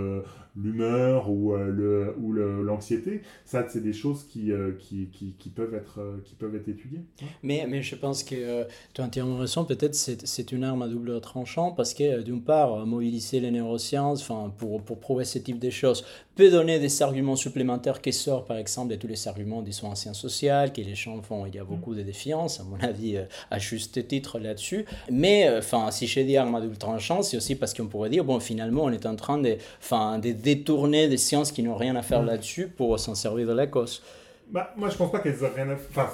l'humeur 0.62 1.30
ou 1.30 1.56
le 1.56 2.64
l'anxiété, 2.64 3.22
ça 3.46 3.66
c'est 3.70 3.82
des 3.82 3.94
choses 3.94 4.26
qui, 4.28 4.52
qui, 4.80 5.10
qui, 5.38 5.50
peuvent 5.50 5.74
être 5.74 6.00
qui 6.26 6.36
peuvent 6.36 6.56
être 6.56 6.68
étudiées. 6.68 7.02
Mais 7.44 7.66
mais 7.68 7.82
je 7.82 7.96
pense 7.96 8.24
que 8.24 8.66
tu 8.94 9.02
as 9.02 9.04
entièrement 9.04 9.38
raison. 9.38 9.66
Peut-être 9.66 9.96
c'est 9.96 10.52
une 10.52 10.64
arme 10.64 10.82
à 10.82 10.88
double 10.88 11.20
tranchant 11.22 11.72
parce 11.72 11.94
que 11.94 12.22
d'une 12.22 12.42
part 12.42 12.86
mobiliser 12.86 13.40
les 13.40 13.52
neurosciences, 13.52 14.22
enfin 14.22 14.54
pour 14.58 14.82
pour 14.82 15.00
prouver 15.00 15.26
ce 15.26 15.40
type 15.40 15.60
de 15.60 15.70
choses 15.70 16.04
peut 16.38 16.52
donner 16.52 16.80
des 16.80 17.02
arguments 17.02 17.36
supplémentaires 17.36 18.00
qui 18.00 18.14
sortent, 18.14 18.48
par 18.48 18.58
exemple, 18.58 18.92
de 18.92 18.96
tous 18.96 19.08
les 19.08 19.28
arguments 19.28 19.64
des 19.64 19.72
soins 19.72 19.90
anciens 19.90 20.14
sociaux, 20.14 20.70
que 20.74 20.82
les 20.82 20.94
gens 20.94 21.20
font. 21.22 21.48
Il 21.48 21.56
y 21.56 21.60
a 21.60 21.64
beaucoup 21.64 21.96
de 21.96 22.04
défiance, 22.04 22.60
à 22.60 22.64
mon 22.64 22.80
avis, 22.80 23.18
euh, 23.18 23.24
à 23.50 23.58
juste 23.58 24.08
titre 24.08 24.38
là-dessus. 24.38 24.86
Mais, 25.10 25.48
euh, 25.48 25.60
enfin, 25.60 25.90
si 25.90 26.06
je 26.06 26.20
dis 26.20 26.38
arme 26.38 26.54
à 26.54 26.62
double 26.62 26.78
tranchant, 26.78 27.24
c'est 27.24 27.38
aussi 27.38 27.56
parce 27.56 27.74
qu'on 27.74 27.88
pourrait 27.88 28.12
dire, 28.12 28.24
bon, 28.24 28.40
finalement, 28.40 28.84
on 28.84 28.92
est 28.92 29.08
en 29.08 29.16
train 29.16 29.40
de, 29.40 29.50
de 29.50 30.32
détourner 30.48 31.10
des 31.10 31.18
sciences 31.18 31.52
qui 31.52 31.62
n'ont 31.62 31.76
rien 31.76 31.98
à 31.98 32.02
faire 32.02 32.24
là-dessus 32.24 32.70
pour 32.70 32.98
s'en 32.98 33.16
servir 33.16 33.48
de 33.48 33.54
la 33.54 33.68
cause. 33.68 34.02
Bah, 34.50 34.74
moi, 34.78 34.90
je 34.90 34.96
pense 34.96 35.12
pas 35.12 35.20
qu'elles 35.20 35.44
aient 35.44 35.54
rien 35.54 35.70
à 35.70 35.76
faire. 35.76 36.10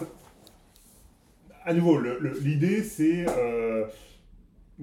à 1.63 1.73
nouveau, 1.73 1.99
l'idée, 2.41 2.81
c'est. 2.81 3.25
Euh, 3.29 3.85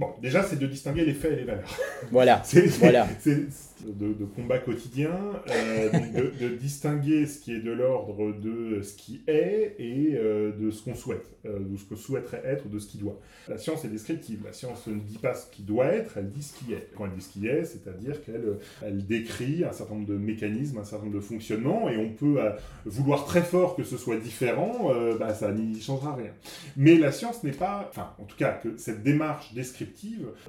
bon, 0.01 0.09
déjà, 0.21 0.43
c'est 0.43 0.59
de 0.59 0.67
distinguer 0.67 1.05
les 1.05 1.15
faits 1.15 1.33
et 1.33 1.37
les 1.37 1.45
valeurs. 1.45 1.79
Voilà. 2.11 2.43
c'est 2.45 2.67
voilà 2.79 3.07
de, 3.85 4.25
combat 4.25 4.59
quotidien, 4.59 5.19
euh, 5.51 5.91
de, 6.41 6.49
distinguer 6.49 7.27
ce 7.27 7.39
qui 7.39 7.55
est 7.55 7.61
de 7.61 7.71
l'ordre 7.71 8.33
de 8.33 8.83
ce 8.83 8.95
qui 8.95 9.23
est 9.27 9.77
et 9.79 10.15
euh, 10.15 10.53
de 10.53 10.71
ce 10.71 10.83
qu'on 10.83 10.95
souhaite, 10.95 11.27
euh, 11.47 11.59
de 11.61 11.77
ce 11.77 11.85
que 11.85 11.97
souhaiterait 11.97 12.43
être, 12.45 12.69
de 12.69 12.79
ce 12.79 12.89
qui 12.89 12.99
doit. 12.99 13.19
La 13.49 13.59
science 13.59 13.85
est 13.85 13.89
descriptive. 13.89 14.41
La 14.45 14.53
science 14.53 14.87
ne 14.87 15.01
dit 15.01 15.19
pas 15.19 15.35
ce 15.35 15.51
qui 15.51 15.63
doit 15.63 15.87
être, 15.87 16.17
elle 16.17 16.31
dit 16.31 16.43
ce 16.43 16.57
qui 16.59 16.73
est. 16.73 16.89
Quand 16.97 17.07
elle 17.07 17.13
dit 17.13 17.23
ce 17.23 17.31
qui 17.31 17.47
est, 17.47 17.65
c'est-à-dire 17.65 18.23
qu'elle 18.23 18.59
elle 18.83 19.07
décrit 19.07 19.65
un 19.65 19.73
certain 19.73 19.95
nombre 19.95 20.09
de 20.09 20.17
mécanismes, 20.17 20.79
un 20.79 20.85
certain 20.85 21.07
nombre 21.07 21.17
de 21.17 21.23
fonctionnements, 21.23 21.89
et 21.89 21.97
on 21.97 22.11
peut 22.11 22.39
vouloir 22.85 23.25
très 23.25 23.43
fort 23.43 23.77
que 23.77 23.85
ce 23.85 23.97
soit 23.97 24.17
différent, 24.17 24.93
bah, 25.19 25.35
ça 25.35 25.53
n'y 25.53 25.81
changera 25.81 26.15
rien. 26.15 26.33
Mais 26.77 26.97
la 26.97 27.13
science 27.13 27.43
n'est 27.45 27.51
pas, 27.53 27.89
enfin, 27.91 28.15
en 28.19 28.25
tout 28.25 28.37
cas, 28.37 28.53
que 28.53 28.77
cette 28.77 29.03
démarche 29.03 29.53
descriptive 29.55 29.90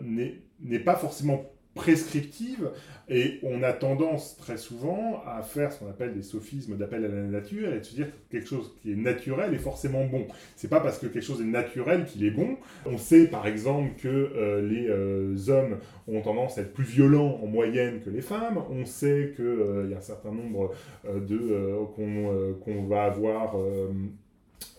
n'est 0.02 0.80
pas 0.80 0.96
forcément 0.96 1.52
prescriptive 1.74 2.70
et 3.08 3.39
on 3.44 3.64
a 3.64 3.72
tendance 3.72 4.36
très 4.38 4.58
souvent 4.58 5.22
à 5.26 5.42
faire 5.42 5.72
ce 5.72 5.80
qu'on 5.80 5.89
appelle 5.89 6.14
des 6.14 6.22
sophismes 6.22 6.76
d'appel 6.76 7.06
à 7.06 7.08
la 7.08 7.24
nature 7.24 7.74
et 7.74 7.80
de 7.80 7.84
se 7.84 7.96
dire 7.96 8.08
que 8.08 8.32
quelque 8.32 8.48
chose 8.48 8.76
qui 8.82 8.92
est 8.92 8.96
naturel 8.96 9.54
est 9.54 9.60
forcément 9.60 10.06
bon. 10.06 10.28
C'est 10.58 10.70
pas 10.70 10.82
parce 10.82 11.00
que 11.00 11.08
quelque 11.08 11.24
chose 11.24 11.42
est 11.42 11.46
naturel 11.46 12.06
qu'il 12.06 12.26
est 12.26 12.32
bon. 12.32 12.58
On 12.86 12.98
sait 12.98 13.28
par 13.28 13.48
exemple 13.48 13.92
que 13.98 14.08
euh, 14.08 14.62
les 14.62 14.88
euh, 14.89 15.36
hommes 15.50 15.78
ont 16.08 16.22
tendance 16.22 16.58
à 16.58 16.62
être 16.62 16.74
plus 16.74 16.84
violents 16.84 17.39
en 17.42 17.48
moyenne 17.48 18.02
que 18.02 18.10
les 18.10 18.22
femmes. 18.22 18.62
On 18.70 18.86
sait 18.86 19.32
qu'il 19.36 19.46
euh, 19.46 19.88
y 19.89 19.94
a 19.94 19.98
un 19.98 20.02
certain 20.02 20.32
nombre 20.32 20.74
de 21.06 21.76
qu'on 21.96 22.86
va 22.86 23.04
avoir 23.04 23.56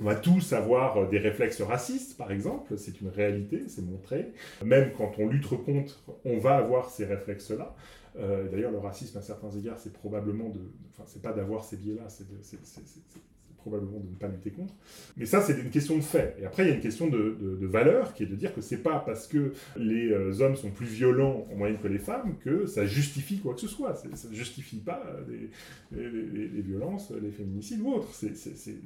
on 0.01 0.05
va 0.05 0.15
tous 0.15 0.53
avoir 0.53 0.97
euh, 0.97 1.07
des 1.09 1.19
réflexes 1.19 1.61
racistes, 1.63 2.17
par 2.17 2.33
exemple, 2.33 2.77
c'est 2.77 3.01
une 3.01 3.09
réalité, 3.09 3.65
c'est 3.69 3.83
montré. 3.83 4.33
Même 4.65 4.93
quand 4.97 5.13
on 5.19 5.29
lutte 5.29 5.49
contre, 5.49 6.03
on 6.25 6.39
va 6.39 6.57
avoir 6.57 6.91
ces 6.91 7.05
réflexes-là. 7.05 7.75
Euh, 8.19 8.49
d'ailleurs, 8.49 8.73
le 8.73 8.79
racisme, 8.79 9.19
à 9.19 9.23
certains 9.23 9.51
égards, 9.51 9.79
c'est 9.79 9.93
probablement 9.93 10.49
de. 10.49 10.61
Enfin, 10.91 11.05
c'est 11.07 11.23
pas 11.23 11.33
d'avoir 11.33 11.65
ces 11.65 11.77
biais-là, 11.77 12.09
c'est 12.09 12.27
probablement 13.63 13.99
de 14.01 14.11
ne 14.11 14.17
pas 14.17 14.29
lutter 14.29 14.51
contre. 14.51 14.75
Mais 15.17 15.25
ça, 15.25 15.41
c'est 15.41 15.59
une 15.59 15.71
question 15.71 15.97
de 15.97 16.03
fait. 16.03 16.37
Et 16.41 16.45
après, 16.45 16.65
il 16.65 16.69
y 16.69 16.73
a 16.73 16.75
une 16.75 16.81
question 16.81 17.07
de, 17.07 17.37
de, 17.41 17.67
valeur 17.67 18.13
qui 18.13 18.25
est 18.25 18.27
de 18.27 18.35
dire 18.35 18.55
que 18.55 18.61
c'est 18.61 18.83
pas 18.83 18.99
parce 18.99 19.27
que 19.27 19.53
les 19.77 20.11
euh, 20.11 20.41
hommes 20.41 20.57
sont 20.57 20.71
plus 20.71 20.87
violents 20.87 21.45
en 21.51 21.57
moyenne 21.57 21.79
que 21.83 21.89
les 21.89 21.99
femmes 21.99 22.37
que 22.45 22.67
ça 22.67 22.85
justifie 22.85 23.39
quoi 23.39 23.55
que 23.55 23.61
ce 23.61 23.69
soit. 23.69 23.95
Ça 23.95 24.29
ne 24.29 24.35
justifie 24.35 24.79
pas 24.79 25.03
les, 25.93 26.01
les, 26.01 26.63
violences, 26.63 27.13
les 27.23 27.31
féminicides 27.31 27.81
ou 27.81 27.95
autres. 27.95 28.13
C'est 28.13 28.77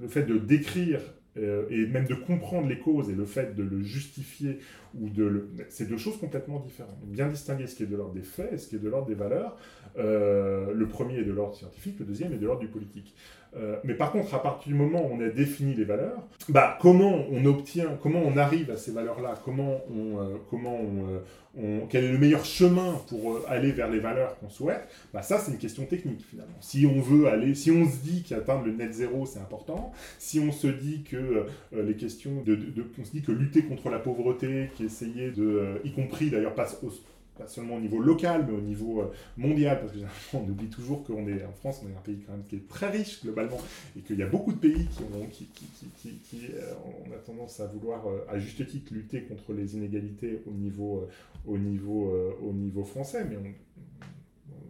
le 0.00 0.08
fait 0.08 0.24
de 0.24 0.38
décrire 0.38 1.00
euh, 1.38 1.66
et 1.68 1.86
même 1.86 2.06
de 2.06 2.14
comprendre 2.14 2.66
les 2.68 2.78
causes 2.78 3.10
et 3.10 3.14
le 3.14 3.26
fait 3.26 3.54
de 3.54 3.62
le 3.62 3.82
justifier 3.82 4.58
ou 4.98 5.10
de 5.10 5.24
le... 5.24 5.48
C'est 5.68 5.86
deux 5.86 5.98
choses 5.98 6.18
complètement 6.18 6.60
différentes. 6.60 6.98
Bien 7.04 7.28
distinguer 7.28 7.66
ce 7.66 7.74
qui 7.74 7.82
est 7.82 7.86
de 7.86 7.96
l'ordre 7.96 8.14
des 8.14 8.22
faits 8.22 8.54
et 8.54 8.58
ce 8.58 8.68
qui 8.68 8.76
est 8.76 8.78
de 8.78 8.88
l'ordre 8.88 9.06
des 9.06 9.14
valeurs. 9.14 9.58
Euh, 9.98 10.72
le 10.72 10.88
premier 10.88 11.18
est 11.18 11.24
de 11.24 11.32
l'ordre 11.32 11.54
scientifique, 11.54 11.98
le 11.98 12.06
deuxième 12.06 12.32
est 12.32 12.38
de 12.38 12.46
l'ordre 12.46 12.62
du 12.62 12.68
politique. 12.68 13.14
Euh, 13.56 13.76
mais 13.84 13.94
par 13.94 14.12
contre, 14.12 14.34
à 14.34 14.42
partir 14.42 14.68
du 14.68 14.74
moment 14.74 15.06
où 15.06 15.14
on 15.14 15.20
a 15.20 15.28
défini 15.28 15.74
les 15.74 15.84
valeurs, 15.84 16.22
bah, 16.48 16.78
comment 16.80 17.24
on 17.30 17.44
obtient, 17.46 17.98
comment 18.02 18.20
on 18.20 18.36
arrive 18.36 18.70
à 18.70 18.76
ces 18.76 18.92
valeurs-là, 18.92 19.34
comment 19.44 19.80
euh, 19.90 20.36
comment 20.50 20.78
on, 20.78 21.86
quel 21.88 22.04
est 22.04 22.12
le 22.12 22.18
meilleur 22.18 22.44
chemin 22.44 23.00
pour 23.08 23.40
aller 23.48 23.72
vers 23.72 23.88
les 23.90 23.98
valeurs 23.98 24.38
qu'on 24.38 24.50
souhaite, 24.50 24.86
bah, 25.14 25.22
ça 25.22 25.38
c'est 25.38 25.52
une 25.52 25.58
question 25.58 25.86
technique 25.86 26.22
finalement. 26.28 26.56
Si 26.60 26.86
on 26.86 27.00
veut 27.00 27.28
aller, 27.28 27.54
si 27.54 27.70
on 27.70 27.88
se 27.88 27.96
dit 27.96 28.24
qu'atteindre 28.28 28.66
le 28.66 28.72
net 28.72 28.92
zéro 28.92 29.24
c'est 29.24 29.38
important, 29.38 29.92
si 30.18 30.38
on 30.38 30.52
se 30.52 30.66
dit 30.66 31.02
que 31.02 31.46
les 31.72 31.96
questions 31.96 32.42
de, 32.42 32.58
on 33.00 33.04
se 33.04 33.10
dit 33.10 33.22
que 33.22 33.32
lutter 33.32 33.62
contre 33.62 33.88
la 33.88 33.98
pauvreté, 33.98 34.70
qui 34.74 34.84
de, 34.84 35.80
y 35.82 35.92
compris 35.92 36.28
d'ailleurs 36.28 36.54
pas 36.54 36.68
au 36.82 36.90
pas 37.38 37.46
seulement 37.46 37.76
au 37.76 37.80
niveau 37.80 38.00
local, 38.00 38.44
mais 38.48 38.56
au 38.56 38.60
niveau 38.60 39.02
euh, 39.02 39.12
mondial, 39.36 39.80
parce 39.80 39.92
que 39.92 39.98
on 40.36 40.48
oublie 40.48 40.68
toujours 40.68 41.04
qu'on 41.04 41.26
est 41.28 41.44
en 41.44 41.52
France, 41.52 41.82
on 41.84 41.88
est 41.88 41.96
un 41.96 42.00
pays 42.00 42.18
quand 42.26 42.32
même 42.32 42.44
qui 42.44 42.56
est 42.56 42.68
très 42.68 42.90
riche 42.90 43.22
globalement, 43.22 43.58
et 43.96 44.00
qu'il 44.00 44.18
y 44.18 44.22
a 44.22 44.26
beaucoup 44.26 44.52
de 44.52 44.58
pays 44.58 44.86
qui, 44.86 45.02
ont, 45.02 45.26
qui, 45.26 45.46
qui, 45.46 46.10
qui, 46.18 46.46
euh, 46.54 46.72
on 47.06 47.12
a 47.12 47.16
tendance 47.16 47.60
à 47.60 47.66
vouloir, 47.66 48.06
euh, 48.08 48.24
à 48.28 48.38
juste 48.38 48.66
titre, 48.66 48.92
lutter 48.94 49.22
contre 49.22 49.52
les 49.52 49.74
inégalités 49.76 50.42
au 50.46 50.52
niveau, 50.52 51.08
au 51.46 51.58
niveau, 51.58 52.12
au 52.42 52.52
niveau 52.52 52.84
français, 52.84 53.24
mais 53.28 53.36
on, 53.36 54.06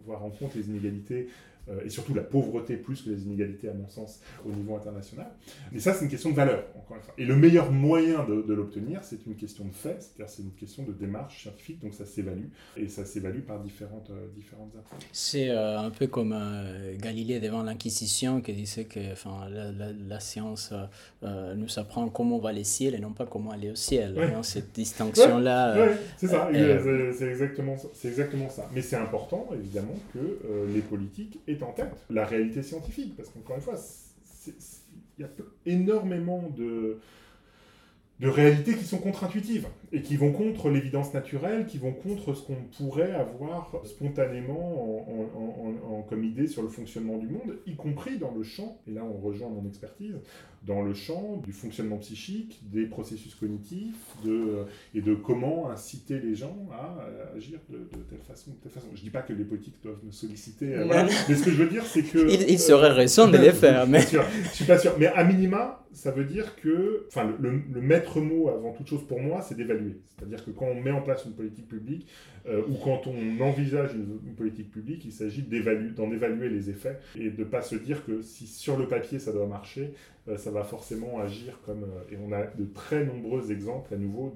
on 0.07 0.11
va 0.11 0.17
rencontrer 0.17 0.59
les 0.59 0.69
inégalités 0.69 1.29
et 1.85 1.89
surtout 1.89 2.13
la 2.13 2.23
pauvreté 2.23 2.77
plus 2.77 3.01
que 3.01 3.09
les 3.09 3.23
inégalités, 3.23 3.69
à 3.69 3.73
mon 3.73 3.87
sens, 3.87 4.21
au 4.45 4.51
niveau 4.51 4.75
international. 4.75 5.27
Mais 5.71 5.79
ça, 5.79 5.93
c'est 5.93 6.05
une 6.05 6.11
question 6.11 6.31
de 6.31 6.35
valeur, 6.35 6.63
encore 6.75 6.97
une 6.97 7.03
fois. 7.03 7.13
Et 7.17 7.25
le 7.25 7.35
meilleur 7.35 7.71
moyen 7.71 8.23
de, 8.23 8.53
l'obtenir, 8.53 9.03
c'est 9.03 9.25
une 9.25 9.35
question 9.35 9.65
de 9.65 9.73
fait, 9.73 9.97
c'est-à-dire 10.01 10.29
c'est 10.29 10.43
une 10.43 10.53
question 10.53 10.83
de 10.83 10.91
démarche 10.91 11.41
scientifique, 11.41 11.79
donc 11.81 11.93
ça 11.93 12.05
s'évalue, 12.05 12.47
et 12.75 12.87
ça 12.87 13.05
s'évalue 13.05 13.41
par 13.41 13.59
différentes, 13.59 14.09
euh, 14.09 14.27
différentes 14.35 14.71
approches. 14.77 15.03
C'est 15.11 15.49
euh, 15.49 15.79
un 15.79 15.89
peu 15.89 16.07
comme 16.07 16.35
Galilée 16.99 17.39
devant 17.39 17.63
l'Inquisition 17.63 18.41
qui 18.41 18.53
disait 18.53 18.85
que 18.85 19.11
enfin, 19.11 19.47
la, 19.49 20.19
science 20.19 20.73
nous 21.21 21.79
apprend 21.79 22.09
comment 22.09 22.37
on 22.37 22.39
va 22.39 22.51
les 22.51 22.63
ciel 22.63 22.95
et 22.95 22.99
non 22.99 23.11
pas 23.11 23.25
comment 23.25 23.51
aller 23.51 23.71
au 23.71 23.75
ciel. 23.75 24.17
Hein, 24.17 24.43
cette 24.43 24.73
distinction-là. 24.73 25.77
Ouais, 25.77 25.97
c'est 26.17 26.27
ça, 26.27 26.49
c'est 26.51 27.27
exactement, 27.27 27.75
exactement 28.03 28.49
ça. 28.49 28.69
Mais 28.73 28.81
c'est 28.81 28.95
important, 28.95 29.47
évidemment, 29.53 29.95
que 30.13 30.39
les 30.73 30.81
politiques 30.81 31.39
aient 31.47 31.56
en 31.63 31.71
tête 31.71 32.05
la 32.09 32.25
réalité 32.25 32.63
scientifique, 32.63 33.15
parce 33.15 33.29
qu'encore 33.29 33.55
une 33.55 33.61
fois, 33.61 33.75
il 35.17 35.21
y 35.21 35.23
a 35.23 35.29
énormément 35.65 36.43
de, 36.55 36.99
de 38.19 38.27
réalités 38.27 38.75
qui 38.75 38.85
sont 38.85 38.99
contre-intuitives 38.99 39.67
et 39.91 40.01
qui 40.01 40.17
vont 40.17 40.31
contre 40.31 40.69
l'évidence 40.69 41.13
naturelle, 41.13 41.65
qui 41.65 41.77
vont 41.77 41.93
contre 41.93 42.33
ce 42.33 42.45
qu'on 42.45 42.57
pourrait 42.77 43.13
avoir 43.13 43.81
spontanément 43.85 45.05
en, 45.07 46.01
comme 46.03 46.23
idée 46.23 46.47
sur 46.47 46.61
le 46.61 46.67
fonctionnement 46.67 47.17
du 47.17 47.27
monde, 47.27 47.57
y 47.65 47.75
compris 47.75 48.17
dans 48.17 48.31
le 48.31 48.43
champ, 48.43 48.79
et 48.87 48.91
là 48.91 49.03
on 49.03 49.17
rejoint 49.17 49.49
mon 49.49 49.65
expertise, 49.67 50.15
dans 50.65 50.81
le 50.81 50.93
champ 50.93 51.37
du 51.45 51.53
fonctionnement 51.53 51.97
psychique, 51.97 52.59
des 52.69 52.85
processus 52.85 53.33
cognitifs, 53.35 53.95
de, 54.25 54.65
et 54.93 55.01
de 55.01 55.15
comment 55.15 55.69
inciter 55.69 56.19
les 56.19 56.35
gens 56.35 56.67
à, 56.73 57.35
agir 57.35 57.59
de, 57.69 57.77
telle 58.09 58.19
façon, 58.27 58.51
de 58.51 58.57
telle 58.57 58.71
façon. 58.71 58.87
Je 58.93 58.99
ne 58.99 59.03
dis 59.03 59.09
pas 59.09 59.21
que 59.21 59.31
les 59.31 59.45
politiques 59.45 59.77
doivent 59.81 60.03
me 60.03 60.11
solliciter, 60.11 60.75
euh, 60.75 60.85
mais 61.29 61.35
ce 61.35 61.43
que 61.43 61.51
je 61.51 61.63
veux 61.63 61.69
dire, 61.69 61.85
c'est 61.85 62.03
que... 62.03 62.29
Il, 62.29 62.59
serait 62.59 62.91
récent 62.91 63.29
de 63.29 63.37
les 63.37 63.53
faire, 63.53 63.87
mais... 63.89 64.01
je 64.01 64.17
ne 64.17 64.47
suis 64.51 64.65
pas 64.65 64.77
sûr. 64.77 64.93
Mais 64.99 65.07
à 65.07 65.23
minima, 65.23 65.85
ça 65.93 66.11
veut 66.11 66.25
dire 66.25 66.55
que... 66.57 67.05
Enfin, 67.07 67.33
le, 67.39 67.61
le 67.71 67.81
maître 67.81 68.19
mot, 68.19 68.49
avant 68.49 68.73
toute 68.73 68.87
chose 68.87 69.05
pour 69.07 69.21
moi, 69.21 69.41
c'est 69.41 69.55
d'évaluer. 69.55 69.76
C'est-à-dire 70.17 70.43
que 70.43 70.51
quand 70.51 70.65
on 70.65 70.81
met 70.81 70.91
en 70.91 71.01
place 71.01 71.25
une 71.25 71.33
politique 71.33 71.67
publique, 71.67 72.07
euh, 72.47 72.63
ou 72.67 72.75
quand 72.75 73.07
on 73.07 73.41
envisage 73.41 73.93
une, 73.93 74.35
politique 74.35 74.71
publique, 74.71 75.03
il 75.05 75.11
s'agit 75.11 75.43
d'en 75.43 76.11
évaluer 76.11 76.49
les 76.49 76.69
effets 76.69 76.97
et 77.15 77.29
de 77.29 77.39
ne 77.39 77.45
pas 77.45 77.61
se 77.61 77.75
dire 77.75 78.05
que 78.05 78.21
si 78.21 78.47
sur 78.47 78.77
le 78.77 78.87
papier 78.87 79.19
ça 79.19 79.31
doit 79.31 79.47
marcher, 79.47 79.93
euh, 80.27 80.37
ça 80.37 80.51
va 80.51 80.63
forcément 80.63 81.19
agir 81.19 81.59
comme... 81.65 81.83
Euh, 81.83 82.13
et 82.13 82.17
on 82.17 82.31
a 82.31 82.45
de 82.45 82.65
très 82.65 83.05
nombreux 83.05 83.51
exemples 83.51 83.93
à 83.93 83.97
nouveau 83.97 84.33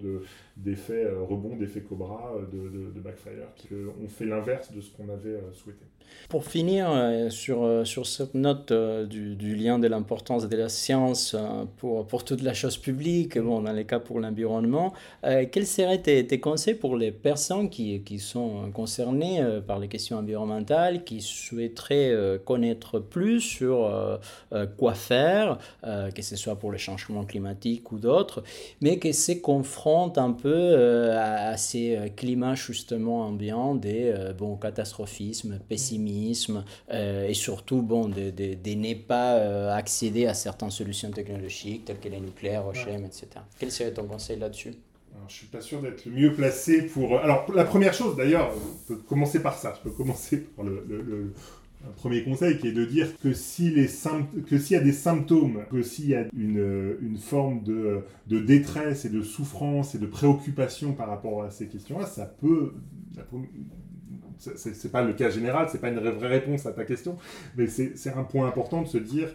d'effets 0.58 1.08
rebonds, 1.10 1.56
d'effets 1.56 1.82
Cobra, 1.82 2.36
de, 2.52 2.70
de, 2.70 2.92
de 2.92 3.00
backfire, 3.00 3.54
qui 3.56 3.70
ont 3.74 4.08
fait 4.08 4.26
l'inverse 4.26 4.72
de 4.74 4.82
ce 4.82 4.92
qu'on 4.92 5.10
avait 5.10 5.40
souhaité. 5.54 5.86
Pour 6.32 6.46
finir 6.46 6.90
euh, 6.90 7.30
sur, 7.30 7.64
euh, 7.64 7.84
sur 7.84 8.06
cette 8.06 8.36
note 8.36 8.72
euh, 8.72 9.06
du, 9.06 9.36
du 9.36 9.54
lien 9.54 9.80
de 9.80 9.88
l'importance 9.88 10.48
de 10.48 10.56
la 10.56 10.70
science 10.70 11.36
pour, 11.78 12.08
pour 12.08 12.24
toute 12.24 12.42
la 12.42 12.54
chose 12.54 12.78
publique, 12.78 13.38
bon, 13.38 13.62
dans 13.62 13.74
les 13.74 13.86
cas 13.86 14.00
pour 14.00 14.20
l'environnement, 14.20 14.94
quels 15.24 15.68
seraient 15.68 16.02
tes, 16.02 16.26
tes, 16.26 16.40
conseils 16.40 16.76
pour 16.76 16.96
les 16.96 17.12
personnes 17.12 17.70
qui, 17.70 18.02
qui 18.04 18.20
sont 18.20 18.72
concernées 18.72 19.44
par 19.68 19.80
les 19.80 19.88
questions 19.88 20.18
environnementales, 20.18 21.04
qui 21.04 21.22
souhaiteraient 21.22 22.40
connaître 22.46 23.00
plus 23.00 23.42
sur 23.42 24.20
quoi 24.78 24.94
faire, 24.94 25.58
que 25.84 26.22
ce 26.22 26.36
soit 26.36 26.56
pour 26.56 26.72
le 26.72 26.78
changement 26.78 27.24
climatique 27.24 27.92
ou 27.92 28.00
d'autres, 28.00 28.44
mais 28.82 29.00
qui 29.00 29.14
se 29.14 29.34
confrontent 29.34 30.18
un 30.18 30.32
peu 30.32 31.12
à, 31.14 31.58
ces 31.58 32.14
climats 32.16 32.56
justement 32.56 33.26
ambiants 33.28 33.76
des 33.76 34.14
bon, 34.38 34.56
catastrophisme, 34.56 35.60
pessimisme, 35.68 36.01
euh, 36.92 37.28
et 37.28 37.34
surtout 37.34 37.82
bon, 37.82 38.08
de, 38.08 38.32
ne 38.32 38.94
pas 38.94 39.36
euh, 39.36 39.74
accéder 39.74 40.28
à 40.28 40.34
certaines 40.34 40.72
solutions 40.72 41.12
technologiques 41.12 41.86
telles 41.86 42.00
que 42.00 42.10
les 42.10 42.20
nucléaires, 42.20 42.68
OCHM, 42.68 43.06
etc. 43.06 43.28
Quel 43.60 43.72
serait 43.72 43.94
ton 43.94 44.06
conseil 44.06 44.40
là-dessus? 44.40 44.74
Je 45.28 45.36
ne 45.36 45.40
suis 45.40 45.48
pas 45.48 45.62
sûr 45.62 45.82
d'être 45.82 46.06
le 46.06 46.12
mieux 46.12 46.34
placé 46.34 46.84
pour... 46.84 47.16
Euh, 47.16 47.20
alors, 47.24 47.46
la 47.54 47.64
première 47.64 47.94
chose, 47.94 48.16
d'ailleurs, 48.16 48.52
je 48.54 48.94
peux 48.94 49.02
commencer 49.02 49.42
par 49.42 49.58
ça. 49.58 49.74
Je 49.78 49.90
peux 49.90 49.96
commencer 49.96 50.38
par 50.38 50.66
le, 50.66 51.34
premier 51.96 52.24
conseil 52.24 52.60
qui 52.60 52.68
est 52.68 52.74
de 52.74 52.86
dire 52.86 53.08
que 53.24 53.34
s'il 53.34 53.74
y 53.74 54.76
a 54.76 54.80
des 54.80 54.92
symptômes, 54.92 55.64
que 55.72 55.82
s'il 55.82 56.10
y 56.10 56.16
a 56.16 56.28
une, 56.38 56.98
une 57.02 57.18
forme 57.18 57.64
de, 57.64 58.04
détresse 58.28 59.06
et 59.06 59.10
de 59.10 59.24
souffrance 59.24 59.96
et 59.96 59.98
de 59.98 60.06
préoccupation 60.06 60.94
par 60.94 61.08
rapport 61.08 61.44
à 61.44 61.50
ces 61.50 61.68
questions-là, 61.68 62.06
ça 62.06 62.26
peut 62.26 62.74
c'est 64.56 64.92
pas 64.92 65.04
le 65.04 65.14
cas 65.14 65.30
général, 65.30 65.68
c'est 65.72 65.82
pas 65.82 65.90
une 65.90 66.00
vraie 66.00 66.28
réponse 66.28 66.66
à 66.66 66.72
ta 66.72 66.86
question, 66.86 67.18
mais 67.58 67.68
c'est 67.68 68.10
un 68.10 68.24
point 68.24 68.48
important 68.48 68.82
de 68.82 68.88
se 68.88 68.98
dire, 68.98 69.30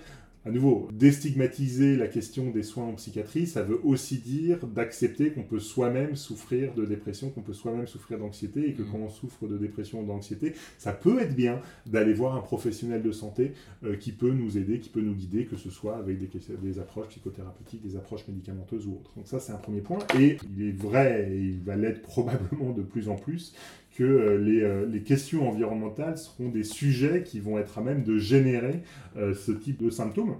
à 0.47 0.51
nouveau, 0.51 0.89
déstigmatiser 0.93 1.97
la 1.97 2.07
question 2.07 2.51
des 2.51 2.63
soins 2.63 2.85
en 2.85 2.93
psychiatrie, 2.93 3.49
ça 3.49 3.65
veut 3.65 3.81
aussi 3.83 4.19
dire 4.19 4.65
d'accepter 4.69 5.33
qu'on 5.33 5.43
peut 5.43 5.59
soi-même 5.59 6.15
souffrir 6.15 6.73
de 6.75 6.85
dépression, 6.85 7.31
qu'on 7.31 7.43
peut 7.43 7.53
soi-même 7.53 7.89
souffrir 7.89 8.21
d'anxiété, 8.21 8.69
et 8.69 8.73
que 8.73 8.83
mmh. 8.83 8.89
quand 8.93 8.99
on 8.99 9.09
souffre 9.09 9.49
de 9.49 9.59
dépression 9.59 10.03
ou 10.03 10.07
d'anxiété, 10.07 10.55
ça 10.79 10.93
peut 10.93 11.19
être 11.19 11.35
bien 11.35 11.61
d'aller 11.87 12.15
voir 12.15 12.37
un 12.37 12.41
professionnel 12.41 13.03
de 13.03 13.11
santé 13.11 13.55
euh, 13.83 13.97
qui 13.97 14.13
peut 14.13 14.31
nous 14.31 14.57
aider, 14.57 14.79
qui 14.79 14.89
peut 14.89 15.01
nous 15.01 15.15
guider, 15.15 15.47
que 15.47 15.57
ce 15.57 15.69
soit 15.69 15.97
avec 15.97 16.21
des, 16.21 16.29
des 16.63 16.79
approches 16.79 17.09
psychothérapeutiques, 17.09 17.83
des 17.83 17.97
approches 17.97 18.29
médicamenteuses 18.29 18.87
ou 18.87 18.93
autres. 18.93 19.11
Donc 19.17 19.27
ça, 19.27 19.41
c'est 19.41 19.53
un 19.53 19.59
premier 19.59 19.81
point. 19.81 19.99
Et 20.17 20.37
il 20.57 20.69
est 20.69 20.77
vrai, 20.77 21.29
et 21.29 21.41
il 21.41 21.61
va 21.61 21.75
l'être 21.75 22.03
probablement 22.07 22.71
de 22.71 22.83
plus 22.83 23.09
en 23.09 23.17
plus, 23.17 23.53
que 23.97 24.05
euh, 24.05 24.39
les, 24.39 24.63
euh, 24.63 24.87
les, 24.87 25.01
questions 25.01 25.49
environnementales 25.49 26.19
seront 26.19 26.51
des 26.51 26.65
sujets 26.65 27.23
qui 27.23 27.41
vont 27.41 27.59
être 27.59 27.79
à 27.79 27.81
même 27.81 28.03
de 28.05 28.19
générer 28.19 28.83
euh, 29.17 29.35
ce 29.35 29.53
type 29.53 29.83
de 29.83 29.91
symptômes. 29.91 30.37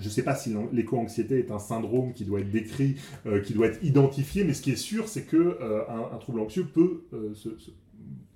Je 0.00 0.06
ne 0.06 0.10
sais 0.10 0.22
pas 0.22 0.34
si 0.34 0.54
l'éco-anxiété 0.72 1.38
est 1.38 1.50
un 1.50 1.58
syndrome 1.58 2.14
qui 2.14 2.24
doit 2.24 2.40
être 2.40 2.50
décrit, 2.50 2.96
qui 3.44 3.52
doit 3.52 3.66
être 3.66 3.84
identifié, 3.84 4.44
mais 4.44 4.54
ce 4.54 4.62
qui 4.62 4.70
est 4.70 4.76
sûr, 4.76 5.08
c'est 5.08 5.24
que 5.24 5.58
un, 5.90 6.16
trouble 6.16 6.40
anxieux 6.40 6.64
peut 6.64 7.04
se, 7.34 7.50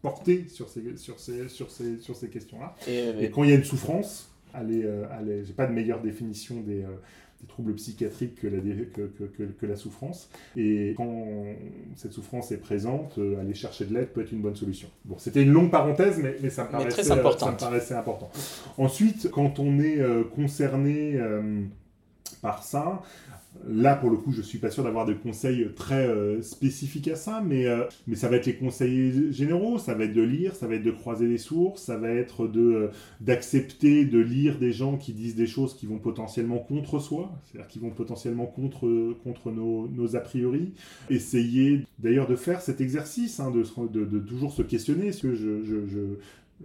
porter 0.03 0.45
sur 0.49 0.69
ces, 0.69 0.99
sur 0.99 1.19
ces, 1.19 1.49
sur 1.49 1.71
ces, 1.71 1.97
sur 2.01 2.17
ces 2.17 2.29
questions-là. 2.29 2.77
Et, 2.87 3.31
quand 3.31 3.45
il 3.45 3.51
y 3.51 3.53
a 3.55 3.57
une 3.57 3.65
souffrance, 3.65 4.31
allez, 4.53 4.87
allez, 5.11 5.43
j'ai 5.47 5.55
pas 5.55 5.67
de 5.67 5.73
meilleure 5.73 6.03
définition 6.03 6.61
des, 6.61 6.85
troubles 7.47 7.75
psychiatriques 7.75 8.37
que 8.41 8.47
la, 8.47 8.59
que, 8.61 9.25
que, 9.25 9.67
la, 9.67 9.77
souffrance. 9.77 10.31
Et 10.57 10.95
quand 10.97 11.27
cette 11.97 12.13
souffrance 12.13 12.53
est 12.53 12.59
présente, 12.59 13.19
euh, 13.19 13.41
aller 13.41 13.55
chercher 13.55 13.85
de 13.85 13.95
l'aide 13.95 14.09
peut 14.09 14.23
être 14.23 14.33
une 14.33 14.41
bonne 14.41 14.57
solution. 14.57 14.89
Bon, 15.05 15.17
c'était 15.19 15.43
une 15.43 15.53
longue 15.53 15.71
parenthèse, 15.71 16.19
mais, 16.23 16.37
mais, 16.43 16.51
ça, 16.51 16.65
me 16.65 16.71
paraissait, 16.71 17.03
ça, 17.03 17.17
me 17.17 17.23
paraissait, 17.23 17.95
important. 17.95 18.31
Ensuite, 18.79 19.31
quand 19.31 19.59
on 19.59 19.79
est 19.81 20.01
euh, 20.01 20.25
concerné 20.25 21.15
euh, 21.17 21.63
par 22.43 22.63
ça, 22.63 23.03
Là, 23.67 23.95
pour 23.95 24.11
le 24.11 24.17
coup, 24.17 24.33
je 24.33 24.43
suis 24.43 24.59
pas 24.59 24.71
sûr 24.71 24.85
d'avoir 24.85 25.07
de 25.07 25.15
conseils 25.15 25.69
très 25.75 26.07
euh, 26.07 26.43
spécifiques 26.43 27.09
à 27.09 27.17
ça, 27.17 27.43
mais, 27.45 27.67
euh, 27.67 27.85
mais 28.07 28.15
ça 28.15 28.29
va 28.29 28.37
être 28.37 28.47
les 28.47 28.57
conseils 28.57 29.33
généraux, 29.33 29.79
ça 29.79 29.95
va 29.95 30.05
être 30.05 30.13
de 30.13 30.23
lire, 30.23 30.55
ça 30.55 30.67
va 30.67 30.75
être 30.75 30.83
de 30.83 30.91
croiser 30.91 31.27
les 31.27 31.39
sources, 31.39 31.83
ça 31.83 31.97
va 31.97 32.11
être 32.11 32.47
de 32.47 32.61
euh, 32.61 32.89
d'accepter 33.21 34.05
de 34.05 34.19
lire 34.19 34.59
des 34.59 34.73
gens 34.73 34.99
qui 34.99 35.13
disent 35.13 35.37
des 35.37 35.47
choses 35.47 35.75
qui 35.75 35.87
vont 35.87 35.99
potentiellement 35.99 36.59
contre 36.59 36.99
soi, 36.99 37.33
c'est-à-dire 37.45 37.69
qui 37.69 37.79
vont 37.79 37.91
potentiellement 37.91 38.47
contre, 38.47 39.15
contre 39.25 39.51
nos, 39.51 39.89
nos 39.89 40.15
a 40.17 40.21
priori. 40.21 40.73
Essayer 41.09 41.87
d'ailleurs 41.99 42.27
de 42.27 42.37
faire 42.37 42.61
cet 42.61 42.81
exercice, 42.81 43.41
hein, 43.41 43.51
de, 43.51 44.05
de, 44.05 44.19
toujours 44.19 44.53
se 44.53 44.63
questionner, 44.63 45.11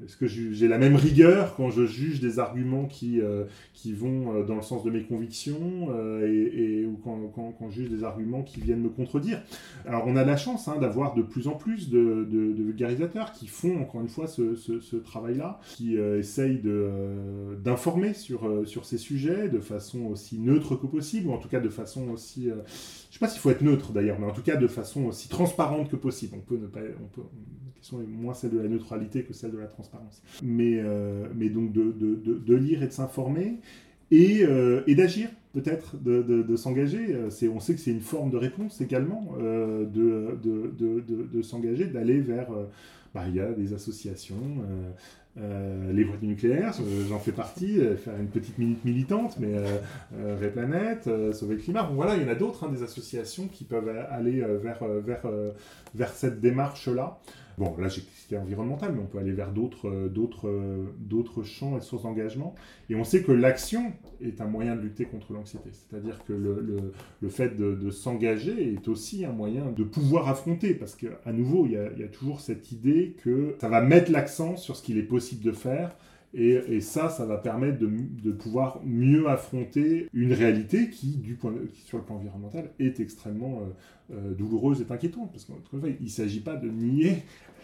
est-ce 0.03 0.17
que 0.17 0.27
j'ai 0.27 0.67
la 0.67 0.77
même 0.77 0.95
rigueur 0.95 1.55
quand 1.55 1.69
je 1.69 1.85
juge 1.85 2.19
des 2.19 2.39
arguments 2.39 2.85
qui, 2.85 3.21
euh, 3.21 3.45
qui 3.73 3.93
vont 3.93 4.33
euh, 4.33 4.43
dans 4.43 4.55
le 4.55 4.61
sens 4.61 4.83
de 4.83 4.91
mes 4.91 5.03
convictions 5.03 5.87
euh, 5.91 6.25
et, 6.27 6.85
ou 6.85 6.97
quand, 7.03 7.31
quand, 7.35 7.69
je 7.69 7.81
juge 7.81 7.89
des 7.89 8.03
arguments 8.03 8.43
qui 8.43 8.61
viennent 8.61 8.81
me 8.81 8.89
contredire? 8.89 9.41
Alors 9.85 10.03
on 10.07 10.15
a 10.15 10.23
la 10.23 10.37
chance 10.37 10.67
hein, 10.67 10.77
d'avoir 10.79 11.15
de 11.15 11.21
plus 11.21 11.47
en 11.47 11.55
plus 11.55 11.89
de, 11.89 12.27
vulgarisateurs 12.57 13.31
qui 13.31 13.47
font 13.47 13.81
encore 13.81 14.01
une 14.01 14.09
fois 14.09 14.27
ce, 14.27 14.55
ce, 14.55 14.95
travail-là, 14.95 15.59
qui 15.75 15.95
essayent 15.95 16.61
d'informer 17.63 18.13
sur, 18.13 18.67
sur 18.67 18.85
ces 18.85 18.97
sujets 18.97 19.49
de 19.49 19.59
façon 19.59 20.05
aussi 20.05 20.39
neutre 20.39 20.75
que 20.75 20.87
possible, 20.87 21.29
ou 21.29 21.33
en 21.33 21.37
tout 21.37 21.49
cas 21.49 21.59
de 21.59 21.69
façon 21.69 22.09
aussi... 22.09 22.45
je 22.45 22.49
ne 22.49 22.63
sais 23.11 23.19
pas 23.19 23.27
s'il 23.27 23.41
faut 23.41 23.49
être 23.49 23.61
neutre 23.61 23.91
d'ailleurs, 23.91 24.19
mais 24.19 24.27
en 24.27 24.33
tout 24.33 24.41
cas 24.41 24.55
de 24.55 24.67
façon 24.67 25.05
aussi 25.05 25.29
transparente 25.29 25.89
que 25.89 25.95
possible. 25.95 26.35
On 26.37 26.41
peut 26.41 26.57
ne 26.57 26.67
pas... 26.67 26.81
question 27.79 28.01
est 28.01 28.07
moins 28.07 28.33
celle 28.33 28.51
de 28.51 28.59
la 28.59 28.67
neutralité 28.67 29.23
que 29.23 29.33
celle 29.33 29.51
de 29.51 29.57
la 29.57 29.67
transparence. 29.67 30.21
Mais, 30.43 30.79
euh, 30.79 31.27
mais 31.35 31.49
donc 31.49 31.71
de, 31.71 31.91
de, 31.91 32.15
de, 32.15 32.55
lire 32.55 32.83
et 32.83 32.87
de 32.87 32.91
s'informer 32.91 33.59
et, 34.11 34.43
euh, 34.43 34.81
et 34.85 34.95
d'agir 34.95 35.29
peut-être, 35.53 35.97
de, 36.01 36.21
de 36.21 36.55
s'engager. 36.55 37.15
On 37.51 37.59
sait 37.59 37.73
que 37.73 37.79
c'est 37.79 37.91
une 37.91 38.01
forme 38.01 38.29
de 38.29 38.37
réponse 38.37 38.81
également, 38.81 39.33
euh, 39.39 39.85
de, 39.85 41.41
s'engager, 41.41 41.85
d'aller 41.85 42.19
vers... 42.19 42.47
Bah, 43.15 43.23
il 43.27 43.33
y 43.33 43.39
a 43.39 43.51
des 43.51 43.73
associations, 43.73 44.61
les 45.35 46.03
voies 46.03 46.17
du 46.17 46.27
nucléaire, 46.27 46.75
j'en 47.07 47.17
fais 47.17 47.31
partie, 47.31 47.79
faire 47.97 48.15
une 48.19 48.27
petite 48.27 48.59
minute 48.59 48.85
militante, 48.85 49.37
mais 49.39 49.55
euh, 50.13 50.49
Planète, 50.51 51.09
Sauver 51.33 51.55
le 51.55 51.61
climat, 51.61 51.89
voilà, 51.91 52.15
il 52.15 52.21
y 52.21 52.25
en 52.25 52.29
a 52.29 52.35
d'autres, 52.35 52.65
hein, 52.65 52.71
des 52.71 52.83
associations 52.83 53.47
qui 53.47 53.63
peuvent 53.63 53.89
aller 54.11 54.41
vers, 54.61 54.83
vers, 55.03 55.23
vers 55.95 56.13
cette 56.13 56.39
démarche-là. 56.39 57.19
Bon, 57.59 57.75
là 57.77 57.89
j'ai 57.89 57.99
cité 58.15 58.37
environnemental, 58.37 58.93
mais 58.95 59.01
on 59.01 59.05
peut 59.05 59.17
aller 59.17 59.33
vers 59.33 59.51
d'autres, 59.51 59.89
euh, 59.89 60.07
d'autres, 60.07 60.47
euh, 60.47 60.85
d'autres 60.97 61.43
champs 61.43 61.77
et 61.77 61.81
sources 61.81 62.03
d'engagement. 62.03 62.55
Et 62.89 62.95
on 62.95 63.03
sait 63.03 63.21
que 63.21 63.33
l'action 63.33 63.91
est 64.21 64.39
un 64.39 64.45
moyen 64.45 64.77
de 64.77 64.81
lutter 64.81 65.03
contre 65.03 65.33
l'anxiété. 65.33 65.69
C'est-à-dire 65.73 66.23
que 66.23 66.31
le, 66.31 66.93
le, 67.19 67.29
fait 67.29 67.57
de, 67.57 67.89
s'engager 67.89 68.73
est 68.73 68.87
aussi 68.87 69.25
un 69.25 69.33
moyen 69.33 69.73
de 69.75 69.83
pouvoir 69.83 70.29
affronter. 70.29 70.73
Parce 70.73 70.95
qu'à 70.95 71.33
nouveau, 71.33 71.65
il 71.65 71.73
y, 71.73 71.77
a, 71.77 71.89
il 71.97 72.09
toujours 72.11 72.39
cette 72.39 72.71
idée 72.71 73.17
que 73.21 73.57
ça 73.59 73.67
va 73.67 73.81
mettre 73.81 74.09
l'accent 74.09 74.55
sur 74.55 74.77
ce 74.77 74.81
qu'il 74.81 74.97
est 74.97 75.03
possible 75.03 75.43
de 75.43 75.51
faire. 75.51 75.97
Et, 76.33 76.79
ça, 76.79 77.09
ça 77.09 77.25
va 77.25 77.37
permettre 77.37 77.79
de, 77.79 77.89
de, 78.23 78.31
pouvoir 78.31 78.79
mieux 78.85 79.27
affronter 79.27 80.07
une 80.13 80.31
réalité 80.31 80.91
qui, 80.91 81.17
du 81.17 81.33
point 81.33 81.53
sur 81.73 81.97
le 81.97 82.03
plan 82.03 82.17
environnemental, 82.17 82.69
est 82.79 82.99
extrêmement 82.99 83.63
euh, 84.11 84.33
douloureuse 84.33 84.81
et 84.81 84.91
inquiétante. 84.91 85.31
Parce 85.31 85.45
qu'il 85.45 85.97
ne 86.01 86.07
s'agit 86.07 86.39
pas 86.39 86.55
de 86.55 86.67
nier 86.67 87.17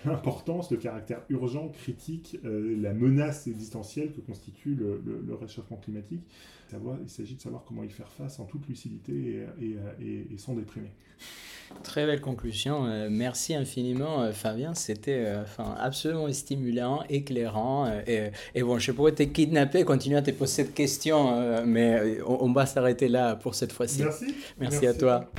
l'importance, 0.06 0.72
le 0.72 0.78
caractère 0.78 1.22
urgent, 1.30 1.70
critique, 1.70 2.38
euh, 2.46 2.76
la 2.80 2.94
menace 2.94 3.48
existentielle 3.48 4.12
que 4.12 4.22
constitue 4.22 4.76
le, 4.76 5.36
réchauffement 5.36 5.78
climatique. 5.78 6.24
il 6.72 7.10
s'agit 7.10 7.36
de 7.36 7.42
savoir 7.42 7.64
comment 7.68 7.84
y 7.84 7.90
faire 7.90 8.10
face 8.10 8.40
en 8.40 8.46
toute 8.46 8.68
lucidité 8.68 9.46
et, 9.62 10.38
sans 10.38 10.54
déprimer. 10.54 10.92
Très 11.84 12.06
belle 12.06 12.22
conclusion. 12.22 12.86
Euh, 12.86 13.08
merci 13.10 13.56
infiniment, 13.56 14.22
euh, 14.22 14.32
Fabien. 14.32 14.76
C'était 14.76 15.34
enfin, 15.42 15.76
absolument 15.80 16.32
stimulant, 16.32 17.04
éclairant. 17.10 17.92
et, 18.06 18.32
bon, 18.62 18.78
je 18.78 18.92
pourrais 18.92 19.14
te 19.14 19.24
kidnapper, 19.24 19.84
continuer 19.84 20.18
à 20.18 20.22
te 20.22 20.32
poser 20.32 20.64
cette 20.64 20.74
question, 20.74 21.64
mais 21.66 22.20
on, 22.26 22.52
va 22.54 22.66
s'arrêter 22.66 23.08
là 23.08 23.36
pour 23.36 23.56
cette 23.56 23.72
fois-ci. 23.72 24.04
Merci. 24.04 24.36
Merci, 24.60 24.88
à 24.88 24.94
toi. 24.94 25.32